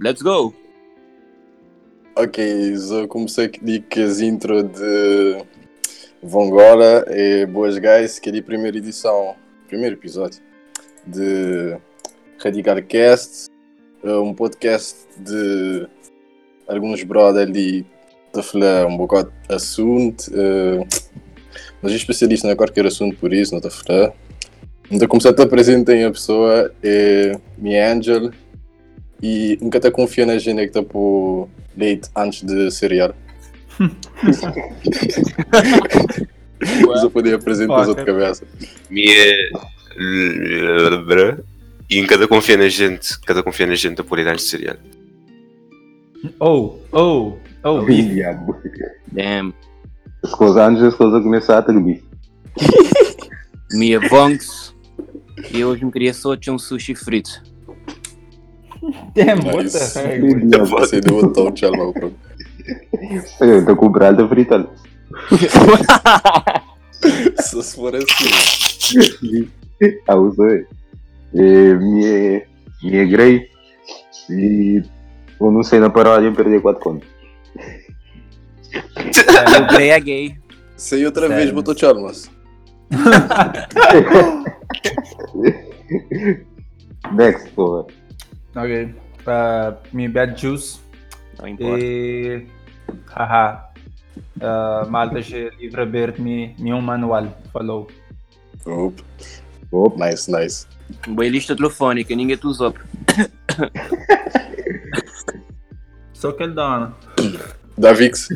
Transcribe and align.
Let's 0.00 0.22
go! 0.22 0.54
Ok, 2.16 2.74
eu 2.90 3.08
comecei 3.08 3.46
aqui 3.46 3.80
com 3.80 4.00
as 4.00 4.20
intro 4.20 4.62
de 4.62 5.42
Vongola 6.22 7.04
e 7.08 7.46
Boas 7.46 7.78
Guys, 7.78 8.18
que 8.18 8.30
é 8.30 8.38
a 8.38 8.42
primeira 8.42 8.76
edição, 8.76 9.36
primeiro 9.68 9.96
episódio 9.96 10.42
de 11.06 11.78
Radical 12.38 12.82
Cast, 12.82 13.48
um 14.02 14.34
podcast 14.34 15.06
de 15.18 15.88
alguns 16.68 17.02
brothers 17.04 17.48
ali 17.48 17.86
a 18.36 18.42
falar 18.42 18.86
um 18.86 18.96
bocado 18.96 19.32
de 19.48 19.54
assunto, 19.54 20.28
uh, 20.30 20.86
mas 21.82 21.92
é 21.92 21.96
especialista 21.96 22.50
em 22.50 22.56
qualquer 22.56 22.86
assunto 22.86 23.16
por 23.16 23.32
isso, 23.32 23.52
não 23.52 23.58
está 23.58 23.68
a 23.68 23.72
falar. 23.72 24.12
Então 24.90 25.08
começar 25.08 25.30
a 25.30 25.34
te 25.34 25.42
apresentar 25.42 25.92
a 25.92 26.10
pessoa 26.10 26.72
é 26.82 27.38
minha 27.58 27.92
Angel 27.92 28.30
e 29.22 29.58
nunca 29.60 29.80
te 29.80 29.90
confia 29.90 30.24
na 30.26 30.38
gente 30.38 30.58
que 30.58 30.64
está 30.64 30.82
por 30.82 31.48
leite 31.76 32.08
antes 32.14 32.42
de 32.42 32.70
cereal. 32.70 33.14
Mas 36.86 37.02
eu 37.02 37.10
podia 37.10 37.36
apresentar 37.36 37.80
as 37.80 37.88
outras 37.88 38.06
cabeças. 38.06 38.46
Minha. 38.88 39.50
E 41.88 41.98
em 41.98 42.06
cada 42.06 42.26
confia 42.26 42.56
na 42.56 42.68
gente, 42.68 43.18
cada 43.20 43.42
confia 43.42 43.66
na 43.66 43.74
gente 43.74 44.00
a 44.00 44.04
pôr 44.04 44.18
idades 44.18 44.44
de 44.44 44.50
cereal. 44.50 44.76
Oh, 46.40 46.78
oh, 46.92 47.36
Oh, 47.66 47.82
beef. 47.82 48.14
Diabo. 48.14 48.56
Damn. 49.10 49.52
As 50.22 50.30
coisas 50.30 50.56
antes 50.56 50.82
as 50.84 50.94
coisas 50.94 51.20
começaram 51.20 51.58
a 51.58 51.62
ter 51.62 51.80
bife. 51.80 52.04
Minha 53.72 53.98
bongs. 54.08 54.72
E 55.52 55.64
hoje 55.64 55.84
me 55.84 55.90
queria 55.90 56.14
só 56.14 56.36
ter 56.36 56.52
um 56.52 56.58
sushi 56.58 56.94
frito. 56.94 57.42
Damn, 59.14 59.44
what 59.52 59.68
the 59.68 59.78
heck? 59.78 60.22
Eu 60.52 60.68
passei 60.68 61.00
de 61.00 61.10
botão, 61.10 61.32
tom 61.32 61.50
de 61.50 61.64
alma, 61.64 61.92
bro. 61.92 62.14
Eu 63.40 63.66
tô 63.66 63.74
com 63.74 63.86
o 63.86 63.90
brado 63.90 64.28
fritando. 64.28 64.70
Só 67.40 67.62
se 67.62 67.74
for 67.74 67.94
assim. 67.96 69.48
Ah, 70.08 70.14
usou 70.14 70.46
Me, 71.34 72.42
me 72.82 73.06
grei. 73.06 73.50
E 74.30 74.82
eu 75.38 75.50
não 75.50 75.62
sei 75.62 75.80
na 75.80 75.90
parada, 75.90 76.24
eu 76.24 76.32
perdi 76.32 76.60
4 76.60 76.80
contas. 76.80 77.15
O 78.76 79.66
Grey 79.74 79.90
é 79.90 80.00
gay. 80.00 80.36
Sei 80.76 81.04
outra 81.06 81.28
Sério? 81.28 81.42
vez, 81.42 81.54
botou 81.54 81.76
Chalmers. 81.76 82.30
Next, 87.12 87.48
porra. 87.50 87.86
Ok. 88.54 88.94
Uh, 89.26 89.76
me 89.92 90.08
bad 90.08 90.40
juice. 90.40 90.78
Não 91.38 91.48
importa. 91.48 91.84
E. 91.84 92.46
Haha. 93.08 93.66
Uh, 94.36 94.88
malta 94.90 95.20
je 95.20 95.50
livre 95.58 95.82
aberto 95.82 96.22
me, 96.22 96.54
me 96.58 96.72
um 96.72 96.80
manual. 96.80 97.26
Falou. 97.52 97.86
Opa, 98.64 99.02
Opa, 99.70 100.06
nice, 100.06 100.30
nice. 100.30 100.66
Boa 101.08 101.28
lista 101.28 101.56
telefónica, 101.56 102.14
ninguém 102.14 102.36
te 102.36 102.46
usou. 102.46 102.74
Só 106.12 106.32
que 106.32 106.42
ele 106.42 106.54
dá, 106.54 106.92
Davix. 107.78 108.28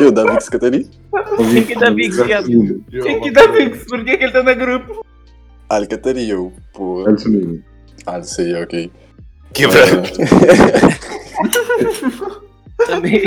Eu, 0.00 0.12
Davix 0.12 0.48
Catari? 0.48 0.88
Quem 1.36 1.64
que 1.64 1.74
dá 1.74 1.90
Vix, 1.90 2.16
viado? 2.16 2.46
Quem 2.90 3.20
que 3.20 3.30
dá 3.30 3.46
Vix? 3.48 3.84
Por 3.84 4.04
que, 4.04 4.16
que 4.16 4.24
ele 4.24 4.32
tá 4.32 4.42
no 4.42 4.54
grupo? 4.54 5.04
Ah, 5.68 5.84
Catari, 5.86 6.28
eu. 6.28 6.52
Pô. 6.72 7.08
É 7.08 7.14
isso 7.14 7.28
mesmo. 7.28 7.62
Ah, 8.06 8.22
sei, 8.22 8.54
ok. 8.62 8.90
Quebrado. 9.52 10.02
Também. 12.86 13.24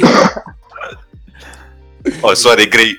Oh, 2.24 2.36
sorry, 2.36 2.66
Grey. 2.68 2.96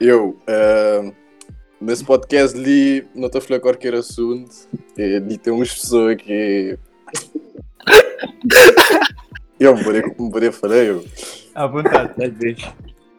Eu, 0.00 0.36
eh, 0.46 1.12
nesse 1.80 2.04
podcast 2.04 2.56
li, 2.58 3.06
não 3.14 3.26
estou 3.26 3.38
a 3.38 3.42
falar 3.42 3.60
qualquer 3.60 3.94
assunto, 3.94 4.50
e 4.96 5.16
ali 5.16 5.38
tem 5.38 5.52
umas 5.52 5.72
pessoas 5.72 6.16
que. 6.16 6.78
Eu 9.60 9.74
me 9.76 9.82
poderia 10.30 10.52
falar, 10.52 10.76
eu. 10.76 11.04
À 11.52 11.66
vontade. 11.66 12.12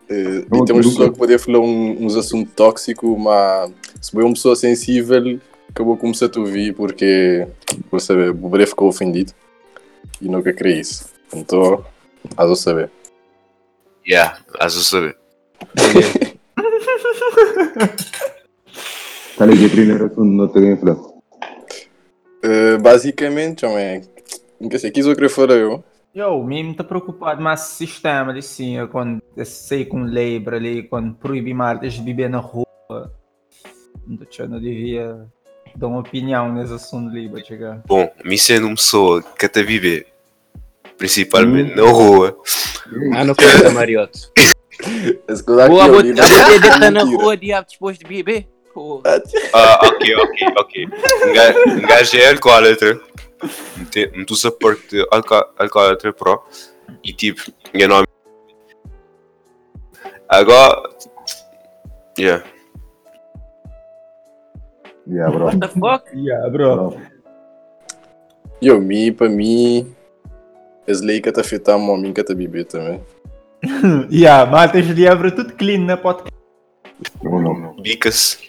Eh, 0.09 0.39
e 0.39 0.65
tem 0.65 0.73
umas 0.73 0.87
pessoas 0.87 1.09
que 1.09 1.17
poderia 1.17 1.37
falar 1.37 1.59
um- 1.59 2.05
uns 2.05 2.15
assuntos 2.15 2.53
tóxicos, 2.53 3.17
mas 3.19 3.69
se 3.99 4.09
foi 4.11 4.23
uma 4.23 4.33
pessoa 4.33 4.55
sensível, 4.55 5.37
acabou 5.69 5.97
começar 5.97 6.27
a 6.27 6.29
te 6.29 6.39
ouvir 6.39 6.73
porque, 6.73 7.45
por 7.89 7.99
saber, 7.99 8.29
o 8.29 8.35
poderia 8.35 8.67
ficou 8.67 8.87
ofendido 8.87 9.33
e 10.21 10.29
nunca 10.29 10.53
queria 10.53 10.79
isso. 10.79 11.09
Então, 11.33 11.83
hás 12.37 12.49
de 12.49 12.55
saber. 12.55 12.89
Yeah, 14.07 14.39
as 14.59 14.77
eu 14.77 14.81
saber. 14.81 15.17
Tá 19.39 19.45
ligado? 19.45 19.71
Primeiro 19.71 20.05
assunto, 20.07 20.25
não 20.25 20.47
tenho 20.49 20.77
falar. 20.77 20.97
Eh, 22.43 22.77
basicamente, 22.77 23.65
homem, 23.65 24.01
não 24.59 24.69
sei, 24.77 24.91
quis 24.91 25.05
eu 25.05 25.15
querer 25.15 25.29
falar 25.29 25.53
eu. 25.53 25.81
Eu, 26.13 26.43
mesmo 26.43 26.75
tá 26.75 26.83
preocupado, 26.83 27.41
mas 27.41 27.61
o 27.61 27.75
sistema 27.75 28.31
ali 28.31 28.41
sim, 28.41 28.75
quando 28.91 29.21
sei 29.45 29.85
com 29.85 30.03
lei 30.03 30.41
para 30.41 30.57
ali, 30.57 30.83
quando 30.83 31.13
proíbe 31.13 31.53
marcas 31.53 31.93
de 31.93 32.01
beber 32.01 32.29
na 32.29 32.39
rua, 32.39 32.67
então, 34.09 34.27
eu 34.39 34.49
não 34.49 34.59
devia 34.59 35.25
dar 35.73 35.87
uma 35.87 36.01
opinião 36.01 36.53
nesse 36.53 36.73
assunto 36.73 37.09
ali, 37.09 37.29
para 37.29 37.41
chegar. 37.41 37.81
Bom, 37.87 38.11
me 38.25 38.37
sendo 38.37 38.67
uma 38.67 38.75
pessoa 38.75 39.23
que 39.23 39.45
até 39.45 39.63
vive, 39.63 40.05
principalmente 40.97 41.77
na 41.77 41.89
rua, 41.89 42.37
Ah, 43.15 43.23
não 43.23 43.33
conta, 43.33 43.71
Marioto. 43.71 44.33
Que 44.35 45.17
Boa, 45.43 46.01
li, 46.01 46.19
a 46.19 46.59
deitar 46.59 46.91
na 46.91 47.03
rua, 47.03 47.37
diabo, 47.37 47.67
depois 47.71 47.97
de 47.97 48.05
beber? 48.05 48.58
Pô. 48.79 49.01
Ah, 49.53 49.77
ok, 49.83 50.15
ok, 50.15 50.47
ok. 50.57 50.85
Um 51.27 51.33
gajo- 51.33 52.15
Um 52.15 52.17
é 52.17 52.29
alcoólatra. 52.29 52.97
Metu-se 54.15 54.47
a 54.47 54.51
parte 54.51 54.87
de 54.95 55.05
alco- 55.11 55.49
alcoólatra 55.57 56.13
pro. 56.13 56.41
E 57.03 57.11
tipo, 57.11 57.41
meu 57.73 57.89
nome. 57.89 58.07
Agora. 60.29 60.81
Yeah. 62.17 62.45
Yeah, 65.05 65.29
bro. 65.29 65.45
What 65.47 65.59
the 65.59 65.67
fuck? 65.67 66.05
Yeah, 66.15 66.49
bro. 66.49 66.95
Eu, 68.61 68.79
mi, 68.79 69.11
para 69.11 69.27
mim, 69.27 69.93
as 70.87 71.01
leis 71.01 71.19
que 71.21 71.33
te 71.33 71.41
afetam, 71.41 71.93
a 71.93 71.97
mim 71.97 72.13
que 72.13 72.23
te 72.23 72.33
beber 72.33 72.63
também. 72.63 73.03
Yeah, 74.09 74.49
malta 74.49 74.81
de 74.81 74.93
livro 74.93 75.35
tudo 75.35 75.53
clean 75.55 75.79
na 75.79 75.97
podcast. 75.97 76.31
Não, 77.21 77.41
não. 77.41 77.75
Bicas. 77.81 78.39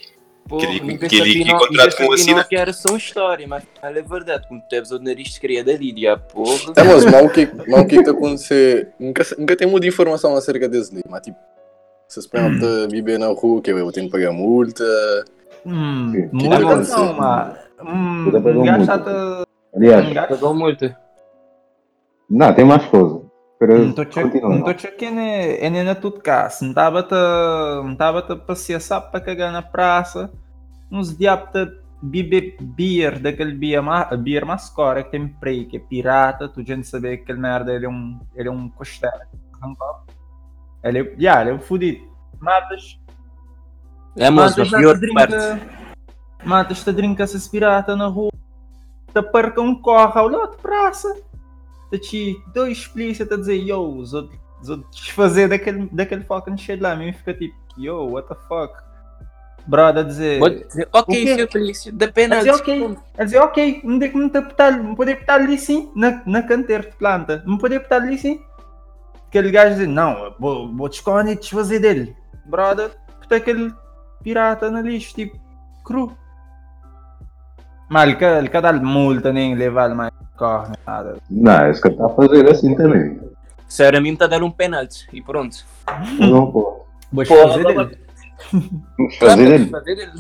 Pô, 0.50 0.58
que 0.58 0.66
aquele 0.66 1.44
que 1.44 1.52
contrato 1.52 1.96
com 1.96 2.06
o 2.06 2.12
Assina. 2.12 2.42
que 2.42 2.56
era 2.56 2.72
só 2.72 2.88
uma 2.88 2.98
história, 2.98 3.46
mas 3.46 3.62
é 3.80 4.02
verdade, 4.02 4.48
como 4.48 4.60
tu 4.68 4.74
és 4.74 4.90
o 4.90 4.98
nariz 4.98 5.38
criado 5.38 5.70
ali, 5.70 5.92
de 5.92 6.08
a 6.08 6.16
porra. 6.16 6.72
É, 6.76 6.82
mas 6.82 7.04
mal 7.04 7.28
que 7.28 7.48
mal 7.68 7.86
que 7.86 7.94
está 7.94 8.10
acontecendo. 8.10 8.88
Nunca, 8.98 9.22
nunca 9.38 9.54
tem 9.54 9.68
muita 9.68 9.86
informação 9.86 10.34
acerca 10.34 10.68
desse 10.68 10.92
livro, 10.92 11.08
mas 11.08 11.20
tipo, 11.22 11.38
se 12.08 12.20
se 12.20 12.28
pergunta 12.28 12.66
hum. 12.66 12.88
viver 12.88 13.16
na 13.16 13.28
rua, 13.28 13.62
que 13.62 13.70
eu 13.70 13.92
tenho 13.92 14.06
que 14.06 14.12
pagar 14.12 14.32
multa. 14.32 14.84
Hum, 15.64 16.10
que, 16.10 16.22
que 16.22 16.48
multa 16.48 16.58
não, 16.58 17.12
mas. 17.14 17.58
Hum, 17.80 18.30
tá 18.32 18.40
gasta-te. 18.40 19.04
Tá- 19.04 19.44
Aliás, 19.72 20.28
pagou 20.28 20.52
multa. 20.52 20.98
Não, 22.28 22.52
tem 22.52 22.64
mais 22.64 22.84
coisa. 22.86 23.30
Mtocho 23.62 24.96
Kene 24.96 25.20
é, 25.20 25.66
é 25.66 25.82
na 25.84 25.94
tudo 25.94 26.18
cá. 26.20 26.48
Se 26.48 26.64
não 26.64 26.70
estava 26.72 28.18
a 28.20 28.36
passear, 28.36 28.80
sabe, 28.80 29.10
para 29.10 29.20
cagar 29.20 29.52
na 29.52 29.60
praça. 29.60 30.30
Uns 30.90 31.16
de 31.16 31.26
beber 32.02 32.56
beer, 32.60 33.18
daquele 33.20 33.54
beer, 33.54 33.82
ma, 33.82 34.04
beer 34.16 34.44
mascora 34.46 35.04
que 35.04 35.10
tem 35.10 35.28
prei, 35.28 35.64
que 35.66 35.76
é 35.76 35.80
pirata. 35.80 36.48
Tu 36.48 36.66
já 36.66 36.76
não 36.76 36.84
sabe 36.84 37.16
que 37.16 37.22
aquele 37.24 37.38
merda 37.38 37.72
ele 37.72 37.86
é 37.86 37.88
um, 37.88 38.20
ele 38.34 38.48
é 38.48 38.52
um 38.52 38.68
costeiro. 38.68 39.20
Ele 40.82 40.98
é, 40.98 41.14
yeah, 41.18 41.42
ele 41.42 41.50
é 41.50 41.54
um 41.54 41.60
fudido. 41.60 42.08
Matas, 42.40 42.98
É, 44.16 44.30
mas 44.30 44.56
matas 44.56 44.70
pior 44.70 44.98
drinka, 44.98 45.60
matas 46.42 46.82
te 46.82 46.92
drinka 46.92 47.22
essas 47.22 47.46
pirata 47.46 47.94
na 47.94 48.06
rua. 48.06 48.32
Te 49.12 49.22
perca 49.22 49.60
um 49.60 49.80
corre 49.80 50.18
ao 50.18 50.28
lado 50.28 50.52
de 50.52 50.56
praça. 50.62 51.14
Te 51.90 51.98
te 51.98 52.42
dois 52.54 52.86
polícia 52.86 53.26
a 53.30 53.36
dizer, 53.36 53.56
yo, 53.56 53.78
os 53.78 54.14
outros 54.14 54.40
desfazer 54.90 55.48
daquele, 55.48 55.88
daquele 55.92 56.24
fucking 56.24 56.56
shit 56.56 56.80
lá. 56.80 56.96
Mesmo 56.96 57.18
fica 57.18 57.34
tipo, 57.34 57.56
yo, 57.76 58.06
what 58.10 58.26
the 58.28 58.34
fuck. 58.48 58.89
Brother 59.70 60.04
dizer. 60.04 60.38
Pode 60.38 60.64
dizer, 60.66 60.88
ok, 60.92 61.14
O 61.14 61.24
quê? 61.24 61.34
senhor 61.34 61.48
polícia, 61.48 61.92
da 61.92 62.04
Ele 62.06 62.12
pena. 62.12 62.36
dizia 62.36 62.54
ok. 62.54 62.74
Ele 62.84 62.96
dizia 63.24 63.42
ok, 63.44 63.80
não 63.84 63.98
tem 63.98 64.10
como 64.10 64.28
te 64.28 64.36
apertar, 64.38 64.72
não 64.72 64.94
pode 64.94 65.12
apertar 65.12 65.34
ali 65.40 65.56
sim, 65.58 65.90
na, 65.94 66.20
na 66.26 66.42
canteira 66.42 66.82
de 66.82 66.96
planta. 66.96 67.42
Não 67.46 67.56
pode 67.56 67.76
apertar 67.76 68.02
ali 68.02 68.18
sim. 68.18 68.40
Aquele 69.28 69.50
gajo 69.50 69.70
dizia, 69.76 69.86
não, 69.86 70.34
vou, 70.38 70.74
vou 70.74 70.88
descolar 70.88 71.26
e 71.28 71.36
desfazer 71.36 71.78
dele. 71.78 72.16
Brother, 72.44 72.90
porque 73.20 73.34
aquele 73.34 73.72
pirata 74.24 74.70
no 74.70 74.80
lixo, 74.80 75.14
tipo, 75.14 75.38
cru. 75.84 76.16
Mas 77.88 78.04
ele 78.04 78.16
quer, 78.16 78.38
ele 78.38 78.48
quer 78.48 78.62
dar 78.62 78.72
multa, 78.74 79.32
nem 79.32 79.54
levar 79.54 79.94
mais 79.94 80.12
carro, 80.38 80.66
nem 80.68 80.76
nada. 80.86 81.16
Não, 81.30 81.70
esse 81.70 81.80
cara 81.80 81.94
está 81.94 82.06
a 82.06 82.08
fazer 82.08 82.50
assim 82.50 82.74
também. 82.74 83.20
Sério, 83.68 83.98
a 83.98 84.02
mim 84.02 84.12
está 84.12 84.24
a 84.24 84.28
dar 84.28 84.42
um 84.42 84.50
penalti 84.50 85.06
e 85.12 85.22
pronto. 85.22 85.56
Não 86.18 86.50
pode. 86.50 86.80
Vou 87.12 87.24
Pô, 87.24 87.34
desfazer 87.34 87.64
dele. 87.66 87.98
Fazer 89.18 89.54
ele. 89.54 89.66
Fazer 89.66 89.98
ele. 89.98 90.10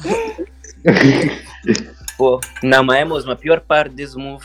Pô, 2.16 2.40
não, 2.62 2.84
mas 2.84 2.98
é 2.98 3.04
mesmo, 3.04 3.30
a 3.30 3.36
pior 3.36 3.60
parte 3.60 3.94
desse 3.94 4.16
move 4.16 4.44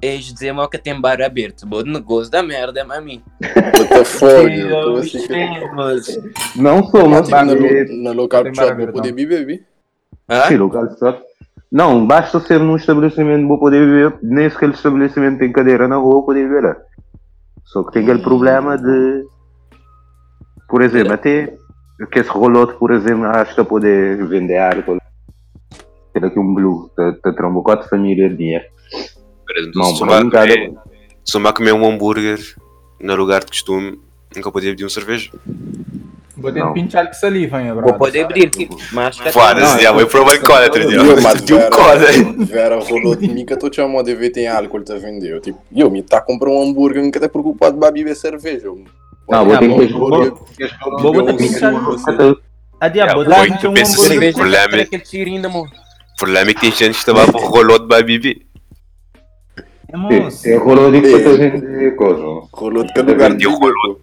é 0.00 0.16
dizer 0.16 0.52
mal 0.52 0.68
que 0.68 0.78
tem 0.78 1.00
bar 1.00 1.20
aberto. 1.20 1.66
Bom 1.66 1.82
negócio 1.82 2.30
da 2.30 2.42
merda, 2.42 2.80
é 2.80 2.84
assim, 4.00 4.28
gostei, 4.92 5.68
mas- 5.74 6.18
Não 6.56 6.84
sou, 6.88 7.08
mas 7.08 7.28
na, 7.28 7.44
na 7.44 8.12
local 8.12 8.44
Tem 8.44 8.54
shop 8.54 8.76
vou 8.76 8.92
poder 8.92 9.08
não. 9.10 9.16
beber, 9.16 9.46
vi? 9.46 9.66
Local 10.56 10.86
de 10.88 10.98
shop. 10.98 11.22
Não, 11.70 12.06
basta 12.06 12.40
ser 12.40 12.60
num 12.60 12.76
estabelecimento 12.76 13.46
vou 13.46 13.58
poder 13.58 13.84
viver. 13.84 14.18
Nem 14.22 14.48
se 14.48 14.56
aquele 14.56 14.72
estabelecimento 14.72 15.38
tem 15.38 15.52
cadeira 15.52 15.86
na 15.86 15.96
rua, 15.96 16.14
vou 16.14 16.24
poder 16.26 16.48
lá. 16.62 16.76
Só 17.64 17.82
que 17.82 17.92
tem 17.92 18.02
aquele 18.02 18.22
problema 18.22 18.78
de. 18.78 19.24
Por 20.68 20.80
exemplo, 20.82 21.12
até 21.12 21.54
que 22.06 22.18
esse 22.20 22.30
rolote, 22.30 22.74
por 22.74 22.92
exemplo, 22.92 23.24
acho 23.26 23.54
que 23.54 23.60
poder 23.64 24.24
vender 24.26 24.58
álcool. 24.58 24.98
Ter 26.12 26.24
aqui 26.24 26.38
um 26.38 26.54
blue, 26.54 26.90
te 27.22 27.32
trombo 27.34 27.62
quatro 27.62 27.88
famílias 27.88 28.30
de 28.30 28.36
dinheiro. 28.36 28.64
Exemplo, 29.56 29.72
Não, 29.82 29.96
se 29.96 30.02
cara- 30.30 30.48
comer- 30.54 30.74
se 31.24 31.36
eu 31.36 31.40
comer 31.52 31.72
um 31.72 31.86
hambúrguer 31.86 32.38
no 33.00 33.14
lugar 33.16 33.40
de 33.40 33.46
costume, 33.46 34.00
nunca 34.36 34.52
podia 34.52 34.70
pedir 34.70 34.84
uma 34.84 34.90
cerveja. 34.90 35.30
Vou 36.36 36.52
ter 36.52 36.60
Não. 36.60 36.72
de 36.72 36.80
pinchar 36.80 37.06
com 37.08 37.14
saliva, 37.14 37.60
hein, 37.60 37.72
Vou 37.72 37.82
brother. 37.82 37.98
poder 37.98 38.24
abrir, 38.24 38.50
mas 38.92 39.06
acho 39.08 39.22
que 39.24 39.32
Foda-se, 39.32 39.60
não, 39.74 39.80
já 39.80 39.90
vou 39.90 40.06
provar 40.06 40.38
dia. 40.86 40.96
Eu, 40.98 41.20
mas 41.20 41.42
De 41.42 41.52
um 41.54 41.58
Vera, 41.58 41.70
cola. 41.70 41.96
Vera 42.44 42.78
rolou 42.78 43.16
de 43.16 43.28
mim 43.28 43.44
que 43.44 43.52
eu 43.52 43.58
te 43.70 43.74
chamando 43.76 44.06
de 44.06 44.14
ver 44.14 44.30
tem 44.30 44.46
álcool 44.46 44.84
a 44.88 44.94
vender. 44.98 45.32
Eu, 45.32 45.40
tipo, 45.40 45.58
eu 45.74 45.90
me 45.90 46.00
tá 46.00 46.18
a 46.18 46.20
comprar 46.20 46.50
um 46.50 46.62
hambúrguer, 46.62 47.02
nunca 47.02 47.18
tá 47.18 47.28
preocupado 47.28 47.76
para 47.76 47.90
beber 47.90 48.14
cerveja. 48.14 48.70
Não, 49.28 49.44
vou 49.44 49.58
ter 49.58 49.68
que 49.68 49.74
beber 51.02 51.12
botar 51.12 51.32
um 51.32 51.36
pinchar 51.36 51.72
sumo, 51.72 51.82
no- 51.82 51.94
assim. 51.94 52.36
A 52.80 52.88
diabo, 52.88 53.24
dá 53.24 53.38
muito, 53.38 53.72
cerveja 53.86 54.38
problema 54.38 54.68
tem 54.68 54.80
é- 54.80 54.84
é 56.50 56.54
que 56.54 56.60
tem 56.60 56.70
gente 56.70 56.92
que 56.92 56.98
estava 56.98 57.30
por 57.30 57.42
beber. 58.02 58.42
É 59.90 59.96
moço. 59.96 60.48
É 60.48 60.56
rolou 60.56 60.90
de 60.92 61.00
que 61.00 61.08
vender 61.36 61.96
coisa. 61.96 62.22
Rolou 62.52 62.84
de 62.84 62.92
cada 62.92 63.12
lugar. 63.12 63.36
Rolou. 63.38 64.00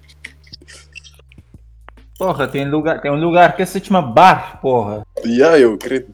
Porra, 2.17 2.47
tem, 2.47 2.69
lugar, 2.69 3.01
tem 3.01 3.11
um 3.11 3.19
lugar 3.19 3.55
que 3.55 3.65
se 3.65 3.79
chama 3.83 4.01
bar, 4.01 4.59
porra. 4.61 5.05
Yeah, 5.25 5.59
eu 5.59 5.77
creio. 5.77 6.07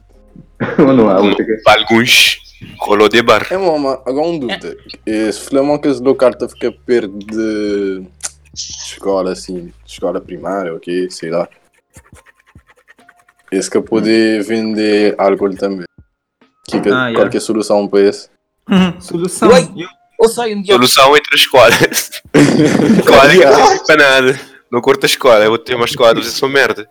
Não 0.78 1.08
há 1.08 1.20
que. 1.20 1.44
Alguns, 1.66 2.38
rolou 2.80 3.08
de 3.08 3.22
bar. 3.22 3.46
É, 3.50 3.56
mama, 3.56 4.00
agora 4.04 4.26
um 4.26 4.38
dúvida. 4.38 4.76
Esse 5.06 5.40
Flamão 5.40 5.78
que 5.78 5.88
esse 5.88 6.02
local 6.02 6.30
a 6.32 6.48
ficar 6.48 6.72
perto 6.84 7.18
de 7.18 8.02
escola, 8.54 9.32
assim, 9.32 9.72
escola 9.86 10.20
primária, 10.20 10.74
ok, 10.74 11.10
sei 11.10 11.30
lá. 11.30 11.48
Esse 13.50 13.70
que 13.70 13.80
poder 13.82 14.42
vender 14.42 15.14
álcool 15.18 15.54
também. 15.56 15.86
Que, 16.66 16.80
que, 16.80 16.88
Ah, 16.88 17.08
yeah. 17.08 17.14
Qual 17.14 17.28
que 17.30 17.36
é 17.36 17.38
a 17.38 17.40
solução 17.40 17.86
para 17.86 18.00
esse? 18.00 18.30
Solução. 19.00 19.48
Ué. 19.50 19.60
Eu- 19.76 19.88
Ou 20.18 20.28
sai 20.28 20.54
um 20.54 20.62
dia. 20.62 20.74
Solução 20.74 21.16
entre 21.16 21.34
escolas. 21.34 22.22
escola 22.32 23.28
que 23.30 23.44
não 23.44 23.66
serve 23.66 23.86
para 23.86 23.96
nada. 23.96 24.40
Não 24.70 24.80
curto 24.80 25.04
a 25.04 25.06
escola, 25.06 25.44
eu 25.44 25.50
vou 25.50 25.58
ter 25.58 25.74
uma 25.74 25.84
escola, 25.84 26.14
vocês 26.14 26.32
são 26.32 26.48
merda. 26.48 26.88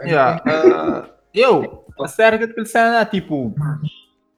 Yeah, 0.00 0.40
ah, 0.46 1.08
eu, 1.34 1.84
a 2.00 2.06
sério 2.06 2.38
que 2.38 2.64
cena, 2.64 3.04
tipo, 3.04 3.52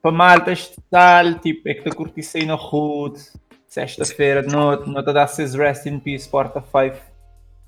para 0.01 0.13
malta 0.13 0.53
estar, 0.53 1.39
tipo, 1.41 1.69
é 1.69 1.75
que 1.75 1.91
te 1.91 1.95
curtisse 1.95 2.39
aí 2.39 2.47
na 2.47 2.55
road, 2.55 3.19
sexta-feira 3.77 4.43
de 4.43 4.49
noite, 4.49 4.89
não 4.89 5.05
te 5.05 5.13
dá 5.13 5.27
seis 5.27 5.55
rest 5.55 5.85
in 5.85 5.99
peace, 5.99 6.27
porta 6.27 6.63
5, 6.63 6.97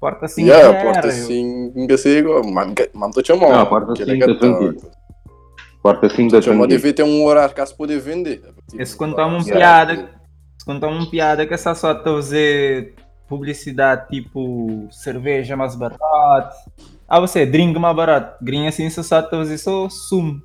porta 0.00 0.26
5 0.26 0.48
yeah, 0.48 0.82
porta 0.82 1.08
assim, 1.08 1.70
nunca 1.74 1.98
sei 1.98 2.18
igual. 2.18 2.42
Mas 2.44 2.72
mas 2.94 3.08
estou 3.10 3.24
chamando. 3.24 3.52
Não, 3.52 3.66
porta 3.66 3.92
que 3.92 4.02
é 4.02 4.06
cinco, 4.06 4.26
que 4.26 4.34
tá- 4.34 4.40
tranquilo. 4.40 4.90
Porta 5.82 6.08
5 6.08 6.32
da 6.32 6.40
tranquilo. 6.40 6.66
deve 6.66 6.92
ter 6.94 7.02
um 7.02 7.24
horário 7.24 7.54
que 7.54 7.66
se 7.66 7.74
poder 7.74 8.00
vender. 8.00 8.42
Esse 8.78 8.96
quando 8.96 9.14
tá 9.14 9.26
uma 9.26 9.44
piada, 9.44 10.08
quando 10.64 10.80
tá 10.80 10.88
uma 10.88 11.10
piada 11.10 11.46
que 11.46 11.52
essa 11.52 11.74
só 11.74 11.94
te 11.94 12.04
fazer 12.04 12.94
publicidade, 13.28 14.08
tipo, 14.08 14.88
cerveja 14.90 15.56
mais 15.56 15.76
barata, 15.76 16.54
ah, 17.06 17.20
você, 17.20 17.44
drink 17.44 17.78
mais 17.78 17.94
barato, 17.94 18.42
grinha 18.42 18.70
assim, 18.70 18.88
só 18.88 19.20
te 19.20 19.30
fazer 19.30 19.58
só 19.58 19.90
sumo, 19.90 20.40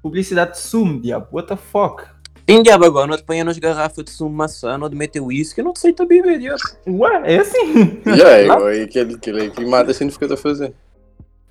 publicidade 0.00 0.52
de 0.52 0.58
sumo, 0.58 1.00
diabo, 1.00 1.26
what 1.32 1.48
the 1.48 1.56
fuck? 1.56 2.04
Tem 2.48 2.62
diabo 2.62 2.86
agora, 2.86 3.06
não 3.06 3.14
te 3.14 3.24
põe 3.24 3.44
nas 3.44 3.58
garrafas 3.58 4.02
de 4.02 4.10
sumo 4.10 4.34
maçã, 4.34 4.78
não 4.78 4.88
te 4.88 4.96
mete 4.96 5.20
uísque, 5.20 5.60
não 5.62 5.72
aceita 5.72 6.06
beber, 6.06 6.38
diabo. 6.38 6.58
Ué, 6.86 7.20
é 7.24 7.40
assim? 7.40 8.00
Yeah, 8.06 8.38
é 8.38 8.44
igual 8.44 8.66
aí 8.68 8.82
aquele, 8.84 9.16
aquele 9.16 9.50
que 9.50 9.66
mata 9.66 9.90
assim 9.90 10.08
fica 10.08 10.32
a 10.32 10.34
fazer. 10.34 10.72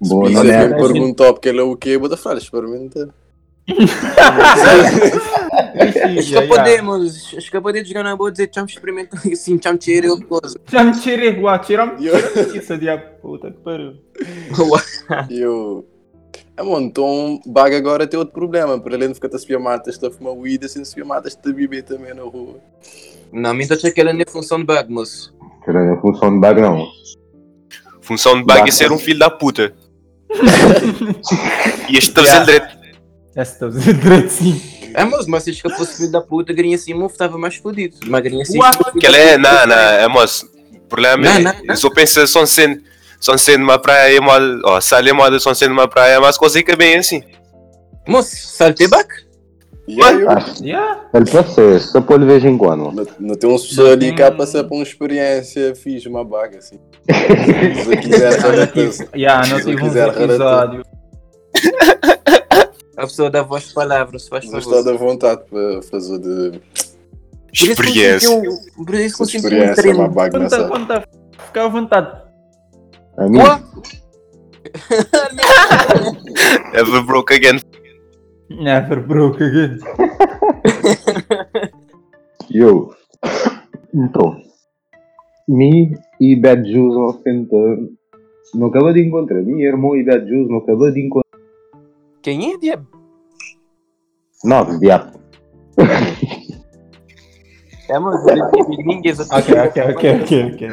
Se 0.02 0.10
Boa, 0.10 0.28
não 0.28 0.42
é? 0.42 0.68
me 0.68 0.74
perguntar 0.74 1.34
porque 1.34 1.50
ele 1.50 1.60
é 1.60 1.62
o 1.62 1.78
quê, 1.78 2.00
bota 2.00 2.18
fora, 2.18 2.40
experimenta. 2.40 3.14
Acho 6.18 6.32
que 6.34 6.48
podemos, 6.48 7.34
acho 7.38 7.52
que 7.52 7.62
podemos 7.62 7.88
jogar 7.88 8.04
na 8.04 8.16
boa 8.16 8.30
e 8.30 8.32
dizer 8.32 8.48
tchau, 8.48 8.66
experimenta 8.66 9.18
assim, 9.32 9.56
tchau, 9.60 9.78
cheiro 9.80 10.10
outra 10.10 10.26
coisa. 10.26 10.60
Já 10.66 10.84
ué, 10.84 11.60
tira-me 11.60 12.04
Yeah. 12.04 12.28
tira 12.28 12.58
isso, 12.58 12.76
diabo, 12.76 13.04
puta 13.22 13.52
que 13.52 13.60
pariu. 13.60 13.94
Eu. 15.30 15.86
É, 16.58 16.64
mano, 16.64 16.88
então 16.88 17.40
baga 17.46 17.78
agora 17.78 18.08
tem 18.08 18.18
outro 18.18 18.34
problema. 18.34 18.80
Para 18.80 18.96
além 18.96 19.10
de 19.10 19.14
ficar 19.14 19.34
a 19.34 19.38
subir 19.38 19.60
matas, 19.60 19.94
está 19.94 20.08
a 20.08 20.12
fumar 20.12 20.34
weed, 20.34 20.66
assim, 20.66 20.84
subir 20.84 21.06
matas, 21.06 21.34
está 21.34 21.52
a 21.52 21.54
beber 21.54 21.84
também 21.84 22.16
na 22.16 22.24
rua. 22.24 22.60
Não, 23.32 23.54
me 23.54 23.64
estou 23.64 23.78
aquela 23.88 24.12
nem 24.12 24.26
função 24.28 24.58
de 24.58 24.66
bag, 24.66 24.92
moço. 24.92 25.36
Querendo 25.64 25.94
a 25.94 26.02
função 26.02 26.34
de 26.34 26.40
bag, 26.40 26.60
não. 26.60 26.88
Função 28.02 28.40
de 28.40 28.44
bag 28.46 28.68
é 28.68 28.72
ser 28.72 28.92
um 28.92 28.98
filho 28.98 29.20
da 29.20 29.30
puta. 29.30 29.74
e 31.90 31.98
este 31.98 32.20
Yeah. 32.20 32.44
direito. 32.46 32.78
Essa 33.36 33.54
está 33.54 33.66
a 33.68 33.70
dizer 33.70 33.94
direito 33.94 34.30
sim. 34.30 34.62
É, 34.96 35.06
moço, 35.06 35.30
mas 35.30 35.44
se 35.44 35.52
acho 35.52 35.62
que 35.62 35.68
eu 35.68 35.76
fosse 35.76 35.98
filho 35.98 36.12
da 36.12 36.22
puta, 36.22 36.54
grinha 36.54 36.76
assim, 36.76 36.92
eu 36.92 37.06
estava 37.06 37.38
mais 37.38 37.56
fodido. 37.58 37.98
Mas 38.08 38.24
grinha 38.24 38.42
assim. 38.42 38.60
Que 39.00 39.06
ela 39.06 39.18
é, 39.18 39.38
não, 39.38 39.68
não, 39.68 39.76
é 39.76 40.08
moço. 40.08 40.50
O 40.74 40.80
problema 40.88 41.24
Não, 41.24 41.32
é, 41.32 41.40
não, 41.40 41.54
não. 41.54 41.62
eu 41.68 41.76
só 41.76 41.90
penso, 41.92 42.26
só 42.26 42.46
sendo, 42.48 42.82
só 43.20 43.36
sendo 43.38 43.64
uma 43.64 43.80
praia, 43.80 44.20
moda, 44.22 44.60
ó, 44.66 44.80
sale 44.82 45.12
moda, 45.14 45.40
só 45.40 45.54
sendo 45.54 45.72
uma 45.74 45.88
praia, 45.88 46.20
mas 46.20 46.38
consigo 46.38 46.76
bem 46.78 46.98
assim. 46.98 47.22
Moço, 48.08 48.36
saltei 48.36 48.88
back? 48.88 49.10
E 49.88 50.04
aí, 50.04 50.22
eu. 50.22 50.30
Ah, 50.30 50.46
Yeah. 50.62 51.10
ele 51.14 51.32
pode 51.32 51.54
ser, 51.54 51.80
só 51.80 52.02
por 52.02 52.20
de 52.20 52.26
vez 52.26 52.44
em 52.44 52.58
quando. 52.58 52.92
Não, 52.92 53.08
não 53.20 53.36
tem 53.36 53.50
uns 53.50 53.68
pessoas 53.68 53.94
ali 53.94 54.10
que 54.12 54.18
tem- 54.18 54.26
a 54.26 54.32
passar 54.32 54.64
por 54.66 54.76
uma 54.76 54.84
experiência 54.84 55.74
fixe, 55.76 56.10
uma 56.10 56.26
baga 56.26 56.58
assim. 56.58 56.78
Se 57.84 57.94
eu 57.94 57.98
quiser, 58.02 58.34
Ah, 58.34 59.18
yeah, 59.18 59.48
não 59.48 59.60
eu 59.60 59.66
tive 59.66 59.82
quiser 59.82 60.10
relatar. 60.10 60.26
episódios. 60.76 60.84
A 62.98 63.02
pessoa 63.02 63.30
dá 63.30 63.44
voz 63.44 63.68
de 63.68 63.74
palavras, 63.74 64.24
se 64.24 64.30
faz 64.30 64.46
Mas 64.50 64.64
favor. 64.64 64.80
estou 64.80 64.94
à 64.94 64.98
vontade 64.98 65.42
para 65.50 65.82
fazer 65.84 66.18
de 66.20 66.52
Por 66.60 67.54
isso 67.54 67.72
Experiência. 67.72 68.30
um- 68.30 68.86
Por 68.86 68.96
isso 68.96 69.24
um 69.24 69.26
experiência, 69.26 69.76
treino. 69.76 70.00
uma 70.00 70.08
baga 70.10 70.40
Conta, 70.40 70.58
nessa. 70.58 70.68
conta, 70.68 71.04
fica 71.48 71.64
à 71.64 71.68
vontade. 71.68 72.22
A 73.18 73.28
mim, 73.28 73.40
Ué? 73.40 73.62
Ever 76.74 77.04
broke 77.04 77.34
again. 77.34 77.60
Never 78.50 79.02
broke 79.02 79.44
again. 79.44 79.80
eu. 82.54 82.94
Então, 83.94 84.38
me 85.48 85.94
e 86.22 86.36
Bad 86.36 86.72
Juice 86.72 86.96
não 86.96 87.14
tentando. 87.24 87.98
Não 88.54 88.68
acabou 88.68 88.94
de 88.94 89.02
encontrar. 89.02 89.42
Mi 89.42 89.64
irmão 89.64 89.96
e 89.96 90.04
Bad 90.04 90.30
Juice 90.30 90.52
não 90.52 90.60
acabou 90.60 90.92
de 90.92 91.04
encontrar. 91.04 91.40
Quem 92.22 92.54
é, 92.54 92.58
diabo? 92.58 92.86
Não, 94.44 94.80
diabo. 94.80 95.18
É, 97.90 98.00
mas 98.00 98.26
eu 98.28 98.36
digo 98.70 98.84
ninguém. 98.86 99.14
Ok, 99.14 99.60
ok, 99.60 99.84
ok, 99.84 100.22
ok, 100.22 100.52
ok. 100.54 100.70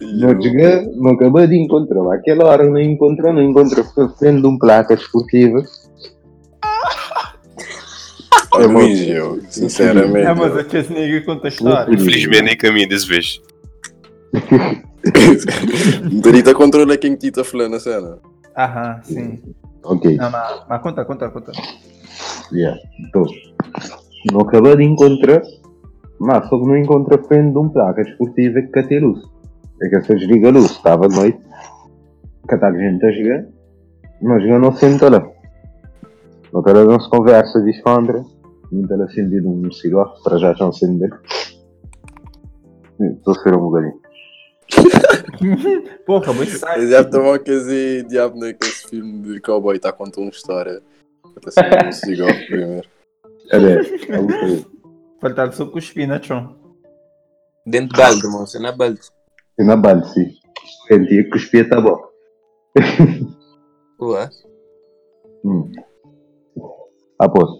Não 0.00 0.42
chega, 0.42 0.82
não 0.96 1.12
acabou 1.12 1.46
de 1.46 1.56
encontrar. 1.56 2.12
Aquela 2.14 2.46
hora 2.46 2.64
não 2.68 2.80
encontrou, 2.80 3.32
não 3.32 3.42
encontrou. 3.42 3.84
Ficou 3.84 4.08
frente 4.10 4.40
de 4.40 4.46
um 4.46 4.58
placa 4.58 4.94
esportiva. 4.94 5.62
É 8.54 9.10
eu, 9.12 9.40
sinceramente. 9.50 10.26
É, 10.26 10.34
mas 10.34 10.52
eu- 10.54 10.60
a 10.60 10.68
Chess 10.68 10.88
Nigga 10.90 11.24
conta 11.24 11.46
a 11.46 11.50
história. 11.50 11.94
Infelizmente 11.94 12.42
nem 12.42 12.56
caminho 12.56 12.88
desse 12.88 13.06
vez. 13.06 13.40
Darita 16.22 16.54
controla 16.54 16.96
quem 16.96 17.16
que 17.16 17.28
está 17.28 17.44
falando 17.44 17.76
a 17.76 17.80
cena. 17.80 18.18
Aham, 18.56 19.00
sim. 19.04 19.40
Ok, 19.84 20.16
Não, 20.16 20.30
mas, 20.30 20.62
mas 20.68 20.82
conta, 20.82 21.04
conta, 21.04 21.30
conta. 21.30 21.52
yeah. 22.52 22.76
Então, 23.00 23.24
não 24.32 24.40
acabei 24.40 24.76
de 24.76 24.82
encontrar, 24.84 25.40
mas 26.20 26.48
só 26.48 26.58
que 26.58 26.66
não 26.66 26.76
encontra 26.76 27.16
a 27.16 27.24
frente 27.24 27.52
de 27.52 27.58
um 27.58 27.68
placa 27.68 28.02
desportiva 28.02 28.60
que 28.62 28.82
tem 28.84 29.00
luz. 29.00 29.22
É 29.80 29.88
que 29.88 30.02
se 30.02 30.14
desliga 30.14 30.48
a 30.48 30.52
luz, 30.52 30.70
estava 30.72 31.06
de 31.08 31.16
noite, 31.16 31.38
que 32.48 32.54
está 32.54 32.68
a 32.68 32.72
gente 32.72 33.06
a 33.06 33.10
jogar, 33.12 33.46
mas 34.20 34.44
eu 34.44 34.58
não 34.58 34.72
senta 34.72 35.08
lá. 35.08 35.26
Não 36.52 36.60
está 36.60 36.72
não 36.72 37.00
se 37.00 37.10
conversa, 37.10 37.62
diz 37.62 37.80
a 37.84 37.98
André, 37.98 38.22
não 38.72 38.82
está 38.82 39.04
acendido 39.04 39.48
um 39.48 39.70
cigarro, 39.70 40.14
para 40.24 40.38
já 40.38 40.54
já 40.54 40.68
acender. 40.68 41.10
Estou 43.00 43.34
a 43.34 43.38
ser 43.38 43.54
um 43.54 43.60
bocadinho. 43.60 44.00
Porra, 46.04 46.46
sair. 46.46 46.82
Eu 46.82 46.88
já 46.88 47.00
estou 47.00 47.32
a 47.32 47.38
dizer 47.38 48.04
diabo 48.04 48.38
naquele 48.38 48.72
filme 48.72 49.22
de 49.22 49.40
cowboy, 49.40 49.76
está 49.76 49.90
a 49.90 49.92
contar 49.92 50.20
uma 50.20 50.30
história. 50.30 50.82
Está 51.36 51.62
a 51.62 51.70
ser 51.70 51.86
um 51.86 51.92
cigarro 51.92 52.46
primeiro. 52.46 52.88
Era, 53.50 53.72
é 53.72 54.20
bocadinho. 54.20 54.77
Faltar 55.20 55.52
só 55.52 55.66
cuspir 55.66 56.06
na 56.06 56.22
chão. 56.22 56.56
Dentro 57.66 57.96
de 57.96 58.02
balde, 58.02 58.24
irmão. 58.24 58.46
Você 58.46 58.64
é 58.64 58.72
balde. 58.72 59.00
E 59.58 59.64
na 59.64 59.76
banda, 59.76 60.04
sim. 60.06 60.32
Sentia 60.86 61.24
que 61.24 61.30
cuspia 61.30 61.68
tá 61.68 61.80
bom. 61.80 61.98
Ué? 64.00 64.30
Hum. 65.44 65.70
Após. 67.18 67.50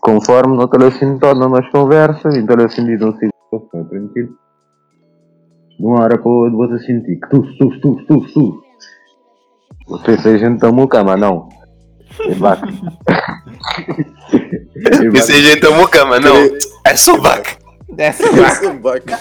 Conforme 0.00 0.56
no 0.56 0.68
telefone 0.68 1.18
torna 1.18 1.48
nós 1.48 1.68
conversa, 1.70 2.28
e 2.28 2.46
telefone 2.46 2.96
diz 2.96 3.02
um 3.02 3.12
cigarro, 3.12 3.68
tá 3.72 3.84
tranquilo. 3.84 4.36
De 5.78 5.84
uma 5.84 6.02
hora 6.02 6.18
para 6.18 6.30
outra 6.30 6.56
você 6.56 6.86
sentir 6.86 7.20
que 7.20 7.28
tu, 7.28 7.42
tu, 7.56 7.80
tu, 7.80 8.06
tu, 8.06 8.32
tu. 8.32 8.62
Você 9.88 10.18
se 10.18 10.28
a 10.28 10.38
gente 10.38 10.60
tomou 10.60 10.88
cama, 10.88 11.16
não. 11.16 11.48
É 12.20 12.34
vaca. 12.34 12.66
É 14.76 15.18
Esse 15.18 15.40
gente 15.42 15.60
tomou 15.60 15.88
cama, 15.88 16.20
não. 16.20 16.36
É 16.84 16.96
só. 16.96 17.16
Dessa 17.92 18.24
Essa 18.24 18.72
vaca. 18.74 19.18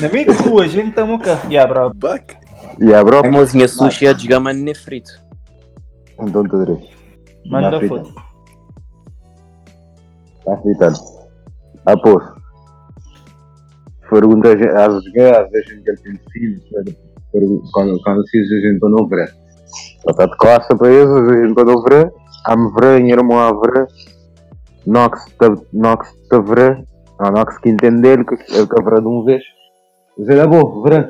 Na 0.00 0.08
minha 0.08 0.32
rua, 0.32 0.64
a 0.64 0.68
gente 0.68 0.90
está 0.90 1.04
um 1.04 1.18
café, 1.18 1.66
bro. 1.66 1.92
Vaca. 1.96 2.36
E 2.78 2.92
a 2.92 3.02
bro, 3.02 3.24
A 3.24 3.30
mozinha 3.30 3.68
sushi 3.68 4.06
é 4.06 4.14
de 4.14 4.28
gama 4.28 4.52
nem 4.52 4.74
frito. 4.74 5.10
então 6.20 6.44
tu 6.44 6.58
direito. 6.58 6.88
Manda 7.46 7.80
foto. 7.86 8.12
Está 10.38 10.56
fritando. 10.58 10.98
Após. 11.86 12.24
Pergunta 14.10 14.48
às 14.48 14.54
às 14.54 15.50
vezes 15.50 15.82
que 15.82 15.90
ele 15.90 15.96
tem 16.02 16.20
filhos, 16.32 16.62
quando, 17.72 18.02
quando 18.02 18.28
se 18.28 18.42
diz 18.42 18.52
a 18.52 18.68
gente 18.68 18.80
não 18.82 19.08
vê. 19.08 19.22
Ela 19.22 20.10
está 20.10 20.26
de 20.26 20.36
costa 20.36 20.76
para 20.76 20.90
eles, 20.90 21.08
a 21.08 21.46
gente 21.46 21.64
não 21.64 21.82
vê. 21.84 22.21
Há 22.44 22.56
me 22.56 22.70
vê, 22.80 22.98
em 22.98 23.10
irmão 23.10 23.38
a 23.38 23.52
vê. 23.52 23.86
Nox 24.86 25.24
Nox 25.72 26.12
te 26.12 26.40
vê. 26.40 26.84
Há 27.18 27.30
Nox 27.30 27.58
que 27.58 27.68
entender 27.68 28.24
que 28.24 28.34
ele 28.52 28.66
que 28.66 28.82
vê 28.82 29.00
de 29.00 29.06
um 29.06 29.24
vez. 29.24 29.42
É 30.18 30.46
bom, 30.46 30.82
vê. 30.82 31.08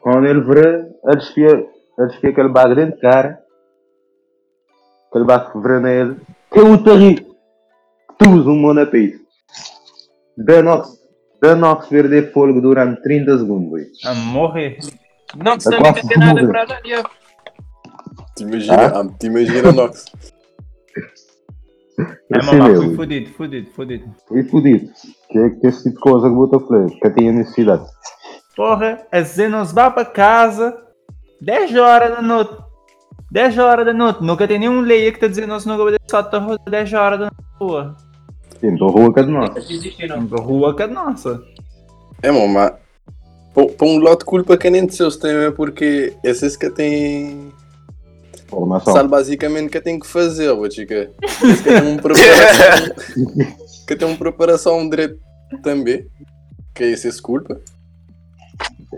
Quando 0.00 0.26
ele 0.26 0.40
vê, 0.42 0.86
ele 1.06 1.18
espia, 1.18 1.66
ele 1.98 2.08
espia 2.10 2.30
aquele 2.30 2.48
bagulho 2.48 2.76
dentro 2.76 2.96
de 2.96 3.00
cara. 3.00 3.42
Aquele 5.08 5.24
bagulho 5.24 5.52
que 5.52 5.68
vê 5.68 5.80
nele. 5.80 6.20
Eu 6.54 6.72
o 6.72 6.84
tarri. 6.84 7.26
Tu 8.18 8.28
um 8.28 8.56
monapeito. 8.56 9.20
Danox. 10.36 11.02
Danox 11.40 11.88
perder 11.88 12.32
fôlego 12.32 12.60
durante 12.60 13.02
30 13.02 13.38
segundos. 13.38 14.04
A 14.04 14.14
morrer. 14.14 14.78
Não, 15.36 15.52
É 15.52 15.80
não 15.80 15.92
tem 15.92 16.18
nada 16.18 16.46
para 16.46 16.64
dar. 16.66 16.80
Te 18.34 18.42
imagina, 18.42 18.86
ah, 18.86 19.06
te 19.18 19.26
imagina 19.26 19.72
Nox. 19.72 20.06
É, 21.98 22.38
mesmo. 22.38 22.86
fui 22.86 22.96
fudido, 22.96 23.30
fudido, 23.34 23.70
fudido. 23.70 24.14
E 24.32 24.42
fudido. 24.44 24.90
Que 25.30 25.38
é 25.38 25.50
que 25.50 25.66
esse 25.66 25.84
tipo 25.84 25.94
de 25.94 26.00
coisa 26.00 26.28
que 26.28 26.34
bota 26.34 26.58
flecha, 26.58 26.98
que 27.00 27.10
tinha 27.10 27.32
necessidade. 27.32 27.86
Porra, 28.56 29.06
a 29.12 29.20
dizer, 29.20 29.48
nós 29.48 29.72
vá 29.72 29.90
para 29.90 30.04
casa 30.04 30.76
10 31.40 31.76
horas 31.76 32.16
da 32.16 32.22
noite. 32.22 32.56
10 33.30 33.58
horas 33.58 33.86
da 33.86 33.92
noite. 33.92 34.22
Nunca 34.22 34.48
tem 34.48 34.58
nenhum 34.58 34.80
lei 34.80 35.10
que 35.10 35.18
está 35.18 35.28
dizendo 35.28 35.48
nós 35.48 35.66
não 35.66 35.76
vamos 35.76 35.94
só 36.08 36.20
estar 36.20 36.40
10 36.68 36.92
horas 36.92 37.20
da 37.20 37.30
rua. 37.60 37.96
Então, 38.62 38.88
rua 38.88 39.12
que 39.12 39.20
é 39.20 39.22
de 39.22 39.30
nós. 39.30 39.70
Existe 39.70 40.06
não. 40.06 40.28
A 40.32 40.40
rua 40.40 40.74
que 40.74 40.82
é 40.82 40.86
nossa. 40.86 41.42
É, 42.22 42.30
mano, 42.30 42.48
mas. 42.48 42.72
Para 43.52 43.86
um 43.86 44.00
lado 44.00 44.18
de 44.18 44.24
culpa 44.24 44.56
que 44.56 44.68
nem 44.68 44.84
de 44.84 44.96
seus 44.96 45.16
tem 45.16 45.30
é 45.30 45.50
porque 45.50 46.16
esses 46.24 46.56
que 46.56 46.68
têm. 46.70 47.52
Formação. 48.54 48.92
Sabe 48.92 49.08
basicamente 49.08 49.70
que 49.70 49.80
tem 49.80 49.98
que 49.98 50.06
fazer, 50.06 50.50
chica. 50.70 51.10
Esse 51.42 51.62
que 51.62 51.70
tem 51.70 51.82
uma 51.82 52.00
preparação. 52.00 52.94
que 53.86 53.96
tem 53.96 54.08
uma 54.08 54.16
preparação 54.16 54.88
direito 54.88 55.18
também. 55.62 56.06
Que 56.74 56.84
é 56.84 56.90
esse 56.90 57.08
esse 57.08 57.20
culpa. 57.20 57.60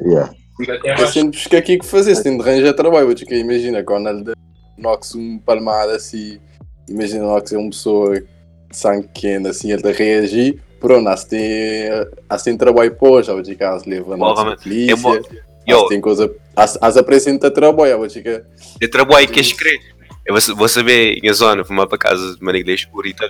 Yeah. 0.03 0.33
É 0.85 1.07
sempre 1.07 1.39
que 1.39 1.57
aqui 1.57 1.79
que 1.79 1.85
fazer, 1.85 2.15
se 2.15 2.23
tem 2.23 2.37
de 2.37 2.43
arranjar 2.43 2.73
trabalho, 2.75 3.11
ô 3.11 3.17
chica. 3.17 3.35
Imagina, 3.35 3.83
quando 3.83 4.09
ele 4.09 4.33
Nox 4.79 5.15
um 5.15 5.39
palmada 5.39 5.97
assim. 5.97 6.39
Imagina 6.89 7.25
Nox 7.25 7.53
é 7.53 7.59
uma 7.59 7.71
pessoa 7.71 8.21
de 8.21 8.27
sangue 8.71 9.09
quente 9.13 9.49
assim, 9.49 9.73
ele 9.73 9.89
a 9.89 9.93
reagir. 9.93 10.61
Pronto, 10.79 11.09
assim 11.09 11.29
tem, 11.29 11.89
assim 12.29 12.51
tem 12.51 12.59
trabalho 12.59 12.95
para 12.95 13.09
hoje, 13.09 13.31
ô 13.31 13.45
chica. 13.45 13.75
As 13.75 13.85
leva 13.85 14.17
Porra, 14.17 14.53
a 14.53 14.57
polícia. 14.57 15.23
Eu 15.67 15.77
vou- 15.77 15.83
As 15.83 15.83
Yo, 15.85 15.89
tem 15.89 16.01
coisa. 16.01 16.33
As, 16.55 16.79
as 16.81 16.97
apresenta 16.97 17.51
trabalho, 17.51 18.01
ô 18.01 18.09
chica. 18.09 18.47
eu 18.81 18.91
trabalho 18.91 19.29
que 19.29 19.41
escrever. 19.41 19.81
Eu 20.25 20.35
vou, 20.35 20.57
vou 20.57 20.69
saber 20.69 21.19
em 21.23 21.29
a 21.29 21.33
zona, 21.33 21.65
fumar 21.65 21.87
para 21.87 21.99
casa 21.99 22.35
de 22.37 22.43
uma 22.43 22.51
igreja 22.57 22.85
escurita. 22.85 23.25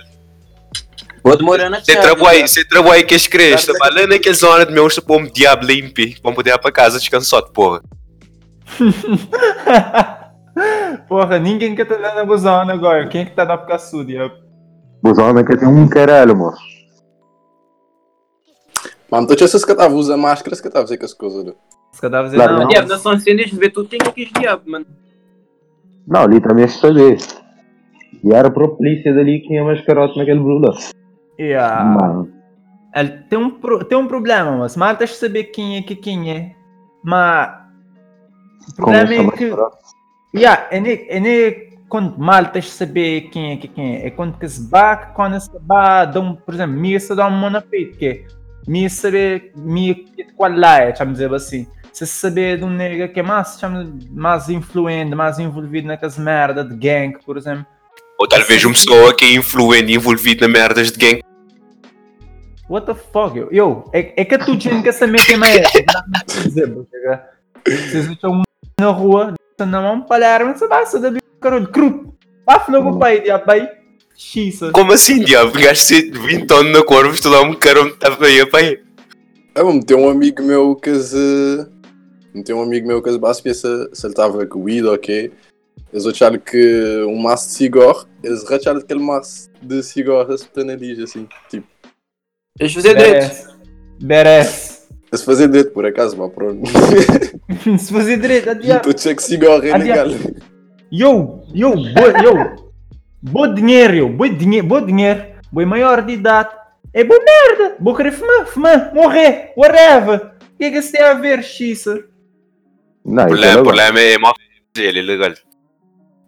Vou 1.23 1.35
demorar 1.35 1.69
na 1.69 1.79
Você 1.79 1.93
chave, 1.93 2.05
trabalha, 2.05 2.39
já. 2.39 2.47
você 2.47 2.67
trabalha 2.67 3.03
que 3.03 3.13
escrever. 3.15 3.59
Trabalhando 3.63 4.09
naquela 4.09 4.35
zona 4.35 4.65
de 4.65 4.71
meu, 4.71 4.87
para 5.05 5.15
um 5.17 5.25
diabo 5.25 5.65
limpo. 5.65 6.21
Para 6.21 6.31
poder 6.33 6.51
ir 6.51 6.57
para 6.59 6.71
casa 6.71 6.99
descansado, 6.99 7.51
porra. 7.51 7.81
Porra, 11.07 11.37
ninguém 11.37 11.75
que 11.75 11.85
tá 11.85 11.95
a 12.19 12.25
busão 12.25 12.61
agora. 12.69 13.07
Quem 13.07 13.21
é 13.21 13.25
que 13.25 13.35
tá 13.35 13.45
na 13.45 13.57
caçuda? 13.57 14.31
Homens 15.03 15.45
que 15.47 15.55
tem 15.57 15.67
um 15.67 15.87
caralho, 15.87 16.35
moço. 16.35 16.57
Mano, 19.09 19.27
tu 19.27 19.33
achas 19.43 19.63
que 19.63 19.71
eu 19.71 19.73
estava 19.75 19.93
a 19.93 19.97
usar 19.97 20.17
máscara, 20.17 20.55
se 20.55 20.61
que 20.61 20.67
eu 20.67 21.57
cadáveres 21.99 22.33
Claro, 22.35 22.53
não. 22.53 22.59
não. 22.61 22.67
Diabo, 22.67 22.87
não 22.89 22.97
são 22.97 23.13
incêndios 23.13 23.49
de 23.49 23.57
ver 23.57 23.71
tudo, 23.71 23.89
tem 23.89 23.99
aqui 24.01 24.23
os 24.23 24.31
diabos, 24.31 24.67
mano. 24.67 24.85
Não, 26.07 26.21
ali 26.21 26.39
também 26.39 26.67
se 26.67 26.79
saber. 26.79 27.17
E 28.23 28.33
era 28.33 28.49
para 28.49 28.65
a 28.65 28.69
polícia 28.69 29.13
dali 29.13 29.41
que 29.41 29.47
tinha 29.47 29.63
mascarote 29.63 30.17
naquele 30.17 30.39
brulho. 30.39 30.71
Yeah. 31.39 31.83
Mano. 31.83 32.31
Ele 32.95 33.09
tem 33.29 33.37
um, 33.37 33.49
pro- 33.49 33.83
tem 33.83 33.97
um 33.97 34.07
problema, 34.07 34.57
mas 34.57 34.75
mal 34.75 34.95
tens 34.95 35.11
de 35.11 35.17
saber 35.17 35.45
quem 35.45 35.77
é 35.77 35.81
que 35.81 35.95
quem 35.95 36.31
é. 36.31 36.55
Mas 37.03 37.51
o 38.71 38.75
problema 38.75 39.13
é 39.13 39.31
que. 39.31 39.53
Yeah, 40.35 40.67
é 40.71 40.79
nem, 40.79 41.05
é 41.09 41.19
nem 41.19 41.67
quando 41.89 42.17
mal 42.17 42.45
tens 42.47 42.65
de 42.65 42.71
saber 42.71 43.29
quem 43.29 43.51
é 43.51 43.57
que 43.57 43.67
quem 43.67 43.97
é. 43.97 44.07
É 44.07 44.09
quando 44.09 44.37
que 44.37 44.47
se 44.47 44.67
bate, 44.69 45.13
quando 45.13 45.39
se 45.39 45.51
bate, 45.61 46.13
dá 46.13 46.19
um, 46.21 46.35
por 46.35 46.53
exemplo, 46.53 46.75
me 46.75 46.99
se 46.99 47.13
dá 47.15 47.27
um 47.27 47.31
mão 47.31 47.49
na 47.49 47.61
peito, 47.61 47.97
que 47.97 48.07
é 48.07 48.25
me 48.67 48.89
saber 48.89 49.51
me 49.55 50.05
qual 50.35 50.51
lá 50.51 50.79
é, 50.79 50.91
vamos 50.93 51.13
dizer 51.13 51.33
assim. 51.33 51.67
Se 51.97 52.05
saber 52.05 52.59
de 52.59 52.63
um 52.63 52.69
nega 52.69 53.07
que 53.07 53.19
é 53.19 53.23
mais, 53.23 53.57
chama, 53.59 53.91
mais 54.11 54.49
influente, 54.49 55.15
mais 55.15 55.39
envolvido 55.39 55.87
naquelas 55.87 56.15
merda 56.15 56.63
de 56.63 56.75
gang, 56.75 57.17
por 57.25 57.37
exemplo. 57.37 57.65
Ou 58.19 58.27
talvez 58.27 58.63
uma 58.63 58.75
pessoa 58.75 59.15
que 59.15 59.25
é 59.25 59.33
influente 59.33 59.91
e 59.91 59.95
envolvida 59.95 60.47
na 60.47 60.53
merdas 60.53 60.91
de 60.91 60.99
gang. 60.99 61.23
What 62.69 62.85
the 62.85 62.93
fuck, 62.93 63.35
yo? 63.35 63.49
Yo, 63.51 63.89
é, 63.91 64.13
é 64.15 64.25
que 64.25 64.37
tu 64.37 64.55
tinha 64.55 64.79
que 64.83 64.91
saber 64.91 65.25
quem 65.25 65.37
é. 65.37 65.63
Chega. 66.29 67.29
Vocês 67.65 68.05
estão 68.11 68.31
um 68.31 68.43
na 68.79 68.91
rua, 68.91 69.33
mão, 69.59 70.01
palharam, 70.01 70.55
você 70.55 70.67
vai, 70.67 70.85
você 70.85 70.99
deve, 70.99 71.19
caralho, 71.41 71.67
cru. 71.67 72.15
Vai, 72.45 72.63
filho 72.63 72.91
do 72.91 72.99
pai, 72.99 73.21
diabo, 73.21 73.43
pai. 73.43 73.67
Xisa. 74.15 74.69
Como 74.69 74.93
assim, 74.93 75.19
diabo? 75.21 75.51
Gaste 75.53 76.11
20 76.11 76.53
anos 76.53 76.73
na 76.73 76.83
corva, 76.83 77.11
estudar 77.11 77.41
um 77.41 77.55
carão 77.55 77.89
para 77.97 78.27
aí. 78.27 78.79
É, 79.55 79.63
mano, 79.63 79.83
tem 79.83 79.97
um 79.97 80.07
amigo 80.07 80.43
meu 80.43 80.75
que 80.75 80.93
se. 80.99 81.75
Tem 82.43 82.55
um 82.55 82.61
amigo 82.61 82.87
meu 82.87 83.01
que 83.01 83.11
se 83.11 83.17
base 83.17 83.41
se, 83.41 83.53
se 83.53 84.05
ele 84.05 84.13
estava 84.13 84.45
com 84.45 84.63
weed 84.63 84.85
ou 84.85 84.97
quê. 84.97 85.31
Eles 85.91 86.05
acharam 86.05 86.37
que 86.37 87.03
um 87.07 87.17
maço 87.17 87.47
de 87.47 87.53
cigarro, 87.53 88.05
eles 88.23 88.43
racharam 88.43 88.79
aquele 88.79 88.99
maço 88.99 89.49
de 89.61 89.81
cigarro 89.83 90.31
a 90.31 90.37
se 90.37 90.47
na 90.57 90.65
nariz, 90.65 90.99
assim. 90.99 91.27
Tipo, 91.49 91.67
Eles 92.59 92.73
fazer 92.73 92.95
direito. 92.95 93.57
A 95.11 95.17
se 95.17 95.23
fazer 95.23 95.47
direito 95.47 95.71
por 95.71 95.85
acaso, 95.85 96.17
mas 96.17 96.31
pronto. 96.33 96.61
Se 97.77 97.91
fazer 97.91 98.19
direito, 98.19 98.49
adiante. 98.49 98.93
tu 98.93 99.15
que 99.15 99.23
cigarro 99.23 99.65
é 99.65 99.77
legal. 99.77 100.07
Yo, 100.91 101.41
yo, 101.53 101.71
bo, 101.71 102.07
yo. 102.23 102.67
Bo 103.21 103.47
dinheiro, 103.47 103.93
yo. 103.93 104.09
Bo 104.09 104.27
dinheiro, 104.27 104.67
bo 104.67 104.81
dinheiro. 104.81 105.25
Bo 105.51 105.65
maior 105.65 106.01
de 106.01 106.13
idade. 106.13 106.49
É 106.93 107.03
boa 107.03 107.19
merda. 107.23 107.75
Bo 107.79 107.95
querer 107.95 108.11
fumar, 108.11 108.45
fumar, 108.47 108.93
morrer, 108.93 109.53
whatever. 109.55 110.31
O 110.53 110.57
que 110.57 110.65
é 110.65 110.71
que 110.71 110.77
isso 110.77 110.91
tem 110.91 111.01
a 111.01 111.13
ver, 111.13 111.43
xisa? 111.43 112.05
É 113.07 113.25
problema, 113.25 113.29
o 113.29 113.33
legal. 113.35 113.63
problema 113.63 113.99
é 113.99 114.17
mó 114.17 114.33
ele 114.77 114.99
é 114.99 115.01
legal. 115.01 115.31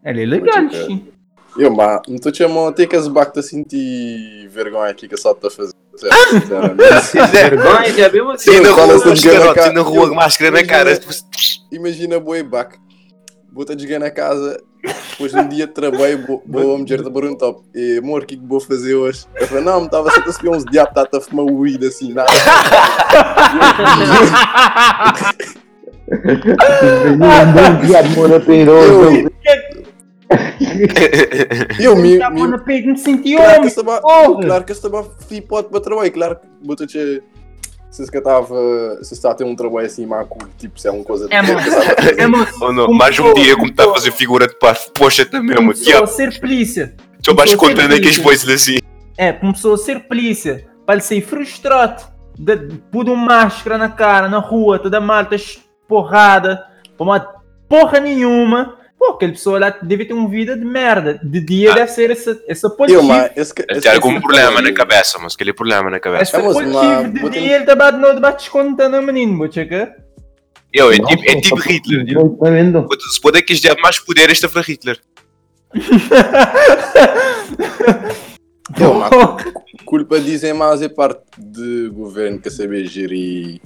Ele 0.06 0.24
é 0.24 0.26
legal, 0.26 0.62
Muito 0.62 0.76
sim. 0.86 1.08
Eu, 1.58 1.74
mas 1.76 2.02
não 2.08 2.16
estou 2.16 2.34
chamando 2.34 2.70
até 2.70 2.86
que 2.88 2.96
as 2.96 3.08
bactas 3.08 3.48
sentir 3.48 4.48
vergonha 4.50 4.90
aqui 4.92 5.08
que 5.08 5.16
a 5.16 5.18
só 5.18 5.32
está 5.32 5.48
a 5.48 5.52
fazer. 5.52 5.74
Sério, 5.96 6.42
sinceramente. 6.42 7.32
Vergonha, 7.32 7.94
já 7.94 8.08
viu 8.08 8.32
assim? 8.32 8.52
Sim, 8.52 8.60
na 8.62 8.70
Fala 8.70 8.94
rua, 8.96 9.06
máscara, 9.06 9.82
rua, 9.82 10.14
máscara 10.14 10.52
na 10.52 10.64
cara. 10.66 10.98
tipo, 10.98 11.12
Imagina 11.72 12.20
boi 12.20 12.42
bac. 12.44 12.78
Bota 13.52 13.76
de 13.76 13.84
jogar 13.84 14.00
na 14.00 14.12
casa, 14.12 14.62
depois 15.10 15.32
de 15.34 15.40
um 15.40 15.50
dia 15.50 15.66
de 15.68 15.74
trabalho, 15.74 16.42
vou- 16.46 16.76
a 16.76 16.78
mulher 16.78 17.02
da 17.02 17.10
Bruno 17.10 17.36
Top. 17.36 17.62
E 17.76 17.98
amor, 17.98 18.22
o 18.22 18.26
que 18.26 18.36
é 18.36 18.38
que 18.38 18.46
vou 18.46 18.60
fazer 18.62 18.94
hoje? 18.96 19.26
Eu 19.36 19.48
falei, 19.48 19.64
não, 19.64 19.84
estava 19.86 20.10
sempre 20.12 20.30
a 20.30 20.34
subir 20.34 20.50
uns 20.50 20.64
diabos, 20.66 20.96
está 21.04 21.18
a 21.18 21.22
fumar 21.22 21.46
weed 21.46 21.84
assim, 21.86 22.14
nada. 22.14 22.32
Um 26.10 27.88
diabo 27.88 28.10
mora 28.16 28.40
peiroso. 28.40 29.30
Eu 31.80 31.96
me. 31.96 32.20
Bom, 32.20 32.32
me 32.32 32.48
na 32.48 32.58
pega, 32.58 32.92
me 32.92 32.98
senti 32.98 33.36
claro 33.36 33.62
que 33.62 33.80
homem. 34.04 34.42
Claro 34.42 34.64
que 34.64 34.72
estava 34.72 35.04
flipote 35.28 35.70
para 35.70 35.80
trabalho, 35.80 36.12
claro 36.12 36.36
que 36.36 36.48
bota 36.62 36.86
te 36.86 37.22
se 37.90 38.06
se 38.06 38.18
estava. 38.18 39.04
Se 39.04 39.14
está 39.14 39.32
a 39.32 39.34
ter 39.34 39.44
um 39.44 39.56
trabalho 39.56 39.88
assim, 39.88 40.06
maco, 40.06 40.38
tipo, 40.58 40.80
se 40.80 40.88
é 40.88 40.92
uma 40.92 41.04
coisa 41.04 41.28
de 41.28 41.34
É, 41.34 41.42
mano. 41.42 41.60
É, 42.18 42.28
moço. 42.28 42.54
Oh 42.62 42.72
não, 42.72 42.88
mais 42.94 43.18
um 43.18 43.34
dia 43.34 43.56
como 43.56 43.70
está 43.70 43.86
a 43.86 43.94
fazer 43.94 44.12
figura 44.12 44.48
de 44.48 44.56
parvo. 44.56 44.92
Poxa, 44.94 45.26
também, 45.26 45.56
mano. 45.56 45.74
Começou 45.74 46.04
a 46.04 46.08
ser 46.08 46.40
polícia. 46.40 46.96
a 47.28 47.48
ser 47.48 47.58
contando 47.58 47.94
aqueles 47.94 48.20
polícia. 48.20 48.24
voices 48.24 48.50
assim. 48.50 48.78
É, 49.18 49.34
começou 49.34 49.74
a 49.74 49.78
ser 49.78 50.02
polícia. 50.02 50.66
Para 50.86 50.96
ele 50.96 51.04
sair 51.04 51.22
frustrado. 51.22 52.04
De, 52.38 52.56
de, 52.56 52.78
pôr 52.90 53.10
uma 53.10 53.18
máscara 53.18 53.78
na 53.78 53.90
cara, 53.90 54.30
na 54.30 54.40
rua, 54.40 54.80
toda 54.80 55.02
malta 55.02 55.36
porrada. 55.90 56.64
Para 56.96 57.04
uma 57.04 57.20
porra 57.68 58.00
nenhuma. 58.00 58.78
Pô, 58.98 59.12
aquela 59.14 59.32
pessoa 59.32 59.58
lá 59.60 59.70
deve 59.82 60.06
ter 60.06 60.14
uma 60.14 60.28
vida 60.30 60.56
de 60.58 60.64
merda. 60.66 61.20
De 61.24 61.40
dia 61.42 61.72
Ah. 61.72 61.76
deve 61.76 61.92
ser 61.92 62.12
essa, 62.12 62.38
essa 62.48 62.70
esse, 63.36 63.54
esse- 63.70 63.82
tem 63.82 63.92
algum 63.92 64.20
problema 64.22 64.62
na 64.62 64.72
cabeça, 64.74 65.18
mas 65.20 65.36
aquele 65.36 65.54
problema 65.54 65.90
na 65.90 66.00
cabeça. 66.00 66.24
Essa 66.24 66.38
É, 66.38 66.42
mas 66.44 67.32
de 67.32 67.40
dia 67.40 67.56
ele 67.56 67.66
tá 67.66 67.76
batendo 67.76 68.08
no 68.08 68.14
debate 68.14 68.50
contando 68.50 68.96
menino, 69.02 69.38
vou 69.38 69.52
checar. 69.52 69.96
Eu, 70.74 70.92
é 70.92 70.98
tipo, 70.98 71.30
é 71.32 71.42
tipo 71.42 71.56
Hitler. 71.62 72.06
Tá 72.38 72.50
vendo? 72.50 72.88
Se 73.10 73.20
pode 73.22 73.40
é 73.40 73.42
que 73.42 73.54
este 73.54 73.68
mais 73.82 73.98
poder, 74.00 74.30
este 74.30 74.48
foi 74.48 74.62
Hitler. 74.62 75.00
Mas 78.78 79.44
culpa 79.86 80.20
dizem 80.20 80.54
mais 80.54 80.82
é 80.82 80.90
parte 80.90 81.22
de 81.38 81.90
governo 81.90 82.40
que 82.40 82.50
saber 82.52 82.86
gerir 82.86 83.60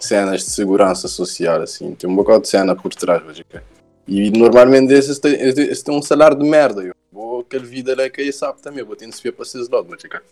cenas 0.00 0.44
de 0.44 0.50
segurança 0.50 1.08
social, 1.08 1.62
assim. 1.62 1.94
Tem 1.94 2.08
um 2.08 2.14
bocado 2.16 2.42
de 2.42 2.48
cena 2.48 2.74
por 2.74 2.94
trás, 2.94 3.22
cá. 3.48 3.62
E 4.06 4.30
normalmente 4.30 4.92
esses 4.92 5.18
têm, 5.18 5.34
esses 5.34 5.82
têm 5.82 5.94
um 5.94 6.02
salário 6.02 6.38
de 6.38 6.48
merda. 6.48 6.82
Eu 6.82 6.94
vou 7.12 7.40
aquele 7.40 7.66
vida 7.66 7.94
lá 7.96 8.08
que 8.08 8.22
aí 8.22 8.32
sabe 8.32 8.60
também, 8.62 8.82
vou 8.82 8.96
ter 8.96 9.06
de 9.06 9.14
se 9.14 9.22
ver 9.22 9.32
para 9.32 9.42
esses 9.44 9.68
lados, 9.68 9.90
veja 9.90 10.08
cá. 10.08 10.22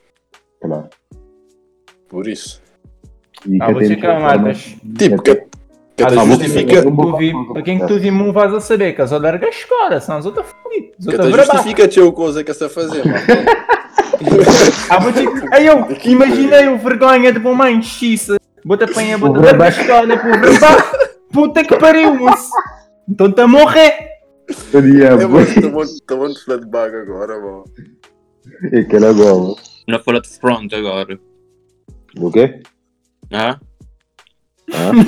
Claro. 0.61 0.89
Por 2.09 2.27
isso. 2.27 2.63
E 3.47 3.59
Ah, 3.61 3.71
vou 3.71 3.85
checar, 3.85 4.21
Marcos. 4.21 4.77
Tipo, 4.97 5.23
que, 5.23 5.35
que 5.35 6.03
Ah, 6.03 6.25
justifica, 6.25 6.83
Para 7.53 7.63
quem 7.63 7.79
que 7.79 7.87
tu 7.87 7.99
vi 7.99 8.11
um 8.11 8.33
vais 8.33 8.55
a 8.55 8.61
saber 8.61 8.95
que 8.95 9.03
as 9.03 9.11
larga 9.11 9.47
a 9.47 9.51
escola, 9.51 10.01
senão 10.01 10.19
as 10.19 10.27
outras 10.27 10.47
fodidas. 10.63 10.95
As 10.99 11.15
que 11.15 11.17
brabas. 11.17 11.47
justifica 11.47 11.89
teu 11.89 12.13
coisa 12.13 12.43
que 12.43 12.51
está 12.51 12.67
a 12.67 12.71
fazer, 12.71 13.05
mano. 13.05 13.19
Ah, 14.89 14.99
vou 14.99 15.13
te... 15.13 15.21
Aí 15.53 15.67
eu 15.67 15.87
imaginei 16.05 16.69
o 16.69 16.79
vergonha 16.79 17.31
de 17.31 17.39
uma 17.39 17.55
mãe 17.55 17.83
xiça. 17.83 18.39
Bota 18.67 18.85
apanha, 18.85 19.17
bota 19.17 19.39
O 19.39 19.43
da 19.43 19.55
pro 20.19 20.41
verbal. 20.41 20.77
Puta 21.33 21.65
que 21.65 21.77
pariu, 21.77 22.17
moço. 22.17 22.51
Então 23.09 23.31
tá 23.31 23.45
a 23.45 23.49
morrer. 23.49 24.09
O 24.75 25.81
estou 25.83 26.19
muito 26.19 26.45
flat 26.45 26.67
bag 26.67 26.97
agora, 26.97 27.41
mano. 27.41 27.65
E 28.73 28.79
aquela 28.81 29.13
gola. 29.13 29.55
Na 29.87 30.01
fora 30.01 30.21
de 30.21 30.29
front 30.29 30.73
agora. 30.73 31.17
Do 32.17 32.33
quê? 32.33 32.61
Ah? 33.33 33.57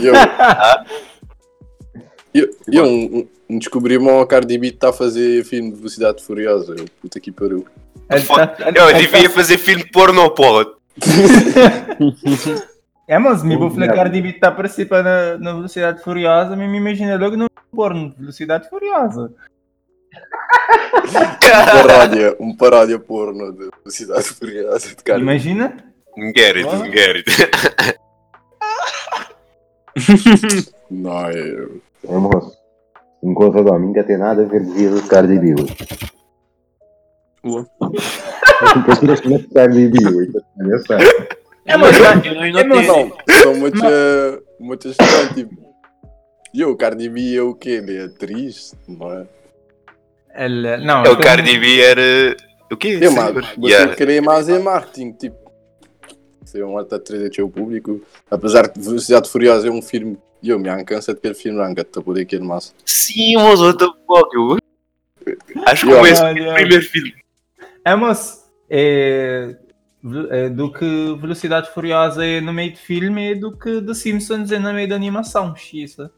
Eu, 0.05 0.15
eu, 2.33 2.49
eu 2.73 2.85
um, 2.85 3.27
descobri 3.59 3.97
uma 3.97 4.25
Cardi 4.25 4.57
B 4.57 4.69
está 4.69 4.91
a 4.91 4.93
fazer 4.93 5.45
filme 5.45 5.71
de 5.73 5.79
Velocidade 5.79 6.23
Furiosa. 6.23 6.77
Eu, 6.79 6.85
puta 7.03 7.19
que 7.19 7.33
pariu. 7.33 7.67
Tá- 8.09 8.57
Eu 8.73 8.95
devia 8.95 9.29
fazer 9.29 9.59
filme 9.59 9.85
pornô, 9.91 10.31
porra. 10.31 10.65
É, 13.09 13.19
mas 13.19 13.43
me 13.43 13.57
vou 13.57 13.71
O. 13.71 13.95
Cardi 13.95 14.21
B 14.21 14.29
está 14.29 14.49
a 14.49 14.53
participar 14.53 15.03
na, 15.03 15.39
na 15.39 15.55
Velocidade 15.55 16.03
Furiosa, 16.03 16.55
mas 16.55 16.69
me 16.69 16.77
imagina 16.77 17.17
logo 17.17 17.39
no 17.39 17.49
porno 17.75 18.15
Velocidade 18.19 18.69
Furiosa. 18.69 19.33
Um 21.09 21.09
paródia, 21.41 22.37
um 22.39 22.55
paródia 22.55 22.99
porno 22.99 23.51
de 23.53 23.71
Velocidade 23.79 24.25
Furiosa 24.25 24.89
de 24.91 24.97
Cardi 24.97 25.25
B. 25.25 25.31
Imagina? 25.31 25.75
Get 26.37 26.57
it, 26.57 26.69
get 26.93 27.17
it. 27.17 27.99
Não, 30.91 31.31
eu... 31.31 31.81
É 32.07 32.13
moço. 32.13 32.59
Enquanto 33.23 33.59
a 33.59 33.79
não 33.79 33.93
tem 33.93 34.19
nada 34.19 34.43
a 34.43 34.45
ver 34.45 34.65
com 34.67 34.75
de 34.75 35.09
Cardi 35.09 35.39
B. 35.39 35.55
neste 39.03 39.29
momento 39.29 39.49
de 39.49 39.55
Cardi 39.55 39.89
B. 39.89 40.07
hoje, 40.07 40.33
já 40.59 40.79
sabe. 40.81 41.38
É, 41.69 41.77
mas 41.77 41.97
Eu 41.97 42.03
não 42.35 42.59
é, 42.61 42.65
mas- 42.65 42.87
Não, 42.87 43.13
são 43.43 43.55
muitas... 43.55 44.43
Muitas 44.59 44.97
questões, 44.97 45.35
tipo... 45.35 45.69
E 46.53 46.65
o 46.65 46.75
Cardi 46.77 47.09
B 47.09 47.37
é 47.37 47.43
o 47.43 47.55
quê? 47.55 47.71
Ele 47.83 47.97
é 47.99 48.05
atriz? 48.05 48.75
Não 48.89 49.13
é? 49.13 49.27
ele- 50.35 50.79
não, 50.79 51.05
É 51.05 51.11
o 51.11 51.19
Cardi 51.19 51.59
B 51.59 51.81
era. 51.81 52.37
O 52.73 52.77
quê? 52.77 52.99
Eu, 53.01 53.13
mas 53.13 53.35
você 53.57 53.69
Yeah. 53.69 53.95
querer 53.95 54.21
mais 54.23 54.49
é 54.49 54.59
marketing, 54.59 55.13
tipo... 55.13 55.37
Ser 56.45 56.65
um 56.65 56.79
alta 56.79 56.97
atriz 56.97 57.31
é 57.39 57.43
o 57.43 57.51
público. 57.51 58.01
Apesar 58.31 58.69
de 58.69 58.81
Velocidade 58.81 59.29
Furiosa 59.29 59.69
é 59.69 59.71
um 59.71 59.83
filme... 59.83 60.19
E 60.43 60.49
eu 60.51 60.59
me 60.59 60.85
cansa 60.85 61.13
de 61.13 61.19
aquele 61.19 61.35
filme, 61.35 61.59
não, 61.59 61.75
gato, 61.75 62.01
por 62.03 62.19
aquele 62.19 62.45
massa. 62.45 62.73
Sim, 62.87 63.35
mas 63.37 63.59
fuck, 63.61 64.35
eu. 64.35 64.57
Acho 65.67 65.87
que 65.87 65.93
foi 65.93 66.11
esse 66.11 66.23
primeiro 66.23 66.83
filme. 66.83 67.15
É, 67.85 67.95
mas 67.97 68.49
é, 68.71 69.57
é 69.68 69.68
do 70.51 70.73
que 70.73 71.17
Velocidade 71.21 71.71
Furiosa 71.73 72.25
é 72.25 72.41
no 72.41 72.53
meio 72.53 72.73
de 72.73 72.79
filme 72.79 73.33
é 73.33 73.35
do 73.35 73.53
que 73.53 73.81
The 73.83 73.95
Simpsons 73.95 74.51
é 74.53 74.59
no 74.59 74.73
meio 74.73 74.89
de 74.89 74.95
animação, 74.95 75.55
xisa. 75.57 76.11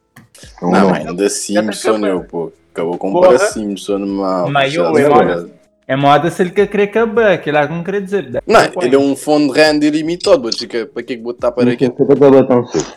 Não, 0.62 0.70
Não, 0.70 0.80
não. 0.88 0.94
ainda 0.94 1.28
Simpson, 1.28 1.90
acabou. 1.96 2.08
eu, 2.08 2.24
pô. 2.24 2.52
Acabou 2.72 2.98
com 2.98 3.12
Porra. 3.12 3.28
para 3.30 3.38
Simpson, 3.38 3.98
mal. 3.98 4.48
Mas 4.50 4.74
eu- 4.74 4.84
eu-. 4.96 5.50
É 5.88 5.96
moda 5.96 6.30
se 6.30 6.40
ele 6.40 6.50
quer 6.50 6.68
querer 6.68 6.84
acabar, 6.84 7.36
que 7.38 7.50
lá 7.50 7.66
não 7.66 7.82
quer 7.82 8.00
dizer. 8.00 8.40
Não, 8.46 8.60
ele 8.80 8.94
é 8.94 8.98
um 8.98 9.16
fundo 9.16 9.52
de 9.52 9.58
renda 9.60 9.84
ilimitado, 9.84 10.40
mas 10.44 10.56
fica- 10.56 10.86
para 10.86 11.02
que 11.02 11.16
que 11.16 11.28
estar 11.30 11.50
para 11.50 11.64
Não 11.64 11.72
aqui? 11.72 11.86
se 11.86 12.02
acaba 12.02 12.44
tão 12.46 12.64
cedo. 12.68 12.92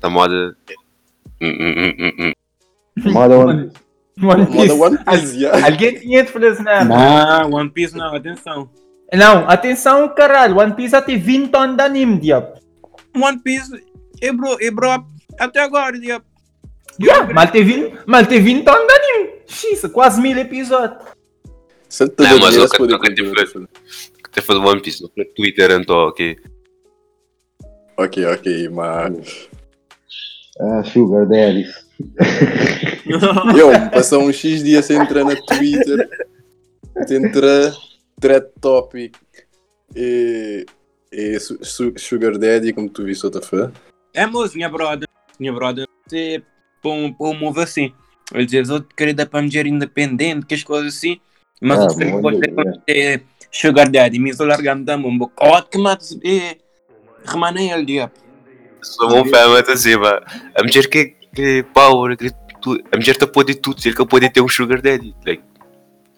Da 0.00 0.08
moda. 0.08 0.56
Moda? 3.04 3.36
One 3.36 3.70
Moda 4.16 4.46
Piece. 4.46 4.72
One 4.72 4.98
Piece. 4.98 5.46
Alguém 5.46 5.94
tinha 5.98 6.22
de 6.22 6.30
fazer 6.30 6.62
nada. 6.62 6.84
Não, 6.84 7.58
One 7.58 7.70
Piece 7.70 7.96
não, 7.96 8.14
atenção. 8.14 8.68
Não, 9.12 9.48
atenção, 9.48 10.08
caralho. 10.14 10.58
One 10.58 10.74
Piece 10.74 10.90
já 10.92 11.02
tem 11.02 11.18
20 11.18 11.54
anos 11.54 11.76
de 11.76 11.82
anime, 11.82 12.18
diabo. 12.18 12.54
One 13.16 13.38
Piece 13.38 13.70
é 14.20 14.32
bro, 14.32 14.56
é 14.60 14.70
bro 14.70 15.04
até 15.38 15.60
agora, 15.60 15.98
diabo. 15.98 16.24
Yeah, 17.00 17.32
mal 17.32 17.48
tem 17.48 17.64
20, 17.64 17.98
mal 18.06 18.24
tem 18.26 18.40
20 18.42 18.68
anos 18.68 18.86
de 18.86 18.92
anime. 18.92 19.30
Xisa, 19.46 19.88
quase 19.88 20.20
mil 20.20 20.36
episódios. 20.38 21.02
Se 21.88 22.08
te 22.08 22.22
Não, 22.22 22.38
mas 22.40 22.56
eu 22.56 22.68
continuar 22.68 23.00
tive- 23.14 23.40
a 23.42 23.46
fazer. 23.46 23.68
Até 24.24 24.40
fazer 24.40 24.58
One 24.60 24.80
Piece, 24.80 25.02
não 25.02 25.10
foi 25.14 25.24
Twitter, 25.26 25.70
então, 25.72 25.96
ok. 26.08 26.36
Ok, 27.96 28.24
ok, 28.26 28.68
mas. 28.70 29.48
Ah, 30.60 30.82
Sugar 30.84 31.26
Daddy. 31.28 31.66
Eu, 33.56 33.70
passou 33.90 34.22
uns 34.22 34.34
X 34.36 34.64
dias 34.64 34.84
sem 34.84 34.96
entrar 34.96 35.24
na 35.24 35.36
Twitter, 35.36 36.08
sem 37.06 37.30
thread 38.24 38.46
topic 38.58 39.18
e. 39.94 40.64
e 41.12 41.38
su- 41.38 41.58
su- 41.62 41.92
Sugar 41.98 42.38
Daddy, 42.38 42.72
como 42.72 42.88
tu 42.88 43.04
viste 43.04 43.24
outra 43.26 43.42
fã. 43.42 43.70
É, 44.14 44.26
moço, 44.26 44.56
minha 44.56 44.68
brother. 44.70 45.06
Minha 45.38 45.52
brother, 45.52 45.86
você 46.06 46.42
põe 46.82 47.14
um 47.20 47.34
move 47.34 47.60
assim. 47.60 47.92
Ele 48.32 48.46
diz, 48.46 48.70
eu 48.70 48.82
queria 48.82 49.12
dar 49.12 49.26
para 49.26 49.42
mulher 49.42 49.66
independente, 49.66 50.46
que 50.46 50.54
as 50.54 50.62
coisas 50.62 50.96
assim. 50.96 51.20
Mas 51.60 51.78
Ah, 51.80 51.84
eu 51.84 51.96
que 51.98 52.04
bom, 52.06 52.22
você 52.22 52.40
é. 52.56 52.72
ter 52.86 53.22
sugar 53.52 53.90
daddy, 53.90 54.18
me 54.18 54.30
estou 54.30 54.46
largando 54.46 54.84
da 54.84 54.96
mão. 54.96 55.10
Mata 55.12 56.04
e 56.22 56.56
remana 57.26 57.60
ele, 57.60 57.84
diabo. 57.84 58.14
Sou 58.82 59.14
um 59.18 59.24
fã, 59.26 59.48
mas 59.48 59.68
assim. 59.68 59.94
A 59.94 60.62
mulher 60.62 60.88
que 60.88 61.14
que 61.34 61.62
power, 61.74 62.16
que. 62.16 62.28
A 62.90 62.96
mulher 62.96 63.16
tá 63.18 63.26
pode 63.26 63.54
tudo, 63.56 63.78
ele 63.84 63.94
que 63.94 64.06
pode 64.06 64.30
ter 64.30 64.40
um 64.40 64.48
sugar 64.48 64.80
daddy. 64.80 65.14
Like, 65.26 65.42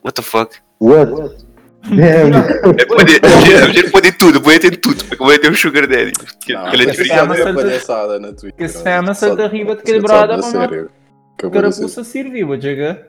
what 0.04 0.14
the 0.14 0.22
fuck? 0.22 0.56
What? 0.78 1.45
É, 1.92 2.86
pode, 2.86 3.16
a, 3.22 3.36
mulher, 3.36 3.62
a 3.62 3.66
mulher 3.68 3.90
pode 3.90 4.12
tudo, 4.12 4.40
pode 4.40 4.58
ter 4.58 4.76
tudo, 4.78 5.04
porque 5.04 5.16
pode 5.16 5.38
ter 5.38 5.50
um 5.50 5.54
sugar 5.54 5.86
daddy. 5.86 6.12
Que, 6.44 6.52
Não, 6.52 6.68
que 6.70 6.76
ele 6.76 6.82
é 6.82 6.86
diferente. 6.86 7.08
já 7.14 7.22
é 7.48 7.52
palhaçada 7.52 8.18
na 8.18 8.32
Twitter. 8.32 8.54
que 8.56 8.68
se 8.68 8.82
chama 8.82 9.14
Só- 9.14 9.28
Santa 9.28 9.46
Riba 9.46 9.74
de 9.74 9.76
só- 9.76 9.82
aquele 9.82 10.00
só 10.00 10.06
brother, 10.06 10.28
da 10.28 10.36
mano. 10.38 10.50
sério. 10.50 10.90
Acabou 11.38 11.62
de 11.62 11.72
ser. 11.74 11.80
Carapuça 11.80 12.04
serviu, 12.04 12.46
vou 12.48 12.56
dizer. 12.56 13.06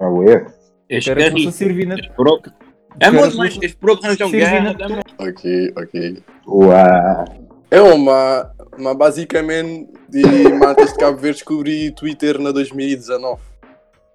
Ah, 0.00 0.08
ué? 0.10 0.46
Este 0.88 1.14
Carapuça 1.14 1.50
serviu 1.52 1.88
na. 1.88 1.94
É, 1.94 3.10
mas 3.10 3.34
Carapuça 3.36 3.58
este 3.64 3.78
broco 3.80 4.02
não 4.02 4.12
estão 4.12 4.28
serviu 4.30 4.46
guerra. 4.48 4.76
Ok, 5.18 5.72
ok. 5.76 6.22
Uau. 6.46 7.24
É 7.70 7.80
uma, 7.80 8.50
uma 8.76 8.94
basicamente 8.94 9.88
de 10.08 10.24
matas 10.54 10.92
de 10.92 10.98
Cabo 10.98 11.16
Verde 11.18 11.36
descobri 11.38 11.90
Twitter 11.92 12.38
na 12.40 12.50
2019. 12.50 13.40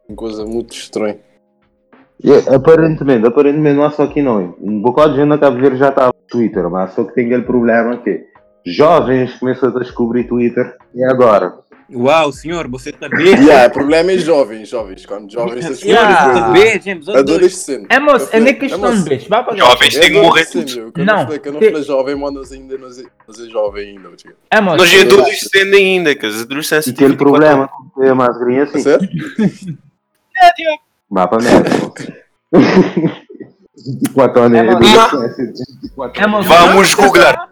Uma 0.09 0.15
coisa 0.15 0.45
muito 0.45 0.75
estranha. 0.75 1.17
Yeah, 2.23 2.55
aparentemente, 2.55 3.27
aparentemente 3.27 3.75
não 3.75 3.83
há 3.83 3.91
só 3.91 4.03
aqui 4.03 4.21
não. 4.21 4.55
Um 4.61 4.81
bocado 4.81 5.11
de 5.13 5.17
gente 5.19 5.27
na 5.27 5.37
Cabo 5.37 5.59
Verde 5.59 5.77
já 5.77 5.89
estava 5.89 6.07
no 6.07 6.27
Twitter, 6.27 6.69
mas 6.69 6.93
só 6.93 7.03
que 7.03 7.13
tem 7.13 7.25
aquele 7.25 7.43
problema 7.43 7.97
que 7.97 8.23
jovens 8.65 9.33
começam 9.37 9.69
a 9.69 9.79
descobrir 9.79 10.23
Twitter 10.25 10.75
e 10.93 11.03
agora? 11.03 11.53
Uau, 11.93 12.31
senhor, 12.31 12.67
você 12.67 12.91
tá 12.91 13.07
bem? 13.15 13.27
Yeah, 13.27 13.67
o 13.67 13.71
problema 13.71 14.11
é 14.11 14.17
jovens, 14.17 14.69
jovens. 14.69 15.05
Quando 15.05 15.31
jovens 15.31 15.69
estão 15.69 15.87
Yeah. 15.89 16.51
tá. 17.03 17.19
Adolescente. 17.19 17.85
É 17.89 17.99
moço, 17.99 18.29
é 18.31 18.39
nem 18.39 18.53
É 18.53 18.55
questão 18.55 18.95
de 18.95 19.07
beijo. 19.07 19.27
Jovens 19.55 19.99
têm 19.99 20.11
que 20.11 20.21
morrer 20.21 20.45
tudo. 20.45 20.75
meu. 20.75 20.91
Quando 20.91 21.05
Não, 21.05 21.19
eu 21.19 21.39
falei 21.41 21.71
não 21.71 21.83
jovem, 21.83 22.15
mano, 22.15 22.39
nós 22.39 22.51
ainda 22.51 22.77
não 22.77 22.87
é 22.87 22.91
é 22.91 23.49
jovem 23.51 23.89
ainda. 23.89 24.09
É 24.49 24.61
moço. 24.61 24.77
Nós 24.77 24.93
é 24.93 25.01
adolescente 25.01 25.75
ainda, 25.75 26.15
que 26.15 26.25
os 26.25 26.41
adolescentes 26.41 26.87
E 26.87 26.91
aquele 26.91 27.15
problema 27.17 27.69
ter 27.99 28.15
mais 28.15 28.35
grinha 28.39 28.61
É 28.61 28.63
assim, 28.63 28.79
sério? 28.79 29.07
24 29.07 29.43
anos 29.43 29.77
É, 30.37 30.47
é 30.47 30.75
mano. 34.61 34.77
adolescente, 34.77 35.53
24 35.81 36.21
É 36.21 36.23
anos. 36.25 36.31
moço. 36.31 36.49
Vamos 36.49 36.93
googlar. 36.95 37.49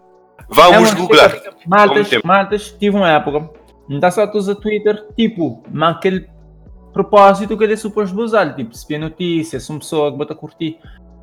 Vamos 0.49 0.91
É, 0.91 0.95
googlar. 0.95 1.41
Maltas, 1.67 2.09
tempo. 2.09 2.27
maltas, 2.27 2.71
tive 2.79 2.95
uma 2.95 3.09
época. 3.09 3.49
Não 3.87 3.97
está 3.97 4.11
só 4.11 4.29
usa 4.33 4.55
Twitter, 4.55 5.05
tipo, 5.15 5.63
mas 5.71 5.95
aquele 5.97 6.27
propósito 6.93 7.57
que 7.57 7.63
ele 7.63 7.73
é 7.73 7.77
suposto 7.77 8.19
usar. 8.21 8.55
Tipo, 8.55 8.75
se 8.75 8.87
vê 8.87 8.97
notícia, 8.97 9.59
se 9.59 9.69
uma 9.69 9.79
pessoa 9.79 10.11
que 10.11 10.17
bota 10.17 10.33
a 10.33 10.35
curtir, 10.35 10.77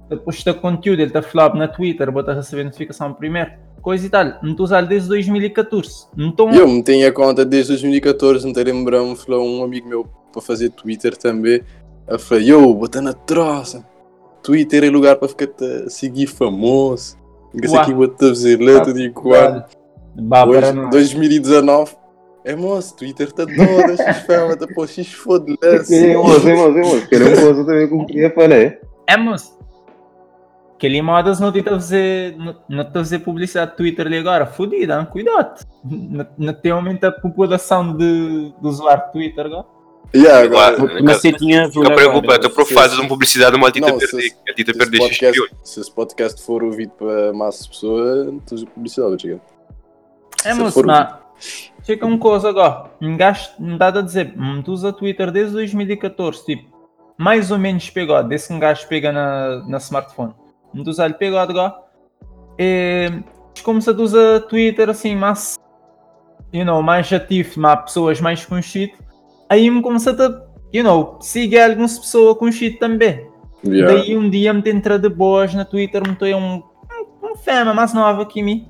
depois 0.09 0.37
está 0.37 0.53
conteúdo, 0.53 1.01
ele 1.01 1.09
está 1.09 1.23
flop 1.23 1.55
na 1.55 1.69
Twitter, 1.69 2.11
bota 2.11 2.33
a 2.33 2.35
receber 2.35 2.65
notificação 2.65 3.13
primeiro, 3.15 3.51
coisa 3.81 4.07
e 4.07 4.11
tal. 4.11 4.25
Não 4.43 4.51
estou 4.51 4.65
usando 4.65 4.89
desde 4.89 5.09
2014. 5.09 6.07
Então, 6.19 6.51
eu 6.51 6.69
me 6.69 6.83
tenho 6.83 7.09
a 7.09 7.13
conta 7.13 7.45
desde 7.45 7.73
2014, 7.73 8.45
não 8.45 8.53
te 8.53 8.63
lembrando, 8.65 9.17
falou 9.17 9.47
um 9.47 9.65
amigo 9.65 9.89
meu 9.89 10.07
para 10.33 10.43
fazer 10.43 10.71
Twitter 10.71 11.17
também. 11.17 11.63
Eu 12.11 12.19
falei, 12.19 12.49
yo, 12.49 12.75
bota 12.75 13.01
na 13.01 13.13
troça. 13.13 13.87
Twitter 14.43 14.85
é 14.85 14.91
lugar 14.91 15.17
para 15.17 15.29
ficar 15.29 15.49
a 15.65 15.89
seguir 15.89 16.27
famoso. 16.27 17.17
Não 17.55 17.69
sei 17.69 17.79
aqui 17.79 17.95
vou-te 17.95 18.57
lá 18.57 18.81
tudo 18.81 19.01
igual. 19.01 19.65
Bárbara, 20.15 20.67
Hoje, 20.67 20.73
não. 20.73 20.91
2019. 20.91 22.01
É 22.43 22.57
moço, 22.57 22.97
Twitter 22.97 23.29
está 23.29 23.45
doido, 23.45 23.97
x 23.97 24.19
fama, 24.27 24.57
tá 24.57 24.67
pô, 24.75 24.87
x 24.87 25.15
É, 25.63 25.77
moço, 25.77 25.95
é, 25.95 26.17
moço, 26.17 26.49
é, 26.49 26.55
moço. 26.55 26.97
Uma 26.97 27.37
coisa 27.37 27.65
também 27.65 27.87
que 27.87 27.95
eu 27.95 28.07
queria 28.07 28.31
falar. 28.31 28.79
É, 29.07 29.17
moço. 29.17 29.59
Aquele 30.75 31.03
modas 31.03 31.39
não 31.39 31.53
tenta 31.53 31.71
fazer, 31.73 32.35
não, 32.39 32.85
tenta 32.85 32.99
fazer 33.01 33.19
publicidade 33.19 33.77
Twitter 33.77 34.07
ali 34.07 34.17
agora, 34.17 34.47
fodida, 34.47 35.05
cuidado. 35.05 35.67
Não, 35.85 36.55
tem 36.55 36.73
aumento 36.73 37.05
a 37.05 37.13
população 37.13 37.95
de, 37.95 38.55
de 38.59 38.67
usuário 38.67 39.05
de 39.05 39.13
Twitter 39.13 39.45
agora. 39.45 39.67
Yeah, 40.15 40.41
agora, 40.45 41.01
Uma 41.01 41.15
setinha 41.15 41.63
azul 41.63 41.85
Fica 41.85 41.95
preocupado, 41.95 42.33
agora. 42.35 42.49
tu 42.49 42.51
por 42.51 42.67
fazes 42.67 42.99
uma 42.99 43.09
publicidade, 43.09 43.55
uma 43.57 43.71
tita 43.71 43.93
Não, 43.93 44.01
se- 44.01 44.09
perder. 44.11 44.33
A 44.49 44.55
tita 44.55 44.73
se, 44.73 44.79
perder 44.79 44.97
esse 44.99 45.09
podcast, 45.09 45.57
se 45.63 45.81
esse 45.81 45.93
podcast 45.93 46.43
for 46.43 46.65
ouvido 46.65 46.91
para 46.99 47.33
massa 47.33 47.63
de 47.63 47.69
pessoas, 47.69 48.27
não 48.27 48.39
tens 48.41 48.65
publicidade, 48.65 49.23
chega. 49.23 49.41
É, 50.45 50.53
Se 50.53 50.59
moço, 50.59 50.83
chega 51.85 52.07
uma 52.07 52.19
coisa 52.19 52.49
agora. 52.49 52.91
Um 53.01 53.17
gajo 53.17 53.51
me 53.61 53.79
dá 53.79 53.87
a 53.89 54.01
dizer, 54.01 54.35
hum, 54.37 54.63
tu 54.63 54.73
usa 54.73 54.93
Twitter 54.93 55.31
desde 55.31 55.53
2014, 55.53 56.45
tipo, 56.45 56.69
mais 57.17 57.51
ou 57.53 57.59
menos 57.59 57.89
pegou, 57.91 58.21
desde 58.25 58.49
que 58.49 58.55
um 58.55 58.59
gajo 58.59 58.89
pega 58.89 59.13
na, 59.13 59.65
na 59.69 59.79
smartphone. 59.79 60.35
Não 60.75 60.83
tu 60.83 60.91
usa 60.91 61.05
ele 61.05 61.15
pegou 61.15 61.39
agora. 61.39 61.75
É, 62.59 63.11
começa 63.63 63.93
a 63.93 63.95
usar 63.95 64.41
Twitter 64.41 64.91
assim, 64.91 65.15
mas, 65.15 65.57
you 66.53 66.65
know, 66.65 66.83
mais 66.83 67.13
ativo, 67.13 67.61
mas 67.61 67.83
pessoas 67.85 68.21
mais 68.21 68.45
conhecidas. 68.45 68.97
Aí 69.51 69.69
me 69.69 69.83
começa 69.83 70.13
a, 70.13 70.47
you 70.73 70.85
know, 70.85 71.19
seguir 71.21 71.59
algumas 71.59 71.99
pessoas 71.99 72.39
conhecidas 72.39 72.79
também. 72.79 73.29
Yeah. 73.67 73.93
Daí 73.93 74.17
um 74.17 74.31
dia 74.31 74.53
me 74.53 74.63
entra 74.71 74.97
de 74.97 75.09
boas 75.09 75.53
na 75.53 75.65
Twitter, 75.65 76.09
me 76.09 76.15
tem 76.15 76.37
um, 76.37 76.63
um, 76.63 77.31
um 77.33 77.37
fema 77.37 77.75
mais 77.75 77.93
nova 77.93 78.25
que 78.25 78.45
mim. 78.45 78.69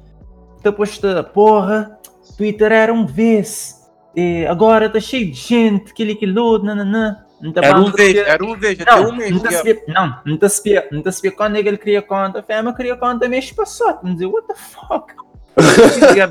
Está, 0.57 1.23
porra, 1.23 1.99
Twitter 2.37 2.73
era 2.73 2.93
um 2.93 3.05
vez. 3.05 3.79
E 4.17 4.47
agora 4.47 4.87
está 4.87 4.99
cheio 4.99 5.31
de 5.31 5.37
gente, 5.37 5.93
aquele 5.93 6.15
que 6.15 6.25
luta, 6.25 6.65
nananã. 6.65 7.19
Não 7.43 7.53
tá 7.53 7.61
Era 7.63 7.79
um 7.79 7.91
vez, 7.91 8.17
era 8.17 8.45
um 8.45 8.57
vez, 8.57 8.81
até 8.81 8.91
Não, 8.91 9.11
um 9.11 9.17
mês. 9.17 9.31
não 9.31 9.37
está 9.39 9.51
já. 9.51 9.59
sabia, 9.59 9.83
não, 9.89 10.17
não 10.27 10.35
está 10.35 10.49
sabia, 10.49 10.89
não 10.91 10.99
está 10.99 11.13
sabia 11.13 11.33
quando 11.33 11.57
é 11.57 11.63
que 11.63 11.69
ele 11.69 11.79
cria 11.79 12.03
conta. 12.03 12.43
Fema 12.43 12.73
cria 12.75 12.97
conta 12.97 13.29
mês 13.29 13.53
passado. 13.53 14.03
Me 14.03 14.15
dizer, 14.15 14.27
what 14.27 14.47
the 14.49 14.55
fuck? 14.55 15.15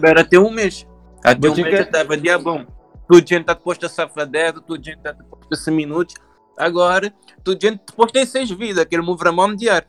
Era 0.08 0.22
até 0.22 0.40
um 0.40 0.52
mês. 0.52 0.88
Até 1.24 1.50
um 1.50 1.56
mês 1.56 1.78
já 1.78 1.82
estava 1.82 2.18
diabão. 2.18 2.66
Tudo 3.10 3.28
gente 3.28 3.42
está 3.42 3.56
posto 3.56 3.88
a 3.88 3.90
safadeza, 3.90 4.62
tudo 4.62 4.84
gente 4.84 4.98
está 4.98 5.14
posto 5.14 5.52
a 5.52 5.58
100 5.58 5.74
minutos. 5.74 6.16
Agora, 6.56 7.12
tudo 7.44 7.60
gente 7.60 7.82
posto 7.96 8.16
em 8.18 8.26
6 8.26 8.52
vidas, 8.52 8.80
aquele 8.80 9.02
movimento 9.02 9.58
diário. 9.58 9.88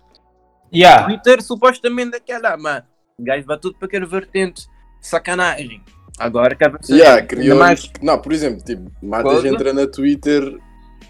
Yeah. 0.73 1.07
Twitter 1.07 1.43
supostamente 1.43 2.13
daquela, 2.13 2.57
mas 2.57 2.83
o 3.19 3.23
gajo 3.23 3.45
vai 3.47 3.59
tudo 3.59 3.77
para 3.77 3.87
aquele 3.87 4.07
vertente. 4.07 4.67
Sacanagem. 5.03 5.83
Agora 6.19 6.55
acaba 6.55 6.79
de 6.79 6.87
ser. 6.87 6.95
Yeah, 6.95 7.15
ainda 7.17 7.27
criou. 7.27 7.59
mais. 7.59 7.91
Não, 8.01 8.19
por 8.21 8.33
exemplo, 8.33 8.65
tipo, 8.65 8.91
Matas 9.03 9.45
entra 9.45 9.73
na 9.73 9.87
Twitter, 9.87 10.59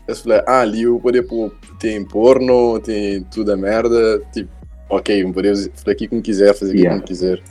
eu 0.08 0.16
falei, 0.16 0.42
ah, 0.46 0.60
ali 0.60 0.82
eu 0.82 0.98
poder 0.98 1.22
pôr, 1.22 1.52
tem 1.78 2.04
porno, 2.04 2.80
tem 2.80 3.22
tudo 3.24 3.52
a 3.52 3.56
merda, 3.56 4.20
tipo, 4.32 4.50
ok, 4.88 5.22
eu 5.22 5.32
poder 5.32 5.54
fazer 5.56 5.90
aqui 5.90 6.08
como 6.08 6.22
quiser, 6.22 6.54
fazer 6.54 6.72
aqui 6.72 6.80
Yeah. 6.80 6.96
como 6.96 7.06
quiser. 7.06 7.42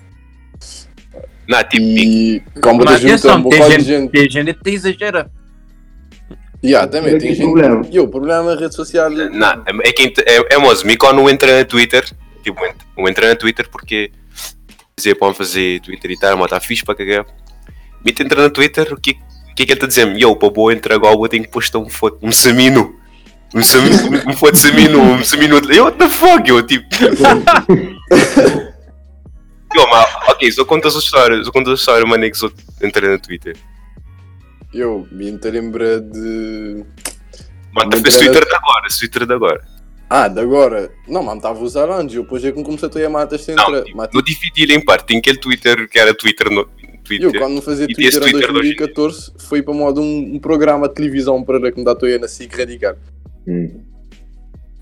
Não, 1.49 1.63
tipo, 1.63 1.83
E 1.83 2.43
como 2.61 2.85
Mas 2.85 3.03
atenção, 3.03 3.41
tem 3.41 3.63
gente, 3.71 3.83
gente. 3.83 4.11
tem 4.11 4.29
gente 4.29 4.53
que 4.53 4.69
exagera. 4.69 5.31
Yeah, 6.63 6.87
também 6.87 7.17
tem 7.17 7.29
que 7.29 7.35
gente. 7.35 7.45
problema? 7.45 7.81
E 7.89 7.99
o 7.99 8.07
problema 8.07 8.53
da 8.55 8.61
rede 8.61 8.75
social. 8.75 9.09
não, 9.09 9.63
é 9.83 9.91
quem 9.91 10.13
é, 10.27 10.53
é 10.53 10.57
moço, 10.59 10.85
me 10.85 10.95
quando 10.95 11.27
entra 11.27 11.57
na 11.57 11.65
Twitter, 11.65 12.05
tipo, 12.43 12.61
eu 12.95 13.09
entro 13.09 13.27
na 13.27 13.35
Twitter 13.35 13.67
porque 13.67 14.11
dizer 14.95 15.15
para 15.15 15.33
fazer 15.33 15.79
Twitter 15.81 16.11
e 16.11 16.19
tal, 16.19 16.37
mas 16.37 16.51
tá 16.51 16.59
fixe 16.59 16.85
para 16.85 16.93
cagar. 16.93 17.25
Me 18.05 18.11
entra 18.11 18.43
na 18.43 18.49
Twitter, 18.51 18.93
o 18.93 18.97
que, 18.97 19.11
o 19.51 19.55
que 19.55 19.63
é 19.63 19.65
que 19.65 19.71
ele 19.71 19.73
está 19.73 19.87
dizendo? 19.87 20.19
Eu, 20.19 20.35
para 20.35 20.51
boa 20.51 20.71
entrar 20.71 20.93
agora, 20.95 21.15
eu 21.15 21.27
tenho 21.27 21.45
que 21.45 21.49
postar 21.49 21.79
um 21.79 21.89
foto, 21.89 22.19
um 22.21 22.31
samino. 22.31 22.95
Um, 23.55 23.63
samino, 23.63 23.95
um 24.29 24.33
foto 24.33 24.51
de 24.51 24.59
samino, 24.59 25.01
um 25.01 25.23
samino. 25.23 25.59
Eu, 25.73 25.85
what 25.85 25.97
the 25.97 26.09
fuck? 26.09 26.47
Eu, 26.47 26.61
tipo. 26.61 26.85
eu, 29.75 29.87
mas, 29.89 30.15
ok, 30.29 30.51
só 30.51 30.65
conta 30.65 30.87
a 30.87 30.91
história, 30.91 31.43
só 31.43 31.51
conta 31.51 31.71
a 31.71 31.73
história, 31.75 32.05
mano, 32.05 32.25
é 32.25 32.29
que 32.29 32.37
só 32.37 32.49
entrei 32.81 33.09
na 33.09 33.17
Twitter. 33.17 33.55
Eu 34.73 35.07
me 35.11 35.31
lembra 35.31 35.99
de. 35.99 36.83
Mano, 37.73 37.89
tá 37.89 37.97
Não 37.97 38.03
fez 38.03 38.17
Twitter 38.17 38.45
de 38.45 38.55
agora, 38.55 38.87
Twitter 38.99 39.25
de 39.25 39.33
agora. 39.33 39.79
Ah, 40.09 40.27
de 40.27 40.39
agora. 40.39 40.91
Não, 41.07 41.21
mano, 41.23 41.37
estava 41.37 41.59
a 41.59 41.61
usar 41.61 41.89
antes. 41.89 42.15
Eu 42.15 42.23
depois 42.23 42.43
é 42.43 42.51
que 42.51 42.63
comecei 42.63 43.05
a 43.05 43.23
a 43.23 43.37
sem 43.37 43.55
Não, 43.55 43.65
entrar. 43.65 43.83
tipo, 43.83 43.97
não 44.13 44.21
dividi 44.23 44.63
ele 44.63 44.73
em 44.73 44.83
parte. 44.83 45.05
Tem 45.05 45.17
aquele 45.17 45.37
Twitter 45.37 45.87
que 45.87 45.99
era 45.99 46.13
Twitter 46.15 46.51
no 46.51 46.65
Twitter. 47.03 47.27
Eu, 47.27 47.39
quando 47.39 47.61
fazia 47.61 47.85
E 47.85 47.93
Twitter 47.93 48.17
em 48.17 48.31
Twitter 48.31 48.51
de 48.51 48.57
hoje 48.57 48.71
em 48.73 48.75
2014, 48.75 49.33
foi 49.37 49.61
para 49.61 49.73
modo 49.73 50.01
um, 50.01 50.35
um 50.35 50.39
programa 50.39 50.87
de 50.87 50.95
televisão 50.95 51.43
para 51.43 51.71
que 51.71 51.77
me 51.79 51.85
dá 51.85 51.95
na 52.19 52.27
SIC 52.27 52.55
radical. 52.55 52.95
Hum. 53.47 53.81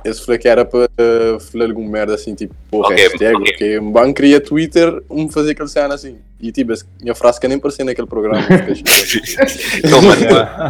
Esse 0.05 0.23
falei 0.25 0.39
que 0.39 0.47
era 0.47 0.63
para 0.63 0.85
uh, 0.85 1.39
falar 1.39 1.65
alguma 1.65 1.89
merda 1.89 2.13
assim, 2.13 2.33
tipo, 2.35 2.53
porra, 2.69 2.93
Ok, 2.93 3.03
hashtag, 3.03 3.35
ok. 3.35 3.53
ok. 3.53 3.79
Um 3.79 3.91
banco 3.91 4.13
queria 4.15 4.39
Twitter, 4.39 5.03
um 5.09 5.29
fazia 5.29 5.51
aquele 5.51 5.67
cena 5.67 5.95
assim. 5.95 6.17
E 6.39 6.51
tipo, 6.51 6.71
a 6.73 6.77
minha 7.01 7.15
frase 7.15 7.39
que 7.39 7.47
nem 7.47 7.59
parecia 7.59 7.83
naquele 7.83 8.07
programa. 8.07 8.39
então, 9.83 10.01
mano, 10.01 10.21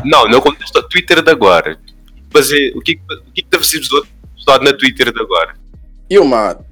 não, 0.05 0.27
não 0.29 0.41
contexto 0.41 0.81
Twitter 0.89 1.21
de 1.21 1.29
agora. 1.29 1.77
Fazer, 2.31 2.73
o 2.75 2.81
que 2.81 2.99
o 3.09 3.31
que 3.33 3.41
que 3.41 3.47
deve 3.49 3.65
ser 3.65 3.79
estudado 3.79 4.63
na 4.63 4.73
Twitter 4.73 5.11
de 5.13 5.21
agora? 5.21 5.55
E 6.09 6.15
eu, 6.15 6.25
mano, 6.25 6.65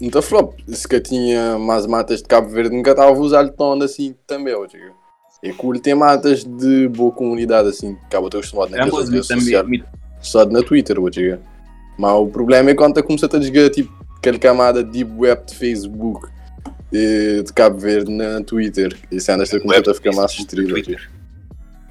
não 0.00 0.22
flop. 0.22 0.54
Se 0.68 0.88
que 0.88 0.96
eu 0.96 1.02
tinha 1.02 1.58
mais 1.58 1.86
matas 1.86 2.22
de 2.22 2.28
Cabo 2.28 2.48
Verde, 2.48 2.74
nunca 2.74 2.92
estava 2.92 3.10
a 3.10 3.18
usar 3.18 3.48
tão 3.50 3.72
assim 3.82 4.14
também, 4.26 4.54
ó, 4.54 4.64
digo. 4.64 4.94
É 5.42 5.52
cool 5.52 5.78
ter 5.80 5.94
matas 5.94 6.44
de 6.44 6.88
boa 6.88 7.10
comunidade, 7.12 7.68
assim, 7.68 7.96
que 8.08 8.16
eu 8.16 8.24
estou 8.24 8.40
acostumado 8.40 8.70
naquelas 8.70 9.08
redes 9.08 9.26
sociais. 9.26 9.66
só 10.20 10.44
na 10.44 10.62
Twitter, 10.62 11.00
vou 11.00 11.08
dizer. 11.08 11.40
Mas 12.00 12.12
o 12.12 12.28
problema 12.28 12.70
é 12.70 12.74
quando 12.74 12.92
está 12.96 13.02
começando 13.02 13.36
a 13.36 13.40
jogar 13.42 13.68
tipo 13.68 13.92
aquela 14.16 14.38
camada 14.38 14.82
de 14.82 14.90
deep 14.90 15.12
web 15.18 15.44
de 15.44 15.54
Facebook 15.54 16.26
eh, 16.94 17.42
de 17.42 17.52
Cabo 17.52 17.78
Verde 17.78 18.10
na 18.10 18.42
Twitter. 18.42 18.96
E 19.12 19.20
se 19.20 19.30
andas 19.30 19.52
a 19.52 19.60
começar 19.60 19.90
a 19.90 19.94
ficar 19.94 20.12
mais 20.14 20.32
estrela. 20.32 20.70
Twitter. 20.70 21.10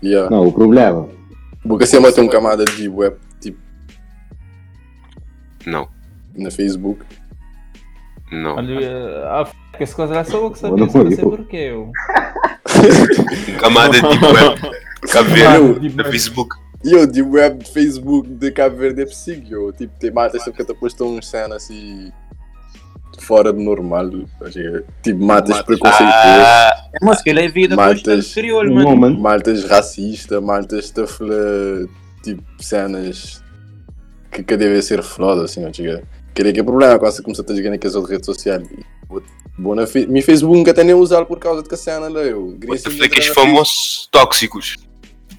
Yeah. 0.04 0.36
Não, 0.36 0.48
o 0.48 0.52
problema. 0.52 1.08
Porque 1.62 1.86
sempre 1.86 2.12
tem 2.12 2.24
uma 2.24 2.32
camada 2.32 2.65
de 2.65 2.76
deep 2.76 2.89
web 2.89 3.17
tipo 3.39 3.60
Não, 5.67 5.88
na 6.36 6.50
Facebook. 6.50 7.06
não. 8.32 8.56
Olha, 8.56 9.30
a 9.30 9.45
só 9.86 10.38
eu 10.38 10.52
que 10.52 10.58
sabia, 10.58 10.86
não 10.88 10.89
sei 10.89 11.17
porquê. 11.17 11.58
Eu. 11.58 11.91
Camada 13.62 13.93
de 13.93 14.02
deep 14.02 14.26
web. 14.26 14.80
Cabo 15.12 15.30
Verde, 15.30 15.88
de 15.88 15.98
web. 15.98 16.12
Facebook. 16.12 16.56
E 16.84 16.92
eu, 16.94 17.06
de 17.06 17.22
web 17.22 17.63
de 17.63 17.70
Facebook 17.72 18.30
de 18.30 18.52
Cabo 18.52 18.78
Verde 18.78 19.02
é 19.02 19.06
possível. 19.06 19.72
Tipo, 19.74 19.94
tem 20.00 20.12
matas 20.12 20.44
que 20.44 20.62
até 20.62 20.74
postam 20.74 21.08
uns 21.18 21.28
cenas 21.28 21.63
assim. 21.63 22.12
fora 23.20 23.52
do 23.52 23.60
normal. 23.60 24.10
Tipo, 25.04 25.24
matas 25.26 25.62
preconceituosas, 25.62 26.08
Ah, 26.15 26.88
É, 26.94 27.06
mas 27.06 27.22
que 27.22 27.30
ele 27.30 27.42
é 27.42 27.50
vida 27.50 27.76
Matas. 27.76 28.34
crioulo, 28.34 28.72
Um 28.72 28.96
mano. 28.96 29.20
matas 29.20 29.65
racistas, 29.65 30.42
matas 30.42 30.89
de 30.89 31.06
falar, 31.06 31.88
tipo, 32.24 32.42
cenas 32.60 33.44
que, 34.32 34.42
que 34.42 34.56
devem 34.58 34.82
ser 34.82 35.04
faladas, 35.04 35.52
assim, 35.52 35.62
não 35.62 35.74
chega. 35.74 36.02
Queria 36.34 36.54
que 36.54 36.60
é 36.62 36.63
problema 36.63 36.98
quando 36.98 37.12
você 37.12 37.22
começa 37.22 37.42
a 37.42 37.46
ter 37.46 37.78
que 37.78 37.88
as 37.88 37.96
redes 37.96 38.26
sociais. 38.26 38.65
Bom, 39.58 39.76
na 39.76 39.86
fe... 39.86 40.08
meu 40.08 40.24
Facebook 40.24 40.58
nunca 40.58 40.72
até 40.72 40.86
nem 40.86 40.96
usar 40.96 41.26
por 41.26 41.38
causa 41.38 41.62
de 41.62 41.68
que 41.68 41.76
a 41.76 41.78
cena 41.78 42.08
lá, 42.08 42.22
eu. 42.22 42.56
Queria 42.62 42.76
na 42.76 43.34
famosos 43.34 44.08
tóxicos. 44.10 44.78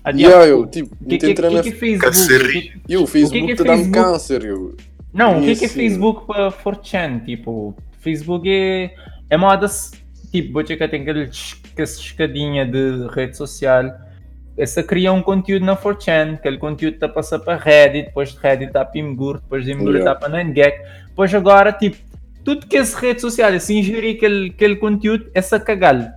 Adiante. 0.04 0.30
Yeah, 0.32 0.46
eu, 0.50 0.66
tipo, 0.66 0.94
O 1.00 1.08
que, 1.08 1.18
que, 1.18 1.26
na. 1.42 1.62
que, 1.62 1.62
que 1.62 1.68
é 1.68 1.72
Facebook? 1.72 2.58
O 2.58 2.60
que- 2.60 2.80
E 2.88 2.96
o 2.96 3.06
Facebook 3.06 3.46
que 3.46 3.52
é 3.52 3.56
te 3.56 3.64
dá-me 3.64 3.78
Facebook? 3.84 4.04
câncer, 4.04 4.44
eu. 4.44 4.76
Não, 5.12 5.38
o 5.38 5.42
que, 5.42 5.56
que 5.56 5.64
é 5.64 5.68
Sim. 5.68 5.74
Facebook 5.74 6.26
para 6.26 6.50
4chan? 6.52 7.24
Tipo, 7.24 7.74
Facebook 8.00 8.48
é, 8.48 8.94
é 9.28 9.36
moda. 9.36 9.66
Tipo, 10.30 10.52
vou 10.52 10.66
checar, 10.66 10.88
tem 10.88 11.02
aquele, 11.02 11.24
essa 11.76 12.00
escadinha 12.00 12.64
de 12.64 13.08
rede 13.14 13.36
social. 13.36 13.92
Essa 14.56 14.82
cria 14.82 15.12
um 15.12 15.22
conteúdo 15.22 15.64
na 15.64 15.76
4chan, 15.76 16.34
aquele 16.34 16.58
conteúdo 16.58 16.94
está 16.94 17.06
a 17.06 17.08
passar 17.08 17.38
para 17.38 17.56
Reddit, 17.56 18.06
depois 18.06 18.32
de 18.32 18.38
Reddit 18.38 18.66
está 18.68 18.84
para 18.84 19.00
Imgur, 19.00 19.40
depois 19.40 19.64
de 19.64 19.72
Imgur 19.72 19.94
Yeah. 19.94 20.12
está 20.12 20.14
para 20.14 20.38
9gag, 20.44 20.72
depois 21.08 21.34
agora, 21.34 21.72
tipo, 21.72 21.96
tudo 22.44 22.66
que 22.66 22.76
essa 22.76 22.98
rede 22.98 23.20
social, 23.22 23.52
assim, 23.52 23.78
ingerir 23.78 24.16
aquele, 24.16 24.50
aquele 24.50 24.76
conteúdo, 24.76 25.30
essa 25.34 25.58
cagalho. 25.58 26.10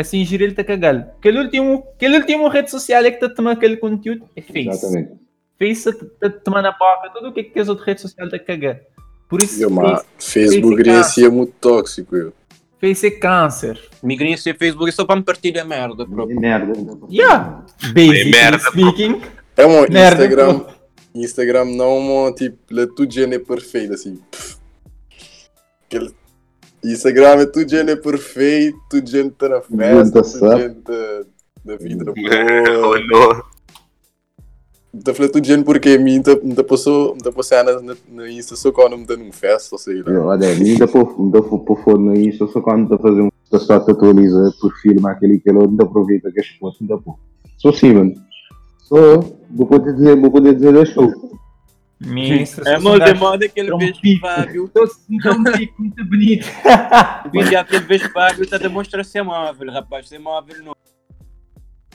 Assim, 0.00 0.20
ingerir 0.20 0.50
está 0.50 0.62
cagalho. 0.62 1.06
Aquele 1.18 1.40
último, 1.40 1.84
aquele 1.96 2.18
último 2.18 2.48
rede 2.48 2.70
social 2.70 3.04
é 3.04 3.10
que 3.10 3.16
está 3.16 3.26
a 3.26 3.34
tomar 3.34 3.52
aquele 3.52 3.76
conteúdo, 3.76 4.28
é 4.36 4.40
Face. 4.40 4.68
Exatamente. 4.68 5.12
Face 5.58 5.88
está 5.88 6.26
a 6.26 6.30
tomar 6.30 6.62
na 6.62 6.70
boca, 6.70 7.10
tudo 7.12 7.30
o 7.30 7.32
que 7.32 7.40
é 7.40 7.42
que 7.42 7.58
as 7.58 7.68
outras 7.68 7.86
redes 7.88 8.02
sociais 8.02 8.32
está 8.32 8.36
a 8.36 8.46
cagar. 8.46 8.80
Por 9.28 9.42
isso, 9.42 9.60
Eu, 9.60 9.68
mas 9.70 9.90
Face, 9.90 10.06
Facebook 10.16 10.76
Face 10.76 10.88
iria 10.88 11.02
ser 11.02 11.30
muito 11.30 11.52
tóxico, 11.60 12.14
eu. 12.14 12.32
Face 12.80 13.08
é 13.08 13.10
câncer. 13.10 13.80
Migrinha 14.00 14.36
ser 14.36 14.56
Facebook 14.56 14.88
é 14.88 14.92
só 14.92 15.04
para 15.04 15.16
me 15.16 15.22
partilhar 15.22 15.66
merda, 15.66 16.06
bro. 16.06 16.30
É 16.30 16.34
merda. 16.34 16.72
Yeah. 17.10 17.64
Basically 17.92 18.30
merda, 18.30 18.58
speaking. 18.60 19.20
É 19.56 19.66
um 19.66 19.80
Merda, 19.80 20.22
Instagram. 20.24 20.58
bro. 20.58 20.66
Instagram 21.12 21.64
não, 21.64 22.32
tipo, 22.32 22.56
lá 22.70 22.86
tudo 22.86 23.12
já 23.12 23.22
é 23.26 23.38
perfeito, 23.40 23.94
assim. 23.94 24.20
Aquele... 25.86 26.14
Instagram 26.84 27.42
é 27.42 27.46
tudo 27.46 27.70
já 27.70 27.80
é 27.80 27.96
perfeito, 27.96 28.78
tudo 28.88 29.10
já 29.10 29.20
está 29.20 29.48
na 29.48 29.60
festa, 29.60 30.22
Junta 30.22 30.22
tudo 30.22 30.58
já 30.58 30.74
tá 30.74 31.24
da 31.64 31.76
vida 31.76 32.04
boa. 32.04 33.00
não. 33.00 33.58
Tá 35.04 35.12
falando 35.12 35.32
tudo 35.32 35.46
gente 35.46 35.64
porque 35.64 35.90
a 35.90 35.98
mim 35.98 36.22
tá, 36.22 36.34
tá 36.34 36.64
passou, 36.64 37.16
tá 37.16 37.62
na, 37.62 37.80
na, 37.80 37.96
na 38.10 38.30
Insta 38.30 38.56
só 38.56 38.72
quando 38.72 38.96
me 38.96 39.06
dá 39.06 39.16
num 39.16 39.30
festa, 39.30 39.74
ou 39.74 39.78
sei 39.78 40.02
lá. 40.02 40.10
Eu, 40.10 40.24
Olha, 40.24 40.48
ainda 40.48 40.88
por, 40.88 41.14
ainda 41.18 41.42
por, 41.42 41.98
no 41.98 42.16
Insta, 42.16 42.46
só 42.48 42.60
quando 42.60 42.84
está 42.84 42.96
a 42.96 42.98
fazer 42.98 43.20
um 43.20 43.28
da 43.50 43.58
só 43.58 43.80
te 43.80 43.90
atualiza 43.90 44.52
por 44.60 44.72
filme 44.78 45.00
aquele 45.06 45.34
e 45.34 45.36
aquele 45.36 45.58
ainda 45.58 45.84
aproveita 45.84 46.30
que 46.30 46.40
as 46.40 46.46
fotos 46.48 46.80
ainda 46.80 46.98
pô. 46.98 47.18
Sou 47.56 47.72
sim, 47.72 47.92
mano. 47.94 48.14
Sou, 48.80 49.38
vou 49.50 49.66
poder 49.66 49.94
dizer, 49.94 50.20
vou 50.20 50.30
poder 50.30 50.54
dizer 50.54 50.86
show. 50.86 51.12
Minha 52.00 52.44
É, 52.64 52.78
mas 52.78 53.00
é 53.00 53.12
um 53.12 53.16
moda 53.18 53.44
aquele 53.46 53.72
É 53.72 53.76
beijo 53.76 54.00
pico. 54.00 54.20
Fábio. 54.26 54.64
Estou 54.66 54.86
um 55.32 55.44
pico 55.44 55.74
muito 55.82 56.04
bonito. 56.04 56.46
O 57.26 57.30
vídeo 57.30 57.58
aquele 57.58 57.84
beijo 57.84 58.08
Fábio 58.12 58.44
está 58.44 58.56
a 58.56 58.60
demonstrar 58.60 59.04
ser 59.04 59.22
móvel, 59.22 59.72
rapaz. 59.72 60.08
Ser 60.08 60.18
móvel 60.18 60.56
não. 60.64 60.74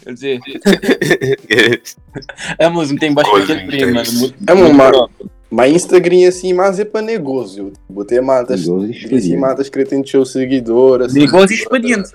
Quer 0.03 0.13
dizer, 0.13 0.39
a 2.59 2.69
música 2.69 2.99
tem 2.99 3.13
bastante 3.13 3.65
prima, 3.65 3.93
mano. 3.93 4.11
Muito, 4.11 4.35
É, 4.45 4.53
muito 4.53 4.73
mano. 4.75 5.09
Mas 5.49 5.73
Instagram 5.73 6.27
assim, 6.27 6.51
mas 6.51 6.77
é 6.79 6.83
para 6.83 7.01
negócio. 7.01 7.71
Tipo, 7.87 8.03
ter 8.03 8.21
matas, 8.21 8.67
Negócio 8.67 8.89
assim, 8.89 8.91
expediente. 8.91 9.37
matas 9.37 9.69
que 9.69 9.85
têm 9.85 10.05
seu 10.05 10.25
seguidor, 10.25 11.03
assim. 11.03 11.19
Negócio 11.19 11.55
expediente. 11.55 12.09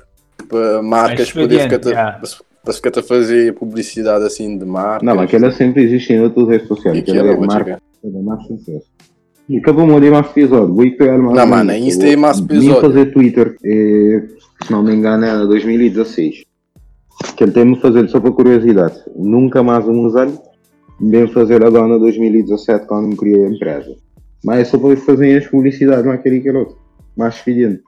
Para 0.49 0.83
marcas 0.83 1.33
poder 1.33 1.61
Expediente, 1.61 1.89
ficar, 1.89 2.21
para 2.65 2.75
ficar 2.75 2.99
a 2.99 3.03
fazer 3.03 3.55
publicidade 3.55 4.25
assim 4.25 4.59
de 4.59 4.65
marcas. 4.65 5.03
Não, 5.07 5.21
aquela 5.21 5.51
sempre 5.51 5.85
existe 5.85 6.13
em 6.13 6.21
outras 6.23 6.49
redes 6.49 6.69
sociais. 6.69 6.99
E 6.99 7.01
Aquela 7.01 7.33
é 7.33 7.37
marca 7.37 7.65
chegar. 7.65 7.81
da 8.05 8.23
mais 8.23 8.47
sucesso. 8.47 8.87
E 9.49 9.57
acabou 9.57 10.01
de 10.01 10.11
mais 10.11 10.27
episódio. 10.27 10.75
Vou 10.75 10.85
ir 10.85 10.97
pegar 10.97 11.17
mais 11.17 11.37
Não, 11.37 11.47
mano, 11.47 11.73
Insta 11.73 12.07
é 12.07 12.17
mais 12.17 12.39
Vim 12.39 12.45
episódio. 12.47 12.81
fazer 12.83 13.13
Twitter, 13.13 13.57
eh, 13.65 14.27
se 14.65 14.71
não 14.71 14.83
me 14.83 14.95
engano, 14.95 15.25
é 15.25 15.47
2016. 15.47 16.45
Que 17.37 17.45
ele 17.45 17.53
tem-me 17.53 17.81
fazer 17.81 18.09
só 18.09 18.21
para 18.21 18.31
curiosidade. 18.31 18.95
Nunca 19.17 19.63
mais 19.63 19.87
um 19.89 20.05
usar. 20.05 20.29
Bem 21.01 21.27
fazer 21.29 21.65
agora 21.65 21.95
em 21.95 21.99
2017 21.99 22.87
quando 22.87 23.09
me 23.09 23.17
criei 23.17 23.45
a 23.45 23.49
empresa. 23.49 23.97
Mas 24.45 24.61
é 24.61 24.65
só 24.65 24.79
para 24.79 24.97
fazer 24.97 25.39
as 25.39 25.47
publicidades, 25.47 26.05
não 26.05 26.13
é 26.13 26.17
aquele 26.17 26.41
que 26.41 26.51
outro. 26.51 26.77
Mais 27.17 27.35
expediente. 27.37 27.83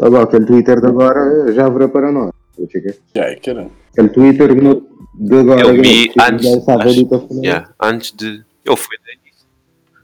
Agora, 0.00 0.24
aquele 0.24 0.46
Twitter 0.46 0.80
de 0.80 0.86
agora 0.86 1.52
já 1.52 1.68
virá 1.68 1.88
para 1.88 2.12
nós. 2.12 2.30
Checar. 2.66 2.94
Já, 3.14 3.24
é 3.24 3.34
que 3.36 3.50
era. 3.50 3.70
Aquele 3.92 4.08
Twitter 4.08 4.54
no, 4.54 4.88
de 5.14 5.36
agora. 5.36 5.60
Eu 5.60 5.74
vi 5.80 6.08
que 6.08 6.20
antes, 6.20 6.46
acho-. 6.46 7.28
Yeah, 7.42 7.74
antes 7.80 8.12
de. 8.12 8.42
Eu 8.64 8.76
fui 8.76 8.96
no 8.96 9.12
início. 9.12 9.46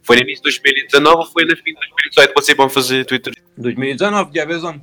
Foi 0.02 0.16
no 0.16 0.22
início 0.22 0.42
de 0.44 0.50
2019 0.50 1.16
ou 1.16 1.26
foi 1.26 1.44
no 1.44 1.56
fim 1.56 1.72
de 1.72 1.74
2018 1.74 2.28
que 2.28 2.40
vocês 2.40 2.56
vão 2.56 2.68
fazer 2.68 3.04
Twitter? 3.06 3.32
2019, 3.56 4.30
já 4.34 4.44
vês 4.44 4.62
onde? 4.64 4.82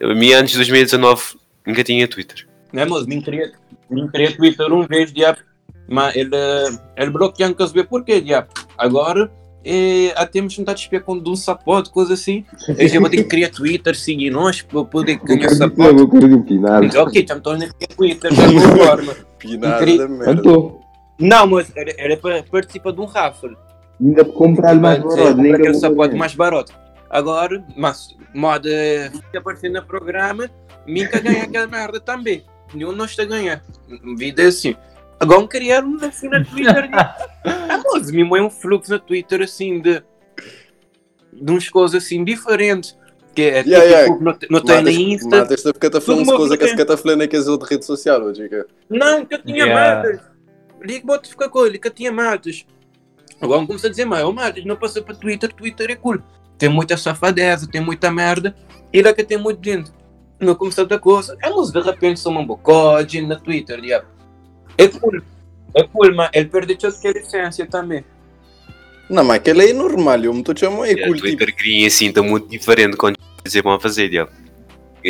A 0.00 0.14
mim 0.14 0.32
antes 0.32 0.52
de 0.52 0.58
2019 0.58 1.22
nunca 1.66 1.84
tinha 1.84 2.08
Twitter. 2.08 2.46
Não 2.72 2.82
é, 2.82 2.86
moço? 2.86 3.06
Me 3.06 3.22
queria, 3.22 3.52
me 3.90 4.10
queria 4.10 4.36
Twitter 4.36 4.72
um 4.72 4.86
vez, 4.86 5.12
diabo. 5.12 5.38
Mas 5.88 6.14
ele, 6.14 6.30
ele 6.96 7.10
bloqueou, 7.10 7.50
não 7.50 7.66
saber 7.66 7.84
porquê, 7.84 8.20
diabo. 8.20 8.48
Agora, 8.78 9.30
eh, 9.64 10.12
até 10.16 10.40
me 10.40 10.48
tentar 10.48 10.74
espiar 10.74 11.02
com 11.02 11.14
um 11.14 11.36
sapato, 11.36 11.90
coisa 11.90 12.14
assim. 12.14 12.44
Eu 12.68 12.88
já 12.88 13.00
vou 13.00 13.08
ter 13.10 13.18
que 13.18 13.24
criar 13.24 13.50
Twitter, 13.50 13.96
seguir 13.96 14.30
nós, 14.30 14.62
para 14.62 14.84
poder 14.84 15.16
ganhar 15.16 15.48
sapato. 15.50 15.98
eu 15.98 16.08
quero 16.08 16.36
opinar. 16.36 16.80
Digo, 16.80 16.98
ok, 16.98 17.26
já 17.26 17.34
me 17.34 17.40
estou 17.40 17.52
a 17.52 17.58
criar 17.58 17.88
Twitter, 17.96 18.34
já 18.34 18.46
vou 18.46 18.86
forma. 18.86 19.16
Pinada 19.38 19.86
merda. 20.08 20.32
Então, 20.32 20.80
Não, 21.18 21.46
mas 21.46 21.70
era, 21.76 21.92
era 21.98 22.16
para 22.16 22.42
participar 22.42 22.92
de 22.92 23.00
um 23.00 23.04
raffle. 23.06 23.56
ainda 24.00 24.24
para 24.24 24.34
comprar 24.34 24.74
mais 24.74 24.98
Para 24.98 25.16
barato. 25.16 25.36
nem 25.36 25.52
aquele 25.54 25.74
fazer. 25.80 26.14
mais 26.16 26.34
barato. 26.34 26.72
Agora, 27.10 27.64
mas 27.76 28.16
moda 28.34 28.70
fica 29.12 29.38
aparecendo 29.38 29.74
no 29.74 29.84
programa, 29.84 30.48
nunca 30.86 31.18
ganha 31.20 31.42
aquela 31.42 31.66
merda 31.66 32.00
também. 32.00 32.44
Nenhum 32.72 32.92
nós 32.92 33.10
está 33.10 33.24
a 33.24 33.26
ganhar. 33.26 33.62
Vida 34.16 34.42
é 34.42 34.46
assim. 34.46 34.76
Agora 35.20 35.46
criaram 35.46 35.96
assim 36.02 36.28
na 36.28 36.42
Twitter. 36.44 36.88
de... 36.88 36.94
Ah, 37.44 37.82
mas 37.92 38.10
me 38.10 38.22
é 38.22 38.42
um 38.42 38.50
fluxo 38.50 38.90
na 38.90 38.98
Twitter 38.98 39.42
assim 39.42 39.80
de. 39.80 40.02
de 41.32 41.52
uns 41.52 41.68
coisas 41.68 42.02
assim 42.04 42.24
diferentes. 42.24 42.98
Que 43.34 43.42
é 43.42 43.60
Yeah, 43.62 43.84
yeah. 43.84 44.12
tipo, 44.12 44.24
não, 44.24 44.36
não 44.50 44.60
tem 44.60 44.82
na 44.82 44.90
Insta. 44.90 45.28
Matas 45.36 45.58
está 45.58 45.72
porque 45.72 45.86
está 45.86 46.00
falando 46.00 46.24
Tudo 46.24 46.36
coisa 46.36 46.56
que 46.56 46.64
uma- 46.64 46.74
se 46.76 46.82
está 46.82 46.96
falando 46.96 47.18
naquelas 47.18 47.46
outras 47.48 47.70
redes 47.70 47.86
sociais, 47.86 48.20
hoje. 48.20 48.48
que- 48.48 48.66
Não, 48.90 49.24
que 49.24 49.34
eu 49.36 49.42
tinha 49.42 49.64
Yeah. 49.64 49.94
matas. 50.02 50.20
Liga, 50.82 51.06
bota 51.06 51.28
ficar 51.28 51.48
com 51.48 51.64
ele, 51.64 51.78
que 51.78 51.86
eu 51.88 51.92
tinha 51.92 52.10
matas. 52.10 52.66
Agora 53.40 53.64
começa 53.66 53.86
a 53.86 53.90
dizer, 53.90 54.04
mas 54.04 54.24
o 54.24 54.32
matas 54.32 54.64
não 54.64 54.76
passa 54.76 55.00
para 55.00 55.14
Twitter, 55.14 55.52
Twitter 55.52 55.90
é 55.90 55.94
cool. 55.96 56.18
Tem 56.58 56.68
muita 56.68 56.96
safadeza, 56.96 57.68
tem 57.70 57.80
muita 57.80 58.10
merda. 58.10 58.54
E 58.92 59.00
lá 59.00 59.12
que 59.14 59.22
tem 59.24 59.38
muito 59.38 59.64
gente. 59.64 59.90
Não 60.40 60.54
começa 60.54 60.82
outra 60.82 60.98
coisa. 60.98 61.36
É, 61.42 61.48
mas 61.50 61.70
de 61.70 61.80
repente 61.80 62.18
são 62.20 62.36
um 62.36 62.44
bocode 62.44 63.20
na 63.22 63.36
Twitter, 63.36 63.80
diabo. 63.80 64.06
É 64.80 64.88
cool. 64.88 65.22
É 65.74 65.82
cool, 65.84 66.14
mas 66.14 66.30
ele 66.32 66.46
perdeu 66.46 66.76
toda 66.76 66.96
aquela 66.96 67.18
essência 67.18 67.66
também. 67.66 68.04
Não, 69.08 69.24
mas 69.24 69.36
aquele 69.36 69.70
é 69.70 69.72
normal, 69.72 70.20
eu 70.20 70.32
me 70.32 70.40
estou 70.40 70.56
chamando 70.56 70.84
é 70.84 70.94
cool, 70.94 71.14
tipo, 71.14 71.26
Twitter 71.26 71.54
cria 71.54 71.86
assim, 71.88 72.06
está 72.06 72.22
muito 72.22 72.48
diferente 72.48 72.96
quando 72.96 73.16
dizer 73.44 73.62
vão 73.62 73.78
fazer, 73.80 74.08
diabo. 74.08 74.30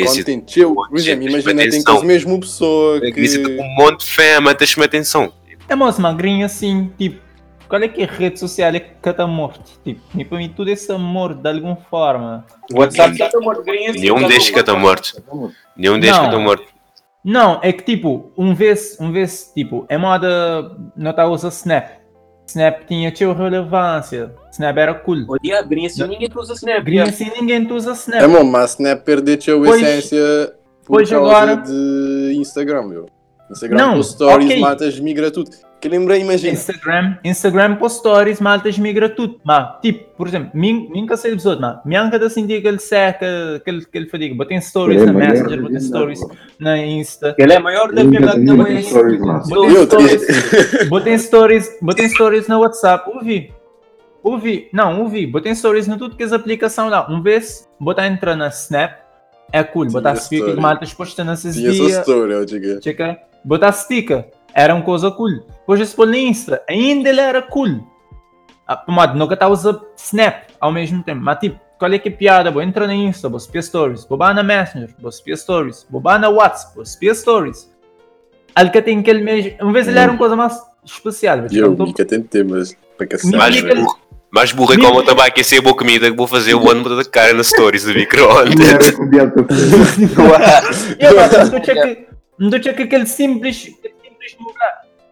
Content 0.05 0.49
chill. 0.49 0.73
Por 0.73 0.97
exemplo, 0.97 1.27
imagina, 1.27 1.53
tem 1.55 1.67
atenção. 1.67 1.95
com 1.95 2.01
a 2.01 2.05
mesma 2.05 2.39
pessoa 2.39 2.97
é 3.05 3.11
que... 3.11 3.19
isso 3.19 3.43
com 3.43 3.49
um 3.49 3.75
monte 3.75 4.05
de 4.05 4.11
fama, 4.11 4.55
tens-me 4.55 4.85
atenção. 4.85 5.33
É 5.67 5.75
moço, 5.75 6.01
magrinho 6.01 6.45
assim, 6.45 6.91
tipo, 6.97 7.21
qual 7.67 7.81
é 7.81 7.87
que 7.87 8.01
é 8.01 8.05
a 8.05 8.11
rede 8.11 8.39
social 8.39 8.73
é 8.73 8.79
que 8.79 9.09
está 9.09 9.27
morto? 9.27 9.79
Tipo, 9.83 10.01
e 10.17 10.25
para 10.25 10.37
mim 10.37 10.49
tudo 10.49 10.69
esse 10.69 10.91
amor 10.91 11.33
de 11.33 11.49
alguma 11.49 11.75
forma. 11.75 12.45
WhatsApp 12.73 13.17
já 13.17 13.27
está 13.27 13.39
morto. 13.39 13.63
Nenhum 13.65 14.27
destes 14.27 14.49
que 14.49 14.59
está 14.59 14.75
morto. 14.75 15.23
Nenhum 15.77 15.99
destes 15.99 16.19
que 16.19 16.25
está 16.25 16.39
morto. 16.39 16.65
Não, 17.23 17.59
é 17.61 17.71
que 17.71 17.83
tipo, 17.83 18.31
um 18.37 18.53
vez, 18.55 18.97
um 18.99 19.11
vez, 19.11 19.51
tipo, 19.53 19.85
é 19.89 19.97
moda, 19.97 20.75
não 20.95 21.11
está 21.11 21.23
a 21.23 21.29
usar 21.29 21.49
Snap. 21.49 21.87
Snap 22.47 22.83
tinha 22.87 23.11
teu 23.13 23.33
relevância. 23.33 24.33
Snap 24.51 24.75
era 24.77 24.93
cool. 24.95 25.25
Diabo, 25.41 25.69
grinha 25.69 25.87
assim, 25.87 26.05
ninguém 26.07 26.29
usa 26.35 26.53
Snap. 26.53 26.83
Diabo. 26.83 27.09
assim 27.09 27.31
ninguém 27.39 27.71
usa 27.71 27.91
É 27.91 27.93
Snap. 27.93 28.27
bom, 28.31 28.43
mas 28.43 28.71
Snap 28.71 29.03
perdeu 29.03 29.35
a 29.35 29.65
Pois- 29.67 29.81
essência 29.81 30.53
por 30.85 30.95
pois 30.97 31.09
causa 31.09 31.31
agora- 31.31 31.55
de 31.57 32.33
Instagram, 32.37 32.83
meu. 32.87 33.05
Instagram 33.51 33.77
Não, 33.77 33.93
com 33.95 34.03
stories, 34.03 34.49
ok. 34.49 34.59
matas, 34.59 34.99
migra 34.99 35.29
tudo. 35.29 35.51
Que 35.81 35.89
lembrei, 35.89 36.21
imagina. 36.21 36.53
Instagram, 36.53 37.17
Instagram 37.23 37.75
para 37.77 37.89
stories, 37.89 38.39
maltas 38.39 38.77
migra 38.77 39.09
tudo. 39.09 39.41
Mas, 39.43 39.81
tipo, 39.81 40.15
por 40.15 40.27
exemplo, 40.27 40.51
mim, 40.53 40.87
nunca 40.93 41.17
sei 41.17 41.33
episódio, 41.33 41.59
mas 41.59 41.79
minha 41.83 42.07
cada 42.11 42.29
sentir 42.29 42.61
que 42.61 42.67
ele 42.67 42.77
seca, 42.77 43.59
que 43.63 43.69
ele, 43.69 43.83
que 43.83 43.97
ele 43.97 44.05
fadiga. 44.07 44.35
Botei 44.35 44.61
stories 44.61 45.03
na 45.03 45.11
Messenger, 45.11 45.59
botei 45.59 45.79
stories 45.79 46.19
na 46.59 46.77
Insta. 46.77 47.35
Ele 47.35 47.53
é 47.53 47.59
maior 47.59 47.91
da 47.91 48.03
Nunca 48.03 48.19
verdade 48.19 48.45
tinha 48.45 48.57
também. 48.57 48.75
Eu, 49.49 49.87
stories, 51.17 51.77
botei 51.81 52.07
stories, 52.09 52.47
na 52.47 52.59
WhatsApp, 52.59 53.09
ouvi. 53.09 53.51
Ouvi, 54.23 54.69
não, 54.71 55.01
ouvi, 55.01 55.25
botei 55.25 55.55
stories 55.55 55.87
no 55.87 55.97
tudo 55.97 56.15
que 56.15 56.21
as 56.21 56.31
aplicações 56.31 56.91
lá. 56.91 57.09
Um 57.09 57.23
vez, 57.23 57.67
botar 57.79 58.05
entrar 58.05 58.35
na 58.35 58.49
Snap, 58.49 58.99
é 59.51 59.63
cool, 59.63 59.87
botar 59.87 60.15
sticker 60.15 60.53
que 60.53 60.61
maltas 60.61 60.93
postando 60.93 61.31
esses 61.31 61.55
Tinha 61.55 61.69
essa 61.71 61.77
dias. 61.83 61.97
história, 61.97 62.33
eu 62.35 62.45
digo. 62.45 62.83
Checa, 62.83 63.17
botar 63.43 63.71
sticker, 63.71 64.25
era 64.53 64.73
uma 64.73 64.83
coisa 64.83 65.11
cool. 65.11 65.43
Depois 65.59 65.79
esse 65.79 65.95
pôr 65.95 66.07
no 66.07 66.15
Insta, 66.15 66.63
ainda 66.67 67.09
ele 67.09 67.21
era 67.21 67.41
cool. 67.41 67.87
Ah, 68.67 68.77
Pomado, 68.77 69.17
nunca 69.17 69.33
está 69.33 69.45
a 69.45 69.49
usar 69.49 69.79
Snap 69.97 70.49
ao 70.59 70.71
mesmo 70.71 71.03
tempo. 71.03 71.21
Mas 71.21 71.39
tipo, 71.39 71.59
qual 71.77 71.91
é 71.91 71.99
que 71.99 72.09
é 72.09 72.11
a 72.11 72.15
piada? 72.15 72.51
Vou 72.51 72.61
entrar 72.61 72.87
no 72.87 72.93
Insta, 72.93 73.27
vou 73.27 73.39
spiar 73.39 73.63
stories. 73.63 74.05
Vou 74.05 74.17
botar 74.17 74.33
na 74.33 74.43
Messenger, 74.43 74.93
vou 74.99 75.11
spiar 75.11 75.37
stories. 75.37 75.85
Vou 75.89 75.99
botar 75.99 76.19
na 76.19 76.29
WhatsApp, 76.29 76.75
vou 76.75 76.85
spiar 76.85 77.15
stories. 77.15 77.71
Ele 78.57 78.69
que 78.69 78.81
tem 78.81 78.99
aquele 78.99 79.21
mesmo. 79.21 79.53
Uma 79.61 79.73
vez 79.73 79.87
ele 79.87 79.99
era 79.99 80.11
uma 80.11 80.17
coisa 80.17 80.35
mais 80.35 80.59
especial. 80.83 81.39
Eu, 81.51 81.71
contar. 81.71 81.85
Mica, 81.85 82.05
tem 82.05 82.21
temas 82.21 82.75
para 82.97 83.07
caçar. 83.07 83.31
Mais 83.31 83.61
burro. 83.61 83.99
Mais 84.31 84.51
burro 84.53 84.73
é 84.73 84.77
como 84.77 85.01
eu 85.01 85.19
a 85.19 85.25
aquecer 85.25 85.59
a 85.59 85.61
boa 85.61 85.75
comida 85.75 86.09
que 86.09 86.15
vou 86.15 86.25
fazer 86.27 86.55
o 86.55 86.69
ano 86.69 86.95
da 86.95 87.03
cara 87.03 87.33
nas 87.33 87.47
stories 87.47 87.83
do 87.83 87.89
Não 87.89 87.95
micro-ondas. 87.99 88.91
que 88.91 89.17
Eu, 92.39 92.59
que, 92.61 92.73
que 92.73 92.83
aquele 92.83 93.05
simples, 93.05 93.67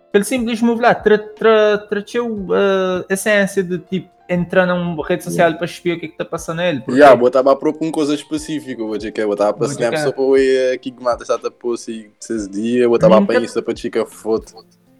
aquele 0.10 0.24
simples 0.24 0.62
move 0.62 0.82
lá, 0.82 0.94
trateu 0.96 2.48
a 2.52 3.14
essência 3.14 3.64
de 3.64 3.78
tipo 3.80 4.10
entrar 4.32 4.68
numa 4.68 5.04
rede 5.08 5.24
social 5.24 5.56
para 5.56 5.66
espiar 5.66 5.98
o 5.98 6.00
que 6.00 6.06
é 6.06 6.10
que 6.10 6.14
está 6.14 6.24
passando 6.26 6.58
nele. 6.58 6.82
porque- 6.82 7.00
Já, 7.00 7.16
botava 7.16 7.52
a 7.52 7.56
propor 7.56 7.84
uma 7.86 7.92
coisa 7.92 8.14
específica, 8.14 8.84
vou 8.84 8.96
dizer 8.96 9.12
que 9.12 9.26
botava 9.26 9.54
para 9.54 9.66
Vou 9.66 9.74
Snap 9.74 9.96
só 9.98 10.12
para 10.12 10.24
ver 10.34 10.74
aqui 10.76 10.92
que 10.92 11.04
mata 11.04 11.24
está 11.24 11.36
a 11.36 11.52
pôr 11.52 11.78
se 11.78 12.12
esses 12.22 12.48
dias, 12.48 12.88
botava 12.88 13.20
para 13.26 13.40
Insta 13.40 13.62
para 13.62 13.76
chica 13.76 14.06
foto. 14.06 14.54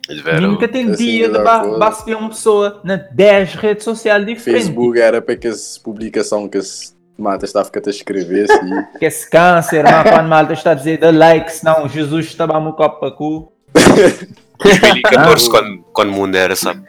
Eles 0.10 0.24
viram. 0.24 0.42
Nunca 0.42 0.68
tem 0.68 0.92
dia 0.94 1.28
de 1.28 1.34
dá 1.34 1.44
ba- 1.44 1.60
coisa. 1.60 1.78
ba- 1.78 1.90
espiar 1.90 2.20
uma 2.20 2.30
pessoa 2.30 2.82
na 2.84 2.96
10 2.96 3.54
redes 3.54 3.84
sociais 3.84 4.26
diferentes. 4.26 4.66
Facebook 4.66 5.00
era 5.00 5.22
para 5.22 5.36
que 5.36 5.48
as 5.48 5.78
publicação 5.78 6.50
que 6.50 6.58
as 6.58 6.98
mata 7.16 7.46
está 7.46 7.62
a 7.62 7.66
ficar 7.66 7.82
a 7.86 7.90
escrever 7.92 8.50
assim. 8.50 8.98
Que 8.98 9.06
esse 9.06 9.30
câncer, 9.30 9.84
mas 9.84 10.10
quando 10.10 10.28
malta 10.28 10.54
está 10.54 10.72
a 10.72 10.74
dizer 10.74 10.98
dá 10.98 11.12
like, 11.12 11.52
senão 11.52 11.88
Jesus 11.88 12.26
estava 12.26 12.58
a 12.58 12.72
copo 12.74 13.00
para 13.00 13.12
cu. 13.12 13.54
2014, 13.74 15.50
quando, 15.50 15.84
quando 15.94 16.10
o 16.10 16.14
mundo 16.14 16.36
era, 16.36 16.56
sabe? 16.56 16.88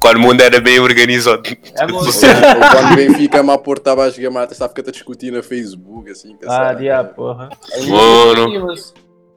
Quando 0.00 0.16
o 0.16 0.20
mundo 0.20 0.40
era 0.40 0.60
bem 0.60 0.78
organizado. 0.78 1.42
É 1.74 1.86
bom. 1.86 1.96
Ou 1.96 2.04
quando 2.04 2.92
o 2.92 2.96
Benfica 2.96 3.40
a 3.40 3.58
porta 3.58 3.80
estava 3.80 4.04
a 4.04 4.10
jogar 4.10 4.30
mata, 4.30 4.52
está 4.52 4.66
a 4.66 4.90
discutir 4.90 5.32
na 5.32 5.42
Facebook 5.42 6.10
assim. 6.10 6.36
que 6.36 6.46
Ah, 6.48 6.72
dia, 6.72 7.02
porra. 7.04 7.48
Mano. 7.88 8.76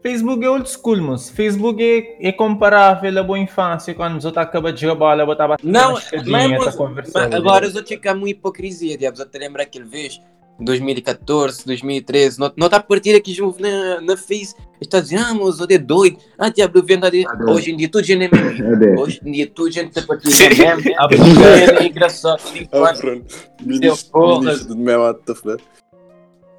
Facebook 0.02 0.44
é 0.44 0.50
old 0.50 0.68
school, 0.68 0.98
moço. 0.98 1.32
Facebook 1.34 1.84
é, 1.84 2.30
é 2.30 2.32
comparável 2.32 3.20
à 3.20 3.24
boa 3.24 3.38
infância, 3.38 3.94
quando 3.94 4.18
os 4.18 4.26
outros 4.26 4.44
acabam 4.44 4.74
de 4.74 4.82
jogar 4.82 4.96
bola, 4.96 5.26
botava 5.26 5.58
Não, 5.64 5.94
mas, 5.94 6.10
mas, 6.26 6.76
mas 7.14 7.34
agora 7.34 7.68
eu 7.68 7.84
te 7.84 7.98
cá 7.98 8.14
uma 8.14 8.28
hipocrisia, 8.28 8.98
diabos. 8.98 9.20
Eu 9.20 9.28
te 9.28 9.38
lembro 9.38 9.62
aquele 9.62 9.86
vez, 9.86 10.20
2014, 10.64 11.66
2013, 11.66 12.40
não 12.40 12.52
não 12.56 12.68
está 12.68 12.78
a 12.78 12.84
partir 12.84 13.16
aqui 13.16 13.34
junto 13.34 13.62
na, 13.62 14.02
na 14.02 14.16
Face, 14.16 14.56
está 14.80 15.00
a 15.00 15.02
dizer, 15.02 15.18
ah, 15.18 15.34
mas 15.34 15.60
é 15.70 15.78
doido. 15.78 16.18
Ah, 16.38 16.50
diabo, 16.50 16.80
eu 16.80 16.84
vendo 16.84 17.06
ali. 17.06 17.26
Ah, 17.28 17.52
Hoje 17.52 17.72
em 17.72 17.78
dia 17.78 17.90
tudo 17.90 18.04
gente 18.04 18.26
é 18.26 18.30
meme. 18.30 18.58
Cadê? 18.58 19.00
Hoje 19.00 19.22
em 19.26 19.32
dia 19.32 19.48
tudo 19.48 19.72
gente 19.72 19.90
está 19.90 20.02
a 20.02 20.06
partir 20.06 20.32
Sim. 20.32 20.50
de 20.50 20.62
meme. 20.62 20.96
A 20.98 21.08
brincadeira 21.08 21.84
é 21.84 21.88
engraçado. 21.88 22.42
Ah, 22.72 22.94
pronto. 22.94 23.26
Ministro, 23.64 24.66
de 24.68 24.76
mesmo 24.76 25.04
ato 25.04 25.44
da 25.44 25.58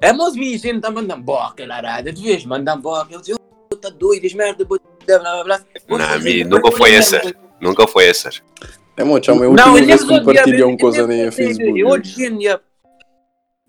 É, 0.01 0.11
mas 0.13 0.33
vi 0.35 0.57
gente 0.57 0.77
está 0.77 0.91
mandando 0.91 1.23
boca, 1.23 1.65
larada. 1.65 2.13
Tu 2.13 2.21
vês, 2.21 2.45
mandando 2.45 2.81
boca. 2.81 3.07
Eu 3.11 3.19
disse, 3.19 3.33
oh, 3.33 3.75
tá 3.75 3.89
doido, 3.89 4.25
as 4.25 4.33
merda, 4.33 4.65
blá, 4.65 4.79
blá, 5.05 5.43
blá. 5.43 5.61
Não, 5.89 6.19
mi, 6.21 6.43
nunca 6.43 6.71
foi 6.71 6.93
essa. 6.93 7.21
Nunca 7.59 7.87
foi 7.87 8.07
essa. 8.07 8.29
É 8.95 9.03
muito, 9.03 9.25
chama, 9.25 9.45
eu 9.45 9.53
Não, 9.53 9.73
última 9.73 9.87
vez 9.87 10.01
é 10.01 10.05
que 10.05 10.19
compartilhei 10.19 10.63
uma 10.63 10.77
coisa 10.77 11.07
nem 11.07 11.27
a 11.27 11.31
Facebook. 11.31 11.79
Eu 11.79 11.87
hoje 11.87 12.25
em 12.25 12.37
dia. 12.37 12.61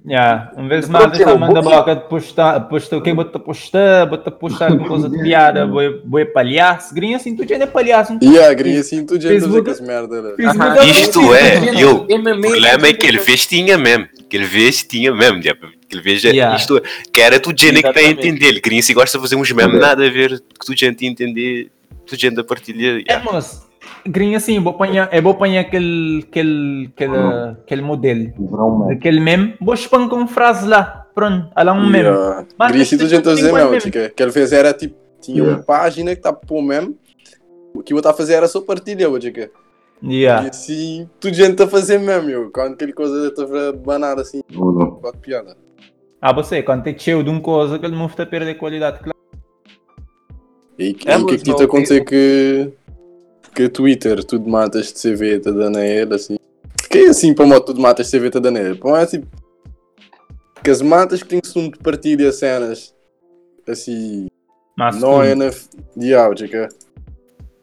Yeah. 0.07 0.53
Uma 0.55 0.69
vez 0.69 0.87
mais 0.87 1.19
está 1.19 1.38
manda 1.38 1.62
boca 1.62 1.97
de 1.97 2.09
postar, 2.09 2.61
postar 2.69 2.99
o 2.99 3.01
que 3.01 3.14
bota 3.14 3.38
postar, 3.38 4.05
bota 4.07 4.31
postar 4.31 4.71
alguma 4.71 4.87
coisa 4.88 5.09
de 5.09 5.19
piada, 5.23 5.67
vou 5.67 5.81
palhaço, 6.27 6.95
grinha 6.95 7.17
assim, 7.17 7.35
tu 7.35 7.49
já 7.49 7.57
é 7.57 7.67
palhaço. 7.67 8.12
não 8.12 8.21
grinha 8.55 8.81
assim, 8.81 9.07
tu 9.07 9.19
já 9.19 9.31
fazer 9.31 9.40
Facebook- 9.40 9.64
com 9.64 9.71
as 9.71 9.81
merda. 9.81 10.21
né? 10.21 10.35
É 10.38 10.87
Isto 10.90 11.21
assim, 11.33 11.35
é, 11.35 11.83
eu. 11.83 11.97
O 12.03 12.07
problema 12.07 12.87
é 12.88 12.93
que 12.93 13.07
ele 13.07 13.19
fez 13.19 13.47
tinha 13.47 13.79
mesmo. 13.79 14.07
Que 14.29 14.37
ele 14.37 14.45
fez 14.47 14.83
tinha 14.83 15.11
mesmo. 15.11 15.40
Que 15.40 15.97
ele 15.97 16.03
fez 16.03 16.23
Yeah. 16.23 16.55
isto. 16.57 16.83
Que 17.11 17.21
era 17.23 17.40
tu 17.40 17.49
gente 17.57 17.81
que 17.81 17.88
está 17.88 18.01
a 18.01 18.05
entender. 18.05 18.47
Ele 18.49 18.61
queria 18.61 18.83
se 18.83 18.93
gosta 18.93 19.17
de 19.17 19.23
fazer 19.23 19.37
uns 19.37 19.51
memes, 19.53 19.81
nada 19.81 20.07
a 20.07 20.11
ver 20.11 20.38
que 20.38 20.67
tu 20.67 20.77
gente 20.77 21.07
entender. 21.07 21.71
Tu 22.07 22.14
gente 22.17 22.38
a 22.38 22.45
partilhar. 22.45 23.01
É, 23.09 23.19
moço. 23.21 23.64
Grinha 24.07 24.37
assim, 24.37 24.61
vou 24.61 24.75
apanhar, 24.75 25.09
é 25.11 25.20
vou 25.20 25.33
apanhar 25.33 25.62
aquele, 25.62 26.25
aquele, 26.29 26.90
aquele, 26.94 27.16
aquele 27.62 27.83
modelo, 27.83 28.33
aquele 28.90 29.20
meme, 29.20 29.55
vou 29.61 29.75
expor 29.75 30.09
com 30.09 30.27
frase 30.27 30.68
lá, 30.68 31.07
pronto, 31.14 31.51
olha 31.57 31.64
lá 31.64 31.73
um 31.73 31.88
meme. 31.88 32.09
Yeah. 32.09 32.47
Mas 32.59 32.81
assim, 32.81 32.99
tu 32.99 33.05
está 33.05 33.31
a 33.31 33.35
dizer 33.35 33.53
mesmo. 33.53 33.90
Que 33.90 34.23
ele 34.23 34.33
fez 34.33 34.53
era 34.53 34.75
tipo, 34.75 34.94
tinha 35.20 35.42
uma 35.42 35.53
Yeah. 35.53 35.64
página 35.64 36.11
que 36.12 36.18
está 36.18 36.31
a 36.31 36.33
pôr 36.35 36.62
mesmo. 36.62 36.97
O 37.75 37.83
que 37.83 37.92
eu 37.92 37.97
estava 37.97 38.14
a 38.14 38.18
fazer 38.18 38.35
era 38.35 38.47
só 38.47 38.61
partilha, 38.61 39.09
chica. 39.20 39.51
E 40.03 40.16
Yeah. 40.23 40.49
assim, 40.49 41.09
tu 41.18 41.33
gente 41.33 41.62
a 41.62 41.66
fazer 41.66 41.99
mesmo, 41.99 42.29
eu. 42.29 42.51
Quando 42.51 42.75
aquele 42.75 42.92
coisa 42.92 43.29
estava 43.29 43.70
a 43.70 43.73
banar 43.73 44.18
assim, 44.18 44.42
não. 44.53 44.92
quatro 45.01 45.20
piada. 45.20 45.57
Ah, 46.20 46.33
você, 46.33 46.62
quando 46.62 46.83
tem 46.83 46.99
cheio 46.99 47.23
de 47.23 47.31
uma 47.31 47.40
coisa, 47.40 47.79
que 47.79 47.87
ele 47.87 47.97
não 47.97 48.07
está 48.07 48.23
a 48.23 48.27
perder 48.27 48.55
qualidade, 48.55 48.99
claro. 48.99 49.14
E, 50.79 50.90
e 50.90 50.97
É, 51.07 51.16
o 51.16 51.27
que 51.27 51.35
é 51.35 51.38
que 51.38 51.44
te 51.44 51.51
não, 51.51 51.61
acontecer 51.61 52.05
que, 52.05 52.70
que 53.55 53.69
Twitter, 53.69 54.25
tudo 54.25 54.49
matas 54.49 54.93
de 54.93 55.01
CV, 55.01 55.38
tá 55.40 55.51
dando 55.51 55.79
a 55.79 55.87
ele, 55.87 56.14
assim. 56.14 56.37
Que 56.90 56.99
é 56.99 57.09
assim, 57.09 57.35
para 57.35 57.47
moto, 57.47 57.67
tudo 57.67 57.81
matas 57.81 58.11
de 58.11 58.19
CV, 58.19 58.31
tá 58.31 58.38
dando 58.38 58.59
a 58.59 58.61
ele. 58.61 58.75
Para 58.77 59.03
é 59.03 59.07
tipo, 59.07 59.27
que 60.62 60.71
as 60.71 60.83
matas 60.83 61.23
que 61.23 61.29
têm 61.29 61.40
que 61.40 61.49
se 61.49 61.71
partilhar 61.83 62.33
cenas, 62.33 62.95
assim, 63.69 64.29
Mas 64.77 64.97
não 65.01 65.23
é 65.23 65.35
na 65.35 65.51
diabo, 65.97 66.37
chica. 66.37 66.69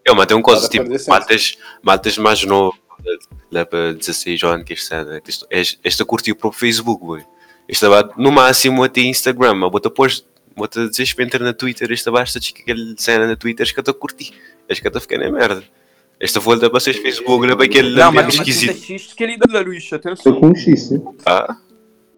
Eu, 0.06 0.16
mas 0.16 0.26
tem 0.26 0.38
um 0.38 0.42
coisa 0.42 0.68
tipo, 0.68 0.90
matas, 1.08 1.58
matas 1.84 2.18
mais 2.18 2.44
novo, 2.44 2.78
lá 3.52 3.66
para 3.66 3.94
16 3.94 4.42
anos, 4.44 4.66
que 4.66 4.74
este- 4.74 5.80
esta 5.84 6.06
curtiu 6.06 6.36
para 6.36 6.48
o 6.48 6.52
Facebook, 6.52 7.06
boy. 7.06 7.24
Esta 7.68 7.90
vai, 7.90 8.04
no 8.18 8.32
máximo 8.32 8.84
até 8.84 9.02
Instagram, 9.02 9.54
mas 9.56 9.72
bota 9.72 9.90
pôs, 9.90 10.26
bota 10.56 10.90
dizer 10.90 11.14
para 11.16 11.24
entrar 11.26 11.40
na 11.44 11.54
Twitter, 11.54 11.92
esta 11.92 12.12
basta 12.12 12.42
chica 12.42 12.62
aquele 12.62 12.96
cena 12.98 13.28
na 13.28 13.36
Twitter, 13.36 13.64
acho 13.64 13.74
que 13.74 13.80
eu 13.80 13.82
estou 13.82 13.94
a 13.94 13.98
curtir, 13.98 14.34
acho 14.70 14.82
que 14.82 14.88
eu 14.88 14.90
estou 14.90 14.98
a 14.98 15.02
ficar 15.02 15.18
na 15.20 15.32
merda. 15.32 15.64
Esta 16.22 16.40
volta 16.40 16.70
para 16.70 16.80
vocês 16.80 16.98
Facebook, 16.98 17.48
lá 17.48 17.56
para 17.56 17.66
aquele 17.66 17.96
Não, 17.96 18.10
ambiente 18.10 18.26
mas 18.26 18.38
mas 18.38 18.48
esquisito. 18.48 18.86
tem 18.88 19.00
X 19.00 19.14
que 19.14 19.24
ele 19.24 19.38
dá 19.38 19.46
lá, 19.52 19.62
Luís, 19.62 19.84
Estou 19.84 19.98
atenção. 19.98 20.40
com 20.40 20.48
um 20.48 20.56
X, 20.56 20.82
sim. 20.84 21.04
Ah, 21.26 21.58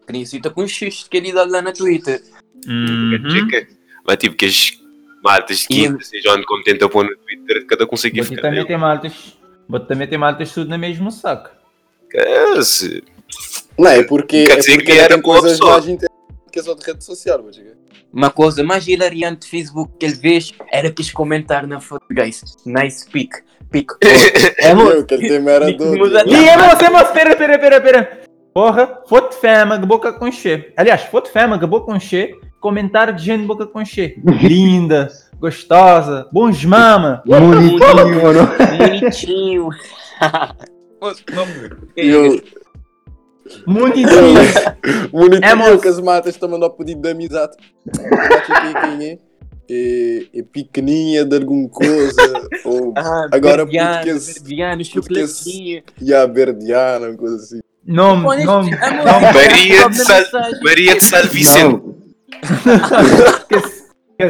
Crisita 0.06 0.50
com 0.50 0.68
X 0.68 1.08
que 1.10 1.16
ele 1.18 1.32
dá 1.32 1.46
lá 1.46 1.62
na 1.62 1.72
Twitter. 1.72 2.22
Uhum. 2.68 3.18
Mas 4.06 4.18
tipo, 4.18 4.36
que 4.36 4.46
as 4.46 4.74
de 5.62 5.68
15, 5.68 5.98
16 5.98 6.26
anos, 6.26 6.46
como 6.46 6.62
tenta 6.64 6.90
pôr 6.90 7.06
no 7.06 7.16
Twitter, 7.16 7.66
cada 7.66 7.88
consegue 7.88 8.22
Você 8.22 8.30
ficar. 8.36 8.42
também 8.42 8.66
tem 8.66 8.78
maltas, 8.78 9.14
você 9.70 9.86
também 9.86 10.08
tem 10.08 10.18
maltas 10.18 10.52
tudo 10.54 10.70
no 10.70 10.78
mesmo 10.78 11.10
saco. 11.10 11.50
É, 12.14 12.62
se- 12.62 13.02
Não, 13.80 13.88
é 13.90 14.04
porque, 14.04 14.44
Quer 14.44 14.52
é 14.54 14.56
dizer 14.58 14.74
porque 14.74 14.86
que 14.88 14.92
ela 14.92 15.02
era 15.04 15.14
tem 15.14 15.22
boa 15.24 15.40
coisas 15.40 15.58
pessoa. 15.58 15.72
mais 15.74 15.88
interessantes 15.88 16.14
que 16.52 16.60
as 16.60 16.68
outras 16.68 16.88
redes 16.88 17.06
sociais, 17.06 17.42
vou 17.42 17.54
chica. 17.54 17.78
Uma 18.12 18.30
coisa 18.30 18.62
mais 18.64 18.86
hilariante 18.88 19.40
do 19.40 19.50
Facebook 19.50 19.94
que 19.98 20.06
ele 20.06 20.16
fez 20.16 20.52
era 20.72 20.92
quis 20.92 21.10
comentar 21.12 21.66
na 21.66 21.80
foto, 21.80 22.06
guys. 22.12 22.44
Nice 22.66 23.10
pic. 23.10 23.34
Pic. 23.74 23.92
É, 24.60 24.72
aquele 25.00 25.28
tema 25.28 25.52
era 25.52 25.66
Tem 25.66 25.78
que 25.78 25.84
doido. 25.84 25.98
mudar- 26.06 26.26
E 26.30 26.48
é 26.48 26.58
você, 26.58 26.90
mas 26.90 27.08
espera, 27.08 27.32
espera, 27.32 27.54
espera, 27.56 27.76
espera. 27.78 28.22
Porra, 28.54 29.00
foto 29.10 29.34
fêmea, 29.36 29.78
boca 29.80 30.14
com 30.14 30.32
che. 30.32 30.72
Aliás, 30.78 31.02
foto 31.02 31.30
fêmea, 31.30 31.58
boca 31.58 31.92
com 31.92 32.00
che. 32.00 32.36
Comentário 32.62 33.14
de 33.14 33.24
gente 33.26 33.46
boca 33.46 33.66
com 33.66 33.84
che. 33.84 34.16
Linda, 34.24 35.10
gostosa, 35.42 36.30
bons 36.32 36.64
mama. 36.64 37.22
Bonitinho, 37.26 37.80
mano. 38.24 38.50
Bonitinho. 38.78 39.70
Não. 41.02 41.48
Eu, 41.98 42.42
Muito 43.68 44.00
inteligente. 44.00 44.54
bonitinho 45.12 45.44
É, 45.52 45.54
moço. 45.56 45.80
que 45.80 45.88
as 45.90 46.00
matas 46.00 46.34
estão 46.34 46.48
mandando 46.48 46.74
pedido 46.76 47.02
de 47.02 47.10
amizade. 47.10 47.58
É. 49.74 50.28
É, 50.36 50.40
é 50.40 50.44
pequeninha 50.44 51.26
de 51.26 51.36
alguma 51.38 51.68
coisa. 51.70 52.22
ou 52.66 52.94
Ah, 52.98 53.28
Agora, 53.32 53.64
verdiano, 53.66 53.94
português- 53.96 54.34
verdiano, 54.40 54.84
português- 54.94 55.30
chocolatinho. 55.40 55.84
já 56.02 56.26
verdiana, 56.26 57.08
uma 57.10 57.18
coisa 57.18 57.36
assim. 57.38 57.60
Nome, 57.86 58.44
nome. 58.46 58.74
amor, 58.76 59.34
Maria 59.34 59.90
de 59.90 59.98
Sal. 59.98 60.24
Maria 60.64 60.96
de 60.96 61.04
Sal 61.04 61.24
Vicente. 61.28 61.64
Não, 61.64 61.94
Que 63.50 63.62
que 63.62 64.30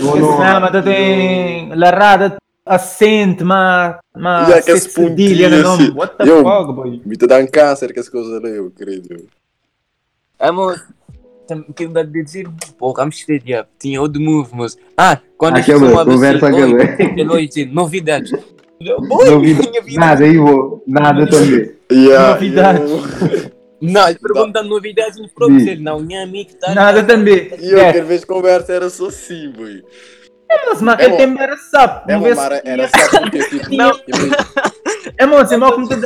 fêmea 0.00 0.82
tem 0.82 1.74
larrada 1.74 2.36
acento, 2.64 3.44
uma, 3.44 3.98
uma 4.14 4.48
E 4.48 4.54
aquele 4.54 4.78
acento 4.78 4.92
cedilha 4.92 5.48
no 5.50 5.56
pontinho 5.56 5.62
nome. 5.62 5.82
assim. 5.84 5.92
What 5.98 6.16
the 6.16 6.30
Eu- 6.30 6.42
fuck, 6.42 6.72
boy? 6.72 7.02
Me 7.04 7.16
te 7.16 7.26
dá 7.26 7.38
um 7.38 7.46
câncer 7.46 7.92
que 7.92 8.00
as 8.00 8.08
coisas 8.08 8.32
ali, 8.42 8.56
eu 8.56 8.70
querido. 8.70 9.26
Amor, 10.38 10.80
que 11.74 11.86
dá 11.88 12.02
de 12.02 12.22
dizer, 12.22 12.46
porra, 12.78 13.04
me 13.04 13.10
esqueci, 13.10 13.38
diabo. 13.44 13.68
Tinha 13.78 14.00
o 14.02 14.08
de 14.08 14.18
move, 14.18 14.50
mas. 14.54 14.76
Ah, 14.96 15.18
quando 15.36 15.56
Acabou, 15.58 15.88
chamava 15.88 16.10
conversa 16.10 16.46
assim, 16.48 16.56
oi, 16.62 16.82
acabou. 16.82 17.36
oi, 17.36 17.44
assim, 17.48 17.64
novidades. 17.66 18.32
Oi, 18.32 19.30
Novidades. 19.30 19.70
minha 19.70 19.82
vida. 19.82 20.00
Nada, 20.00 20.24
aí 20.24 20.36
vou. 20.36 20.82
Nada 20.86 21.26
também. 21.28 21.70
Yeah, 21.90 22.32
Novidades. 22.34 22.90
eu- 22.90 23.52
Não, 23.82 24.08
ele 24.08 24.18
pergunta 24.20 24.62
novidades 24.62 25.18
nos 25.18 25.32
próprios. 25.32 25.66
Ele 25.66 25.82
não, 25.82 25.98
minha 25.98 26.22
amiga 26.22 26.50
tá. 26.60 26.72
Nada 26.72 27.02
também. 27.02 27.50
E 27.60 27.70
eu, 27.72 27.78
É, 27.80 27.92
quero 27.92 28.06
ver 28.06 28.24
conversa 28.24 28.72
era 28.72 28.88
só 28.88 29.06
assim, 29.08 29.50
boy. 29.50 29.82
mas, 30.66 30.80
mano, 30.80 31.00
É 31.00 31.04
ele 31.04 31.12
uma- 31.14 31.18
tem 31.18 31.26
mera 31.26 31.56
sapo. 31.56 32.08
É 32.10 32.16
uma 32.16 32.32
se 32.34 32.60
era 32.64 32.88
só 32.88 33.20
porque 33.20 33.38
tipo. 33.48 33.70
Não. 33.74 33.90
É, 35.18 35.26
moço, 35.26 35.52
é 35.52 35.56
mal 35.56 35.72
como 35.72 35.88
tu... 35.88 35.96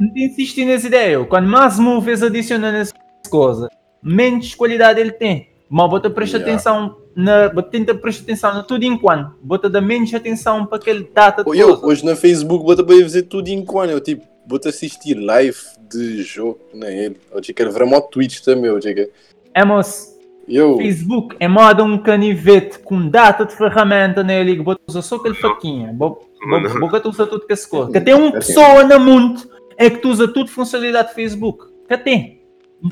Não 0.00 0.12
te 0.12 0.24
insistir 0.24 0.64
nessa 0.64 0.88
ideia. 0.88 1.24
Quando 1.24 1.46
mais 1.48 1.78
movies 1.78 2.20
adiciona 2.22 2.72
nessa 2.72 2.92
coisa, 3.30 3.68
menos 4.04 4.54
qualidade 4.54 5.00
ele 5.00 5.12
tem. 5.12 5.48
Mas 5.68 5.90
bota 5.90 6.10
presta 6.10 6.36
Yeah. 6.36 6.52
atenção 6.54 6.96
na... 7.16 7.48
Bota 7.48 7.70
tenta 7.70 7.94
prestar 7.94 8.22
atenção 8.24 8.54
na 8.54 8.62
tudo 8.62 8.84
enquanto. 8.84 9.32
Bota 9.42 9.68
dar 9.70 9.80
menos 9.80 10.12
atenção 10.14 10.66
para 10.66 10.76
aquele 10.78 11.08
data 11.12 11.40
Eu, 11.42 11.44
coisa. 11.44 11.86
hoje 11.86 12.04
na 12.04 12.14
Facebook, 12.14 12.64
bota 12.64 12.84
para 12.84 12.94
ver 12.96 13.22
tudo 13.22 13.48
em 13.48 13.64
quando. 13.64 13.90
Eu 13.90 14.00
tipo, 14.00 14.24
vou-te 14.46 14.68
assistir 14.68 15.14
live 15.14 15.56
de 15.90 16.22
jogo 16.22 16.60
na 16.74 16.88
ele. 16.90 17.16
Eu 17.32 17.40
te 17.40 17.52
quero 17.54 17.72
ver 17.72 17.82
uma 17.82 18.00
Twitch 18.00 18.40
também, 18.40 18.66
eu 18.66 18.78
te 18.78 19.10
É, 19.54 19.64
moço, 19.64 20.14
Eu. 20.46 20.76
Facebook 20.76 21.34
é 21.40 21.48
moda 21.48 21.82
um 21.82 21.96
canivete 21.98 22.78
com 22.80 23.08
data 23.08 23.44
de 23.46 23.56
ferramenta 23.56 24.22
nele 24.22 24.56
que 24.56 24.62
bota 24.62 24.80
usa 24.86 25.00
só 25.00 25.16
aquele 25.16 25.34
faquinha. 25.34 25.92
Bo- 25.92 26.20
Mano. 26.46 26.68
bo- 26.74 26.80
Boca 26.80 27.00
tu 27.00 27.08
usa 27.08 27.26
tudo 27.26 27.46
que 27.46 27.52
essa 27.54 27.66
coisa. 27.70 27.90
Que 27.90 28.00
tem 28.00 28.12
uma 28.14 28.32
pessoa 28.32 28.84
no 28.84 29.00
mundo 29.00 29.40
é 29.78 29.88
que 29.88 29.96
tu 29.98 30.10
usa 30.10 30.28
tudo 30.28 30.50
funcionalidade 30.50 31.08
de 31.08 31.14
Facebook. 31.14 31.64
Que 31.88 31.96
tem. 31.96 32.33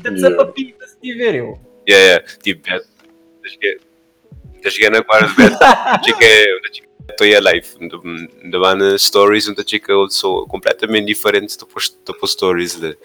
Ser 0.01 0.17
Yeah. 0.17 0.35
papita 0.37 0.87
se 0.87 0.99
tiver 0.99 1.35
eu. 1.35 1.59
Yeah, 1.87 2.05
yeah. 2.05 2.25
Tipo, 2.41 2.67
já 2.67 2.77
já 2.77 3.49
cheguei, 3.49 3.77
já 4.63 4.69
cheguei 4.69 4.89
na 4.89 5.03
quarta 5.03 5.27
vez. 5.27 5.51
Estou 7.09 7.25
aí 7.25 7.35
a 7.35 7.41
live. 7.41 7.67
Da 8.49 8.59
banda 8.59 8.97
Stories, 8.97 9.49
onde 9.49 9.63
cheguei, 9.67 9.93
eu 9.93 10.09
sou 10.09 10.47
completamente 10.47 11.05
diferente 11.05 11.57
do 11.57 11.67
post, 11.67 11.97
do 12.05 12.13
post 12.13 12.37
Stories. 12.37 12.79
De, 12.79 12.97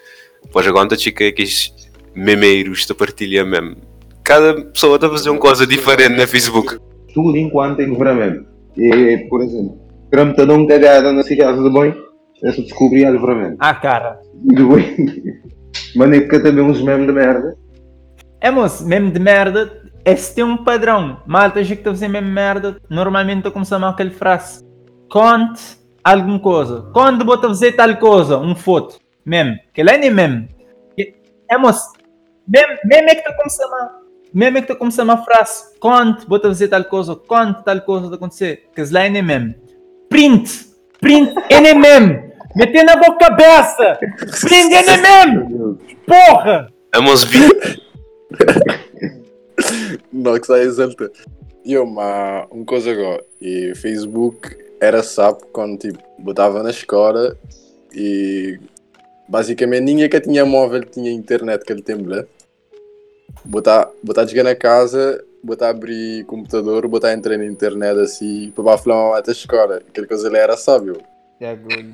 depois 0.45 0.66
agora, 0.66 0.84
onde 0.84 0.99
cheguei, 0.99 1.28
aqueles 1.28 1.74
memeiros 2.14 2.86
da 2.86 2.95
partilha 2.95 3.45
mesmo. 3.45 3.76
Cada 4.24 4.62
pessoa 4.62 4.97
está 4.97 5.09
a 5.09 5.11
fazer 5.11 5.30
uma 5.30 5.41
coisa 5.41 5.66
diferente 5.66 6.16
na 6.16 6.26
Facebook. 6.26 6.78
Tudo 7.12 7.36
enquanto 7.36 7.78
tem 7.78 7.86
livramento. 7.86 8.47
E, 8.76 9.26
por 9.28 9.43
exemplo, 9.43 9.80
quero-me 10.11 10.34
te 10.34 10.47
dar 10.47 10.55
uma 10.55 10.68
cagada 10.68 11.12
na 11.12 11.24
casa 11.24 11.62
de 11.62 11.70
banho, 11.70 12.05
é 12.45 12.53
só 12.53 12.62
descobrir 12.62 13.07
o 13.07 13.12
livramento. 13.12 13.57
Ah, 13.59 13.74
cara. 13.74 14.20
E 14.49 14.55
depois, 14.55 14.84
mandei 15.97 16.22
porque 16.22 16.41
também 16.41 16.64
uns 16.64 16.81
memes 16.81 17.07
de 17.07 17.12
merda. 17.12 17.57
É, 18.41 18.51
moço, 18.51 18.87
mesmo 18.87 19.11
de 19.11 19.18
merda, 19.18 19.83
esse 20.05 20.35
tem 20.35 20.45
um 20.45 20.57
padrão. 20.57 21.20
Malta, 21.26 21.62
já 21.62 21.74
que 21.74 21.81
está 21.81 21.91
a 21.91 21.93
fazer 21.93 22.09
mesmo 22.09 22.31
merda, 22.31 22.76
normalmente 22.89 23.39
estou 23.39 23.53
começando 23.53 23.85
a 23.85 23.91
aquele 23.91 24.11
frase. 24.11 24.64
Conte 25.11 25.79
alguma 26.05 26.39
coisa. 26.39 26.91
Quando 26.93 27.31
a 27.33 27.41
fazer 27.41 27.72
tal 27.72 27.97
coisa, 27.97 28.39
um 28.39 28.55
foto. 28.55 28.99
Mesmo. 29.24 29.57
Que 29.74 29.83
lá 29.83 29.97
nem 29.97 30.11
mesmo. 30.11 30.49
É, 31.51 31.59
moço, 31.59 31.93
mesmo, 32.47 32.79
mesmo 32.85 33.09
é 33.09 33.14
que 33.14 33.29
está 33.29 33.64
a... 33.64 33.99
Mesmo 34.33 34.59
é 34.59 34.62
que 34.62 34.72
está 34.72 35.12
a 35.12 35.16
frase. 35.18 35.79
Conte, 35.81 36.26
a 36.31 36.41
fazer 36.41 36.68
tal 36.68 36.85
coisa. 36.85 37.16
Conte 37.16 37.64
tal 37.64 37.81
coisa 37.81 38.09
de 38.09 38.14
acontecer. 38.14 38.68
Que 38.74 38.85
lá 38.93 39.05
é 39.05 39.09
nem 39.09 39.22
mesmo. 39.22 39.55
Print. 40.09 40.68
Print 41.01 41.35
é 41.51 41.61
nem 41.61 41.79
mesmo. 41.79 42.28
Meter 42.57 42.84
na 42.84 42.96
boca 42.96 43.18
cabeça. 43.18 43.99
É 44.03 44.64
nem 44.64 45.03
mesmo. 45.03 45.78
Porra. 46.07 46.72
Ver. 47.26 47.82
Não, 50.12 50.38
que 50.38 50.46
sai 50.46 50.62
exalta. 50.62 51.11
E 51.64 51.72
eu, 51.72 51.86
mas 51.86 52.46
uma 52.51 52.64
coisa 52.64 52.90
agora. 52.90 53.22
E 53.40 53.74
Facebook 53.74 54.57
era 54.80 55.03
sapo 55.03 55.46
quando 55.53 55.78
tipo, 55.78 55.99
botava 56.18 56.62
na 56.62 56.70
escola 56.70 57.36
e 57.92 58.59
basicamente 59.28 59.82
ninguém 59.82 60.09
que 60.09 60.20
tinha 60.20 60.46
móvel 60.46 60.84
tinha 60.84 61.11
internet 61.11 61.62
aquele 61.62 61.82
tempo, 61.82 62.09
né? 62.09 62.24
Botar, 63.44 63.90
botar 64.03 64.24
de 64.24 64.42
na 64.42 64.55
casa, 64.55 65.22
botar 65.42 65.70
abrir 65.70 66.24
computador, 66.24 66.86
botar 66.88 67.12
entrar 67.12 67.36
na 67.36 67.44
internet 67.44 67.99
assim, 68.01 68.53
para 68.55 68.78
falar 68.78 69.18
até 69.18 69.30
a 69.30 69.32
escola. 69.32 69.82
Aquela 69.88 70.07
coisa 70.07 70.28
ali 70.28 70.36
era 70.36 70.57
sábio. 70.57 70.96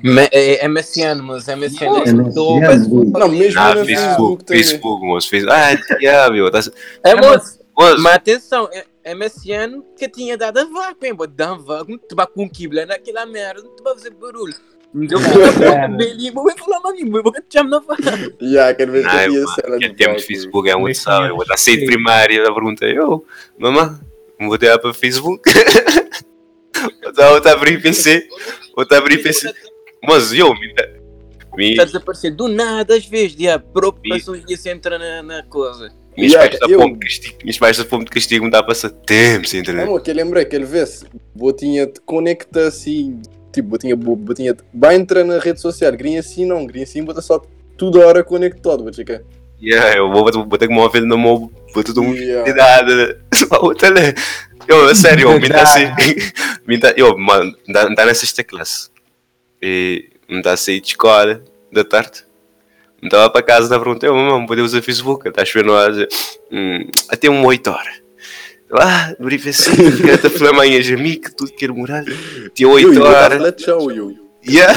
Me- 0.03 0.29
É, 0.31 0.65
é 0.65 0.67
MSN, 0.67 1.21
mas 1.21 1.47
MSN 1.47 1.85
é 1.85 1.89
MSN, 2.11 2.29
do 2.33 2.59
boy. 2.89 3.05
Não, 3.19 3.27
mesmo 3.29 3.59
Ah, 3.59 3.75
no 3.75 3.85
Facebook, 3.85 3.85
Facebook. 3.85 4.45
Facebook, 4.47 5.05
moço. 5.05 5.29
Facebook. 5.29 6.07
Ah, 6.07 6.29
meu. 6.31 6.49
Tá... 6.51 6.59
É, 7.03 7.15
moço, 7.15 7.59
mas 7.99 8.15
atenção, 8.15 8.67
é- 8.73 9.13
MSN 9.13 9.83
que 9.97 10.09
tinha 10.09 10.35
dado 10.35 10.57
a 10.59 10.65
vaca, 10.65 11.05
hein? 11.05 11.13
Uma 11.13 11.57
vaca, 11.57 11.85
tu 12.09 12.15
vai 12.15 12.25
com 12.25 12.49
quibla 12.49 12.87
naquela 12.87 13.25
merda, 13.27 13.61
tu 13.77 13.83
vai 13.83 13.93
fazer 13.93 14.09
barulho. 14.11 14.53
Então, 14.95 15.19
É, 15.99 16.27
eu 16.27 16.33
vou 16.33 16.49
falar, 16.57 16.79
mano, 16.79 17.21
vou 17.21 17.31
te 17.33 17.41
chamar 17.51 17.69
na 17.69 17.79
vaca. 17.79 18.33
Yeah, 18.41 18.71
aquele 18.71 18.91
vez 18.91 19.05
que 19.05 19.11
cena 19.61 19.77
que 19.77 19.89
do 19.89 19.95
tempo 19.95 20.15
de. 20.15 20.23
Facebook 20.23 20.69
é 20.69 20.75
muito 20.75 20.97
sábio. 20.97 21.29
Eu 21.29 21.35
vou 21.35 21.43
estar 21.43 21.57
sair 21.57 21.77
de 21.77 21.85
primária 21.85 22.41
da 22.43 22.51
pergunta. 22.53 22.85
Eu, 22.85 23.25
mamãe, 23.59 23.91
vou 24.39 24.57
ter 24.57 24.79
para 24.79 24.93
Facebook. 24.93 25.41
Vou 27.15 27.37
estar 27.37 27.49
a 27.49 27.53
abrir 27.53 27.81
PC. 27.81 28.27
Vou 28.75 28.83
estar 28.83 28.95
a 28.95 28.99
abrir 28.99 29.21
PC. 29.21 29.53
Mas 30.07 30.33
eu, 30.33 30.53
me. 30.53 30.73
Me. 31.57 31.69
Está 31.71 31.83
a 31.83 31.85
desaparecer 31.85 32.35
do 32.35 32.47
nada, 32.47 32.95
às 32.95 33.05
vezes, 33.05 33.35
de 33.35 33.47
a 33.47 33.57
preocupação 33.57 34.37
de 34.37 34.57
se 34.57 34.69
entrar 34.69 34.99
na, 34.99 35.23
na 35.23 35.43
coisa. 35.43 35.89
Minhas 36.17 36.33
Yeah, 36.33 36.49
pais 36.49 36.59
da 36.59 36.67
eu- 36.67 36.79
fome 36.81 36.93
de 36.93 36.99
castigo. 36.99 37.37
Minhas 37.43 37.57
pais 37.57 37.77
da 37.77 37.85
fome 37.85 38.05
de 38.05 38.11
castigo 38.11 38.45
me 38.45 38.51
dá 38.51 38.59
a 38.59 38.63
passar 38.63 38.89
tempo 38.89 39.47
sem 39.47 39.59
internet. 39.61 40.01
que 40.03 40.11
eu 40.11 40.15
lembrei, 40.15 40.43
aquele 40.43 40.65
vez, 40.65 41.05
botinha 41.33 41.87
te 41.87 41.99
conecta 42.01 42.67
assim, 42.67 43.21
tipo, 43.53 43.69
botinha, 43.69 43.95
bo- 43.95 44.15
botinha, 44.15 44.55
vai 44.73 44.95
entrar 44.95 45.23
na 45.25 45.39
rede 45.39 45.59
social, 45.61 45.91
grinha 45.93 46.19
assim 46.21 46.45
não, 46.45 46.65
grinha 46.65 46.83
assim, 46.83 47.03
bota 47.03 47.21
só 47.21 47.41
toda 47.77 48.05
hora 48.05 48.23
conectado, 48.23 48.83
botica. 48.83 49.23
Yeah, 49.61 49.97
eu 49.97 50.11
vou, 50.11 50.23
vou 50.31 50.57
ter 50.57 50.67
que 50.67 50.73
móvel 50.73 51.05
no 51.05 51.17
meu. 51.17 51.51
Vou 51.73 51.83
tudo 51.83 52.01
um. 52.01 52.13
Yeah. 52.13 52.43
Cuidado. 52.43 53.17
Outra 53.61 53.89
né? 53.89 54.13
Eu, 54.67 54.89
a 54.89 54.95
sério, 54.95 55.31
eu 55.31 55.39
me 55.39 55.47
dá 55.49 55.61
assim. 55.63 55.85
Me 56.65 56.77
dá, 56.77 56.93
eu, 56.97 57.15
mano, 57.17 57.55
dá, 57.67 57.87
dá 57.89 58.05
na 58.05 58.13
sexta 58.13 58.43
classe. 58.43 58.89
E 59.61 60.09
me 60.27 60.41
dá 60.41 60.53
a 60.53 60.57
sair 60.57 60.81
de 60.81 60.87
escola 60.87 61.43
da 61.71 61.83
tarde. 61.83 62.23
Me 63.01 63.09
dava 63.09 63.29
para 63.29 63.43
casa 63.43 63.69
da 63.69 63.77
pergunta, 63.77 64.05
eu, 64.05 64.15
mamãe, 64.15 64.47
pode 64.47 64.61
usar 64.61 64.81
Facebook? 64.81 65.27
Está 65.29 65.45
chovendo 65.45 65.73
lá, 65.73 65.87
hum, 66.51 66.89
até 67.09 67.29
uma 67.29 67.45
8 67.45 67.69
horas. 67.69 68.01
Ah, 68.73 69.13
no 69.19 69.31
IPC, 69.31 69.71
quero 70.03 70.17
te 70.17 70.29
falar 70.37 70.49
amanhã, 70.49 70.79
amigo, 70.93 71.29
tudo 71.35 71.51
quero 71.51 71.75
morar. 71.75 72.03
Tinha 72.55 72.67
Eu, 72.67 72.71
8 72.71 72.93
eu, 72.93 73.03
horas. 73.03 73.41
eu, 73.41 73.51
tchau, 73.51 73.91
eu. 73.91 74.24
Yeah. 74.47 74.73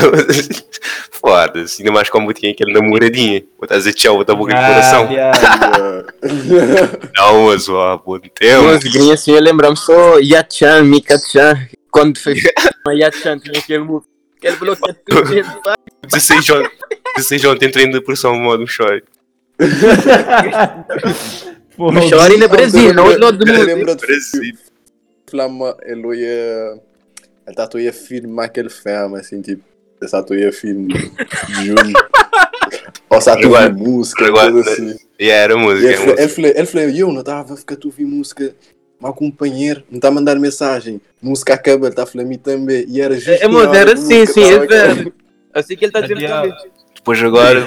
Foda-se, 1.12 1.82
ainda 1.82 1.92
mais 1.92 2.08
como 2.08 2.32
tinha 2.32 2.52
aquele 2.52 2.72
namoradinho. 2.72 3.40
Vou 3.58 3.64
estar 3.64 3.74
a 3.74 3.78
dizer 3.78 3.92
tchau, 3.92 4.14
vou 4.16 4.24
dar 4.24 4.34
boca 4.34 4.52
de 4.54 4.58
Ah, 4.58 4.66
coração. 4.68 5.10
yeah. 5.12 5.38
Yeah. 5.38 7.08
Não, 7.16 7.46
mas 7.46 7.68
ó, 7.68 7.98
bom 7.98 8.18
tempo. 8.18 8.64
Mas 8.64 8.82
grinha 8.84 9.14
assim, 9.14 9.32
eu 9.32 9.40
lembro-me 9.42 9.76
só 9.76 10.18
Yachan, 10.20 10.84
Mika-chan. 10.84 11.68
Quando 11.90 12.18
fez 12.18 12.40
uma 12.86 12.94
Yachan, 12.96 13.38
tinha 13.38 13.58
aquele 13.58 13.80
move. 13.80 14.06
Aquele 14.38 14.56
bloco 14.56 14.86
que 14.94 14.94
tudo 15.04 15.62
pá. 15.64 15.74
16 16.06 16.50
ontem, 16.50 16.70
16 17.16 17.44
ontem 17.46 17.66
entrei 17.66 17.84
em 17.86 17.90
depressão 17.90 18.34
modo 18.36 18.66
chore. 18.66 19.02
No 21.76 22.02
chore 22.08 22.36
no 22.36 22.48
Brasil, 22.48 22.94
não 22.94 23.06
no 23.18 23.32
do 23.32 23.46
mundo. 23.46 23.64
lembro 23.64 23.96
de 23.96 24.06
Brasil. 24.06 24.54
Flama, 25.28 25.76
ele 25.82 26.16
ia. 26.16 26.80
Ele 27.48 27.54
tá 27.56 27.80
ia 27.80 27.92
filmar 27.92 28.44
aquele 28.46 28.68
filme, 28.70 29.18
assim, 29.18 29.40
tipo. 29.40 29.64
Essa 30.00 30.22
tu 30.22 30.32
ia 30.34 30.52
filme 30.52 30.94
junho. 31.64 31.92
Ou 33.10 33.20
se 33.20 33.34
tu 33.36 33.46
Agora- 33.46 33.66
ouvir 33.70 33.82
música, 33.82 34.26
agora- 34.26 34.52
coisa 34.52 34.70
assim. 34.70 34.96
E 35.18 35.28
era 35.28 35.54
E 35.54 35.56
música, 35.56 35.86
ele, 35.86 35.94
é 35.94 35.96
ele, 35.96 36.12
música. 36.12 36.28
falou, 36.28 36.50
ele 36.54 36.66
falou, 36.66 36.88
eu 36.90 37.12
não 37.12 37.20
estava 37.20 37.54
a 37.54 37.56
ficar 37.56 37.74
tu 37.76 37.88
ouvir 37.88 38.04
música. 38.04 38.54
Meu 39.00 39.12
companheiro 39.12 39.82
não 39.90 39.96
está 39.98 40.06
a 40.08 40.10
mandar 40.12 40.36
mensagem. 40.38 41.00
Música 41.20 41.54
acaba, 41.54 41.86
ele 41.86 41.92
está 41.92 42.02
a 42.04 42.06
falar 42.06 42.24
a 42.24 42.26
mim 42.28 42.38
também. 42.38 42.84
E 42.88 43.00
era 43.00 43.14
justo. 43.14 43.30
É, 43.30 43.44
era 43.44 43.90
a 43.90 43.94
assim, 43.94 44.20
música 44.20 44.32
sim, 44.40 44.44
é 44.44 44.58
verdade. 44.58 45.12
Assim 45.54 45.76
que 45.76 45.84
ele 45.84 45.88
está 45.90 46.00
dizendo 46.00 46.20
também. 46.28 46.54
Depois 46.94 47.22
agora, 47.22 47.66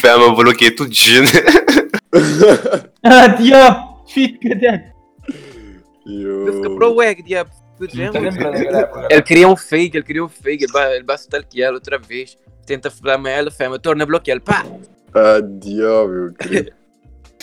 fama 0.00 0.34
bloqueia 0.34 0.74
tudo 0.74 0.88
de 0.90 0.98
gente. 0.98 1.32
Ah, 3.02 3.26
diabo! 3.26 4.04
Fica. 4.08 4.48
Eu- 6.06 6.46
Ele 6.48 6.52
fica 6.56 6.70
pro 6.70 6.94
WEG, 6.94 7.22
diabo. 7.22 7.50
Tá? 7.78 9.06
Ele 9.10 9.22
cria 9.22 9.48
um 9.48 9.56
fake, 9.56 9.98
ele 9.98 10.04
cria 10.04 10.24
um 10.24 10.28
fake, 10.28 10.64
ele 10.64 11.02
vai, 11.02 11.16
stalkear 11.16 11.74
outra 11.74 11.98
vez. 11.98 12.38
Tenta 12.64 12.90
falar 12.90 13.18
com 13.18 13.28
ela, 13.28 13.50
fama, 13.50 13.78
torna 13.78 14.06
bloquear, 14.06 14.40
pá! 14.40 14.64
Ah, 15.14 15.40
diabo, 15.40 16.32
querido. 16.38 16.72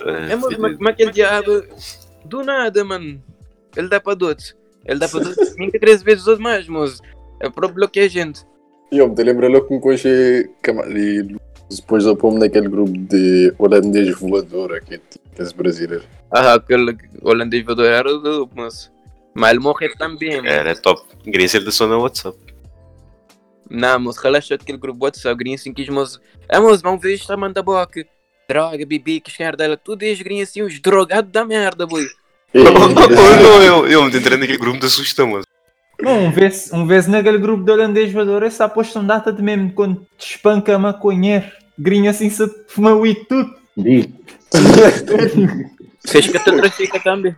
É, 0.03 0.35
mas 0.35 0.57
mas 0.57 0.75
como 0.75 0.89
é 0.89 0.93
que 0.93 1.03
ele 1.03 1.11
diabo? 1.11 1.63
Do 2.25 2.43
nada, 2.43 2.83
mano. 2.83 3.21
Ele 3.77 3.87
dá 3.87 3.99
para 3.99 4.15
dois. 4.15 4.55
Ele 4.85 4.99
dá 4.99 5.07
para 5.07 5.19
dois 5.19 5.37
23 5.55 6.01
vezes 6.01 6.25
os 6.25 6.39
mais, 6.39 6.67
mas 6.67 6.99
É 7.39 7.47
para 7.47 7.67
bloquear 7.67 8.07
a 8.07 8.09
gente. 8.09 8.43
E 8.91 8.97
eu 8.97 9.07
me 9.07 9.23
lembro 9.23 9.47
logo 9.47 9.67
que 9.67 9.73
me 9.75 9.79
conheci 9.79 10.49
e 10.89 11.37
depois 11.69 12.05
eu 12.05 12.15
pôr-me 12.15 12.39
naquele 12.39 12.69
grupo 12.69 12.91
de 12.91 13.53
holandês 13.57 14.15
voador, 14.19 14.73
aqui, 14.73 14.99
aqueles 15.31 15.51
brasileiros. 15.51 16.07
Ah, 16.31 16.55
aquele 16.55 16.97
holandês 17.21 17.63
voador 17.63 17.85
era 17.85 18.17
do 18.17 18.49
mas. 18.55 18.92
Mas 19.33 19.51
ele 19.51 19.59
morreu 19.59 19.95
também. 19.97 20.37
mano. 20.37 20.47
Era 20.47 20.75
top. 20.75 21.01
Queria 21.23 21.47
ser 21.47 21.63
da 21.63 21.71
só 21.71 21.87
no 21.87 22.01
WhatsApp. 22.01 22.37
Não, 23.69 23.99
mas 23.99 24.17
relaxa 24.17 24.55
aquele 24.55 24.77
grupo 24.77 25.05
WhatsApp, 25.05 25.35
grinha 25.37 25.55
assim 25.55 25.73
que 25.73 25.89
mas. 25.89 26.19
É, 26.47 26.59
mas 26.59 26.81
vamos 26.81 27.01
ver 27.01 27.15
esta 27.15 27.35
manda 27.35 27.63
boca. 27.63 28.05
Droga, 28.47 28.85
bibi, 28.85 29.21
que 29.21 29.31
esquerda 29.31 29.63
dela, 29.63 29.77
tudo 29.77 30.03
é 30.03 30.13
grinha 30.15 30.43
assim, 30.43 30.61
os 30.61 30.79
drogados 30.79 31.31
da 31.31 31.45
merda, 31.45 31.87
boy. 31.87 32.05
E, 32.53 32.59
não, 32.61 33.63
eu, 33.63 33.87
eu 33.87 34.03
me 34.03 34.15
entrei 34.15 34.37
naquele 34.37 34.59
grupo 34.59 34.79
da 34.79 34.89
sugestão, 34.89 35.27
mas. 35.27 35.45
Não, 35.99 36.25
um 36.25 36.31
vez, 36.31 36.71
um 36.73 36.85
vez 36.85 37.07
naquele 37.07 37.37
grupo 37.37 37.63
de 37.63 37.71
holandês 37.71 38.11
voador, 38.11 38.43
essa 38.43 38.65
aposta 38.65 38.99
um 38.99 39.07
data 39.07 39.31
de 39.31 39.41
mesmo 39.41 39.71
quando 39.71 40.05
te 40.17 40.35
espanca 40.35 40.77
maconheiro. 40.77 41.45
Grinha 41.79 42.11
assim 42.11 42.29
se 42.29 42.47
fuma 42.67 42.93
o 42.93 43.07
e 43.07 43.15
tudo. 43.15 43.55
Diz. 43.75 44.07
Fez 46.05 46.27
que 46.27 46.37
te 46.37 46.51
trafica 46.51 46.99
também. 46.99 47.35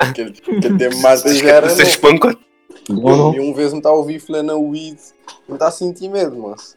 Aquele, 0.00 0.30
aquele 0.30 0.78
tempo 0.78 0.96
mata 0.98 1.34
já 1.34 1.48
era. 1.48 1.68
Você 1.68 1.82
não. 1.82 1.90
espancou. 1.90 2.36
Não, 2.88 3.16
não. 3.16 3.34
E 3.34 3.40
um 3.40 3.52
vez 3.52 3.72
me 3.72 3.78
está 3.78 3.90
a 3.90 3.92
ouvir 3.92 4.20
falando 4.20 4.46
na 4.46 4.54
weed, 4.54 4.98
me 5.48 5.54
está 5.54 5.68
a 5.68 5.70
sentir 5.70 6.08
medo, 6.08 6.36
mas. 6.38 6.76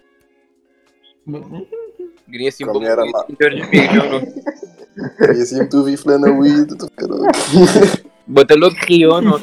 Grinha 2.28 2.50
assim, 2.50 2.66
bom, 2.66 2.82
era 2.84 3.04
lá. 3.04 3.26
E 5.36 5.42
assim 5.42 5.68
tu 5.68 5.78
ouvir 5.78 5.98
falando 5.98 6.28
na 6.28 6.34
weed, 6.34 6.76
tu 6.76 6.90
caralho. 6.92 7.28
Bota 8.28 8.56
logo 8.56 8.76
Rio, 8.88 9.22
não? 9.22 9.40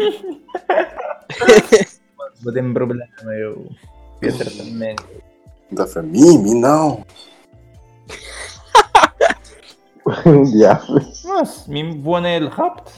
Vou 2.43 2.53
ter 2.53 2.63
um 2.63 2.73
problema, 2.73 3.09
eu. 3.35 3.67
Dá 5.71 5.87
para 5.87 6.03
mim, 6.03 6.39
mim 6.39 6.61
não. 6.61 7.05
Um 10.27 10.43
diabo. 10.45 11.01
Mas, 11.25 11.67
me 11.67 11.99
voa 11.99 12.21
nele 12.21 12.49
rápido. 12.49 12.91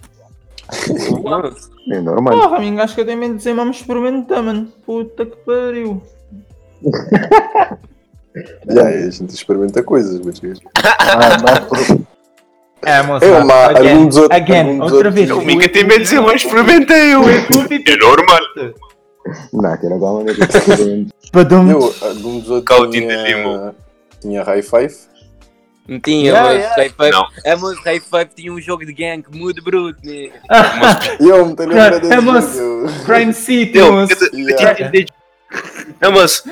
Nossa. 1.24 1.70
É 1.90 2.00
normal. 2.00 2.38
Porra, 2.38 2.58
me 2.58 2.78
acho 2.80 2.94
que 2.94 3.00
eu 3.00 3.06
tenho 3.06 3.18
medo 3.18 3.32
de 3.32 3.38
dizer, 3.38 3.54
vamos 3.54 3.78
experimentar, 3.78 4.42
mano. 4.42 4.70
Puta 4.84 5.24
que 5.24 5.36
pariu. 5.38 6.02
Já, 8.68 8.88
a 8.88 9.10
gente 9.10 9.34
experimenta 9.34 9.82
coisas, 9.82 10.20
mas. 10.20 10.40
Ah, 10.98 11.36
dá 11.38 11.60
por... 11.62 11.78
É, 12.84 13.02
moça. 13.02 13.24
Eu, 13.24 13.44
mas 13.44 13.76
again, 13.76 13.90
algum 13.90 14.06
dos 14.06 14.16
outros- 14.18 14.40
again, 14.40 14.60
algum 14.60 14.78
dos 14.78 14.92
outra 14.92 15.10
vez. 15.10 15.30
O 15.30 15.40
Mika 15.40 15.68
tem 15.68 15.84
medo 15.84 15.98
de 15.98 16.02
dizer, 16.04 16.20
mas 16.20 16.42
experimentei 16.44 17.14
eu. 17.14 17.22
É 17.22 17.96
normal. 17.96 18.38
Não, 19.52 19.72
agora 19.72 19.98
não 19.98 20.20
é 20.20 20.34
diferente. 20.34 21.12
Padum. 21.32 21.70
Eu, 21.70 21.94
algum 22.02 22.38
dos 22.38 22.50
outros 22.50 22.64
Caldinho 22.64 23.08
de 23.08 23.14
tinha, 23.24 23.36
limo. 23.36 23.74
tinha 24.20 24.42
high 24.44 24.62
five. 24.62 24.94
Não 25.88 25.98
tinha, 25.98 26.30
Yeah, 26.32 26.48
mas 26.48 26.58
yeah. 26.58 26.94
Five. 26.96 27.10
Não. 27.10 27.26
É, 27.44 27.56
mas 27.56 27.78
High 27.84 28.00
Five 28.00 28.30
tinha 28.36 28.52
um 28.52 28.60
jogo 28.60 28.84
de 28.84 28.92
gang 28.92 29.24
muito 29.32 29.62
bruto, 29.64 29.98
né? 30.04 30.30
Eu 31.18 31.46
me 31.46 31.56
tenho 31.56 31.68
lembrado 31.70 31.94
É, 31.96 32.00
desse 32.00 32.20
mas- 32.20 32.54
jogo. 32.56 33.04
Crime 33.06 33.32
City, 33.32 33.80
moço. 33.80 34.36
Yeah. 34.36 34.92
Não, 36.00 36.12
mas 36.12 36.44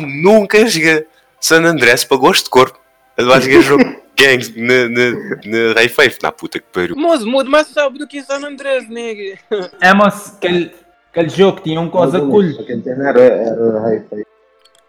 nunca 0.00 0.66
joguei 0.66 1.06
San 1.38 1.62
Andrés 1.64 2.04
para 2.04 2.16
gosto 2.16 2.44
de 2.44 2.50
corpo. 2.50 2.78
Eu 3.18 3.26
vais 3.26 3.44
jogar 3.44 3.60
jogo 3.60 3.96
gangs 4.16 4.50
na, 4.56 4.88
na, 4.88 5.10
na 5.44 5.74
Ray 5.74 5.88
Five. 5.90 6.16
Na 6.22 6.32
puta 6.32 6.58
que 6.58 6.66
pariu. 6.72 6.96
Moço, 6.96 7.26
muito 7.26 7.50
mais 7.50 7.66
sabe 7.68 7.98
do 7.98 8.06
que 8.08 8.22
San 8.22 8.42
Andrés, 8.46 8.88
nega. 8.88 9.38
É, 9.80 9.92
moço, 9.92 10.36
aquele, 10.36 10.72
aquele 11.12 11.28
jogo 11.28 11.60
tinha 11.60 11.78
um 11.80 11.90
coisa 11.90 12.18
cool. 12.18 12.48
Aquele 12.60 12.80
tema 12.80 13.08
era, 13.10 13.80
high 13.82 14.02
five. 14.08 14.24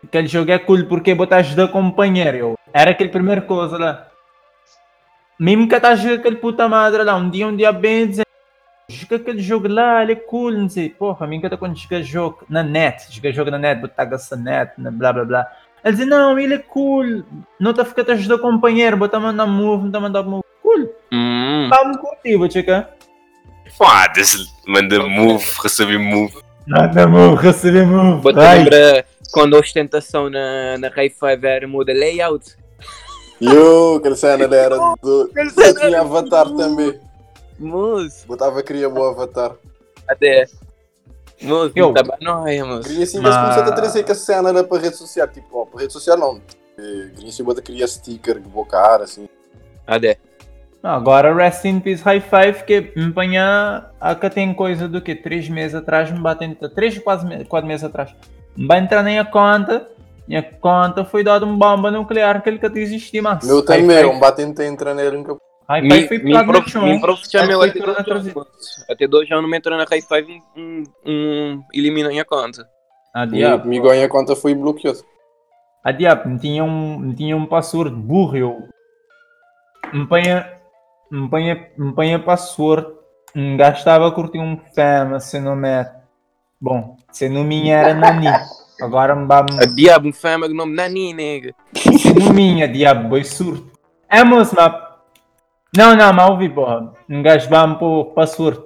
Aquele 0.04 0.28
jogo 0.28 0.52
é 0.52 0.60
cool 0.60 0.86
porque 0.86 1.14
botas 1.14 1.54
de 1.56 1.68
companheiro. 1.68 2.38
eu. 2.38 2.56
Era 2.74 2.92
aquele 2.92 3.10
primeiro 3.10 3.44
coisa 3.44 3.78
lá. 3.78 4.08
Mesmo 5.40 5.68
que 5.68 5.76
estás 5.76 6.06
aquele 6.06 6.36
puta 6.36 6.68
madre 6.70 7.04
lá, 7.04 7.16
um 7.16 7.30
dia, 7.30 7.48
um 7.48 7.56
dia 7.56 7.72
bem 7.72 8.08
dizer. 8.08 8.26
Joga 8.90 9.16
aquele 9.16 9.42
jogo 9.42 9.68
lá, 9.68 10.04
ele 10.04 10.12
é 10.14 10.16
cool, 10.16 10.52
não 10.52 10.70
sei. 10.70 10.90
Porra, 10.90 11.26
mim 11.26 11.40
que 11.40 11.58
quando 11.58 11.78
joga 11.78 12.04
jogo 12.04 12.46
na 12.50 12.62
net, 12.62 13.08
joga 13.10 13.32
jogo 13.32 13.52
na 13.52 13.58
net, 13.58 13.82
botar 13.82 14.04
essa 14.14 14.36
net, 14.36 14.74
na 14.78 14.92
blá 14.92 15.14
blá 15.14 15.26
blá. 15.26 15.52
Ele 15.84 15.98
diz, 15.98 16.06
não, 16.06 16.38
ele 16.38 16.56
é 16.56 16.58
cool. 16.60 17.24
Não 17.60 17.72
está 17.72 17.84
a 17.84 17.86
ficar 17.86 18.04
a 18.12 18.38
companheiro, 18.38 18.98
bota 18.98 19.20
mandar 19.20 19.48
move, 19.48 19.90
não 19.90 20.00
a 20.00 20.02
mandar 20.02 20.24
move. 20.24 20.44
Cool. 20.62 20.90
Hum. 21.12 21.70
Vamos 21.70 21.98
curtir, 21.98 22.38
vou 22.38 22.52
checar. 22.52 22.90
Foda-se. 23.76 24.48
Manda 24.68 25.08
move, 25.08 25.46
receber 25.64 25.98
move. 25.98 26.36
Nada 26.68 27.08
move, 27.08 27.42
receber 27.42 27.86
move. 27.86 28.32
Lembra 28.32 29.06
quando 29.32 29.56
a 29.56 29.60
ostentação 29.60 30.30
na, 30.30 30.78
na 30.78 30.90
Five 30.92 31.46
era 31.46 31.68
muda 31.68 31.92
layout? 31.94 32.56
Eu, 33.40 33.96
aquele 33.96 34.16
cena 34.16 34.44
ele 34.44 34.56
era 34.56 34.78
do. 35.02 35.32
Eu 35.36 35.76
tinha 35.76 36.02
avatar 36.02 36.50
também. 36.52 37.00
Moço, 37.60 38.26
Botava, 38.28 38.62
queria 38.64 38.90
bom 38.90 39.04
avatar. 39.10 39.52
até. 40.08 40.46
Moço, 41.42 41.72
Eu. 41.76 41.88
não 41.88 41.94
tá 41.94 42.18
nóia, 42.22 42.64
moço. 42.66 42.88
Queria 42.88 43.04
assim 43.04 43.18
que 43.18 43.24
Mas- 43.24 43.36
começaram 43.36 43.72
a 43.72 43.76
trazer 43.76 44.04
que 44.04 44.12
a 44.12 44.16
cena 44.16 44.50
era 44.50 44.64
para 44.64 44.80
rede 44.82 44.96
social. 44.96 45.28
Tipo, 45.28 45.60
ó, 45.62 45.66
para 45.66 45.82
rede 45.82 45.94
social 45.94 46.18
não. 46.18 46.40
Eh, 46.78 47.10
Queria 47.16 47.30
assim, 47.30 47.44
bota 47.44 47.62
queria 47.62 47.88
sticker 47.88 48.40
cara, 48.70 49.04
assim. 49.06 49.28
Até. 49.88 50.18
Agora, 50.84 51.34
Rest 51.34 51.64
in 51.66 51.80
Peace 51.80 52.02
High 52.02 52.22
Five, 52.22 52.64
que 52.66 52.92
me 52.96 53.10
apanha. 53.10 53.86
Acá 54.00 54.30
tem 54.32 54.52
coisa 54.54 54.88
do 54.88 55.00
que? 55.00 55.14
Três 55.14 55.48
meses 55.48 55.76
atrás, 55.76 56.10
me 56.12 56.20
batem. 56.20 56.56
Três, 56.74 56.98
quase 56.98 57.26
me- 57.26 57.46
quatro 57.46 57.68
meses 57.68 57.84
atrás. 57.84 58.14
Me 58.58 58.66
vai 58.66 58.80
entrar 58.80 59.04
na 59.04 59.10
minha 59.10 59.26
conta. 59.26 59.88
Minha 60.28 60.42
conta 60.42 61.06
foi 61.06 61.24
dada 61.24 61.46
uma 61.46 61.58
bomba 61.58 61.92
nuclear 61.92 62.42
que 62.42 62.50
ele 62.50 62.58
que 62.58 62.66
existia 62.80 63.22
mais. 63.22 63.46
Meu 63.46 63.64
também, 63.64 64.06
um 64.06 64.20
batente 64.20 64.56
tem 64.56 64.70
entrar 64.74 64.94
nele 64.96 65.18
nunca. 65.18 65.38
High 65.70 65.82
Five 65.84 66.08
foi 66.08 66.20
plano 66.20 66.46
no 66.48 66.52
prof, 66.54 66.70
chão. 66.72 66.84
até 67.42 67.80
dois 67.80 67.98
na 68.08 68.14
anos. 68.16 68.34
moço. 68.34 68.86
Até 68.90 69.08
dois 69.08 69.32
anos 69.32 69.44
não 69.44 69.50
me 69.50 69.58
entrou 69.58 69.78
na 69.78 69.86
High 69.86 70.02
Five, 70.02 70.42
um, 70.58 70.84
um 71.06 71.64
elimina 71.74 72.08
a 72.10 72.12
minha 72.12 72.26
conta. 72.26 72.66
Ah, 73.14 73.26
diabo. 73.26 73.68
Mi 73.68 73.80
ganha 73.80 74.06
a 74.06 74.10
conta 74.10 74.36
foi 74.36 74.56
bloqueado. 74.56 75.00
Ah, 75.84 75.92
diabo, 75.92 76.28
me 76.30 76.40
tinha 76.40 76.64
um, 76.64 76.98
me 76.98 77.14
tinha 77.16 77.38
um 77.38 77.46
password 77.46 77.96
burro. 77.96 78.36
Eu. 78.38 78.58
Me 79.94 80.04
apanha. 80.04 80.61
Me 81.12 81.30
me. 81.78 81.92
Um 83.36 83.58
gajo 83.58 83.78
estava 83.78 84.08
a 84.08 84.12
curtir 84.12 84.40
um 84.40 84.58
fama, 84.74 85.20
se 85.20 85.40
não 85.40 85.56
mete. 85.58 85.92
Bom, 86.60 86.96
se 87.12 87.28
não 87.28 87.44
minha 87.44 87.78
era 87.78 87.94
Nani. 87.94 88.28
Agora 88.82 89.16
me 89.16 89.28
A 89.32 89.66
diabo, 89.66 90.08
um 90.08 90.14
fama 90.14 90.48
de 90.48 90.54
nome 90.54 90.74
Nani, 90.74 91.14
nega. 91.14 91.54
se 91.76 92.14
não 92.14 92.34
minha, 92.34 92.68
diabo, 92.68 93.10
boi 93.10 93.26
surto. 93.26 93.72
É, 94.10 94.24
moço, 94.24 94.56
mas. 94.56 94.74
Não, 95.76 95.96
não, 95.96 96.14
mas 96.14 96.30
ouvi, 96.30 96.50
porra. 96.50 96.94
Um 97.10 97.22
gajo 97.22 97.50
vai-me 97.50 97.76
pôr 97.78 98.06
password. 98.14 98.62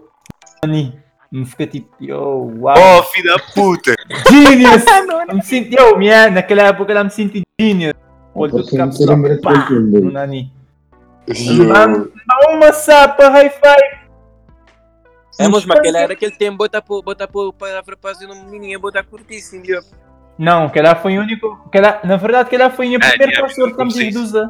Nani. 0.64 1.00
Me 1.32 1.46
fica 1.46 1.66
tipo, 1.66 1.90
yo, 2.00 2.50
uau. 2.60 2.76
Oh, 2.78 3.04
filho 3.04 3.34
da 3.34 3.40
puta. 3.54 3.96
Genius! 4.30 4.86
me 5.34 5.42
senti, 5.42 5.76
eu, 5.76 5.98
minha, 5.98 6.30
naquela 6.30 6.64
época 6.64 6.92
ela 6.92 7.04
me 7.04 7.10
senti 7.10 7.42
genius. 7.60 7.94
Olha, 8.34 8.52
capsula, 8.52 9.16
não 9.16 9.24
lembra 9.24 9.42
pá, 9.42 9.70
no 9.70 10.12
Nani. 10.12 10.54
Eu- 11.28 11.66
Mano, 11.68 12.12
Dá 12.28 12.50
uma 12.52 12.72
sapa, 12.74 13.30
high 13.30 13.50
five. 13.50 14.06
É, 15.38 15.48
mas 15.50 15.66
mas 15.66 15.80
aquele 15.80 15.98
era 15.98 16.14
aquele 16.14 16.32
tempo, 16.36 16.58
botar 16.58 16.82
por, 16.82 17.02
botar 17.04 17.28
por 17.28 17.52
palavra 17.54 17.98
para 17.98 18.14
fazer 18.14 18.28
um 18.28 18.46
menininho, 18.46 18.80
botar 18.80 19.04
curtíssimo. 19.04 19.64
Não, 20.38 20.70
que 20.70 20.80
ela 20.80 20.96
foi 20.96 21.18
o 21.18 21.22
único. 21.22 21.70
Que 21.72 21.78
ela, 21.78 22.00
na 22.04 22.16
verdade, 22.16 22.50
que 22.50 22.56
ela 22.56 22.70
foi 22.70 22.88
minha 22.88 23.00
Ah, 23.02 23.10
primeira 23.10 23.32
diabo, 23.34 23.48
password 23.48 23.76
que 23.76 23.82
eu 23.82 23.86
me 23.86 23.92
tive 23.94 24.12
de 24.12 24.18
usar. 24.18 24.50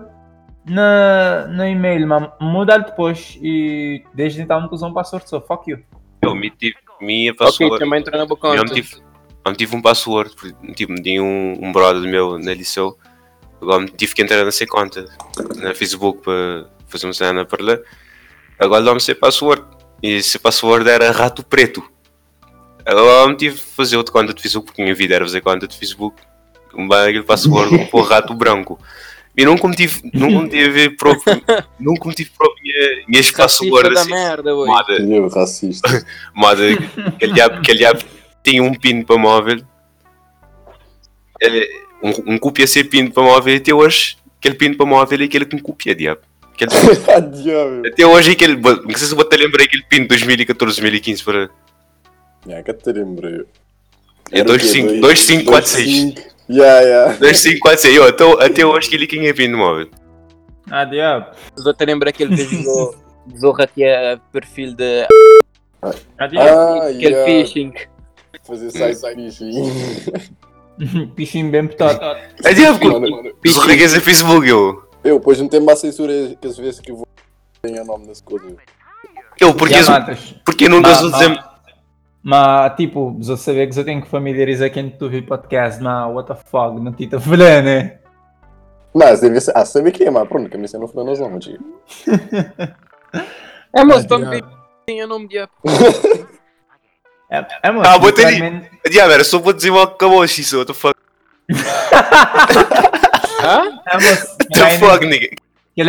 Na, 0.68 1.46
no 1.48 1.66
e-mail, 1.66 2.08
mas 2.08 2.30
mudar 2.42 2.80
depois. 2.80 3.38
E 3.42 4.04
desde 4.14 4.42
então 4.42 4.62
não 4.62 4.70
uso 4.72 4.86
um 4.86 4.94
password 4.94 5.28
só. 5.30 5.40
Fuck 5.42 5.70
you. 5.70 5.80
Eu 6.22 6.36
me 6.36 6.50
tive 6.50 6.76
minha 7.00 7.32
Ok, 7.32 7.46
password. 7.46 7.80
também 7.80 8.00
entrou 8.00 8.18
na 8.20 8.26
boca. 8.26 8.48
Eu 8.48 8.58
não 8.58 8.66
tive, 8.66 8.96
não 9.46 9.54
tive 9.54 9.76
um 9.76 9.82
password. 9.82 10.36
porque, 10.36 10.74
Tipo, 10.74 10.96
tinha 10.96 11.22
um, 11.24 11.60
um 11.62 11.72
brother 11.72 12.02
meu 12.02 12.38
na 12.40 12.54
liceu. 12.54 12.98
Agora 13.66 13.80
me 13.82 13.90
tive 13.90 14.14
que 14.14 14.22
entrar 14.22 14.46
nessa 14.46 14.64
conta 14.68 15.08
na 15.56 15.74
Facebook 15.74 16.22
para 16.22 16.68
fazer 16.88 17.08
uma 17.08 17.14
cena 17.14 17.46
para 17.46 17.64
lá. 17.64 17.80
Agora 18.60 18.84
dá-me 18.84 19.02
ser 19.02 19.16
password. 19.16 19.64
E 20.04 20.18
esse 20.18 20.38
password 20.38 20.88
era 20.88 21.10
rato 21.10 21.44
preto. 21.44 21.84
Agora 22.86 23.28
me 23.28 23.36
tive 23.36 23.56
que 23.56 23.66
fazer 23.76 23.98
outra 23.98 24.14
conta 24.14 24.36
de 24.36 24.40
Facebook, 24.40 24.68
porque 24.68 24.84
a 24.84 24.86
minha 24.86 24.94
vida 24.94 25.16
era 25.16 25.26
fazer 25.26 25.42
conta 25.42 25.68
de 25.68 25.76
Facebook. 25.76 26.22
Um 26.76 26.86
aquele 26.94 27.24
password 27.24 27.88
com 27.88 28.02
rato 28.02 28.36
branco. 28.36 28.80
E 29.36 29.44
nunca 29.44 29.68
me 29.68 29.76
tive, 29.76 30.12
nunca 30.14 30.44
me 30.44 30.50
tive 30.50 30.92
próprio, 30.92 31.42
nunca 31.80 32.08
me 32.08 32.14
tive 32.14 32.30
próprio 32.38 32.62
minha, 32.62 33.06
minhas 33.08 33.32
passwords 33.32 34.00
assim. 34.00 34.12
merda, 34.12 34.56
ui. 34.56 34.68
Moda, 34.68 34.94
Eu, 34.94 35.28
racista. 35.28 36.06
moda, 36.36 36.62
aquele 37.08 37.34
diabo, 37.34 37.56
aquele 37.56 37.80
diabo 37.80 38.04
tinha 38.44 38.62
um 38.62 38.76
pin 38.76 39.02
para 39.02 39.18
móvel. 39.18 39.64
Ele, 41.42 41.85
um, 42.06 42.34
um 42.34 42.38
copia 42.38 42.68
ser 42.68 42.86
pin 42.86 43.08
para 43.10 43.24
móvel 43.24 43.58
até 43.58 43.74
hoje. 43.74 44.18
Aquele 44.40 44.56
pin 44.56 44.74
para 44.74 44.86
móvel 44.86 45.22
é 45.22 45.24
aquele 45.26 45.46
que 45.46 45.56
me 45.56 45.62
copia, 45.62 45.96
diabo. 45.96 46.22
Aquele, 46.54 46.72
Ah, 47.14 47.20
diabo. 47.20 47.88
até 47.88 48.06
hoje 48.06 48.30
é 48.30 48.34
aquele. 48.34 48.56
Não 48.56 48.96
sei 48.96 49.08
se 49.08 49.16
vou 49.16 49.26
te 49.26 49.36
lembrar 49.38 49.64
aquele 49.64 49.84
pin 49.84 50.02
de 50.02 50.08
2014, 50.08 50.76
2015 50.82 51.24
para. 51.24 51.50
Yeah, 52.48 52.64
que 52.64 52.74
te 52.74 52.92
lembro 52.92 53.28
eu. 53.28 53.46
É 54.32 54.40
Era 54.40 54.50
o 54.52 54.58
quê? 54.58 54.66
25, 54.66 54.88
Dois- 55.02 55.26
2546. 55.28 55.86
25. 56.04 56.36
Yeah, 56.50 56.80
yeah. 56.82 57.14
2546. 57.20 57.96
Eu, 57.96 58.40
até 58.40 58.66
hoje 58.66 58.90
que 58.90 58.96
ele 58.96 59.08
quem 59.08 59.28
é 59.28 59.34
vindo 59.34 59.58
móvel. 59.58 59.90
Ah, 60.70 60.86
diabo. 60.86 61.28
Te 61.78 61.86
lembra 61.86 62.10
aquele 62.10 62.36
que 62.36 62.44
jogou 62.44 62.96
Zorra 63.40 63.66
que 63.68 63.84
é 63.84 64.20
perfil 64.32 64.76
de 64.76 65.08
Ah, 66.18 66.28
diabo. 66.28 66.50
Ah, 66.50 66.88
aquele 66.88 67.16
yeah. 67.16 67.26
phishing. 67.26 67.74
Fazer 68.46 68.70
side 68.72 69.16
fishing. 69.32 69.72
Pichinho 71.16 71.50
bem 71.50 71.68
petado. 71.68 72.00
É 72.44 72.54
diabo. 72.54 72.80
Zorraguês 73.48 73.94
é 73.94 74.00
Facebook, 74.00 74.48
eu. 74.48 74.84
Eu, 75.04 75.20
pois 75.20 75.40
não 75.40 75.48
tem 75.48 75.60
mais 75.60 75.80
censura 75.80 76.36
que 76.40 76.48
às 76.48 76.58
vezes 76.58 76.80
que 76.80 76.92
eu 76.92 76.98
vou 76.98 77.08
ter 77.62 77.80
o 77.80 77.86
nome 77.86 78.08
das 78.08 78.22
coisas. 78.22 78.56
Eu, 79.40 79.54
porque, 79.54 79.76
porque 80.46 80.70
não 80.70 80.82
gosto 80.82 81.08
de 81.08 81.12
dizer. 81.12 81.44
Mas, 82.24 82.76
tipo, 82.76 83.20
eu 83.28 83.38
saber 83.38 83.70
que 83.70 83.80
eu 83.80 83.86
tenho 83.86 84.02
que 84.02 84.10
familiarizar 84.10 84.72
quem 84.72 84.90
tu 84.90 85.08
vi 85.08 85.22
podcast, 85.22 85.82
mas 85.82 86.12
what 86.12 86.28
the 86.28 86.34
fuck, 86.34 86.80
não 86.82 86.92
te 86.92 87.06
tá 87.06 87.20
falando, 87.20 87.66
né? 87.66 88.00
Mas 88.96 89.20
deve 89.20 89.40
ser. 89.42 89.52
Ah, 89.56 89.64
sabe 89.64 89.92
quem 89.92 90.08
é, 90.08 90.10
mas 90.12 90.28
pronto, 90.28 90.50
que 90.50 90.58
não 90.58 90.88
foi 90.88 91.04
nós 91.04 91.20
não, 91.20 91.38
tio. 91.38 91.60
É, 93.74 93.84
mas 93.84 94.06
também 94.06 94.42
tem 94.88 95.04
o 95.04 95.08
nome 95.08 95.28
de 95.28 95.38
É, 97.30 97.46
é 97.64 97.72
mano, 97.72 97.88
Ah, 97.88 97.98
botei- 97.98 98.26
literalmente- 98.26 98.70
Diabo, 98.90 99.12
era 99.14 99.24
só 99.24 99.40
para 99.40 99.54
dizer 99.54 99.70
uma 99.72 99.84
acabou 99.84 100.24
isso, 100.24 100.58
what 100.58 100.68
the 100.72 100.74
fuck. 100.78 100.96
Hã? 103.44 103.80
É, 103.88 103.94
mas, 103.96 104.24
What 104.30 104.48
the 104.54 104.78
fuck, 104.80 105.06
nigga. 105.06 105.28
É 105.78 105.84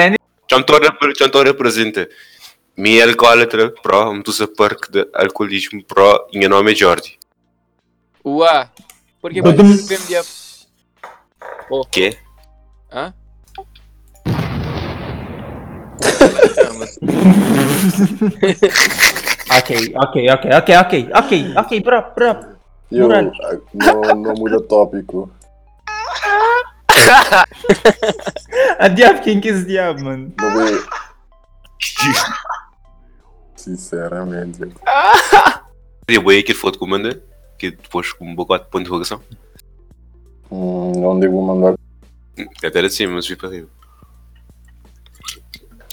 estou 1.26 1.40
a 1.40 1.44
representar. 1.44 2.08
Mi 2.76 3.00
alcoólatra 3.00 3.70
pro, 3.82 4.12
me 4.12 4.22
tu 4.22 4.32
parque 4.46 4.90
de 4.90 5.08
alcoolismo 5.14 5.82
pro, 5.84 6.26
meu 6.34 6.48
nome 6.48 6.72
é 6.72 6.74
Jordi. 6.74 7.18
Uá. 8.24 8.70
Porque 9.20 9.40
mais 9.42 9.86
tem 9.86 9.98
de 9.98 10.16
O 11.70 11.84
quê? 11.86 12.16
Hã? 12.92 13.12
Ok, 19.50 19.94
ok, 19.94 20.30
ok, 20.30 20.50
ok, 20.52 20.76
ok, 20.76 21.08
ok, 21.14 21.54
ok, 21.56 21.80
bro, 21.80 22.04
bro. 22.14 22.56
Eu, 22.90 23.10
ah, 23.12 23.22
não, 23.74 24.00
não 24.22 24.34
muda 24.34 24.60
tópico. 24.60 25.30
A 28.78 28.88
diabo, 28.88 29.22
quem 29.22 29.40
que 29.40 29.48
é 29.48 29.52
esse 29.52 29.64
diabo, 29.66 30.04
mano? 30.04 30.32
Não 30.40 30.56
vê. 30.56 30.82
Sinceramente. 33.56 34.60
Eu 36.08 36.22
vou 36.22 36.30
aí 36.30 36.42
que 36.42 36.54
foto 36.54 36.78
comanda, 36.78 37.22
que 37.58 37.70
depois 37.70 38.12
com 38.12 38.24
um 38.26 38.34
bocado 38.34 38.64
de 38.64 38.70
ponto 38.70 38.82
de 38.82 38.88
interrogação. 38.88 39.20
Hum, 40.50 41.04
onde 41.04 41.26
eu 41.26 41.32
vou 41.32 41.42
mandar? 41.42 41.74
Até 42.64 42.78
era 42.78 42.86
assim, 42.86 43.06
mas 43.06 43.26
vi 43.26 43.36
para 43.36 43.48
rir. 43.50 43.68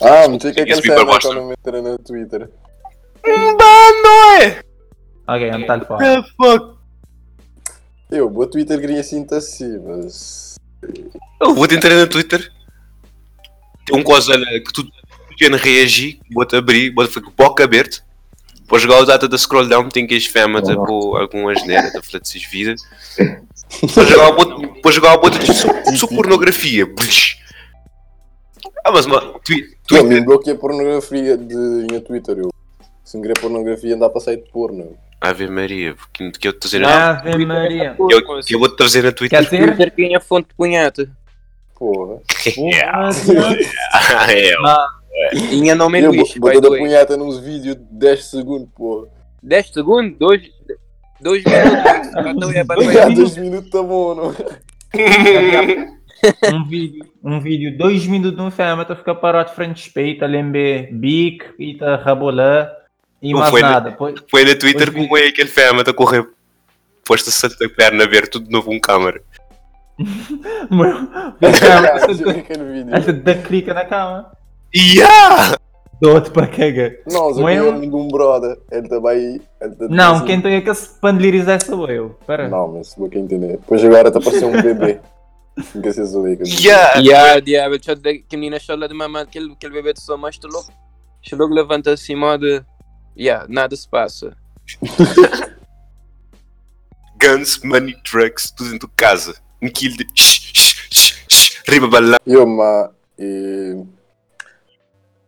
Ah, 0.02 0.28
não 0.28 0.40
sei 0.40 0.52
o 0.52 0.54
que 0.54 0.62
é 0.62 0.66
que 0.66 0.74
ele 0.74 0.82
serve 0.82 1.20
quando 1.22 1.44
me 1.46 1.54
entra 1.54 1.82
no 1.82 1.98
Twitter. 1.98 2.50
Ok, 5.28 5.50
I'm 5.50 5.66
tal 5.66 5.86
fora. 5.86 6.00
The 6.22 6.24
fuck? 6.38 6.74
Eu, 8.12 8.28
o 8.28 8.46
Twitter 8.48 8.80
queria 8.80 9.00
assim 9.00 9.26
assim, 9.32 9.80
mas. 9.80 10.56
Eu 11.42 11.54
vou-te 11.56 11.76
entrar 11.76 11.96
no 11.96 12.08
Twitter. 12.08 12.52
Tem 13.86 13.98
um 13.98 14.04
coisa 14.04 14.34
que 14.38 14.74
tu 14.74 14.86
pequeno 15.30 15.58
reagir, 15.58 16.20
vou-te 16.32 16.56
abrir, 16.56 16.94
vou-te 16.94 17.12
ficar 17.14 17.32
boca 17.32 17.64
aberta. 17.64 17.98
Vou 18.68 18.80
jogar 18.80 19.00
o 19.02 19.06
data 19.06 19.28
da 19.28 19.38
scroll 19.38 19.68
down, 19.68 19.90
tem 19.90 20.08
que 20.08 20.16
ir 20.16 20.22
fama 20.22 20.62
de 20.62 20.74
pôr 20.76 21.20
alguma 21.22 21.52
asneira 21.52 21.92
da 21.92 22.02
Flatzis 22.02 22.46
vida. 22.46 22.76
Vou 23.82 24.06
jogar 24.06 24.30
o 24.30 24.36
bot, 24.36 24.82
vou 24.82 24.92
jogar 24.92 25.14
o 25.16 25.22
bot 25.22 25.38
de 25.38 25.98
só 25.98 26.08
pornografia. 26.08 26.86
Ah, 28.86 28.92
mas 28.92 29.06
mano, 29.06 29.40
twi- 29.44 29.64
Eu 29.92 30.04
me 30.04 30.10
Twitter. 30.10 30.26
bloqueei 30.26 30.56
pornografia 30.56 31.38
de, 31.38 31.56
no 31.56 32.02
Twitter. 32.02 32.38
Eu. 32.38 32.53
Se 33.04 33.18
me 33.18 33.24
querer 33.24 33.40
pornografia, 33.40 33.98
dá 33.98 34.10
para 34.10 34.22
sair 34.22 34.38
de 34.38 34.50
porno. 34.50 34.98
Ave 35.20 35.48
Maria, 35.48 35.96
que 36.12 36.32
que 36.32 36.48
eu 36.48 36.54
te 36.54 36.60
trazer 36.60 36.80
na, 36.80 37.20
Ave 37.20 37.46
Maria. 37.46 37.96
eu, 37.98 38.42
que 38.42 38.56
eu 38.56 38.60
vou 38.60 38.70
te 38.70 38.76
trazer 38.76 39.04
na 39.04 39.12
Twitter. 39.12 39.40
Quer 39.40 39.46
dizer? 39.46 39.66
Twitter 39.68 39.94
tinha 39.96 40.20
fonte 40.20 40.50
de 40.50 40.56
punheta. 40.56 41.10
Porra. 41.76 42.22
Yeah. 42.58 43.10
Porra, 43.26 44.34
É, 44.34 44.58
Mas, 44.60 45.50
Tinha 45.50 45.76
nome 45.76 46.02
Eu 46.02 46.12
Luís, 46.12 46.34
the 46.34 46.62
da 46.62 46.68
punheta 46.68 47.16
nos 47.16 47.40
vídeos 47.40 47.76
de 47.76 47.84
10 47.92 48.26
segundos, 48.26 48.68
porra. 48.76 49.08
10 49.42 49.70
segundos? 49.70 50.18
2 50.18 50.52
2 51.22 51.44
minutos. 51.44 52.08
Então 52.28 52.52
é 52.52 53.10
2 53.16 53.38
minutos 53.38 53.70
tá 53.70 53.82
bom, 53.82 54.16
não? 54.16 54.36
um 56.54 56.64
vídeo, 56.66 57.06
um 57.24 57.40
vídeo, 57.40 57.78
dois 57.78 58.06
minutos 58.06 58.38
no 58.38 58.52
fama, 58.52 58.86
tu 58.86 58.96
fica 58.96 59.16
parado 59.16 59.50
de 59.50 59.56
frente 59.56 59.84
de 59.84 59.90
peito, 59.90 60.24
a 60.24 60.28
lember 60.28 60.94
bico, 60.94 61.46
e 61.60 61.76
tá 61.76 61.96
rabolã, 61.96 62.68
e 63.24 63.32
Não 63.32 63.40
mais 63.40 63.52
foi, 63.52 63.62
nada. 63.62 63.92
Pois, 63.94 64.16
Foi 64.30 64.44
no 64.44 64.60
Twitter 64.60 64.92
Pois 64.92 65.06
como 65.08 65.18
é 65.18 65.28
aquele 65.28 65.50
fama 65.50 65.82
a 65.82 65.94
correr. 65.94 66.28
Posta 67.06 67.32
Santa 67.32 67.68
Perna 67.70 68.04
a 68.04 68.08
ver 68.08 68.28
tudo 68.28 68.46
de 68.46 68.52
novo 68.52 68.70
um 68.72 68.80
câmara. 68.80 69.22
mano, 70.70 71.10
aquele 71.42 71.88
essa 72.92 73.14
da 73.14 73.36
clica 73.36 73.74
na 73.74 73.86
cama. 73.86 74.32
Yeah! 74.76 75.56
Dou-te 76.02 76.32
para 76.32 76.48
cagar. 76.48 76.92
Não, 77.08 77.34
só 77.34 77.40
Não 77.40 77.46
que 77.48 77.54
é 77.54 77.56
é 77.56 77.64
um- 77.64 77.80
de 77.80 77.96
um 77.96 78.08
brother. 78.10 78.58
Ele 78.72 78.90
também. 78.90 79.42
Ele 79.62 79.76
Não, 79.90 80.16
assim- 80.16 80.26
quem 80.26 80.42
tem 80.42 80.62
que 80.62 80.74
se 80.74 81.00
pandelirizar 81.00 81.64
sou 81.64 81.88
eu. 81.90 82.18
Pera. 82.28 82.50
Não, 82.50 82.74
mas 82.74 82.94
vou 82.98 83.10
quem 83.10 83.22
entender. 83.24 83.58
Depois 83.58 83.84
agora 83.86 84.10
está 84.10 84.20
a 84.20 84.22
parecer 84.22 84.46
um 84.46 84.62
bebê. 84.62 85.00
Nunca 85.76 85.92
se 85.94 86.04
zoei. 86.04 86.38
Yeah! 86.44 87.34
A 87.36 87.40
diabo, 87.40 87.76
deixa 87.78 87.92
eu 87.92 87.96
dizer 87.96 88.26
que 88.28 88.36
a 88.36 88.40
menina 88.40 88.58
chora 88.66 88.88
de 88.88 88.94
mamar 88.94 89.22
aquele, 89.24 89.54
aquele 89.54 89.74
bebê 89.74 89.94
de 89.94 90.02
sua 90.02 90.18
mãe, 90.18 90.32
está 90.32 90.48
louco. 90.52 90.72
Deixa 91.22 91.36
logo 91.38 91.54
levanta 91.54 91.92
assim, 91.94 92.16
modo. 92.16 92.66
Yeah, 93.18 93.46
nada 93.48 93.76
se 93.76 93.88
passa. 93.88 94.36
Guns, 97.20 97.60
money, 97.64 97.96
drugs, 98.04 98.52
tudo 98.52 98.72
dentro 98.72 98.88
de 98.88 98.94
casa. 98.96 99.36
Um 99.62 99.70
quilo 99.70 99.96
de. 99.98 100.08
Shh, 100.14 100.52
shh, 100.54 100.90
shh, 100.92 101.26
shh, 101.30 101.64
riba 101.68 101.88
balão. 101.88 102.18
Eu, 102.26 102.46
mas. 102.46 102.90
eh, 103.18 103.84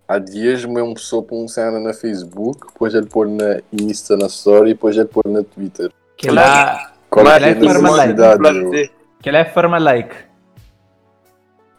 Há 0.08 0.20
dias 0.20 0.64
me 0.66 0.82
uma 0.82 0.94
pessoa 0.94 1.24
põe 1.24 1.44
um 1.44 1.48
cena 1.48 1.80
na 1.80 1.92
Facebook, 1.92 2.68
depois 2.68 2.94
ele 2.94 3.08
pôr 3.08 3.28
na 3.28 3.60
Insta 3.74 4.16
na 4.16 4.28
Story, 4.28 4.74
depois 4.74 4.96
ele 4.96 5.08
pôr 5.08 5.28
na 5.28 5.44
Twitter. 5.44 5.92
Que 6.16 6.30
lá, 6.30 6.94
Qual 7.10 7.26
Mas 7.26 7.42
é, 7.42 7.50
é 7.50 7.52
a 7.52 7.56
necessidade? 7.56 8.48
Eu? 8.48 8.90
que 9.22 9.32
lá 9.32 9.40
é 9.40 9.46
forma 9.46 9.80
like. 9.80 10.16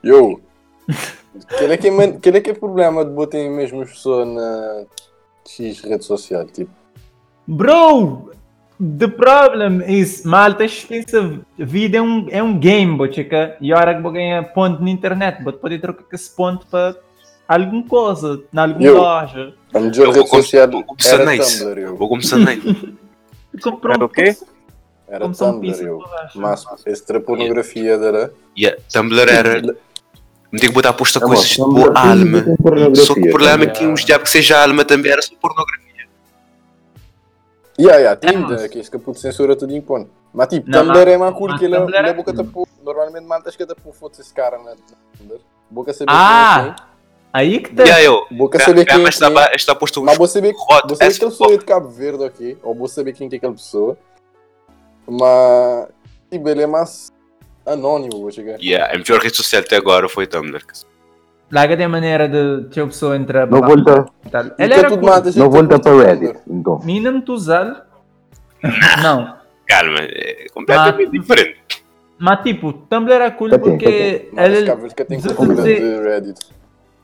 Eu. 0.03 0.41
Qual 1.59 1.71
é 1.71 1.77
que 1.77 1.89
é, 1.89 2.37
é 2.37 2.41
que 2.41 2.51
é 2.51 2.53
o 2.53 2.59
problema 2.59 3.05
de 3.05 3.13
botar 3.13 3.39
mesmo 3.39 3.83
as 3.83 3.91
pessoas 3.91 4.27
na 4.27 4.85
X 5.49 5.81
rede 5.81 6.05
social? 6.05 6.45
Tipo, 6.47 6.71
Bro, 7.49 8.33
the 8.99 9.07
problem 9.09 9.81
is, 9.87 10.25
malta, 10.25 10.67
pensa, 10.89 11.41
vida 11.59 11.99
é 11.99 12.03
um, 12.03 12.27
é 12.31 12.43
um 12.43 12.59
game, 12.59 12.97
bochica. 12.97 13.57
E 13.61 13.73
a 13.73 13.77
hora 13.79 13.95
que 13.95 14.03
vou 14.03 14.13
ganhar 14.13 14.43
ponto 14.53 14.83
na 14.83 14.91
internet, 14.91 15.43
vou 15.45 15.53
poder 15.53 15.81
trocar 15.81 16.05
esse 16.13 16.35
ponto 16.35 16.67
para 16.67 16.97
alguma 17.47 17.85
coisa, 17.85 18.43
na 18.53 18.63
alguma 18.63 18.85
Eu. 18.87 18.97
loja. 18.99 19.55
a 19.73 19.79
melhor 19.81 20.07
Eu 20.07 20.13
vou 20.13 20.23
rede 20.23 20.29
com- 20.31 20.43
social 20.43 20.71
vou 20.71 20.83
começar 20.85 21.25
nice. 21.25 21.59
Tumblr, 21.61 21.79
eu. 21.79 21.97
Vou 21.97 22.09
começar 22.09 22.37
nem. 22.39 22.61
Comprou 23.63 23.95
Era 23.95 24.05
o 24.05 24.09
quê? 24.09 24.37
Era 25.09 25.29
Tumblr, 25.29 25.83
eu. 25.83 26.03
Mas 26.35 26.65
essa 26.85 27.21
pornografia 27.21 27.93
era... 27.95 28.33
Yeah, 28.59 28.77
Tumblr 28.93 29.31
era. 29.31 29.77
Me 30.53 30.61
que 30.71 30.75
botar 30.75 30.91
a 30.91 30.93
posta 30.93 31.19
bom, 31.21 31.27
coisas 31.27 31.57
Tumblr 31.57 31.83
tipo 31.85 31.99
alma. 31.99 32.45
Só 32.95 33.15
que 33.15 33.21
o 33.21 33.31
problema 33.31 33.65
é 33.65 33.67
que 33.69 33.87
uns 33.87 34.05
diabos 34.05 34.25
que 34.25 34.31
seja 34.31 34.63
alma 34.63 34.85
também 34.85 35.11
era 35.13 35.21
só 35.23 35.35
pornografia. 35.41 35.87
Yeah, 37.79 37.99
yeah, 37.99 38.21
É, 38.23 38.31
Tinder, 38.33 38.59
mas- 38.61 38.67
que 38.69 38.91
que 38.91 38.99
puto 38.99 39.19
censura 39.19 39.55
tudo 39.57 39.75
impõe. 39.75 40.09
Mas 40.33 40.49
tipo, 40.49 40.71
Não, 40.71 40.81
Tumblr 40.81 40.99
mas- 40.99 41.09
é 41.09 41.19
mais 41.19 41.35
cool 41.35 41.49
mas 41.49 41.59
que 41.59 41.65
ele 41.67 41.77
Tumblr 41.77 41.95
é- 41.97 42.09
é 42.09 42.15
boca 42.15 42.33
pôr. 42.45 42.67
Normalmente 42.83 43.25
mantas 43.27 43.57
que 43.57 43.67
da 43.67 43.75
pôr 43.75 43.93
fotos 43.93 44.19
esse 44.21 44.33
cara 44.33 44.59
na 44.59 44.75
Tumblr. 45.19 45.41
Boca 45.71 45.93
saber 45.93 46.11
Ah, 46.13 46.77
aí 47.33 47.59
que 47.61 47.75
tá. 47.75 47.83
Aí 47.83 48.05
eu. 48.05 48.25
é. 48.31 48.35
Boca 48.35 48.59
saber 48.61 48.85
quem 48.87 48.95
é. 48.95 48.99
Mas 48.99 49.15
está, 49.21 49.27
é. 49.27 49.57
posto 49.75 50.01
Mas 50.03 50.15
uns. 50.15 50.19
vou 50.19 50.27
saber, 50.29 50.53
que 51.19 51.27
pessoa 51.27 51.53
é 51.55 51.59
de 51.59 51.65
Cabo 51.65 51.89
Verde, 51.89 52.25
ok? 52.25 52.59
Ou 52.63 52.75
vou 52.75 52.89
saber 52.89 53.13
quem 53.13 53.29
que 53.29 53.35
é 53.35 53.39
aquela 53.39 53.53
pessoa. 53.53 53.99
Mas, 55.09 55.89
tipo, 56.31 56.49
ele 56.49 56.63
é 56.63 56.67
mais 56.67 57.13
anônimo, 57.67 58.21
vou 58.21 58.31
chegar. 58.31 58.59
Yeah, 58.61 58.95
a 58.95 58.99
melhor 58.99 59.21
rede 59.21 59.37
social 59.37 59.63
até 59.63 59.77
agora 59.77 60.09
foi 60.09 60.27
Tumblr. 60.27 60.61
Larga 61.51 61.77
de 61.77 61.87
maneira 61.87 62.29
de 62.29 62.69
que 62.71 62.81
a 62.81 62.87
pessoa 62.87 63.17
entra 63.17 63.47
Não 63.47 63.61
volta. 63.61 64.07
E 64.25 64.29
que 64.69 64.73
era 64.75 64.89
tudo 64.89 65.07
gente, 65.25 65.39
não 65.39 65.51
volta 65.51 65.69
curte 65.69 65.83
para 65.83 65.93
Tumblr. 65.93 66.07
Reddit, 66.07 66.41
então. 66.49 66.81
Mina 66.85 67.11
não 67.13 67.21
tu 67.21 67.33
usar. 67.35 67.87
Não. 69.03 69.37
Calma, 69.67 69.99
é 70.01 70.47
completamente 70.53 71.11
Mas- 71.13 71.21
diferente. 71.21 71.59
Mas 72.19 72.43
tipo, 72.43 72.73
Tumblr 72.73 73.13
era 73.13 73.31
cool 73.31 73.51
Tá 73.51 73.59
porque 73.59 74.29
Mas 74.33 74.45
ela. 74.55 74.67
Cabo 74.67 74.81
Verde 74.81 74.95
que 74.95 75.05
tem 75.05 75.19
dizer- 75.19 75.81
de 75.81 76.03
Reddit. 76.03 76.41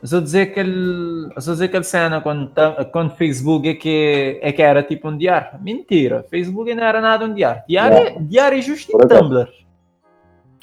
Só 0.04 0.18
dizer 0.18 0.46
que 0.52 0.58
ele, 0.58 1.28
só 1.38 1.52
dizer 1.52 1.68
que 1.68 1.76
ele 1.76 1.84
cena 1.84 2.20
quando, 2.20 2.50
quando 2.90 3.14
Facebook 3.14 3.68
é 3.68 3.74
que, 3.74 4.40
é 4.42 4.50
que 4.50 4.60
era 4.60 4.82
tipo 4.82 5.08
um 5.08 5.16
diário. 5.16 5.60
Mentira, 5.60 6.24
Facebook 6.28 6.74
não 6.74 6.82
era 6.82 7.00
nada 7.00 7.24
um 7.24 7.32
diário. 7.32 7.62
Diário, 7.68 7.96
é- 7.98 8.16
diário 8.18 8.58
é 8.58 8.62
justo 8.62 8.90
em 8.90 8.92
Por 8.98 9.06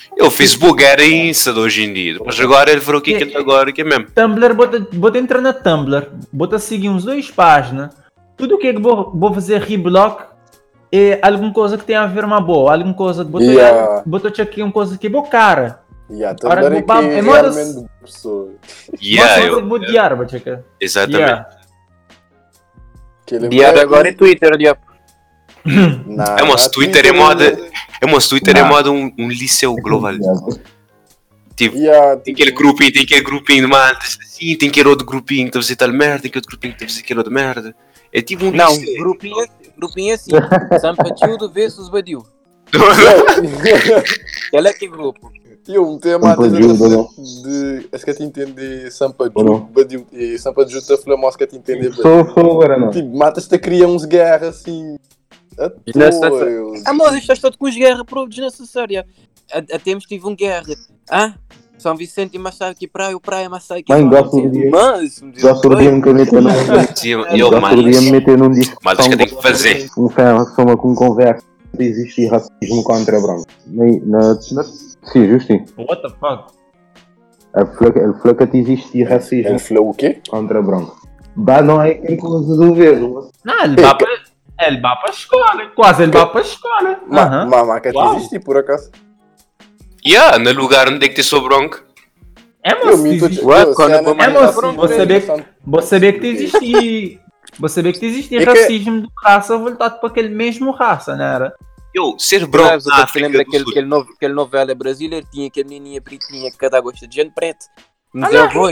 Tumblr. 0.09 0.25
O 0.27 0.31
Facebook 0.31 0.83
era 0.83 1.03
Insta 1.05 1.51
de 1.53 1.59
hoje 1.59 1.83
em 1.83 1.93
dia. 1.93 2.13
Depois 2.13 2.39
agora 2.39 2.71
ele 2.71 2.79
virou 2.79 2.99
o 2.99 3.03
que 3.03 3.13
é 3.15 3.25
que 3.25 3.35
é 3.35 3.39
agora, 3.39 3.71
que 3.71 3.81
é 3.81 3.83
mesmo. 3.83 4.07
Tumblr, 4.13 4.53
bota, 4.53 4.79
bota 4.93 5.17
entrar 5.17 5.41
na 5.41 5.53
Tumblr, 5.53 6.07
bota 6.31 6.57
seguir 6.59 6.89
uns 6.89 7.03
dois 7.03 7.29
páginas. 7.29 7.93
Tudo 8.37 8.55
o 8.55 8.57
que 8.57 8.67
é 8.67 8.73
que 8.73 8.79
vou, 8.81 9.11
vou 9.13 9.33
fazer 9.33 9.61
reblock 9.61 10.23
é 10.91 11.19
alguma 11.21 11.51
coisa 11.53 11.77
que 11.77 11.83
tem 11.83 11.95
a 11.95 12.07
ver 12.07 12.23
uma 12.23 12.39
boa, 12.41 12.71
alguma 12.73 12.93
coisa 12.93 13.23
que 13.25 13.29
bota, 13.31 13.43
Yeah. 13.45 14.03
bota 14.05 14.27
aqui 14.41 14.61
uma 14.63 14.71
coisa 14.71 14.97
que 14.97 15.07
é 15.07 15.09
boa 15.09 15.27
cara. 15.27 15.81
Yeah, 16.09 16.35
Ora, 16.43 16.61
também 16.63 16.79
é 16.79 16.81
que 16.81 16.91
é 16.91 17.17
é 17.17 17.21
realmente 17.21 17.85
pessoa. 18.01 18.49
Yeah, 19.03 19.35
Mas 19.43 19.45
eu, 19.53 19.67
vou 19.67 19.77
diário, 19.77 20.17
bachaca. 20.17 20.65
exatamente. 20.81 21.19
Yeah. 21.19 21.49
Que 23.27 23.35
ele 23.35 23.47
Diário 23.49 23.75
vai- 23.75 23.83
agora 23.83 24.09
é 24.09 24.11
Twitter, 24.13 24.57
diabo. 24.57 24.79
Não, 25.65 26.23
É, 26.37 26.41
não, 26.41 26.71
Twitter 26.71 27.05
é 27.05 27.11
moda. 27.11 27.57
É, 28.01 28.05
moço, 28.05 28.29
Twitter 28.29 28.57
é 28.57 28.61
Não. 28.61 28.69
moda 28.69 28.91
um, 28.91 29.11
um 29.17 29.27
liceu 29.29 29.75
global. 29.75 30.13
Tipo, 31.55 31.77
Yeah, 31.77 32.15
tem 32.17 32.33
aquele 32.33 32.51
grupinho, 32.51 32.93
tem 32.93 33.03
aquele 33.03 33.21
grupinho 33.21 33.61
de 33.63 33.67
maltas, 33.67 34.17
assim, 34.21 34.55
tem 34.55 34.69
aquele 34.69 34.87
outro 34.87 35.05
grupinho 35.05 35.43
que 35.43 35.49
está 35.49 35.59
a 35.59 35.61
fazer 35.61 35.75
tal 35.75 35.91
merda, 35.91 36.21
tem 36.21 36.29
aquele 36.29 36.37
outro 36.39 36.51
grupinho 36.51 36.73
que 36.73 36.77
está 36.77 36.85
a 36.85 36.89
fazer 36.89 37.01
aquele 37.03 37.19
outro 37.19 37.33
merda. 37.33 37.75
É 38.13 38.21
tipo 38.21 38.45
um 38.45 38.51
Não, 38.51 38.73
liceu. 38.73 38.97
grupinho, 38.99 39.35
grupinho 39.77 40.15
assim. 40.15 40.31
Sampatildo 40.79 41.51
versus 41.51 41.89
Badiu. 41.89 42.23
Ele 44.53 44.67
é 44.69 44.73
que 44.73 44.87
grupo. 44.87 45.31
Eu 45.67 45.87
um 45.87 45.99
tema 45.99 46.33
Sampa 46.35 46.49
de 46.49 47.87
acho 47.91 48.05
que 48.05 48.13
te 48.13 48.23
entender 48.23 48.91
Sampa 48.91 49.31
e 50.13 50.39
Sampa 50.39 50.65
Flamos 51.03 51.35
que 51.35 51.45
te 51.45 51.57
entender 51.57 51.93
Sou, 51.93 52.25
sou. 52.33 52.89
Tipo, 52.91 53.15
matas-te 53.15 53.53
a 53.53 53.59
criar 53.59 53.85
uns 53.87 54.03
guerras 54.03 54.61
assim. 54.61 54.97
Eu- 55.59 56.73
Ah, 56.85 56.93
mas 56.93 57.15
estás 57.15 57.39
todo 57.39 57.57
com 57.57 57.65
os 57.67 57.75
guerra 57.75 58.05
pro 58.05 58.27
desnecessária. 58.27 59.05
A- 59.51 59.57
Até 59.75 59.93
me 59.93 59.99
tive 60.01 60.25
um 60.25 60.35
guerra. 60.35 60.73
Ah? 61.09 61.33
São 61.77 61.95
Vicente 61.95 62.35
e 62.35 62.39
Machado 62.39 62.75
que 62.75 62.87
praia, 62.87 63.15
o 63.15 63.21
praia, 63.21 63.49
que 63.49 63.93
São 63.93 64.09
gosto 64.09 64.35
Vicente. 64.35 64.51
de- 64.51 64.69
Mas, 64.69 65.21
me 65.21 65.31
diz, 65.31 65.41
Já 65.41 65.55
surdia 65.55 65.91
me 65.91 66.13
meter 66.13 66.41
num. 66.41 66.49
Eu, 67.37 67.51
Já 67.51 67.61
mano, 67.61 67.77
surdia 67.81 68.01
me 68.01 68.11
meter 68.11 68.37
num 68.37 68.51
disco. 68.51 68.77
mas 68.83 68.97
que 68.97 69.13
eu 69.13 69.17
tenho 69.17 69.29
que 69.35 69.41
fazer. 69.41 69.89
Um 69.97 70.09
fã 70.09 70.45
soma 70.55 70.75
com 70.75 70.93
conversa 70.93 71.43
de 71.73 71.85
existir 71.85 72.27
racismo 72.27 72.83
contra 72.83 73.19
branco. 73.21 73.45
Na, 73.65 74.63
sim, 74.65 75.27
justinho. 75.29 75.65
What 75.77 76.01
the 76.01 76.09
fuck? 76.09 76.51
A 77.53 77.65
flaca, 77.65 78.09
a 78.09 78.13
flaca 78.21 78.45
de 78.45 78.57
existir 78.59 79.03
racismo 79.03 79.51
Ele 79.51 79.59
falou 79.59 79.89
o 79.89 79.93
quê? 79.93 80.21
contra 80.29 80.61
branco. 80.61 80.99
Bah, 81.35 81.61
não 81.61 81.81
é 81.81 81.93
que 81.93 82.17
coisa 82.17 82.55
do 82.57 82.75
mesmo. 82.75 83.29
Não, 83.45 83.63
ele 83.63 83.75
para 83.75 84.18
ele 84.59 84.79
vai 84.79 84.95
para 84.97 85.09
a 85.09 85.11
escola. 85.13 85.65
Quase 85.75 86.03
ele 86.03 86.11
vai 86.11 86.25
para 86.29 86.39
a 86.39 86.43
escola. 86.43 86.99
Ma- 87.07 87.21
Aham. 87.23 87.45
ma- 87.47 87.65
Maca 87.65 87.91
te 87.91 87.95
Uau. 87.97 88.15
existe 88.17 88.39
por 88.39 88.57
acaso? 88.57 88.91
Yeah, 90.05 90.39
no 90.39 90.51
lugar 90.53 90.87
onde 90.89 91.05
é 91.05 91.09
que. 91.09 91.21
É, 92.63 92.75
moço, 92.85 93.45
What? 93.45 93.69
eu, 93.69 93.73
Quando 93.75 93.91
cena- 93.95 93.97
eu 93.99 94.03
vou 94.03 94.23
É, 94.23 94.27
moço, 94.29 94.59
assim, 94.65 94.75
você 94.77 95.05
vê 95.05 95.21
que- 95.21 95.45
Vou 95.65 95.81
saber 95.81 96.19
que 96.19 96.27
existe. 96.27 97.19
Vou 97.57 97.69
saber 97.69 97.93
que 97.93 98.05
existe 98.05 98.35
É 98.35 98.39
que- 98.39 98.45
racismo 98.45 99.01
de 99.01 99.07
raça 99.23 99.57
voltado 99.57 99.99
para 99.99 100.09
aquele 100.09 100.29
mesmo 100.29 100.71
raça, 100.71 101.15
não 101.15 101.23
era? 101.25 101.53
Eu, 101.93 102.15
ser 102.19 102.45
bronco 102.45 102.69
na 102.87 102.95
te 102.97 103.01
África 103.01 103.29
do 103.29 103.37
daquele 103.39 103.63
Sul. 103.63 103.71
aquele 103.71 103.87
novo, 103.87 104.09
aquele 104.15 104.33
novela 104.33 104.75
brasileiro, 104.75 105.25
tinha 105.31 105.47
aquele 105.47 105.67
menininha 105.69 106.01
pretinha 106.01 106.51
que 106.51 106.57
cada 106.57 106.79
gosta 106.79 107.07
de 107.07 107.15
gente 107.15 107.33
preta. 107.33 107.65
Mas 108.13 108.31
eu 108.33 108.49
vou, 108.51 108.69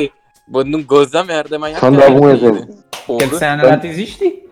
vou 0.47 0.63
não 0.63 0.83
gosto 0.83 1.11
da 1.13 1.23
merda, 1.23 1.57
mas 1.57 1.77
Só 1.79 1.89
dava 1.89 2.11
um 2.11 2.29
exemplo. 2.29 2.67
Aquele 3.15 3.37
cena 3.37 3.77
te 3.77 3.87
existe. 3.87 4.46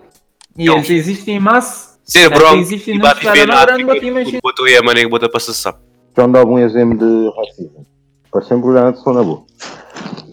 E 0.58 0.66
Não. 0.66 0.76
ele 0.76 0.84
te 0.84 0.94
existe 0.94 1.32
em 1.32 1.40
massa. 1.40 1.96
Ser 2.04 2.30
bronco 2.30 2.58
existe 2.58 2.92
e 2.92 2.96
escala 2.96 3.16
viver 3.16 3.48
na 3.48 3.64
África 3.64 3.94
bota 3.94 4.06
imagina. 4.06 4.40
botou 4.44 4.66
aí 4.66 4.78
a 4.78 4.84
maneira 4.84 5.10
que 5.10 5.12
bota 5.12 5.28
para. 5.28 5.40
Deixa 5.40 5.74
eu 6.18 6.28
dar 6.28 6.40
algum 6.40 6.60
exemplo 6.60 6.98
de 6.98 7.36
racismo. 7.36 7.86
Para 8.32 8.42
sempre 8.44 8.70
olhar 8.70 8.92
de 8.92 9.00
som 9.02 9.14
na 9.14 9.24
boa. 9.24 9.44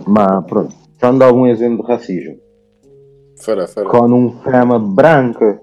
Mas 0.06 0.44
pronto. 0.46 0.74
Eu 1.00 1.18
dar 1.18 1.26
algum 1.26 1.46
exemplo 1.46 1.84
de 1.84 1.90
racismo. 1.90 2.38
Fera, 3.40 3.66
fera. 3.66 3.88
Quando 3.88 4.14
um 4.14 4.30
fama 4.42 4.78
branca 4.78 5.60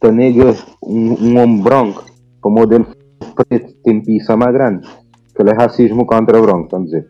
te 0.00 0.10
nega 0.10 0.56
um, 0.82 1.12
um 1.12 1.38
homem 1.38 1.60
branco, 1.60 2.04
para 2.40 2.48
o 2.48 2.54
modelo 2.54 2.86
preto 3.34 3.74
tem 3.84 4.00
pizza 4.00 4.36
mais 4.36 4.52
grande. 4.52 4.88
Aquele 5.34 5.50
é 5.50 5.54
racismo 5.54 6.06
contra 6.06 6.40
branco, 6.40 6.64
estão 6.64 6.80
a 6.80 6.84
dizer. 6.84 7.08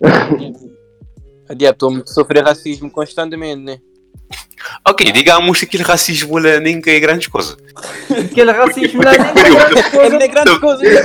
Diabo, 1.56 1.74
estou 1.74 1.96
a 1.96 2.06
sofrer 2.06 2.44
racismo 2.44 2.90
constantemente, 2.90 3.62
né? 3.62 3.78
Ok, 4.88 5.10
digamos 5.12 5.58
que 5.58 5.64
aquele 5.66 5.82
racismo 5.82 6.38
lá 6.38 6.58
nem 6.60 6.80
que 6.80 6.90
é 6.90 7.00
grande 7.00 7.28
coisa. 7.28 7.56
Aquele 8.10 8.52
racismo 8.52 9.02
lá 9.02 9.12
nem 9.12 9.34
tem 9.34 9.44
grande 9.54 9.90
coisa. 9.90 10.10
não 10.10 10.20
é 10.20 10.28
grande 10.28 10.58
coisa, 10.58 10.86
é 10.86 11.02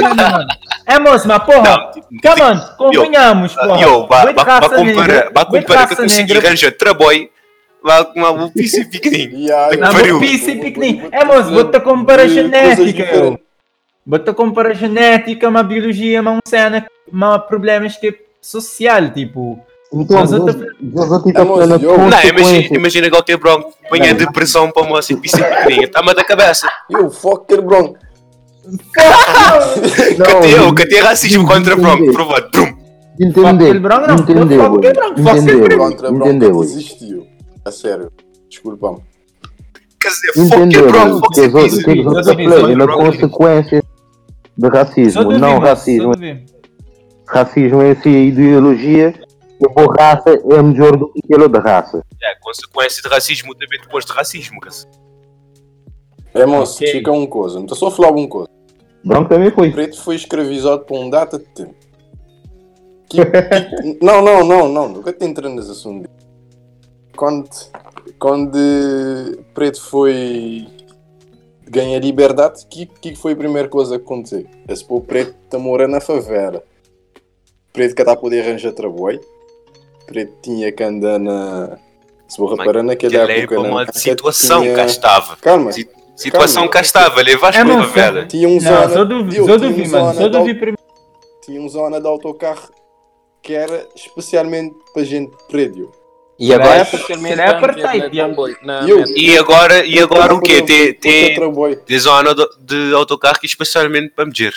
Não, 0.00 0.14
não. 0.14 0.46
É 0.86 0.98
moço, 0.98 1.28
mas 1.28 1.42
porra. 1.44 1.90
Come 2.22 2.42
on, 2.42 2.58
convenhamos, 2.76 3.54
porra. 3.54 3.80
eu, 3.80 4.06
vai 4.06 4.34
comparar, 4.34 5.30
comparar 5.46 5.86
que 5.86 5.92
eu 5.94 5.96
consegui 5.96 6.36
arranjar 6.38 6.72
trabalho, 6.72 7.28
vai 7.82 8.04
com 8.04 8.20
uma 8.20 8.50
pisse 8.50 8.84
pequenininho. 8.84 9.50
Eu- 9.50 10.20
pisse 10.20 10.50
eu- 10.50 11.08
É, 11.12 11.24
moço, 11.24 11.50
vou-te 11.50 11.80
comparar 11.80 12.26
de 12.26 12.34
genética, 12.34 12.76
coisas 12.76 12.94
diferentes. 12.94 13.38
Bota 14.04 14.34
compara 14.34 14.74
genética, 14.74 15.48
uma 15.48 15.62
biologia, 15.62 16.20
uma 16.20 16.40
cena, 16.44 16.84
uma 17.10 17.38
problemas 17.38 17.96
que 17.96 18.10
social, 18.42 19.10
tipo. 19.12 19.58
Então, 19.94 20.24
não 20.24 20.48
É, 20.48 21.64
eu- 21.64 21.98
Não, 21.98 22.76
imagina, 22.76 23.10
qualquer 23.10 23.36
bronco, 23.36 23.72
põe 23.90 24.08
a 24.08 24.12
depressão 24.14 24.70
para 24.70 24.82
uma 24.82 24.98
assim, 24.98 25.16
pisse 25.16 25.36
pequenininha, 25.36 25.84
está-me 25.86 26.14
da 26.14 26.24
cabeça. 26.24 26.66
Eu, 26.90 27.10
fuck 27.10 27.44
aquele 27.44 27.60
bronco. 27.62 27.98
Cadê 30.24 30.56
eu? 30.58 30.74
Cadê 30.74 31.00
racismo 31.00 31.46
contra 31.46 31.76
bronco? 31.76 32.12
Provado. 32.12 32.48
Branco, 33.80 34.06
não. 34.08 34.14
entender, 34.16 34.56
bronco 36.48 36.58
hoje. 36.58 36.72
existiu. 36.72 37.26
A 37.64 37.70
sério. 37.70 38.10
Desculpa-me. 38.48 38.98
Quer 40.00 40.08
dizer, 40.08 40.32
fuck 40.32 40.54
entender, 40.56 40.76
your 40.78 40.90
bronco, 40.90 41.10
hoje. 41.10 41.20
fuck 41.20 41.34
que 41.34 41.40
your 41.40 41.48
as 41.48 41.54
outras 41.54 41.72
pisse. 41.74 41.84
que 41.84 41.90
as 42.00 42.06
outras 42.06 42.26
Eu 42.26 42.32
duvido, 42.34 42.50
falam 42.54 42.70
eu 42.70 42.76
na 42.76 42.86
duvido. 42.86 43.04
consequência 43.28 43.84
de 44.56 44.66
Só 44.68 44.72
racismo, 44.72 45.22
duvido, 45.24 45.40
não 45.40 45.58
racismo. 45.58 46.12
Racismo 47.32 47.80
é 47.80 47.92
assim, 47.92 48.14
a 48.14 48.18
ideologia 48.20 49.12
que 49.12 49.68
por 49.68 49.96
raça 49.96 50.30
é 50.30 50.62
melhor 50.62 50.96
do 50.96 51.08
que 51.12 51.20
aquilo 51.24 51.48
de 51.48 51.58
raça. 51.58 52.04
É, 52.22 52.34
consequência 52.40 53.02
de 53.02 53.08
racismo 53.08 53.54
também 53.54 53.80
depois 53.80 54.04
de 54.04 54.12
racismo, 54.12 54.60
cara. 54.60 54.74
É, 56.34 56.44
moço, 56.46 56.76
Ok. 56.82 56.92
fica 56.92 57.10
uma 57.10 57.26
coisa. 57.26 57.56
Não 57.56 57.62
estou 57.64 57.76
só 57.78 57.86
a 57.88 57.90
falar 57.90 58.10
uma 58.10 58.28
coisa. 58.28 58.48
Branco 59.04 59.28
também 59.30 59.48
O 59.48 59.52
foi. 59.54 59.70
preto 59.70 60.00
foi 60.02 60.16
escravizado 60.16 60.84
por 60.84 60.98
um 60.98 61.08
data 61.10 61.38
de 61.38 61.44
tempo. 61.46 61.74
Que- 63.08 63.24
que- 63.24 63.98
não, 64.04 64.22
não, 64.22 64.44
não, 64.44 64.68
não. 64.68 64.88
Nunca 64.88 65.12
te 65.12 65.24
entrando 65.24 65.56
nesse 65.56 65.70
assunto. 65.70 66.08
Quando, 67.16 67.48
quando 68.18 68.58
preto 69.54 69.80
foi 69.82 70.66
ganhar 71.68 71.98
liberdade, 72.00 72.64
o 72.64 72.68
que, 72.68 72.86
que 72.86 73.14
foi 73.16 73.32
a 73.32 73.36
primeira 73.36 73.68
coisa 73.68 73.98
que 73.98 74.04
aconteceu? 74.04 74.46
Esse 74.68 74.84
povo 74.84 75.04
preto 75.04 75.34
está 75.44 75.58
morando 75.58 75.92
na 75.92 76.00
favela. 76.00 76.62
Preto 77.72 77.94
que 77.94 78.02
está 78.02 78.12
a 78.12 78.16
poder 78.16 78.42
arranjar 78.42 78.72
trabalho. 78.72 79.20
Preto 80.06 80.32
tinha 80.42 80.70
que 80.72 80.82
andar 80.82 81.18
na. 81.18 81.78
Se 82.28 82.38
vou 82.38 82.54
reparar 82.54 82.82
naquela 82.82 83.12
Aquela 83.14 83.32
é 83.32 83.38
época. 83.40 83.54
na 83.56 83.60
uma 83.68 83.82
África, 83.82 83.98
situação 83.98 84.62
tinha- 84.62 84.74
cá 84.74 84.84
estava. 84.84 85.36
Calma. 85.36 85.72
Si- 85.72 85.88
Situação 86.14 86.62
Calma. 86.62 86.70
cá 86.70 86.80
estava, 86.82 87.22
levaste 87.22 87.60
É, 87.60 87.64
para 87.64 87.72
a 87.74 87.76
não, 87.78 87.84
favela. 87.84 88.26
Tinha 88.26 88.46
um 88.48 88.52
Não, 88.54 88.60
zona. 88.60 88.88
só 88.90 89.04
Diogo, 89.04 89.48
só 89.50 89.58
tinha 89.58 89.68
um 89.68 89.72
duvido, 89.72 89.90
mano. 89.90 90.04
zona 90.04 90.14
Só 90.14 90.28
de 90.28 90.38
duvido 90.38 90.58
primeiro. 90.60 90.78
tinha 91.44 91.60
uma 91.60 91.68
zona 91.70 92.00
de 92.00 92.06
autocarro 92.06 92.68
que 93.42 93.54
era 93.54 93.88
especialmente 93.96 94.74
para 94.92 95.04
gente 95.04 95.32
prédio. 95.50 95.90
E 96.38 96.52
agora, 96.52 96.76
É, 96.78 96.82
especialmente, 96.82 97.40
é 97.40 97.46
apartheid, 97.48 98.16
na- 98.16 98.28
na- 98.28 98.82
na- 98.82 98.86
E 99.16 99.34
na- 99.34 99.40
agora, 99.40 99.84
e 99.84 99.98
agora 100.00 100.34
o 100.34 100.40
quê? 100.40 100.62
Tem, 100.62 100.92
Tem 100.94 101.34
tem, 101.34 101.98
zona 101.98 102.34
de, 102.34 102.46
de 102.60 102.94
autocarro 102.94 103.38
que 103.40 103.46
é 103.46 103.48
especialmente 103.48 104.10
para 104.14 104.26
medir. 104.26 104.52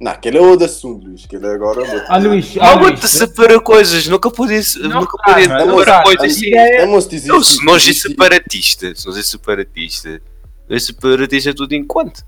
Não, 0.00 0.12
aquele 0.12 0.38
é 0.38 0.40
outro 0.40 0.64
assunto, 0.64 1.06
Luís. 1.08 1.24
Aquele 1.24 1.46
é 1.46 1.50
agora. 1.50 1.82
Ah, 2.08 2.18
Luís, 2.18 2.54
ah, 2.60 2.66
Não 2.76 2.82
Luís. 2.82 3.00
vou-te 3.00 3.08
separar 3.08 3.60
coisas, 3.60 4.06
nunca 4.06 4.30
podia, 4.30 4.60
Não 4.82 5.00
nunca 5.00 5.18
podia 5.24 5.48
não 5.48 5.78
separar 5.78 6.04
coisas 6.04 6.24
assim. 6.36 6.54
É, 6.54 6.84
existe. 6.84 7.28
Eu, 7.28 7.42
se 7.42 7.64
nós 7.64 7.88
é 7.88 7.92
separatista, 7.92 8.94
se 8.94 9.06
nós 9.06 9.16
é 9.16 9.22
separatista, 9.22 10.22
é 10.70 10.78
separatista 10.78 11.52
tudo 11.52 11.74
enquanto. 11.74 12.22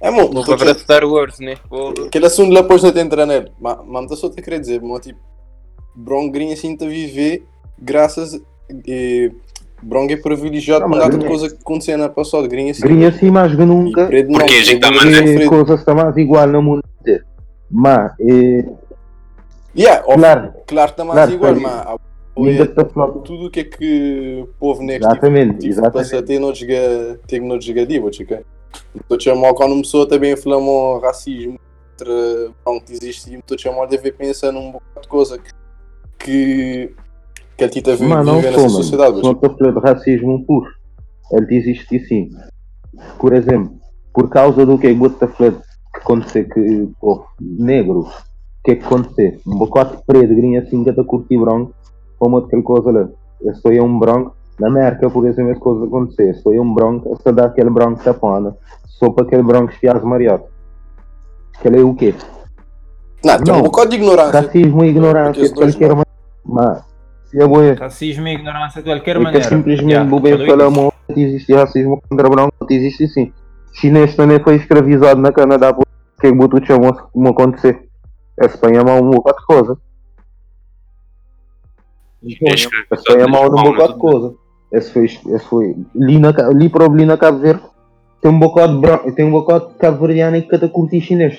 É, 0.00 0.12
Vou 0.12 0.28
tô- 0.44 0.56
para 0.56 0.74
Star 0.78 1.04
Wars, 1.04 1.40
né? 1.40 1.56
Aquele 2.06 2.26
assunto 2.26 2.52
lá 2.52 2.60
depois 2.62 2.84
não 2.84 2.92
te 2.92 3.00
entra 3.00 3.26
nele. 3.26 3.50
Mas 3.60 3.78
mas 3.84 4.08
não 4.10 4.16
só 4.16 4.28
te 4.30 4.40
querer 4.40 4.60
dizer, 4.60 4.80
mas 4.80 5.00
tipo, 5.04 5.18
Brongrinho 5.96 6.52
assim 6.52 6.74
está 6.74 6.84
a 6.84 6.88
viver 6.88 7.44
graças. 7.76 8.40
E, 8.86 9.32
Brong 9.82 10.12
é 10.12 10.16
privilegiado 10.16 10.82
Não, 10.82 10.90
por 10.90 10.98
nada 10.98 11.16
de 11.16 11.24
coisa 11.24 11.48
que 11.48 11.56
acontecia 11.56 11.96
na 11.96 12.08
passada. 12.08 12.46
Grinha 12.48 12.70
assim. 12.72 12.82
Grinha 12.82 13.08
assim 13.08 13.30
mais 13.30 13.54
que 13.54 13.64
nunca. 13.64 14.02
não. 14.08 14.38
Porque 14.38 14.54
a 14.54 14.62
gente 14.62 14.80
tá 14.80 14.88
Preto 14.88 15.04
mandando- 15.04 15.28
é 15.28 15.32
E 15.32 15.34
preto. 15.36 15.48
coisas 15.48 15.78
estão 15.80 15.94
mais 15.96 16.16
igual 16.16 16.46
no 16.48 16.62
mundo 16.62 16.82
Mas, 17.70 18.12
é, 18.20 18.64
Yeah, 19.76 20.02
ó, 20.08 20.14
claro, 20.16 20.52
claro, 20.66 20.90
está 20.90 21.04
mais 21.04 21.16
Claro, 21.18 21.32
igual, 21.34 21.54
tá. 21.54 21.60
mas 21.60 21.98
tudo 23.24 23.46
o 23.46 23.50
que 23.50 23.60
é 23.60 23.64
que 23.64 24.40
o 24.42 24.46
povo 24.58 24.82
neste 24.82 25.04
Exatamente, 25.06 25.58
tipo, 25.58 25.66
exatamente. 25.72 25.92
passa 25.94 26.18
a 26.18 26.22
ter 26.22 26.38
no 26.40 26.54
joga- 26.54 27.20
ter 27.26 27.40
no 27.40 27.60
jogativo, 27.60 28.12
chica. 28.12 28.42
Estou 28.94 29.16
a 29.16 29.20
chamar 29.20 29.54
quando 29.54 29.80
pessoa 29.82 30.08
também 30.08 30.32
inflamou 30.32 30.98
racismo 31.00 31.58
entre 31.92 32.50
não 32.66 32.80
que 32.80 32.92
existe, 32.92 33.34
estou 33.34 33.54
a 33.56 33.58
chamar 33.58 33.86
deve 33.86 34.10
pensar 34.12 34.50
num 34.52 34.72
bocado 34.72 35.00
de 35.02 35.08
coisa 35.08 35.38
que 35.38 35.50
que 36.18 36.94
que 37.56 37.64
ele 37.64 37.70
tita 37.70 37.92
vive 37.96 38.08
Mas 38.08 38.24
não 38.26 38.36
viver 38.36 38.54
sou, 38.54 38.62
nessa 38.64 38.74
sociedade. 38.76 39.22
Não 39.22 39.32
estou 39.32 39.50
a 39.50 39.56
falar 39.58 39.72
de 39.72 39.80
racismo 39.80 40.44
puro. 40.46 40.70
Ele 41.32 41.56
existe 41.56 41.98
sim. 42.06 42.30
Por 43.18 43.32
exemplo, 43.32 43.78
por 44.14 44.28
causa 44.30 44.64
do 44.64 44.78
que 44.78 44.86
é 44.86 44.94
que 44.94 45.06
está 45.06 45.26
a 45.26 45.28
falar 45.28 45.52
que 45.52 45.67
acontecer 45.98 46.44
que 46.48 46.88
povo 47.00 47.26
negro, 47.40 48.00
o 48.00 48.08
que 48.64 48.72
é 48.72 48.76
que 48.76 48.84
aconteceu? 48.84 49.38
Um 49.46 49.58
bocado 49.58 49.96
de 49.96 50.02
preto, 50.04 50.34
grinha 50.34 50.60
assim, 50.60 50.82
que 50.82 50.90
está 50.90 51.02
a 51.02 51.04
curtir 51.04 51.38
branco, 51.38 51.72
como 52.18 52.38
aquela 52.38 52.62
coisa 52.62 52.90
lá. 52.90 53.08
Eu 53.40 53.54
sou 53.56 53.72
eu 53.72 53.84
um 53.84 53.98
branco, 53.98 54.34
na 54.58 54.68
América, 54.68 55.08
por 55.08 55.26
exemplo, 55.26 55.52
as 55.52 55.58
coisas 55.58 55.84
acontecer. 55.84 56.34
Sou 56.36 56.52
eu 56.52 56.62
um 56.62 56.74
branco, 56.74 57.12
essa 57.14 57.32
dá 57.32 57.46
aquele 57.46 57.70
branco 57.70 58.02
tapando, 58.02 58.54
só 58.86 59.10
para 59.10 59.24
aquele 59.24 59.42
branco 59.42 59.72
espiar 59.72 60.02
mariado. 60.04 60.44
Aquele 61.56 61.80
é 61.80 61.84
o 61.84 61.94
quê? 61.94 62.14
Não, 63.24 63.36
tem 63.38 63.52
um 63.52 63.56
Não. 63.56 63.62
bocado 63.64 63.90
de 63.90 63.96
ignorância. 63.96 64.40
Racismo 64.40 64.84
e 64.84 64.88
ignorância, 64.88 65.32
Porque 65.32 65.48
de 65.48 65.72
qualquer 65.72 65.88
maneira. 65.88 66.08
Mas, 66.44 66.82
se 67.26 67.36
eu 67.38 67.48
vou 67.48 67.74
Racismo 67.74 68.28
e 68.28 68.32
ignorância 68.34 68.82
de 68.82 68.88
qualquer 68.88 69.16
É 69.16 69.18
maneira. 69.18 69.48
simplesmente 69.48 69.90
Yeah, 69.92 70.16
o 70.16 70.20
bem 70.20 70.46
falou 70.46 70.70
falar 70.72 70.92
existe 71.16 71.54
racismo 71.54 72.00
contra 72.08 72.28
branco, 72.28 72.52
existe 72.70 73.08
sim. 73.08 73.32
Chinês 73.72 74.14
também 74.14 74.38
foi 74.40 74.56
escravizado 74.56 75.20
na 75.20 75.32
Canadá 75.32 75.72
por 75.72 75.84
que 76.20 76.26
é 76.26 76.30
que 76.30 76.36
botou 76.36 76.64
chamou 76.64 76.92
como 76.94 77.28
acontecer. 77.28 77.88
A 78.40 78.46
Espanha 78.46 78.80
é 78.80 78.84
mal 78.84 79.02
um 79.02 79.10
bocado 79.10 79.38
de 79.38 79.46
coisa. 79.46 79.78
A 82.90 82.94
Espanha 82.94 83.24
é 83.24 83.26
mal 83.26 83.46
um 83.46 83.62
bocado 83.62 83.94
de 83.94 83.98
coisa. 83.98 84.34
Esse 84.72 84.92
foi, 84.92 85.04
esse 85.04 85.44
foi. 85.48 85.76
Ali, 86.00 86.18
na, 86.18 86.28
ali 86.28 86.68
para 86.68 86.84
ali 86.84 87.04
na 87.06 87.16
Cabo 87.16 87.38
Verde 87.38 87.62
tem 88.20 88.30
um 88.30 88.38
bocado 88.38 88.74
de 88.74 88.80
branco, 88.80 89.12
tem 89.12 89.24
um 89.24 89.30
bocado 89.30 89.68
de 89.68 89.74
cabo 89.74 90.06
verdeano 90.06 90.42
que 90.42 90.48
cada 90.48 90.68
curte 90.68 91.00
chinês. 91.00 91.38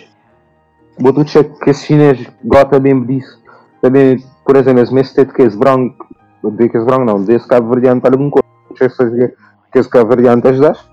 Botou 1.00 1.24
que 1.26 1.70
esse 1.70 1.86
chinês 1.86 2.26
gosta 2.44 2.80
bem 2.80 3.04
disso. 3.06 3.38
Também, 3.82 4.18
por 4.46 4.56
exemplo, 4.56 4.82
esse 4.82 4.94
mês 4.94 5.12
que 5.12 5.42
esse 5.42 5.58
branco, 5.58 6.08
não 6.42 6.52
digo 6.52 6.72
que 6.72 6.78
esse 6.78 6.86
branco 6.86 7.06
não, 7.06 7.24
desse 7.24 7.48
cabo 7.48 7.70
verdeano 7.70 8.02
para 8.02 8.16
algum 8.16 8.30
coisa. 8.30 8.48
Que 8.76 8.86
esse- 8.86 9.34
que 9.72 9.80
esse 9.80 9.90
cabo 9.90 10.10
verdeano 10.10 10.42
te 10.42 10.48
ajudaste? 10.48 10.86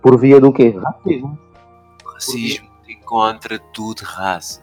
Por 0.00 0.16
via 0.18 0.40
do 0.40 0.52
quê? 0.52 0.74
Racismo. 0.80 1.38
Racismo 2.14 2.75
encontra 3.06 3.58
tudo 3.72 4.00
raça. 4.00 4.60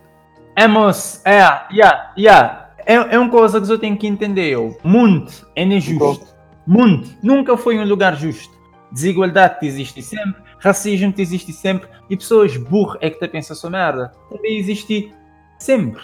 É, 0.56 0.68
moço, 0.68 1.22
é, 1.24 1.40
yeah, 1.72 2.14
yeah. 2.18 2.70
É, 2.86 2.96
é 2.96 3.18
uma 3.18 3.30
coisa 3.30 3.62
que 3.62 3.72
eu 3.72 3.80
tenho 3.80 3.98
que 3.98 4.06
entender. 4.06 4.50
Eu. 4.52 4.78
Mundo 4.84 5.32
é 5.56 5.66
não 5.66 5.80
justo. 5.80 6.28
Mundo 6.68 7.08
nunca 7.24 7.56
foi 7.56 7.80
um 7.80 7.86
lugar 7.86 8.16
justo. 8.16 8.54
Desigualdade 8.92 9.60
te 9.60 9.66
existe 9.66 10.04
sempre, 10.04 10.40
racismo 10.60 11.12
te 11.12 11.22
existe 11.22 11.52
sempre 11.52 11.90
e 12.10 12.16
pessoas 12.16 12.56
burras 12.58 12.98
é 13.02 13.10
que 13.10 13.18
te 13.18 13.28
pensam 13.28 13.56
sua 13.56 13.70
merda. 13.70 14.12
Também 14.30 14.58
existe 14.58 15.12
sempre. 15.58 16.02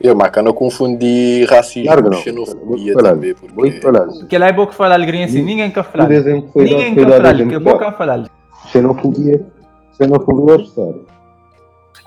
Eu, 0.00 0.16
mas 0.16 0.36
eu 0.36 0.42
não 0.42 0.52
confundi 0.52 1.44
racismo 1.44 1.86
Claro 1.86 2.02
com 2.02 2.12
xenofobia 2.14 2.94
falar, 2.94 3.10
também, 3.10 3.34
porque 3.34 3.80
falar. 3.80 4.08
Que 4.28 4.36
lá 4.38 4.48
é 4.48 4.52
boa 4.52 4.66
que 4.66 4.74
fala 4.74 4.94
alegria 4.94 5.26
assim, 5.26 5.42
ninguém 5.42 5.70
quer 5.70 5.84
falar. 5.84 6.06
Por 6.06 6.12
exemplo, 6.12 6.50
foi 6.52 6.64
Ninguém 6.64 6.94
quer 6.94 7.08
falar, 7.08 7.34
que 7.36 7.42
é 7.42 7.60
claro. 7.60 7.78
que 7.78 7.98
falar. 7.98 8.30
Xenofobia. 8.72 9.61
Xenofobia 10.06 10.54
é 10.56 10.60
história. 10.60 11.00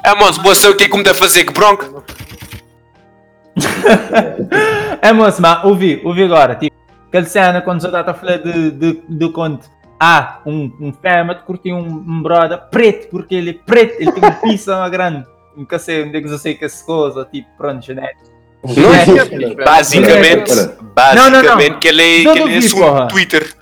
É, 0.03 0.15
moço, 0.15 0.41
você 0.43 0.67
o 0.67 0.75
que 0.75 0.83
é 0.83 0.89
que 0.89 0.97
me 0.97 1.03
dá 1.03 1.11
a 1.11 1.15
fazer? 1.15 1.45
Que 1.45 1.53
bronco? 1.53 2.03
É 5.01 5.13
moço, 5.13 5.41
mas 5.41 5.63
ouvi, 5.63 6.01
ouvi 6.03 6.23
agora, 6.23 6.55
tipo, 6.55 6.75
aquela 7.07 7.25
cena 7.25 7.61
quando 7.61 7.81
já 7.81 7.87
está 7.87 8.11
a 8.11 8.13
falar 8.13 8.37
de, 8.37 8.71
de, 8.71 9.01
de 9.07 9.29
quando 9.29 9.61
há 9.99 10.39
um, 10.45 10.71
um 10.79 10.93
fêmea 10.93 11.35
que 11.35 11.43
curtiu 11.43 11.75
um, 11.75 12.03
um 12.07 12.21
brother 12.21 12.59
preto, 12.69 13.07
porque 13.09 13.35
ele 13.35 13.51
é 13.51 13.53
preto, 13.53 13.95
ele 14.01 14.11
tem 14.11 14.23
uma 14.23 14.31
pizza 14.31 14.75
uma 14.77 14.89
grande. 14.89 15.25
Nunca 15.55 15.79
sei 15.79 16.03
onde 16.03 16.17
é 16.17 16.21
que 16.21 16.27
eu 16.27 16.37
sei 16.37 16.53
que 16.55 16.65
essa 16.65 16.85
coisa, 16.85 17.25
tipo, 17.31 17.47
pronto, 17.57 17.83
genético. 17.85 18.35
Basicamente, 19.63 20.53
Não, 20.53 21.29
não, 21.29 21.29
não. 21.29 21.43
basicamente 21.43 21.77
que 21.77 21.87
ele 21.87 22.21
é, 22.21 22.23
Não 22.23 22.33
que 22.33 22.39
ele 22.41 22.65
é 22.65 22.69
porra. 22.69 23.01
do 23.01 23.07
Twitter. 23.07 23.55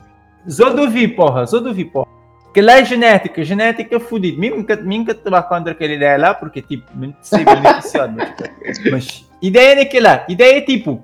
Só 0.47 0.69
duvi, 0.71 1.07
porra, 1.07 1.45
só 1.45 1.59
duvi, 1.59 1.85
porra. 1.85 2.07
Que 2.53 2.61
lá 2.61 2.79
é 2.79 2.85
genética, 2.85 3.43
genética 3.43 3.95
é 3.95 3.99
fodido. 3.99 4.39
Que, 4.39 4.77
que 4.77 5.11
eu 5.11 5.15
estava 5.15 5.41
contra 5.43 5.71
aquela 5.71 5.93
ideia 5.93 6.17
lá, 6.17 6.33
porque, 6.33 6.61
tipo, 6.61 6.85
sei 7.21 7.43
beneficiado. 7.43 8.13
mas, 8.15 8.77
tipo, 8.77 8.91
mas 8.91 9.29
ideia 9.41 9.81
é 9.81 9.85
que 9.85 9.99
lá, 9.99 10.25
ideia 10.29 10.57
é 10.57 10.61
tipo, 10.61 11.03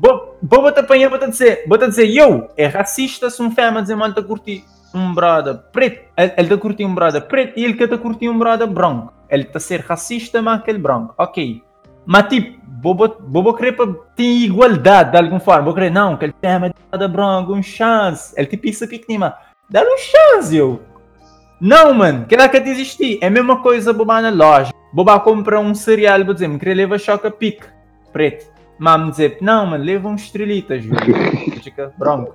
vou, 0.00 0.72
te 0.72 0.80
apanhar, 0.80 1.10
vou 1.10 1.18
te 1.18 1.28
dizer, 1.28 1.64
vou 1.66 1.76
te 1.76 1.88
dizer, 1.88 2.08
eu, 2.14 2.48
é 2.56 2.66
racista 2.66 3.28
se 3.28 3.42
um 3.42 3.50
fêmea 3.50 3.82
dizer, 3.82 3.96
mano, 3.96 4.14
tá 4.14 4.22
curtir 4.22 4.64
um 4.94 5.12
brother 5.12 5.58
preto, 5.72 6.08
ele 6.16 6.32
ele 6.36 6.48
tá 6.48 6.56
curtir 6.56 6.84
um 6.84 6.94
brother 6.94 7.22
preto 7.22 7.58
e 7.58 7.64
ele 7.64 7.74
que 7.74 7.86
tá 7.86 7.98
curtir 7.98 8.28
um 8.28 8.38
brother 8.38 8.66
branco. 8.66 9.12
Ele 9.28 9.44
tá 9.44 9.60
ser 9.60 9.80
racista, 9.80 10.40
mas 10.40 10.60
aquele 10.60 10.78
branco, 10.78 11.14
ok. 11.18 11.62
Mas 12.06 12.28
tipo, 12.28 12.58
vou, 12.80 13.54
querer 13.54 13.72
para 13.72 13.92
ter 14.16 14.22
igualdade 14.22 15.10
de 15.10 15.18
alguma 15.18 15.40
forma. 15.40 15.64
Vou 15.64 15.74
querer, 15.74 15.90
não, 15.90 16.16
que 16.16 16.24
ele 16.24 16.34
tem 16.40 16.72
da 16.90 17.06
branco, 17.06 17.52
um 17.52 17.62
chance. 17.62 18.32
Ele 18.34 18.46
tipo 18.46 18.66
isso 18.66 18.88
pequenina. 18.88 19.36
Dá 19.70 19.82
um 19.82 19.96
chance, 19.98 20.56
eu. 20.56 20.82
Não, 21.60 21.92
mano, 21.92 22.24
que 22.26 22.36
lá 22.36 22.48
que 22.48 22.60
te 22.60 22.70
existir. 22.70 23.18
É 23.20 23.26
a 23.26 23.30
mesma 23.30 23.60
coisa 23.60 23.92
boba 23.92 24.20
na 24.20 24.30
loja. 24.30 24.72
Boba 24.92 25.18
compra 25.20 25.60
um 25.60 25.74
cereal, 25.74 26.24
vou 26.24 26.32
dizer, 26.32 26.48
me 26.48 26.58
querer 26.58 26.74
levar 26.74 26.98
choca 26.98 27.30
pique, 27.30 27.66
preto. 28.12 28.46
Mas 28.78 29.00
me 29.00 29.10
dizer, 29.10 29.38
não, 29.40 29.66
mano, 29.66 29.84
leva 29.84 30.08
uns 30.08 30.22
estrelitas, 30.22 30.84
viu? 30.84 30.94
Fica 31.62 31.92
branco. 31.98 32.34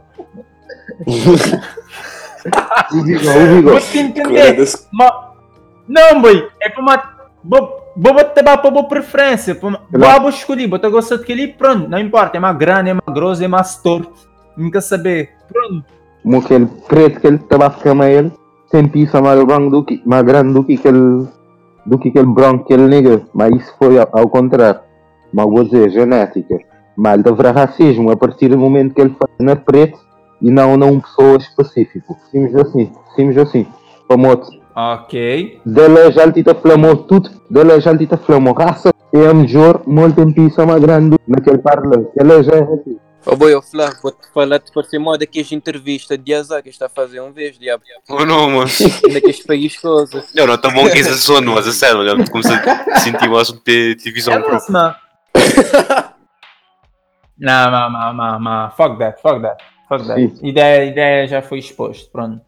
O 1.08 3.04
Vigor, 3.04 3.38
o 3.38 3.56
Vigor. 3.56 3.72
Vou 3.72 3.80
te 3.80 4.00
entender. 4.00 4.58
Ma... 4.92 5.32
Não, 5.88 6.22
boy, 6.22 6.50
é 6.62 6.70
para 6.70 6.82
uma. 6.82 7.14
Vou 7.44 7.84
vou 7.96 8.24
te 8.24 8.44
para 8.44 8.58
boa 8.58 8.88
preferência. 8.88 9.58
Escolher, 10.30 10.68
vou 10.68 10.80
te 10.80 10.90
gostar 10.90 11.18
daquele 11.18 11.48
pronto. 11.48 11.88
Não 11.88 12.00
importa, 12.00 12.38
é 12.38 12.40
mais 12.40 12.58
grande, 12.58 12.90
é 12.90 12.94
mais 12.94 13.14
grosso, 13.14 13.44
é 13.44 13.48
mais 13.48 13.78
torto. 13.78 14.14
Nunca 14.58 14.82
saber. 14.82 15.32
Pronto. 15.48 15.86
Como 16.24 16.38
aquele 16.38 16.66
preto 16.88 17.20
que 17.20 17.28
ele 17.28 17.36
estava 17.36 17.68
a 17.68 17.94
mais 17.94 18.18
ele, 18.18 18.32
tem 18.72 18.88
pizza 18.88 19.22
mais 19.22 19.44
branco 19.44 19.70
do 19.70 19.84
que, 19.84 20.02
mais 20.06 20.24
grande 20.24 20.54
do 20.54 20.64
que 20.64 20.74
aquele, 20.74 21.28
do 21.86 22.00
que 22.00 22.10
aquele 22.10 22.28
branco 22.28 22.66
que 22.66 22.74
ele 22.74 22.88
negro. 22.88 23.26
Mas 23.34 23.56
isso 23.56 23.76
foi 23.78 24.00
ao, 24.00 24.08
ao 24.12 24.30
contrário. 24.30 24.80
Mas 25.32 25.46
vou 25.46 25.64
dizer, 25.64 25.90
genética. 25.90 26.58
Mas 26.96 27.26
haverá 27.26 27.52
racismo 27.52 28.10
a 28.12 28.18
partir 28.18 28.50
do 28.50 28.58
momento 28.58 28.96
que 28.96 29.02
ele 29.02 29.16
faz 29.20 29.32
na 29.40 29.56
preto 29.56 30.00
e 30.42 30.50
não 30.50 30.78
numa 30.78 31.02
pessoa 31.02 31.38
específica. 31.38 32.16
Simples 32.32 32.56
assim, 32.56 32.92
simples 33.16 33.38
assim. 33.38 33.68
Famoso. 34.08 34.64
Ok. 34.76 35.60
Dele 35.66 36.12
já 36.12 36.26
lhe 36.26 36.44
flamou 36.62 36.96
tudo, 36.98 37.30
dele 37.50 37.80
já 37.80 37.92
lhe 37.92 38.08
flamou 38.08 38.54
raça. 38.54 38.92
É 39.14 39.28
a 39.28 39.34
melhor, 39.34 39.82
muito 39.86 40.16
tem 40.16 40.34
pizza 40.34 40.66
mais 40.66 40.82
grande 40.82 41.18
naquele 41.28 41.60
parlante. 41.60 42.10
Ele 42.16 42.42
já 42.42 42.54
é 42.54 42.68
assim. 43.24 43.34
Ô 43.34 43.36
boi, 43.36 43.56
ô 43.56 43.62
Flávio, 43.62 43.98
vou-te 44.02 44.28
falar 44.34 44.58
de 44.58 44.72
parecer 44.72 45.00
moda 45.00 45.26
que 45.26 45.40
as 45.40 45.52
entrevistas 45.52 46.18
de 46.18 46.34
azar 46.34 46.62
que 46.62 46.70
está 46.70 46.86
a 46.88 46.90
fazer 46.90 47.22
um 47.22 47.32
vez, 47.32 47.58
diabo. 47.58 47.84
Oh 48.10 48.26
não, 48.26 48.50
moço. 48.50 48.84
Ainda 49.06 49.22
que 49.22 49.30
este 49.30 49.46
país 49.46 49.78
coisa. 49.78 50.26
Não, 50.36 50.48
não, 50.48 50.58
tá 50.58 50.70
bom 50.70 50.90
que 50.90 51.00
esse 51.00 51.18
sono, 51.18 51.54
mas 51.54 51.68
a 51.68 51.74
sério, 51.74 52.00
olha, 52.00 52.30
comecei 52.30 52.56
a 52.56 53.00
sentir 53.00 53.30
o 53.30 53.38
assunto 53.38 53.64
de 53.66 53.96
divisão 53.96 54.34
É 54.34 54.40
própria. 54.40 54.96
Não, 57.36 57.72
não, 57.72 57.90
não, 57.92 58.14
não, 58.14 58.40
não. 58.40 58.72
Fuck 58.72 58.98
that, 59.00 59.22
fuck 59.22 59.42
that. 59.42 59.62
Fuck 59.90 60.08
that. 60.08 60.40
Ideia, 60.42 60.86
ideia 60.86 61.28
já 61.28 61.42
foi 61.42 61.60
exposto, 61.60 62.10
pronto. 62.12 62.42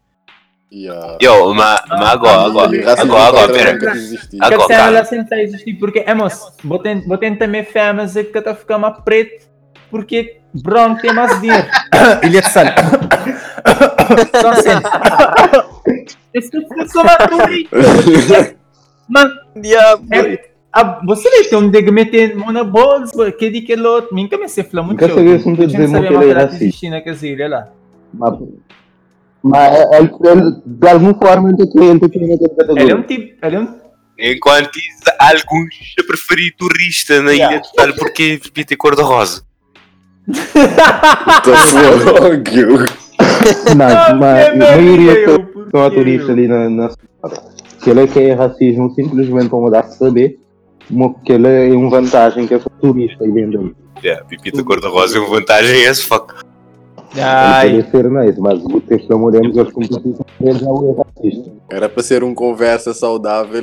Yeah. 0.72 1.18
Yo, 1.22 1.54
mas, 1.54 1.80
mas 1.88 2.08
agora, 2.10 2.46
agora, 2.46 2.92
agora, 3.00 3.28
agora, 3.28 3.52
pera. 3.52 3.78
Agora, 4.40 4.90
lá 4.90 5.04
sempre 5.04 5.24
está 5.24 5.36
a 5.36 5.42
existir, 5.42 5.74
porque, 5.74 6.02
é 6.04 6.12
moço, 6.12 6.52
vou 6.64 6.78
tentar, 6.78 7.06
vou 7.06 7.18
tentar 7.18 7.46
também 7.46 7.64
fêmeas 7.64 8.14
que 8.14 8.36
está 8.36 8.50
a 8.50 8.54
ficar 8.54 8.78
mais 8.78 8.98
preto, 9.04 9.46
porque 9.90 10.38
branco 10.54 11.00
tem 11.02 11.12
mais 11.12 11.40
dinheiro. 11.40 11.66
Ele 12.22 12.38
é 12.38 12.40
de 12.40 12.50
sal. 12.50 12.66
Só 14.40 14.50
assim. 14.50 14.70
Esse 16.34 16.50
é 16.56 16.60
uma 17.00 17.16
coisa. 17.16 18.56
Mano, 19.08 19.30
Diabo. 19.56 20.06
é, 20.12 20.50
a, 20.72 21.00
você 21.06 21.30
vê 21.30 21.44
tem 21.44 21.58
um 21.58 21.70
de 21.70 21.90
meter 21.90 22.36
mão 22.36 22.52
na 22.52 22.62
bolsa, 22.62 23.32
que 23.32 23.48
de 23.50 23.62
que 23.62 23.74
outro, 23.74 24.14
mim 24.14 24.28
também 24.28 24.48
se 24.48 24.62
flama 24.62 24.88
muito. 24.88 25.00
Nunca 25.00 25.14
sabia 25.14 25.38
se 25.38 25.46
não 25.46 25.54
Eu 25.54 25.56
te 25.56 25.60
não 25.60 25.66
dizer 25.66 25.88
sabia 25.88 26.10
muito 26.10 26.12
mais 26.12 26.30
ele 26.30 26.58
que 26.58 26.64
é 26.64 26.68
assim. 26.68 26.90
naquela 26.90 27.26
ilha 27.26 27.48
lá. 27.48 27.68
Mas, 28.12 28.38
mas 29.42 29.92
ele, 29.92 30.10
ele, 30.24 30.62
de 30.66 30.88
alguma 30.88 31.14
forma, 31.14 31.48
ele 31.48 31.66
tem 31.70 31.82
ele 32.76 32.90
é 32.90 32.94
um 32.94 33.02
tipo, 33.02 33.46
ele 33.46 33.56
é 33.56 33.60
um 33.60 33.86
Enquanto 34.18 34.78
alguns 35.18 35.94
a 36.00 36.04
preferir 36.06 36.54
turista 36.56 37.22
na 37.22 37.32
Yeah. 37.32 37.54
ilha 37.56 37.62
de 37.62 37.72
Tal 37.72 37.92
porque 37.94 38.38
ter 38.64 38.76
cor 38.76 38.96
de 38.96 39.02
rosa. 39.02 39.42
What 40.28 41.42
the 41.44 41.56
fuck? 41.98 43.06
Não, 43.76 43.76
mas 43.76 43.94
a 43.94 44.50
que 44.50 44.58
maioria 44.58 45.14
merda, 45.14 45.24
que 45.24 45.58
eu, 45.58 45.64
estão 45.64 45.84
a 45.84 45.90
turista 45.90 46.32
ali 46.32 46.48
na, 46.48 46.68
na 46.68 46.90
cidade. 46.90 47.56
Que 47.82 47.90
ele 47.90 48.00
é 48.00 48.06
que 48.06 48.20
é 48.20 48.32
racismo 48.32 48.92
simplesmente 48.94 49.48
para 49.48 49.58
mudar 49.58 49.82
de 49.82 49.96
saber. 49.96 50.38
Que 51.24 51.32
ele 51.32 51.48
é 51.48 51.76
uma 51.76 51.90
vantagem 51.90 52.46
que 52.46 52.54
é 52.54 52.60
turista 52.80 53.24
e 53.24 53.30
vende 53.30 53.56
aí. 53.56 53.74
Yeah, 54.02 54.24
pipita 54.24 54.62
cor-de-rosa 54.62 55.16
é 55.16 55.20
uma 55.20 55.30
vantagem 55.30 55.86
as 55.86 56.00
fuck. 56.02 56.34
Ai, 57.18 57.82
ser 57.90 58.10
nice, 58.10 58.38
mas 58.40 58.62
o 58.64 58.80
texto 58.80 59.08
da 59.08 59.16
Moremos, 59.16 59.56
as 59.56 59.72
competições 59.72 60.18
dele 60.38 60.58
já 60.58 60.66
é 60.66 61.30
racista. 61.30 61.52
Era 61.70 61.88
para 61.88 62.02
ser 62.02 62.22
um 62.22 62.34
conversa 62.34 62.92
saudável. 62.92 63.62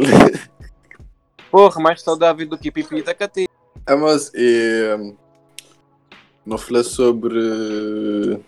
Porra, 1.52 1.80
mais 1.82 2.02
saudável 2.02 2.48
do 2.48 2.58
que 2.58 2.72
pipita 2.72 3.14
que 3.14 3.28
tem. 3.28 3.48
Ah, 3.86 3.96
mas 3.96 4.32
eh, 4.34 5.14
não 6.46 6.58
falei 6.58 6.84
sobre. 6.84 8.40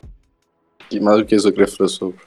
Que 0.90 1.00
mais 1.00 1.20
o 1.20 1.26
que 1.26 1.36
é 1.36 1.38
que 1.38 1.48
eu 1.48 1.52
queria 1.52 1.68
falar 1.68 1.90
sobre? 1.90 2.20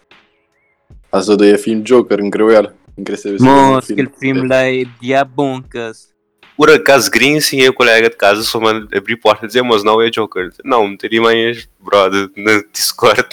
Ah, 1.13 1.23
só 1.23 1.37
dei 1.37 1.55
a 1.55 1.59
filme 1.59 1.83
Joker, 1.83 2.21
incrível. 2.21 2.71
Não 2.97 3.05
queria 3.05 3.21
saber 3.21 3.39
se 3.39 3.47
era 3.47 3.55
um 3.55 3.73
Nossa, 3.73 3.93
aquele 3.93 4.11
filme 4.19 4.49
lá 4.49 4.63
é 4.65 4.85
diaboncas. 5.01 6.13
Por 6.57 6.71
acaso, 6.71 7.09
Green, 7.09 7.41
sim, 7.41 7.61
é 7.61 7.69
o 7.69 7.73
colega 7.73 8.11
de 8.11 8.17
casa, 8.17 8.43
só 8.43 8.59
manda 8.59 8.89
abrir 8.97 9.17
porta 9.17 9.45
e 9.45 9.47
dizer, 9.47 9.63
mas 9.63 9.85
não 9.85 10.03
é 10.03 10.11
Joker. 10.11 10.51
Não, 10.65 10.97
teria 10.97 11.23
mais 11.23 11.69
brother 11.79 12.29
no 12.37 12.65
Discord. 12.73 13.23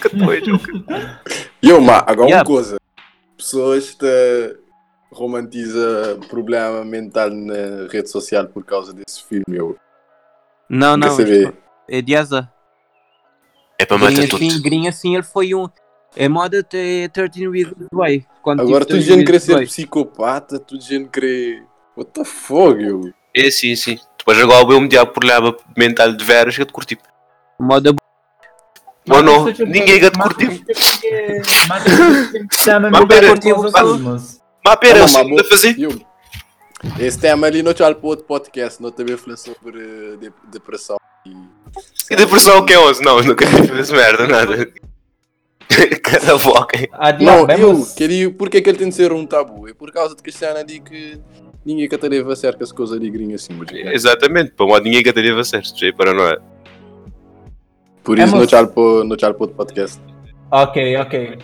que 0.00 0.08
tu 0.08 0.32
é 0.32 0.40
Joker? 0.40 0.74
E 1.62 1.68
eu, 1.68 1.82
ma, 1.82 1.98
agora 2.06 2.28
Yeah. 2.30 2.38
uma 2.38 2.44
coisa. 2.44 2.78
Pessoas 3.36 3.94
te 3.94 4.56
romantiza 5.12 6.18
problema 6.30 6.82
mental 6.82 7.30
na 7.30 7.86
rede 7.90 8.08
social 8.08 8.46
por 8.46 8.64
causa 8.64 8.94
desse 8.94 9.22
filme. 9.24 9.44
Eu 9.48 9.76
Não, 10.68 10.96
não. 10.96 11.10
saber. 11.16 11.54
É 11.88 12.02
de 12.02 12.14
asa. 12.14 12.50
É 13.78 13.86
para 13.86 13.98
matar 13.98 14.28
tudo. 14.28 14.44
assim, 14.44 14.60
grinha 14.60 14.90
assim, 14.90 15.14
ele 15.14 15.22
foi 15.22 15.54
um. 15.54 15.68
É 16.16 16.28
moda 16.28 16.62
ter 16.62 17.10
13 17.10 17.48
Reasons 17.48 17.86
Why. 17.92 18.26
Agora 18.44 18.84
tu 18.84 18.98
dizendo 18.98 19.24
13 19.24 19.24
querer 19.24 19.40
ser 19.40 19.52
Reasons 19.54 19.70
psicopata, 19.70 20.58
tu 20.58 20.76
dizendo 20.76 21.08
querer. 21.08 21.64
What 21.96 22.10
the 22.12 22.24
fuck, 22.24 22.80
eu? 22.80 23.12
É 23.34 23.50
sim, 23.50 23.74
sim. 23.76 23.98
Depois 24.18 24.38
agora 24.38 24.64
o 24.64 24.80
meu 24.80 25.06
problema 25.06 25.56
mental 25.76 26.12
de 26.12 26.24
veras 26.24 26.54
que 26.54 26.62
eu 26.62 26.66
te 26.66 26.72
curti. 26.72 26.98
Moda 27.58 27.94
Ou 29.10 29.22
não, 29.22 29.46
ninguém 29.46 29.98
que 29.98 30.10
te 30.10 30.18
curti. 30.18 30.64
Mas 31.68 31.84
pera, 33.06 33.30
Mas 34.64 34.76
pera, 34.76 34.98
eu 34.98 35.02
mas 35.02 35.40
a 35.40 35.44
fazer. 35.44 35.76
Esse 36.98 37.18
tema 37.18 37.46
ali 37.46 37.62
não 37.62 37.74
te 37.74 37.82
para 37.96 38.08
outro 38.08 38.24
podcast, 38.24 38.80
não 38.82 38.90
também 38.90 39.16
falei 39.16 39.36
sobre 39.36 40.16
de- 40.18 40.32
depressão 40.50 40.96
e. 41.26 41.30
E 42.10 42.16
depressão 42.16 42.64
que 42.64 42.72
é 42.72 42.78
11? 42.78 43.02
Não, 43.02 43.20
não 43.22 43.34
fazer 43.66 43.80
essa 43.80 43.94
merda, 43.96 44.26
nada. 44.26 44.70
Cada 46.02 46.38
foca. 46.38 46.78
Não, 47.20 47.46
eu 47.50 47.86
queria. 47.94 48.30
Por 48.32 48.48
que 48.48 48.60
que 48.62 48.70
ele 48.70 48.78
tem 48.78 48.88
de 48.88 48.94
ser 48.94 49.12
um 49.12 49.26
tabu? 49.26 49.68
É 49.68 49.74
por 49.74 49.92
causa 49.92 50.14
de 50.16 50.22
Cristiano 50.22 50.58
ali 50.58 50.80
que 50.80 51.20
ninguém 51.64 51.88
que 51.88 51.98
te 51.98 52.08
leva 52.08 52.32
a 52.32 52.36
sério 52.36 52.56
com 52.56 52.64
as 52.64 52.72
coisas 52.72 52.96
ali 52.96 53.10
gringas 53.10 53.42
assim, 53.44 53.52
mas- 53.54 53.68
Exatamente, 53.94 54.52
para 54.52 54.64
uma 54.66 54.80
ninguém 54.80 55.02
que 55.02 55.12
te 55.12 55.20
deve 55.22 55.44
ser, 55.44 55.62
já 55.64 55.86
é. 56.28 56.38
Por 58.02 58.18
É, 58.18 58.24
isso 58.24 58.32
não 58.32 58.40
mas- 58.40 58.48
te 58.48 58.56
para 58.66 59.04
não 59.04 59.16
te 59.16 59.20
para 59.34 59.42
outro 59.44 59.56
podcast. 59.56 60.00
Ok, 60.50 60.96
ok. 60.96 61.38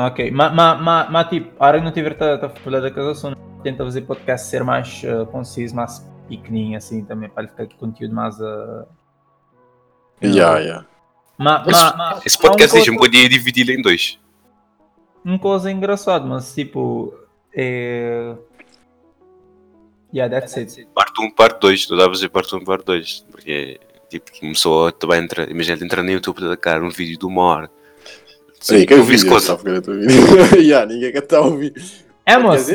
Ok, 0.00 0.30
mas 0.30 0.54
ma, 0.54 0.76
ma, 0.76 1.10
ma, 1.10 1.24
tipo, 1.24 1.50
a 1.58 1.66
hora 1.66 1.78
que 1.80 1.84
não 1.84 1.90
tiver 1.90 2.16
a 2.22 2.48
falar 2.50 2.78
da 2.80 2.88
casa, 2.90 3.14
só 3.16 3.34
tenta 3.64 3.82
fazer 3.84 4.02
podcast 4.02 4.46
ser 4.46 4.62
mais 4.62 5.02
uh, 5.02 5.26
conciso, 5.26 5.74
mais 5.74 5.98
pequenininho, 6.28 6.78
assim, 6.78 7.04
também, 7.04 7.28
para 7.28 7.42
ele 7.42 7.50
ficar 7.50 7.66
com 7.66 7.86
conteúdo 7.86 8.14
mais. 8.14 8.38
Uh... 8.38 8.86
Yeah, 10.22 10.58
yeah. 10.60 10.86
Ma, 11.36 11.64
Esse- 11.66 11.70
ma, 11.84 11.96
ma, 11.96 12.20
Esse 12.24 12.38
podcast 12.38 12.76
há 12.76 12.78
a 12.78 12.82
um 12.82 12.84
gente 12.84 12.96
coisa- 12.96 13.10
podia 13.12 13.28
dividir 13.28 13.68
em 13.70 13.82
dois. 13.82 14.20
uma 15.24 15.38
coisa 15.38 15.68
engraçada, 15.70 16.24
mas 16.24 16.54
tipo. 16.54 17.12
É... 17.52 18.36
Yeah, 20.14 20.32
that's 20.40 20.56
it. 20.56 20.88
Parte 20.94 21.20
1, 21.20 21.30
parte 21.32 21.60
2, 21.60 21.90
não 21.90 21.96
dá 21.98 22.04
para 22.04 22.14
fazer 22.14 22.28
parte 22.28 22.54
1, 22.54 22.64
parte 22.64 22.84
2. 22.84 23.26
Porque, 23.30 23.80
tipo, 24.08 24.30
começou 24.40 24.86
a 24.88 24.92
também 24.92 25.22
entrar. 25.24 25.50
Imagina 25.50 25.84
entrar 25.84 26.02
no 26.02 26.10
YouTube 26.10 26.40
da 26.40 26.56
cara 26.56 26.82
um 26.84 26.88
vídeo 26.88 27.18
de 27.18 27.26
uma 27.26 27.42
hora. 27.42 27.70
Sim, 28.60 28.86
que 28.86 28.94
eu 28.94 29.04
vi 29.04 29.24
coisa. 29.26 29.58
Yeah, 30.58 30.86
ninguém 30.86 31.12
quer 31.12 31.22
estar 31.22 31.38
a 31.38 31.42
ouvir. 31.42 31.74
É, 32.26 32.36
moço, 32.36 32.72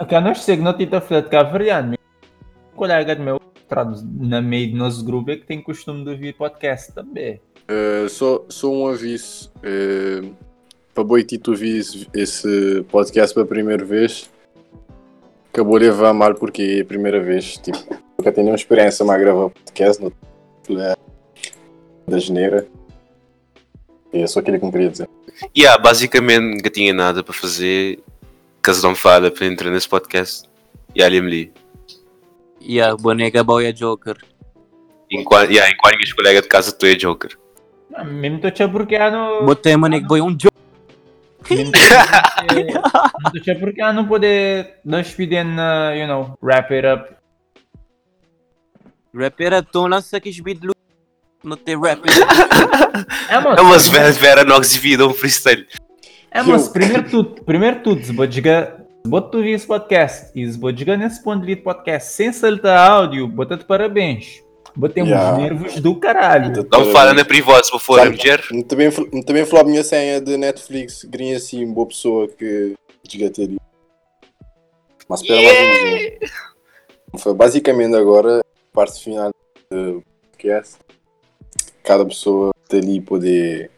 o 0.00 0.06
que 0.06 0.14
eu 0.14 0.20
não 0.20 0.34
sei 0.34 0.56
que 0.56 0.62
não 0.62 0.76
te 0.76 0.86
falando 0.86 1.24
de 1.24 1.30
Cavariano, 1.30 1.94
um 1.94 2.76
colega 2.76 3.14
meu, 3.14 3.40
traduz 3.68 4.04
na 4.20 4.42
meio 4.42 4.72
do 4.72 4.76
nosso 4.76 5.04
grupo, 5.04 5.30
é 5.30 5.36
que 5.36 5.46
tem 5.46 5.62
costume 5.62 6.04
de 6.04 6.10
ouvir 6.10 6.34
podcast 6.34 6.92
também. 6.92 7.40
Eh, 7.68 8.06
só, 8.08 8.44
só 8.48 8.70
um 8.70 8.86
aviso. 8.88 9.50
eh, 9.62 10.22
para 10.94 11.04
Boiti, 11.04 11.38
tu 11.38 11.54
vis 11.54 12.06
esse 12.14 12.84
podcast 12.90 13.34
pela 13.34 13.46
primeira 13.46 13.82
vez. 13.82 14.30
Acabou 15.50 15.78
de 15.78 15.86
levar 15.86 16.12
mal 16.12 16.34
porque 16.34 16.62
é 16.62 16.80
a 16.82 16.84
primeira 16.84 17.20
vez. 17.20 17.56
Tipo, 17.56 17.78
nunca 18.18 18.30
tenho 18.30 18.44
nenhuma 18.44 18.56
experiência 18.56 19.04
mais 19.04 19.20
a 19.20 19.24
gravar 19.24 19.48
podcast 19.48 20.02
no 20.02 20.12
eh, 20.78 20.94
da 22.06 22.18
geneira. 22.18 22.66
E 24.12 24.22
é 24.22 24.26
só 24.26 24.40
aquilo 24.40 24.58
que 24.58 24.66
eu 24.66 24.72
queria 24.72 24.90
dizer. 24.90 25.08
E 25.54 25.60
yeah, 25.62 25.82
basicamente 25.82 26.56
nunca 26.56 26.70
tinha 26.70 26.92
nada 26.92 27.22
para 27.22 27.32
fazer. 27.32 28.00
Caso 28.60 28.86
não 28.86 28.94
fala 28.94 29.30
para 29.30 29.46
entrar 29.46 29.70
nesse 29.70 29.88
podcast. 29.88 30.48
E 30.94 31.02
ali 31.02 31.20
me 31.20 31.30
li. 31.30 31.52
Yeah, 32.60 32.96
boneca 32.96 33.42
boy 33.42 33.66
é 33.66 33.72
Joker. 33.72 34.16
Enquanto, 35.10 35.50
yeah, 35.50 35.72
enquanto 35.72 35.96
minhas 35.96 36.12
colegas 36.12 36.42
de 36.42 36.48
casa 36.48 36.72
tu 36.72 36.86
é 36.86 36.94
Joker. 36.94 37.36
Ah, 37.94 38.04
Mesmo 38.04 38.46
estou 38.46 38.66
a 38.66 38.68
porque 38.68 38.96
há 38.96 39.10
no. 39.10 39.44
Botei 39.44 39.76
boneca 39.76 40.06
boy 40.06 40.20
um 40.20 40.34
Joker. 40.34 40.52
Mesmo 41.50 41.72
estou 43.34 43.54
a 43.54 43.58
porque 43.58 43.80
há 43.80 43.92
não 43.92 44.06
poder 44.06 44.78
nós 44.84 45.12
pedem, 45.12 45.46
uh, 45.58 45.94
you 45.94 46.06
know, 46.06 46.38
wrap 46.42 46.72
it 46.72 46.86
up. 46.86 47.22
Rapper 49.14 49.52
então 49.52 49.86
lança 49.86 50.16
aqueles 50.16 50.40
beats 50.40 50.71
de. 51.42 51.48
Não 51.48 51.56
tem 51.56 51.78
rapper. 51.78 52.10
É, 53.28 53.40
moço, 53.40 53.58
É 53.58 53.62
umas 53.62 53.88
veras 53.88 54.16
vera 54.16 54.44
nós 54.44 54.74
vida 54.76 55.06
um 55.06 55.14
freestyle. 55.14 55.66
É, 56.30 56.42
mas 56.42 56.68
primeiro 56.68 57.08
tudo, 57.10 57.42
primeiro 57.44 57.82
tudo, 57.82 58.04
se 58.04 58.12
vou 58.12 58.26
tu 59.20 59.44
esse 59.44 59.66
podcast 59.66 60.30
e 60.34 60.50
se 60.50 60.58
vou 60.58 60.74
jogar 60.74 60.96
nesse 60.96 61.22
ponto 61.22 61.44
de 61.44 61.56
podcast 61.56 62.12
sem 62.12 62.32
saltar 62.32 62.90
áudio, 62.90 63.26
bota-te 63.28 63.64
parabéns. 63.64 64.42
Botei 64.74 65.02
Yeah. 65.02 65.32
uns 65.34 65.38
nervos 65.38 65.80
do 65.80 65.96
caralho. 65.96 66.66
Não 66.70 66.86
fala 66.92 67.12
na 67.12 67.24
privada 67.24 67.62
se 67.62 67.78
for 67.78 68.00
a 68.00 68.06
mulher. 68.06 68.40
Também, 68.66 68.90
também 69.22 69.44
falou 69.44 69.66
a 69.66 69.68
minha 69.68 69.84
senha 69.84 70.18
de 70.18 70.36
Netflix. 70.38 71.04
Grinha 71.04 71.36
assim, 71.36 71.70
boa 71.70 71.88
pessoa 71.88 72.26
que 72.26 72.74
desgateria. 73.06 73.58
Mas 75.06 75.20
espera 75.20 75.42
mais 75.42 76.22
um. 77.12 77.18
Foi 77.18 77.34
basicamente 77.34 77.94
agora, 77.94 78.40
a 78.40 78.74
parte 78.74 79.04
final 79.04 79.30
do 79.70 80.02
podcast. 80.30 80.76
Cada 81.84 82.04
pessoa 82.04 82.52
ali 82.72 83.00
poder 83.00 83.70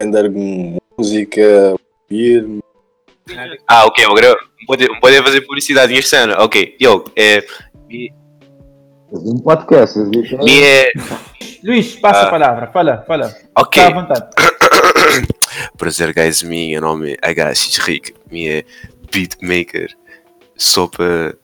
andar 0.00 0.30
com 0.30 0.78
música, 0.96 1.74
ouvir. 2.10 2.60
Ah, 3.66 3.86
ok, 3.86 4.04
agora 4.04 4.36
pode, 4.66 5.00
pode 5.00 5.22
fazer 5.22 5.40
publicidade 5.42 5.94
em 5.94 6.02
cena. 6.02 6.42
Ok, 6.42 6.76
eu, 6.80 7.04
é. 7.16 7.44
Um 9.12 9.38
podcast, 9.38 9.98
vezes. 10.10 10.32
Minha. 10.38 10.86
Luís, 11.62 11.94
passa 11.96 12.20
Ah. 12.20 12.26
a 12.26 12.30
palavra, 12.30 12.66
fala, 12.72 13.04
fala. 13.06 13.34
Ok. 13.56 13.82
Está 13.82 13.96
à 13.96 14.00
vontade. 14.00 14.30
Prazer, 15.78 16.12
guys. 16.12 16.42
Meu 16.42 16.80
nome 16.80 17.16
é 17.22 17.32
HX 17.32 17.76
Rick. 17.78 18.14
Minha 18.30 18.64
beatmaker. 19.12 19.88
Só 20.56 20.88
para 20.88 21.36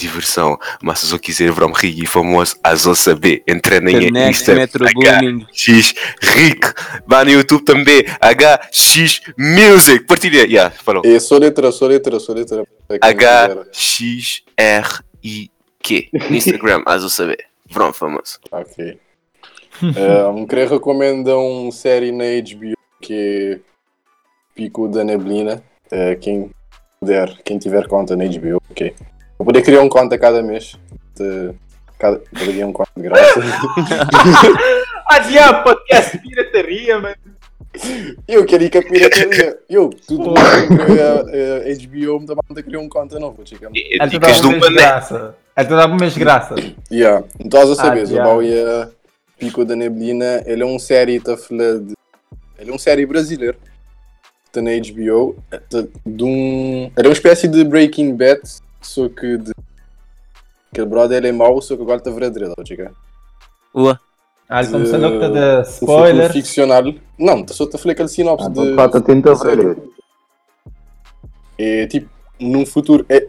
diversão. 0.00 0.58
Mas 0.82 1.00
se 1.00 1.12
eu 1.12 1.18
quiser 1.18 1.52
ver 1.52 1.64
um 1.64 1.72
Rick 1.72 2.06
famoso, 2.06 2.56
a 2.62 2.76
só 2.76 2.94
saber. 2.94 3.42
Entra 3.46 3.76
Internet, 3.76 4.30
Insta. 4.30 4.54
HX 4.54 5.94
Rick. 6.20 6.72
Vá 7.06 7.24
no 7.24 7.30
YouTube 7.30 7.64
também. 7.64 8.04
HX 8.20 9.20
Music. 9.36 10.04
Partilha. 10.04 10.44
Yeah, 10.44 10.70
falou. 10.70 11.02
É 11.04 11.18
só 11.18 11.38
letra, 11.38 11.70
só 11.72 11.86
letra, 11.86 12.18
só 12.18 12.32
letra. 12.32 12.64
H-X-R-I-Q. 13.00 13.70
Instagram, 16.30 16.82
a 16.86 16.98
só 16.98 17.08
saber. 17.08 17.46
Pronto, 17.72 17.94
famoso. 17.94 18.38
Ok. 18.50 18.98
Uh, 19.82 20.32
me 20.32 20.46
queria 20.46 20.68
recomendar 20.68 21.38
uma 21.38 21.72
série 21.72 22.12
na 22.12 22.24
HBO 22.24 22.74
que 23.00 23.14
é 23.14 23.60
Pico 24.54 24.88
da 24.88 25.02
Neblina. 25.02 25.62
Uh, 25.86 26.18
quem 26.20 26.50
puder, 27.00 27.40
quem 27.42 27.58
tiver 27.58 27.88
conta 27.88 28.14
na 28.14 28.24
HBO, 28.24 28.60
ok. 28.70 28.94
Eu 29.40 29.44
poder 29.46 29.62
criar 29.62 29.80
um 29.80 29.88
conta 29.88 30.18
cada 30.18 30.42
mês. 30.42 30.76
De, 31.16 31.52
cada, 31.98 32.18
poderia 32.18 32.66
um 32.66 32.74
conta 32.74 32.90
de 32.94 33.02
graça. 33.04 33.40
Adiante, 35.08 35.64
podcast 35.64 36.18
pirataria, 36.18 36.98
mano. 36.98 37.16
eu 38.28 38.44
queria 38.44 38.68
que 38.68 38.76
a 38.76 38.82
pirataria. 38.82 39.58
Eu, 39.66 39.88
tudo 40.06 40.34
que 40.34 41.86
HBO 41.86 42.20
me 42.20 42.26
dá 42.26 42.36
para 42.36 42.62
criar 42.62 42.80
um 42.80 42.88
conta 42.90 43.18
novo, 43.18 43.40
chica. 43.46 43.70
É 43.74 44.06
dicas 44.06 44.42
dá 44.42 44.48
do 44.48 44.56
um 44.56 44.60
graça. 44.74 45.34
Dá 45.56 45.86
um 45.86 45.96
mês 45.96 46.18
graça. 46.18 46.54
Yeah. 46.92 47.24
Então, 47.42 47.62
a 47.62 47.74
saber, 47.74 48.00
Ah, 48.00 48.02
o 48.02 48.06
já. 48.06 48.22
Bauia 48.22 48.92
Pico 49.38 49.64
da 49.64 49.74
Neblina, 49.74 50.42
ele 50.44 50.62
é 50.62 50.66
um 50.66 50.78
série, 50.78 51.18
tá 51.18 51.34
falando 51.34 51.86
de... 51.86 51.94
Ele 52.58 52.70
é 52.70 52.74
um 52.74 52.78
série 52.78 53.06
brasileiro. 53.06 53.56
Está 54.44 54.60
na 54.60 54.72
HBO. 54.72 55.42
tá 55.48 55.82
de 56.04 56.24
um... 56.24 56.92
Ele 56.94 57.06
é 57.06 57.08
uma 57.08 57.14
espécie 57.14 57.48
de 57.48 57.64
Breaking 57.64 58.14
Bad, 58.14 58.42
só 58.80 59.08
que 59.08 59.38
de 59.38 59.52
Aquele 60.72 60.86
brother 60.86 61.18
ele 61.18 61.28
é 61.28 61.32
mau, 61.32 61.60
só 61.60 61.74
que 61.76 61.82
agora 61.82 61.98
está 61.98 62.10
verdadeiro, 62.12 62.54
tá 62.54 62.64
chica? 62.64 62.92
Ua. 63.74 63.98
Ah, 64.48 64.62
De- 64.62 64.70
começando 64.70 65.04
a 65.04 65.08
de 65.10 65.16
O 65.16 65.64
futuro 65.64 65.96
spoilers. 65.96 66.32
ficcional. 66.32 66.82
Não, 67.18 67.46
só 67.48 67.66
te 67.66 67.74
a 67.74 67.78
falar 67.78 67.92
aquele 67.92 68.08
sinopse 68.08 68.46
Ah, 68.46 68.50
de. 68.50 68.74
Falta 68.76 69.00
tenta 69.00 69.34
série. 69.36 69.62
ver. 69.64 69.78
É 71.58 71.86
tipo, 71.86 72.08
num 72.38 72.64
futuro. 72.64 73.04
É, 73.08 73.26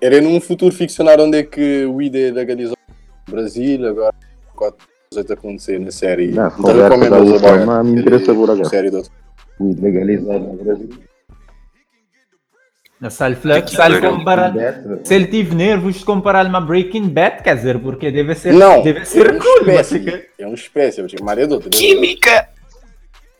era 0.00 0.20
num 0.22 0.40
futuro 0.40 0.74
ficcional 0.74 1.20
onde 1.20 1.38
é 1.38 1.42
que 1.42 1.84
o 1.84 2.00
ID 2.00 2.32
legalizado 2.32 2.76
no 3.28 3.34
Brasil, 3.34 3.86
agora 3.88 4.14
quatro 4.54 4.86
coisas 5.12 5.30
a 5.30 5.34
acontecer 5.34 5.78
na 5.78 5.90
série. 5.90 6.28
Não, 6.32 6.48
Então 6.48 6.74
recomendo 6.82 7.10
da 7.10 7.16
a 7.16 7.20
última, 7.20 7.66
boia. 7.66 7.84
me 7.84 8.00
interessa 8.00 8.34
por 8.34 8.50
agora. 8.50 8.68
Série 8.68 8.90
do 8.90 8.96
outro. 8.98 9.12
Weed 9.60 9.80
legalizado 9.80 10.38
no 10.40 10.54
Brasil. 10.64 10.88
Na 13.00 13.08
Salflux, 13.08 13.70
Que 13.70 13.76
se 13.76 13.82
ele 13.82 14.00
comparar. 14.00 14.52
Se 15.04 15.14
ele 15.14 15.26
tive 15.26 15.54
nervos 15.54 15.94
de 15.96 16.04
comparar 16.04 16.44
uma 16.46 16.60
Breaking 16.60 17.08
Bad, 17.08 17.42
quer 17.42 17.56
dizer, 17.56 17.78
porque 17.78 18.10
deve 18.10 18.34
ser. 18.34 18.52
Não, 18.52 18.82
deve 18.82 19.06
ser 19.06 19.26
é 19.26 19.32
um 19.32 19.38
cool, 19.38 19.64
mas 19.66 19.90
espécie. 19.90 20.26
É 20.38 20.46
um 20.46 20.52
espécie, 20.54 21.06
tipo, 21.06 21.24
Maria 21.24 21.46
do 21.46 21.54
outro. 21.54 21.70
Química! 21.70 22.46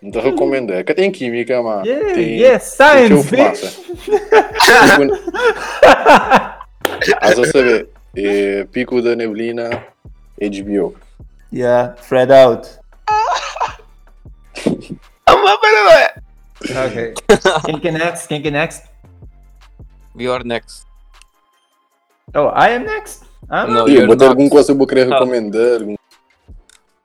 Não 0.01 0.11
te 0.11 0.19
recomendo. 0.19 0.73
É 0.73 0.83
que 0.83 0.95
tem 0.95 1.13
química, 1.13 1.63
mano. 1.63 1.85
Yeah, 1.85 2.15
tem, 2.15 2.41
yeah, 2.41 2.59
tem 2.59 2.69
science, 2.69 3.31
bitch! 3.31 3.61
Mas 7.21 7.39
a 7.39 7.45
saber, 7.45 7.89
é 8.17 8.65
Pico 8.73 9.03
da 9.03 9.15
Neblina, 9.15 9.69
HBO. 10.41 10.97
Yeah, 11.53 11.95
Fred 12.01 12.33
out. 12.33 12.67
Ok. 16.69 17.15
Quem 17.65 17.81
que 17.81 17.89
é 17.89 17.93
next? 17.93 18.29
Quem 18.29 18.43
que 18.43 18.49
é 18.49 18.51
next? 18.51 18.90
You're 20.17 20.45
next. 20.45 20.87
Oh, 22.35 22.49
I 22.55 22.71
am 22.77 22.85
next. 22.85 23.25
Ah, 23.49 23.67
No, 23.67 23.89
E 23.89 23.95
you're 23.95 24.07
botar 24.07 24.29
algum 24.29 24.49
coisa 24.49 24.67
que 24.67 24.73
eu 24.73 24.77
vou 24.79 24.87
querer 24.87 25.11
Ah. 25.11 25.19
recomendar. 25.19 25.81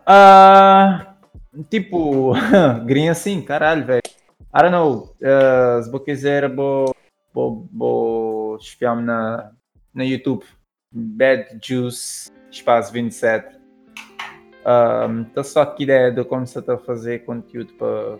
Ah, 0.05 1.15
tipo, 1.69 2.33
green 2.85 3.09
assim, 3.09 3.41
caralho, 3.41 3.85
velho. 3.85 4.01
I 4.53 4.61
don't 4.61 4.71
know. 4.71 5.15
Uh, 5.21 5.83
se 5.83 5.89
vou 5.91 5.99
quiser, 5.99 6.47
vou, 6.53 6.95
vou, 7.33 7.67
vou 7.73 8.55
espiar-me 8.57 9.01
na, 9.03 9.51
na 9.93 10.03
YouTube. 10.03 10.45
Bad 10.91 11.59
Juice, 11.61 12.31
espaço 12.51 12.93
27. 12.93 13.55
Um, 14.65 15.23
tô 15.25 15.43
só 15.43 15.61
aqui 15.61 15.83
ideia 15.83 16.11
de 16.11 16.23
como 16.23 16.47
você 16.47 16.59
está 16.59 16.75
a 16.75 16.77
fazer 16.77 17.25
conteúdo 17.25 17.73
para, 17.73 18.17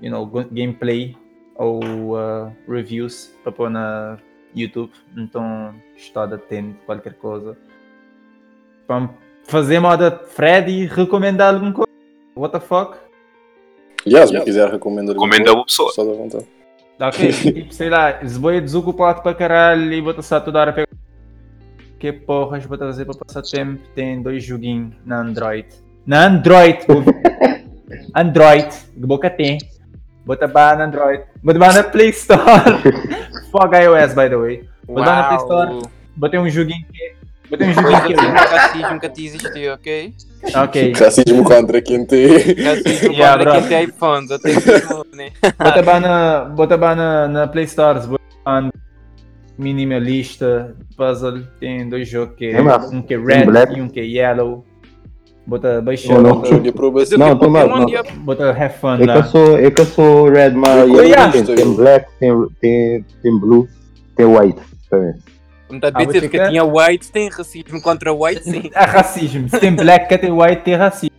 you 0.00 0.10
know, 0.10 0.26
gameplay 0.50 1.16
ou 1.58 1.80
uh, 2.16 2.52
reviews 2.68 3.34
para 3.42 3.52
pôr 3.52 3.70
na 3.70 4.18
YouTube. 4.54 4.92
Então, 5.16 5.74
estou 5.96 6.22
atento 6.22 6.76
a 6.82 6.86
qualquer 6.86 7.14
coisa. 7.14 7.56
Vamos 8.88 9.10
fazer 9.44 9.80
moda 9.80 10.10
Freddy 10.28 10.86
recomendar 10.86 11.54
alguma 11.54 11.72
coisa? 11.72 11.90
What 12.36 12.52
the 12.52 12.60
fuck? 12.60 12.98
Yeah, 14.06 14.26
se 14.26 14.34
me 14.34 14.44
quiser 14.44 14.70
recomendar 14.70 15.14
alguma 15.14 15.26
Recomenda 15.26 15.44
coisa, 15.44 15.58
uma 15.58 15.66
pessoa. 15.66 15.92
Só 15.92 16.04
dá 16.04 16.12
vontade. 16.12 16.46
Ok, 17.00 17.32
tipo, 17.52 17.74
sei 17.74 17.90
lá, 17.90 18.18
se 18.24 18.38
vou 18.38 18.58
desocupado 18.60 19.22
para 19.22 19.34
caralho 19.34 19.92
e 19.92 20.00
vou 20.00 20.12
estar 20.12 20.40
toda 20.40 20.60
hora 20.60 20.70
a 20.70 20.74
pegar. 20.74 20.86
Que 21.98 22.12
porras 22.12 22.64
vou 22.64 22.76
trazer 22.76 23.04
para 23.04 23.14
passar 23.14 23.42
tempo? 23.42 23.82
Tem 23.94 24.22
dois 24.22 24.44
joguinhos 24.44 24.94
na 25.04 25.20
Android. 25.20 25.66
Na 26.06 26.26
Android! 26.26 26.78
Android, 28.14 28.68
que 28.68 29.00
boca 29.00 29.30
tem. 29.30 29.58
Bota 30.26 30.48
bar 30.48 30.76
na 30.76 30.86
Android. 30.86 31.22
Bota 31.40 31.58
na 31.58 31.84
Play 31.84 32.08
Store. 32.08 32.42
Fuck 33.52 33.72
iOS, 33.76 34.12
by 34.12 34.28
the 34.28 34.36
way. 34.36 34.68
Vou 34.84 34.96
dar 34.96 35.22
na 35.22 35.28
Play 35.28 35.38
Store. 35.38 35.82
Botei 36.16 36.40
um 36.40 36.50
joguinho 36.50 36.84
que. 36.92 37.14
Botei 37.48 37.68
um 37.68 37.72
joguinho 37.72 38.02
que. 38.02 38.14
Racismo, 38.14 38.98
que 38.98 39.24
existiu, 39.24 39.72
ok? 39.74 40.14
Ok. 40.52 40.92
Racismo 40.94 41.44
contra 41.44 41.80
quem 41.80 42.04
tem. 42.04 42.26
Racismo 42.26 43.12
Yeah, 43.12 43.38
contra 43.44 43.60
quem 43.60 43.68
tem 43.68 43.84
iPhones, 43.84 44.30
eu 44.30 44.38
tenho 44.40 44.60
que 44.60 45.16
né? 45.16 45.30
Bota 45.56 45.82
bar 45.84 46.00
na, 46.00 46.44
bota 46.46 46.76
na, 46.76 47.28
na 47.28 47.46
Play 47.46 47.64
Store. 47.64 48.00
Bota 48.00 48.70
minimalista, 49.56 50.74
puzzle. 50.96 51.44
Tem 51.60 51.88
dois 51.88 52.08
jogos 52.08 52.34
que 52.34 52.46
É 52.46 52.60
um 52.60 53.00
que 53.00 53.14
é 53.14 53.16
red 53.16 53.44
black. 53.44 53.78
e 53.78 53.80
um 53.80 53.88
que 53.88 54.00
é 54.00 54.04
yellow. 54.04 54.65
Bota 55.46 55.80
baixa, 55.80 56.12
Oh, 56.12 56.20
não. 56.20 56.42
Não, 57.18 57.38
Pokémon, 57.38 57.86
não. 57.86 57.86
bota 58.24 58.50
have 58.50 58.74
fun 58.78 58.94
É 58.94 58.96
que 58.98 59.02
eu 59.04 59.06
lá. 59.14 59.22
sou, 59.24 59.58
é 59.58 59.70
que 59.70 59.80
eu 59.80 59.86
sou 59.86 60.28
red, 60.28 60.50
mas 60.50 60.88
Eu 60.88 61.04
eu 61.04 61.30
tem, 61.32 61.44
tem 61.44 61.74
black, 61.74 62.06
tem, 62.18 62.32
tem, 62.60 63.04
tem 63.22 63.38
blue, 63.38 63.68
tem 64.16 64.26
white 64.26 64.60
também. 64.90 65.14
Não 65.70 65.76
está 65.76 65.88
a 65.88 65.92
Ah, 65.94 66.04
dizer 66.04 66.20
ter 66.22 66.28
que 66.30 66.38
que- 66.38 66.48
tinha 66.48 66.64
white, 66.64 67.12
tem 67.12 67.28
racismo 67.28 67.80
contra 67.80 68.12
white, 68.12 68.42
sim. 68.42 68.70
É 68.74 68.84
racismo. 68.86 69.48
Se 69.48 69.60
tem 69.60 69.74
black, 69.74 70.08
que 70.08 70.18
tem 70.18 70.32
white, 70.32 70.62
tem 70.62 70.74
racismo. 70.74 71.16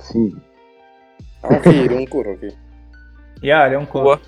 Sim. 0.00 0.36
Ah, 1.42 1.54
ok, 1.56 1.88
é 1.90 1.94
um 1.94 2.06
cor, 2.06 2.26
ok. 2.26 2.50
Yeah, 3.42 3.74
é 3.74 3.78
um 3.78 3.86
cor. 3.86 4.02
Boa. 4.02 4.20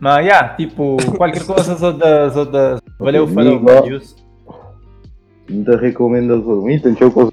Mas, 0.00 0.24
yeah, 0.26 0.54
tipo, 0.54 0.96
qualquer 1.16 1.44
coisa 1.44 1.76
só 1.76 1.92
das... 1.92 2.34
Valeu, 2.98 3.26
falou. 3.26 3.60
Não 5.50 5.64
te 5.64 5.76
recomendo 5.76 6.34
as 6.34 6.44
outras. 6.46 6.74
Então, 6.74 6.94
eu 7.00 7.32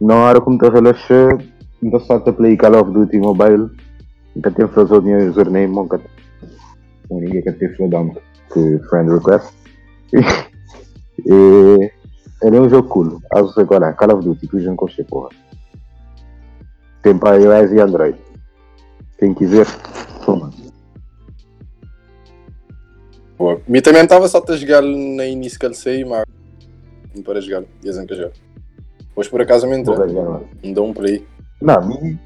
hora 0.00 0.40
como 0.40 0.58
te 0.58 0.68
relaxar, 0.68 1.38
não 1.82 2.00
só 2.00 2.20
te 2.20 2.32
play 2.32 2.56
Call 2.56 2.80
of 2.80 2.92
Duty 2.92 3.18
Mobile. 3.18 3.70
Tem 4.40 4.68
fazer 4.68 4.94
o 4.94 5.02
meu 5.02 5.28
username, 5.28 5.74
nunca 5.74 5.98
tem. 5.98 6.10
Ninguém 7.10 7.42
quer 7.42 7.56
ter 7.58 7.74
freedom 7.76 8.14
que 8.52 8.78
friend 8.88 9.10
request. 9.10 9.52
e 11.26 11.90
ele 12.42 12.56
é 12.56 12.60
um 12.60 12.68
jogo 12.68 12.88
cool. 12.88 13.22
Acho 13.32 13.60
agora, 13.60 13.92
Call 13.92 14.14
of 14.14 14.24
Duty, 14.24 14.46
que 14.46 14.56
a 14.56 14.60
gente 14.60 14.76
gosta, 14.76 15.04
porra. 15.04 15.30
Tem 17.02 17.18
para 17.18 17.36
iOS 17.36 17.72
e 17.72 17.80
Android. 17.80 18.18
Quem 19.18 19.34
quiser, 19.34 19.66
toma. 20.24 20.50
Boa. 23.36 23.60
Me 23.66 23.80
também 23.80 24.02
estava 24.02 24.28
só 24.28 24.42
a 24.46 24.56
jogar 24.56 24.82
na 24.82 25.26
início 25.26 25.58
que 25.58 25.66
ele 25.66 25.74
saiu, 25.74 26.08
mas 26.08 26.24
não 27.14 27.22
para 27.22 27.40
jogar. 27.40 27.64
Dizem 27.80 28.06
que 28.06 28.14
jogar. 28.14 28.32
Hoje 29.18 29.28
por 29.30 29.42
acaso 29.42 29.66
me 29.66 29.82
Vou 29.82 29.96
entrou. 29.96 30.48
Me 30.62 30.72
dá 30.72 30.80
um 30.80 30.94
aí, 31.04 31.26
Não, 31.60 31.88
mim, 31.88 32.16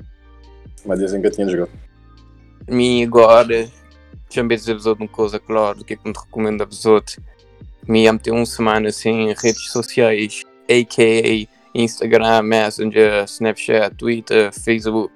mas 0.85 0.99
dizem 0.99 1.23
que 1.23 1.27
eu 1.27 1.31
tinha 1.31 1.49
jogado. 1.49 1.71
Me 2.69 3.03
agora, 3.03 3.67
deixa-me 4.29 4.55
dizer-vos 4.55 4.85
outra 4.85 5.09
coisa, 5.09 5.41
claro, 5.41 5.79
do 5.79 5.87
que 5.87 5.95
é 5.95 5.97
que 5.97 6.07
me 6.07 6.13
recomendo 6.15 6.61
a-vos 6.61 6.85
outro. 6.85 7.23
Me 7.89 8.03
ia 8.03 8.13
meter 8.13 8.31
uma 8.31 8.45
semana 8.45 8.91
assim 8.91 9.31
em 9.31 9.35
redes 9.35 9.71
sociais, 9.71 10.43
a.k.a. 10.69 11.49
Instagram, 11.75 12.43
Messenger, 12.43 13.25
Snapchat, 13.25 13.97
Twitter, 13.97 14.53
Facebook. 14.53 15.11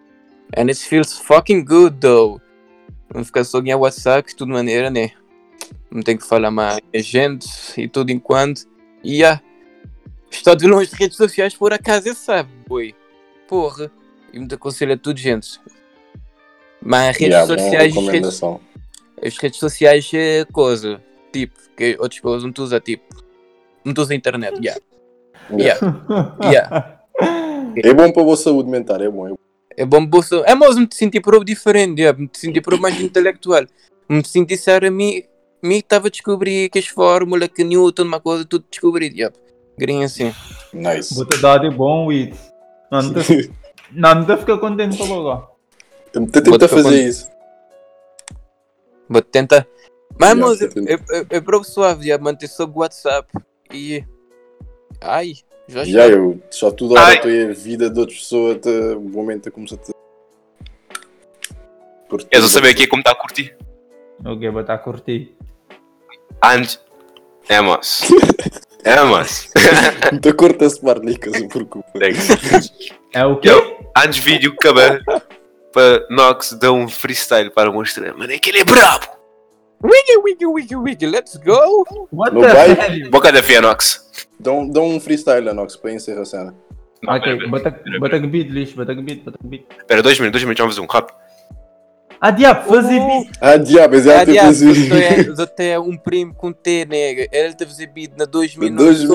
And 0.56 0.68
it 0.68 0.78
feels 0.78 1.12
fucking 1.18 1.62
good, 1.66 1.98
though. 2.00 2.40
Não 3.14 3.22
ficar 3.22 3.44
só 3.44 3.60
em 3.60 3.74
WhatsApp, 3.74 4.30
de 4.30 4.34
tudo 4.34 4.50
maneira, 4.50 4.88
né? 4.88 5.10
Não 5.90 6.00
tenho 6.00 6.16
que 6.16 6.26
falar 6.26 6.50
mais 6.50 6.80
a 6.94 6.98
gente 7.00 7.46
e 7.76 7.86
tudo 7.86 8.10
enquanto. 8.10 8.62
E 9.04 9.16
yeah. 9.16 9.42
Estou 10.30 10.54
de 10.54 10.66
longe 10.66 10.90
de 10.90 10.96
redes 10.96 11.16
sociais, 11.16 11.54
por 11.54 11.72
acaso, 11.72 12.14
sabe, 12.14 12.50
boi. 12.66 12.94
Porra. 13.48 13.90
E 14.32 14.38
me 14.38 14.48
aconselho 14.52 14.94
a 14.94 14.96
tudo, 14.96 15.18
gente. 15.18 15.60
Mas 16.82 17.16
redes 17.16 17.28
Yeah, 17.34 17.46
sociais, 17.46 17.94
redes, 17.94 17.94
recomendação. 17.96 18.60
as 19.24 19.36
redes 19.38 19.58
sociais 19.58 20.10
é 20.14 20.44
coisa. 20.52 21.02
Tipo, 21.32 21.58
que 21.76 21.96
outras 21.98 22.20
pessoas 22.20 22.42
não 22.42 22.52
te 22.52 22.60
usam, 22.60 22.80
tipo. 22.80 23.04
Não 23.84 23.94
te 23.94 24.00
usam 24.00 24.14
a 24.14 24.16
internet, 24.16 24.58
yeah. 24.62 24.80
Yeah. 25.50 26.38
Yeah. 26.42 26.92
É 27.78 27.92
bom 27.92 28.10
para 28.10 28.22
a 28.22 28.24
boa 28.24 28.36
saúde 28.36 28.70
mental, 28.70 29.02
é 29.02 29.08
bom. 29.08 29.26
É 29.26 29.30
bom. 29.30 29.38
É 29.76 29.84
bom 29.84 30.06
bolsa. 30.06 30.36
É 30.46 30.54
mais 30.54 30.76
me 30.76 30.88
sentir 30.90 31.20
por 31.20 31.44
diferente, 31.44 32.00
yeah. 32.00 32.18
me 32.18 32.28
sentir 32.32 32.62
por 32.62 32.78
mais 32.80 32.98
intelectual. 33.00 33.66
Me 34.08 34.24
sentir 34.24 34.56
ser 34.56 34.84
a 34.84 34.90
mim. 34.90 35.22
Me 35.62 35.78
estava 35.78 36.06
a 36.08 36.10
descobrir 36.10 36.70
que 36.70 36.78
as 36.78 36.86
fórmulas, 36.86 37.48
que 37.48 37.64
Newton, 37.64 38.04
uma 38.04 38.20
coisa, 38.20 38.44
tudo 38.44 38.64
descobri. 38.70 39.08
Yeah. 39.08 39.34
Grinha 39.78 40.06
assim. 40.06 40.34
Nice. 40.72 41.14
Bota 41.14 41.36
dado 41.38 41.70
bom, 41.72 42.06
Wit. 42.06 42.36
Não, 42.90 43.02
não 43.02 43.14
te- 43.22 43.50
não, 43.92 44.14
não 44.14 44.24
te 44.26 44.36
fica 44.38 44.58
contente 44.58 44.96
com 44.96 45.04
o 45.08 45.20
agora. 45.20 45.46
Tenta 46.12 46.40
Vou 46.42 46.58
tentar 46.58 46.68
te 46.68 46.70
fazer 46.70 46.82
recomendar. 46.88 47.08
isso. 47.08 47.30
Vou 49.08 49.22
tentar. 49.22 49.66
Mas, 50.18 50.60
Yeah, 50.60 50.74
tenta. 50.74 50.92
é, 50.92 51.18
é, 51.18 51.26
é 51.36 51.40
para 51.40 51.58
o 51.58 51.64
suave, 51.64 52.06
yeah, 52.06 52.22
manter 52.22 52.48
só 52.48 52.64
o 52.64 52.72
WhatsApp. 52.78 53.28
E. 53.72 54.04
Ai, 55.00 55.34
já 55.68 55.84
Já 55.84 56.06
está. 56.06 56.16
eu, 56.16 56.40
só 56.50 56.70
tudo 56.70 56.96
a 56.96 57.14
estou 57.14 57.30
a 57.30 57.52
vida 57.52 57.90
de 57.90 58.00
outras 58.00 58.18
pessoas, 58.18 58.56
até 58.56 58.96
o 58.96 59.00
momento 59.00 59.48
a 59.48 59.52
começar 59.52 59.76
a. 59.76 59.78
Queres 62.08 62.26
eu 62.32 62.48
saber 62.48 62.70
aqui 62.70 62.84
é 62.84 62.86
como 62.86 63.00
está 63.00 63.10
a 63.12 63.14
curtir? 63.16 63.56
Ok, 64.24 64.48
vou 64.50 64.60
estar 64.62 64.74
a 64.74 64.78
curtir. 64.78 65.36
Antes. 66.42 66.80
É, 67.48 67.60
mas. 67.60 68.02
É, 68.86 69.02
mas. 69.02 69.50
Muita 70.12 70.30
corta-se 70.32 70.82
marlica, 70.84 71.28
se 71.32 71.48
preocupa. 71.48 71.90
É 73.12 73.26
o 73.26 73.36
quê? 73.40 73.50
Eu, 73.50 73.90
antes 73.96 74.18
vídeo 74.18 74.54
acabar, 74.56 75.02
para 75.72 76.06
Nox 76.08 76.52
dar 76.52 76.70
um 76.70 76.88
freestyle 76.88 77.50
para 77.50 77.72
mostrar. 77.72 78.14
Mano, 78.14 78.32
é 78.32 78.38
que 78.38 78.48
ele 78.48 78.60
é 78.60 78.64
brabo! 78.64 79.08
Wiggy, 79.82 80.18
wiggy, 80.24 80.46
wiggy, 80.46 80.76
wiggy, 80.76 81.06
let's 81.06 81.36
go! 81.36 81.84
What 82.12 82.32
No 82.32 82.42
the 82.42 82.54
vai? 82.54 82.70
hell? 82.70 83.10
Boca 83.10 83.32
da 83.32 83.42
Fianox. 83.42 84.08
Dá 84.38 84.52
um, 84.52 84.70
dá 84.70 84.80
um 84.80 85.00
freestyle, 85.00 85.48
Anox, 85.48 85.74
para 85.74 85.92
encerrar 85.92 86.22
a 86.22 86.24
cena. 86.24 86.54
Ok, 87.08 87.48
bota, 87.48 87.82
bota 87.98 88.20
que 88.20 88.26
beat, 88.28 88.50
lixo, 88.50 88.76
bota 88.76 88.94
que 88.94 89.02
beat, 89.02 89.24
bota 89.24 89.36
que 89.36 89.48
beat. 89.48 89.64
Espera, 89.78 90.00
dois 90.00 90.18
minutos, 90.20 90.40
dois 90.40 90.44
minutos, 90.44 90.60
vamos 90.60 90.76
fazer 90.76 90.86
um 90.86 90.90
rápido. 90.90 91.25
Ah, 92.20 92.30
diabo, 92.30 92.68
fazer 92.68 92.98
beat. 93.00 93.30
Ah, 93.40 93.56
diabo, 93.56 93.94
exato, 93.94 94.26
pensei. 94.32 95.28
eu 95.28 95.42
até 95.42 95.78
um 95.78 95.96
primo 95.96 96.34
com 96.34 96.50
T, 96.52 96.86
nega. 96.86 97.28
Ele 97.30 97.54
teve 97.54 97.70
exibido 97.70 98.14
na 98.16 98.24
2 98.24 98.52
De 98.52 98.58
minutos. 98.58 99.02
só. 99.02 99.14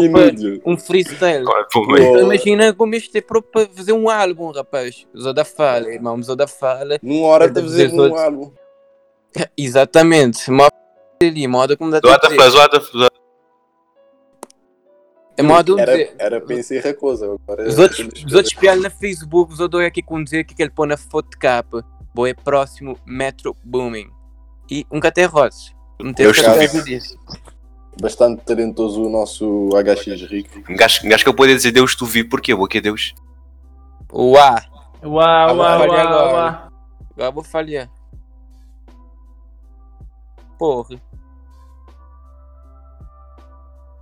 Um 0.65 0.77
freestyle. 0.77 1.45
Pô. 1.73 1.97
Então, 1.97 2.21
Imagina 2.21 2.73
como 2.73 2.93
este 2.93 3.17
é 3.17 3.21
próprio 3.21 3.51
para 3.65 3.75
fazer 3.75 3.93
um 3.93 4.09
álbum, 4.09 4.51
rapaz. 4.51 5.07
Zó 5.17 5.33
da 5.33 5.43
Fala, 5.43 5.89
irmão, 5.91 6.21
Zó 6.21 6.35
da 6.35 6.47
Fala. 6.47 6.99
Numa 7.01 7.27
hora 7.27 7.51
teve 7.51 7.67
dizer 7.67 7.91
um 7.91 8.15
álbum. 8.15 8.51
Exatamente. 9.57 10.51
Moda 10.51 10.71
ali, 11.23 11.47
moda 11.47 11.75
como 11.75 11.91
dá 11.91 11.99
Zoada, 11.99 12.49
zoada, 12.49 12.79
zoada. 12.79 13.11
É 15.37 15.41
modo 15.43 15.79
Era, 15.79 15.91
dizer. 15.93 16.15
era 16.19 16.41
para 16.41 16.55
encerrar 16.55 16.89
a 16.89 16.93
coisa. 16.93 17.25
Agora 17.25 17.67
Os 17.67 17.79
outros, 17.79 17.99
os 18.27 18.33
outros 18.33 18.53
piados 18.53 18.83
na 18.83 18.89
Facebook, 18.89 19.53
os 19.53 19.59
outros 19.59 19.83
aqui 19.83 20.01
com 20.03 20.23
dizer 20.23 20.43
que 20.43 20.61
ele 20.61 20.69
põe 20.71 20.87
na 20.87 20.97
foto 20.97 21.29
de 21.31 21.37
capa. 21.37 21.83
Boa 22.13 22.29
é 22.29 22.33
próximo 22.33 22.97
Metro 23.05 23.55
Booming. 23.63 24.09
E 24.69 24.85
um 24.91 24.99
rosas. 25.29 25.73
Não 25.99 26.11
estou 26.11 26.33
certeza 26.33 26.83
disso. 26.83 27.17
Bastante 28.01 28.43
talentoso 28.43 29.03
o 29.03 29.09
nosso 29.09 29.69
HX 29.69 30.21
Rico. 30.29 30.71
Um 30.71 30.75
gajo, 30.75 31.05
um 31.05 31.09
gajo 31.09 31.23
que 31.23 31.29
eu 31.29 31.33
poderia 31.33 31.55
dizer 31.55 31.71
Deus, 31.71 31.95
tu 31.95 32.05
vi, 32.05 32.23
porquê? 32.23 32.53
O 32.53 32.67
que 32.67 32.77
é 32.77 32.81
Deus? 32.81 33.13
Uá, 34.11 34.61
Uau, 35.03 35.55
uau, 35.55 35.55
Olha 35.55 35.55
uau, 35.55 35.83
agora. 35.83 36.33
uau. 36.33 36.71
agora 37.15 37.31
vou 37.31 37.43
falhar. 37.43 37.89
Porra. 40.57 41.01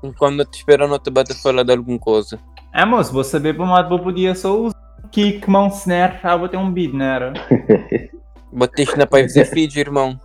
Enquanto 0.04 0.40
eu 0.40 0.46
te 0.46 0.58
espero, 0.60 0.88
não 0.88 1.00
te 1.00 1.10
bate 1.10 1.32
a 1.32 1.36
falar 1.36 1.64
de 1.64 1.72
alguma 1.74 2.00
coisa. 2.00 2.40
É, 2.74 2.86
moço, 2.86 3.12
vou 3.12 3.24
saber 3.24 3.56
para 3.56 3.66
modo 3.66 3.96
eu 3.96 4.00
podia 4.00 4.36
só 4.36 4.56
usar 4.58 4.79
kick, 5.12 5.50
mão, 5.50 5.68
snare, 5.68 6.20
ah, 6.24 6.36
vou 6.36 6.48
ter 6.48 6.58
um 6.58 6.72
beat, 6.72 6.94
não 6.94 7.06
era? 7.06 7.34
Bateste 8.52 8.98
na 8.98 9.06
pai 9.06 9.24
fazer 9.24 9.46
feed, 9.46 9.80
irmão. 9.80 10.20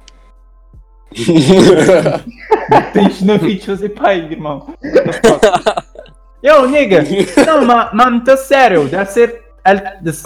Tens 2.92 3.22
na 3.22 3.38
fit 3.38 3.66
fazer 3.66 3.90
pai, 3.90 4.20
irmão. 4.30 4.74
Eu, 6.42 6.68
nigga, 6.68 7.02
não, 7.46 7.64
mas, 7.64 7.90
mas 7.94 8.24
tá 8.24 8.36
sério, 8.36 8.86
deve 8.86 9.10
ser. 9.10 9.42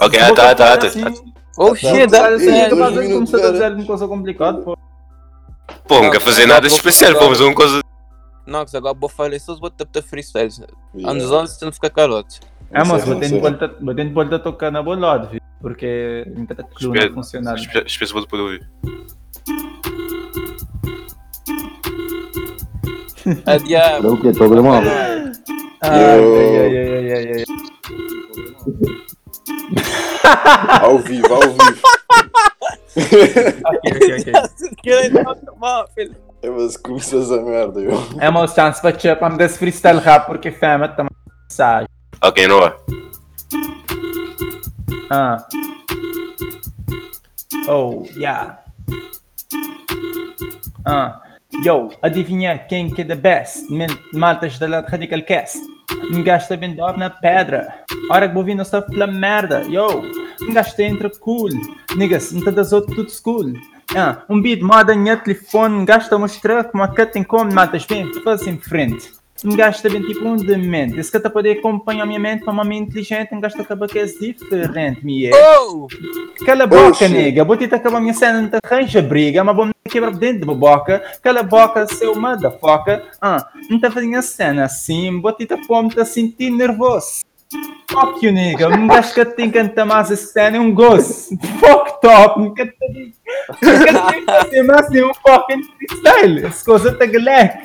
Ok, 0.01 0.19
ah, 0.19 0.33
tá, 0.33 0.53
tá, 0.53 0.77
tá, 0.77 0.87
assim, 0.87 1.01
Oh 1.57 1.75
shit, 1.75 2.07
dá 2.07 2.29
vais 2.29 2.41
a 2.41 3.51
dizer 3.51 3.65
alguma 3.65 3.85
coisa 3.85 4.07
complicada, 4.07 4.61
pô. 4.61 4.77
Pô, 5.85 6.01
nunca 6.01 6.19
fazer 6.19 6.45
nada 6.45 6.67
especial, 6.67 7.15
pô, 7.15 7.29
mas 7.29 7.41
uma 7.41 7.53
coisa. 7.53 7.81
Nox, 8.45 8.73
agora 8.73 8.97
vou 8.97 9.09
falar 9.09 9.37
só 9.39 9.51
os 9.51 9.59
botar 9.59 9.85
freestyle. 10.01 10.49
Yeah. 10.95 11.11
Anos 11.11 11.29
11 11.29 11.59
tem 11.59 11.69
que 11.69 11.75
ficar 11.75 11.89
carote. 11.89 12.39
É, 12.71 12.83
mas 12.83 13.03
batendo 13.05 14.13
pode 14.13 14.27
estar 14.27 14.39
tocando 14.39 14.77
a 14.77 14.83
bolada, 14.83 15.27
viu? 15.27 15.41
Porque 15.59 16.25
a 16.49 16.63
coluna 16.63 17.11
funciona. 17.13 17.55
Espero 17.55 17.85
que 17.85 18.27
poder 18.27 18.43
ouvir. 18.43 18.69
Adiabo. 23.45 24.01
Pero 24.01 24.21
que 24.21 24.33
todo 24.33 24.63
mal. 24.63 24.83
Ai, 25.81 25.91
ai, 25.91 26.77
ai, 26.77 27.11
ai, 27.11 27.33
ai. 27.37 27.43
ao 30.81 30.97
vivo, 30.99 31.33
ao 31.33 31.41
vivo. 31.41 31.81
ok, 33.65 33.91
ok, 33.93 34.15
ok. 34.17 34.33
É, 36.41 36.49
vou 36.49 36.69
começar 36.83 37.17
essa 37.17 37.41
merda. 37.41 37.81
Eu. 37.81 37.91
É 38.19 38.29
uma 38.29 38.47
chance 38.47 38.81
para 38.81 38.93
tirar 38.93 39.17
para 39.17 39.29
me 39.29 39.37
dar 39.37 39.49
freestyle 39.49 39.99
rap 39.99 40.25
porque 40.25 40.51
fama 40.51 40.87
também. 40.87 41.09
Sabe? 41.49 41.87
Mensagem. 42.21 42.21
Ok, 42.21 42.47
não 42.47 42.63
é? 42.65 42.75
Ah. 45.11 45.47
Oh, 47.67 48.03
yeah. 48.15 48.59
Ah. 50.85 51.21
Yo, 51.63 51.89
adivinha 52.01 52.57
quem 52.57 52.89
que 52.89 53.01
é 53.01 53.05
the 53.05 53.15
best? 53.15 53.69
Men- 53.69 53.97
Maltas 54.13 54.57
da 54.59 54.81
Radical 54.81 55.23
Cast. 55.23 55.57
Está 56.37 56.55
bem 56.55 56.75
dor 56.75 56.97
na 56.97 57.09
pedra. 57.09 57.83
Hora 58.11 58.27
que 58.27 58.33
vou 58.33 58.43
vir 58.43 58.55
no 58.55 58.63
stuff 58.63 58.87
pela 58.89 59.07
merda. 59.07 59.63
Yo, 59.63 60.03
gajo 60.53 60.69
está 60.69 60.83
entra 60.83 61.09
cool. 61.09 61.49
Niggas, 61.95 62.31
não 62.31 62.43
tá 62.43 62.51
das 62.51 62.71
outras 62.71 62.95
tudo 62.95 63.11
school. 63.11 63.53
Ah, 63.95 64.23
um 64.29 64.41
beat 64.41 64.61
moda 64.61 64.93
em 64.93 65.17
telefone. 65.17 65.75
Um 65.75 65.85
gajo 65.85 66.03
está 66.03 66.15
a 66.15 66.19
mostrar 66.19 66.63
como 66.65 66.83
a 66.83 66.87
que 66.87 67.05
tem 67.07 67.23
como 67.23 67.51
maltas 67.53 67.85
bem. 67.85 68.13
Faz 68.23 68.45
em 68.47 68.57
frente. 68.57 69.11
Um 69.45 69.55
gajo 69.55 69.77
está 69.77 69.89
bem 69.89 70.01
tipo 70.01 70.27
um 70.27 70.35
demente. 70.35 70.99
Esse 70.99 71.11
que 71.11 71.19
tá 71.19 71.29
poder 71.29 71.59
acompanhar 71.59 72.03
a 72.03 72.05
minha 72.05 72.19
mente 72.19 72.43
para 72.43 72.53
uma 72.53 72.63
mente 72.63 72.89
inteligente. 72.89 73.33
Um 73.33 73.39
gajo 73.39 73.53
está 73.53 73.63
acaba 73.63 73.87
que 73.87 73.99
é 73.99 74.05
diferente, 74.05 75.05
me 75.05 75.27
é. 75.27 75.31
Oh! 75.59 75.87
Cala 76.45 76.65
a 76.65 76.67
boca, 76.67 76.93
shit. 76.93 77.09
nega. 77.09 77.45
Vou 77.45 77.55
tentar 77.55 77.77
acabar 77.77 77.97
a 77.97 78.01
minha 78.01 78.13
cena, 78.13 78.41
não 78.41 78.49
te 78.49 78.57
arranja 78.63 79.01
briga, 79.01 79.43
mas 79.43 79.55
vou 79.55 79.65
me 79.65 79.73
quebrar 79.89 80.11
dentro 80.11 80.45
da 80.45 80.53
boca. 80.53 81.03
Cala 81.21 81.39
a 81.39 81.43
boca, 81.43 81.87
seu 81.87 82.15
motherfucker. 82.15 83.03
Ah, 83.21 83.47
não 83.69 83.79
tá 83.79 83.89
fazendo 83.89 84.15
a 84.17 84.21
cena 84.21 84.65
assim, 84.65 85.21
vou 85.21 85.31
tentar 85.31 85.57
pôr-me 85.65 85.91
a 85.97 86.05
sentir 86.05 86.49
nervoso. 86.49 87.21
Fuck 87.89 88.23
you, 88.23 88.31
nigga. 88.31 88.69
Um 88.69 88.87
gajo 88.87 89.13
que 89.13 89.25
tem 89.25 89.49
que 89.49 89.57
cantar 89.57 89.85
mais 89.85 90.11
a 90.11 90.15
cena 90.15 90.57
é 90.57 90.59
um 90.59 90.73
gosto. 90.73 91.35
Fuck 91.59 91.99
top. 92.01 92.39
Nunca 92.39 92.65
te 92.65 92.73
digo. 92.93 93.15
Nunca 93.61 94.13
te 94.13 94.25
fazer 94.25 94.63
mais 94.63 94.89
nenhum 94.91 95.11
fucking 95.15 95.63
freestyle. 95.63 96.45
As 96.45 96.61
coisas 96.61 96.97
tá 96.97 97.05
galera. 97.07 97.61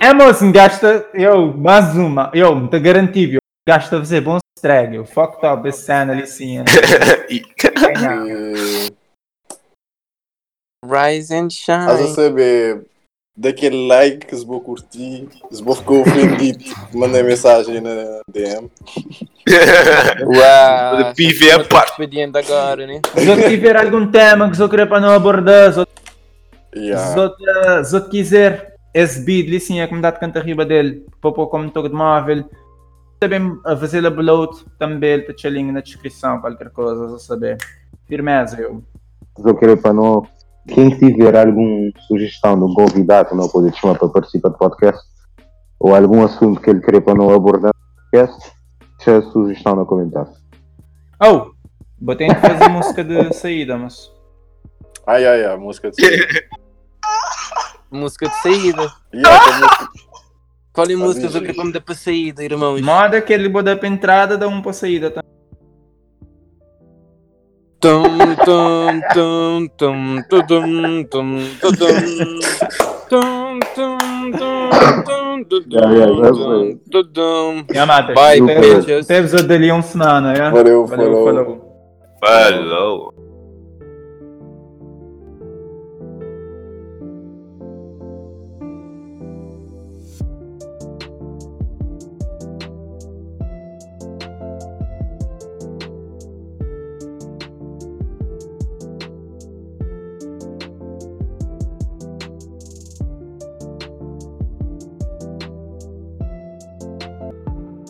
É, 0.00 0.12
moço, 0.12 0.44
um 0.44 0.52
gasta. 0.52 1.08
Eu, 1.14 1.52
mais 1.56 1.96
uma. 1.96 2.30
Eu, 2.34 2.68
te 2.68 2.78
garanti, 2.78 3.26
viu? 3.26 3.40
Gasta 3.68 3.96
a 3.96 3.98
fazer 3.98 4.20
bom 4.20 4.38
estrago. 4.56 5.04
Fuck 5.04 5.40
top, 5.40 5.68
esse 5.68 5.82
cena 5.82 6.12
ali 6.12 6.26
sim. 6.26 6.62
Rise 10.84 11.34
and 11.34 11.48
Estás 11.48 11.88
a 11.88 11.96
shine. 12.04 12.14
saber 12.14 12.86
daquele 13.36 13.86
like 13.88 14.26
que 14.26 14.36
se 14.36 14.44
vou 14.46 14.60
curtir, 14.60 15.28
se 15.50 15.62
vou 15.62 15.74
ficar 15.74 15.94
ofendido, 15.94 16.64
mandei 16.94 17.22
mensagem 17.22 17.80
na 17.80 18.20
DM. 18.32 18.70
Uau! 20.24 21.14
PV 21.14 21.48
é 21.50 21.64
parte. 21.64 22.02
agora, 22.38 22.86
né? 22.86 23.00
Se 23.16 23.26
eu 23.28 23.48
tiver 23.48 23.76
algum 23.76 24.10
tema 24.10 24.50
que 24.50 24.60
eu 24.60 24.68
querer 24.68 24.86
para 24.88 25.00
não 25.00 25.10
abordar, 25.10 25.72
se 25.72 25.80
eu- 25.80 25.86
Yeah. 26.76 27.06
se 27.12 27.18
eu- 27.18 27.84
se 27.84 27.96
eu 27.96 28.08
quiser 28.08 28.74
esse 28.94 29.24
beat 29.24 29.46
ali 29.48 29.60
sim, 29.60 29.80
a 29.80 29.86
comunidade 29.86 30.18
canta 30.18 30.38
arriba 30.38 30.64
dele, 30.64 31.04
para 31.20 31.32
pôr 31.32 31.46
como 31.48 31.70
toque 31.70 31.88
de 31.88 31.94
móvel. 31.94 32.44
Também 33.20 33.58
a 33.64 33.74
fazer 33.76 34.04
a 34.04 34.08
upload, 34.10 34.58
também 34.78 35.10
ele 35.10 35.22
tá 35.22 35.48
link 35.48 35.72
na 35.72 35.80
descrição, 35.80 36.40
qualquer 36.40 36.70
coisa, 36.70 37.14
a 37.14 37.18
saber. 37.18 37.56
Firmeza, 38.06 38.60
eu. 38.60 38.82
Se 39.38 39.48
eu 39.48 39.54
querer 39.56 39.80
para 39.80 39.92
não. 39.92 40.22
Quem 40.68 40.90
tiver 40.90 41.36
alguma 41.36 41.90
sugestão 42.08 42.58
de 42.58 42.64
um 42.64 42.74
convidado 42.74 43.28
que 43.28 43.34
não 43.36 43.48
pode 43.48 43.74
chamar 43.78 43.96
para 43.98 44.08
participar 44.08 44.48
do 44.48 44.58
podcast, 44.58 45.00
ou 45.78 45.94
algum 45.94 46.24
assunto 46.24 46.60
que 46.60 46.68
ele 46.70 46.80
querer 46.80 47.00
para 47.00 47.14
não 47.14 47.30
abordar 47.30 47.72
no 47.72 48.10
podcast, 48.10 48.52
deixa 48.98 49.18
a 49.18 49.22
sugestão 49.30 49.76
no 49.76 49.86
comentário. 49.86 50.32
Oh! 51.22 51.52
Botei 51.98 52.28
de 52.28 52.34
fazer 52.34 52.68
música 52.68 53.04
de 53.04 53.32
saída, 53.34 53.78
mas. 53.78 54.10
Ai, 55.06 55.24
ai, 55.24 55.44
ai, 55.44 55.56
música 55.56 55.88
de 55.92 55.96
Música 57.90 58.28
de 58.28 58.34
saída. 58.42 58.92
yeah, 59.14 59.88
Qual 60.72 60.86
é 60.88 60.94
a 60.94 60.98
música 60.98 61.40
quero 61.40 61.64
me 61.64 61.72
dar 61.72 61.80
para 61.80 61.94
saída, 61.94 62.44
irmãos? 62.44 62.80
Moda 62.80 63.20
que 63.22 63.32
ele 63.32 63.48
bota 63.48 63.76
para 63.76 63.88
entrada, 63.88 64.36
dá 64.36 64.46
um 64.48 64.60
para 64.60 64.72
saída 64.72 65.10
também. 65.10 65.26
Tum, 67.78 68.02
tum, 68.44 69.00
tum, 69.14 69.68
tum, 69.76 70.22
tum, 70.28 70.44
tum, 70.48 71.04
tum, 71.04 71.04
tum, 71.04 71.70
tum. 71.70 72.40
Tum, 73.08 73.60
tum, 73.76 73.98
tum, 74.32 74.70
tum, 75.04 75.44
tum, 75.44 75.62
Yeah, 75.68 75.92
yeah, 75.92 76.06
tum, 76.06 76.22
that's 76.22 76.38
tum, 76.38 76.62
right. 76.62 76.80
tum, 76.90 77.04
tum. 77.12 77.64
Já 77.72 77.86
mata. 77.86 78.12
Bye, 78.14 78.40
bitches. 78.40 79.06
Teve 79.06 79.36
o 79.36 79.74
uma 79.74 79.82
semana, 79.82 80.34
já? 80.34 80.50
Valeu, 80.50 80.88
falou. 80.88 81.76
Falou. 82.20 83.14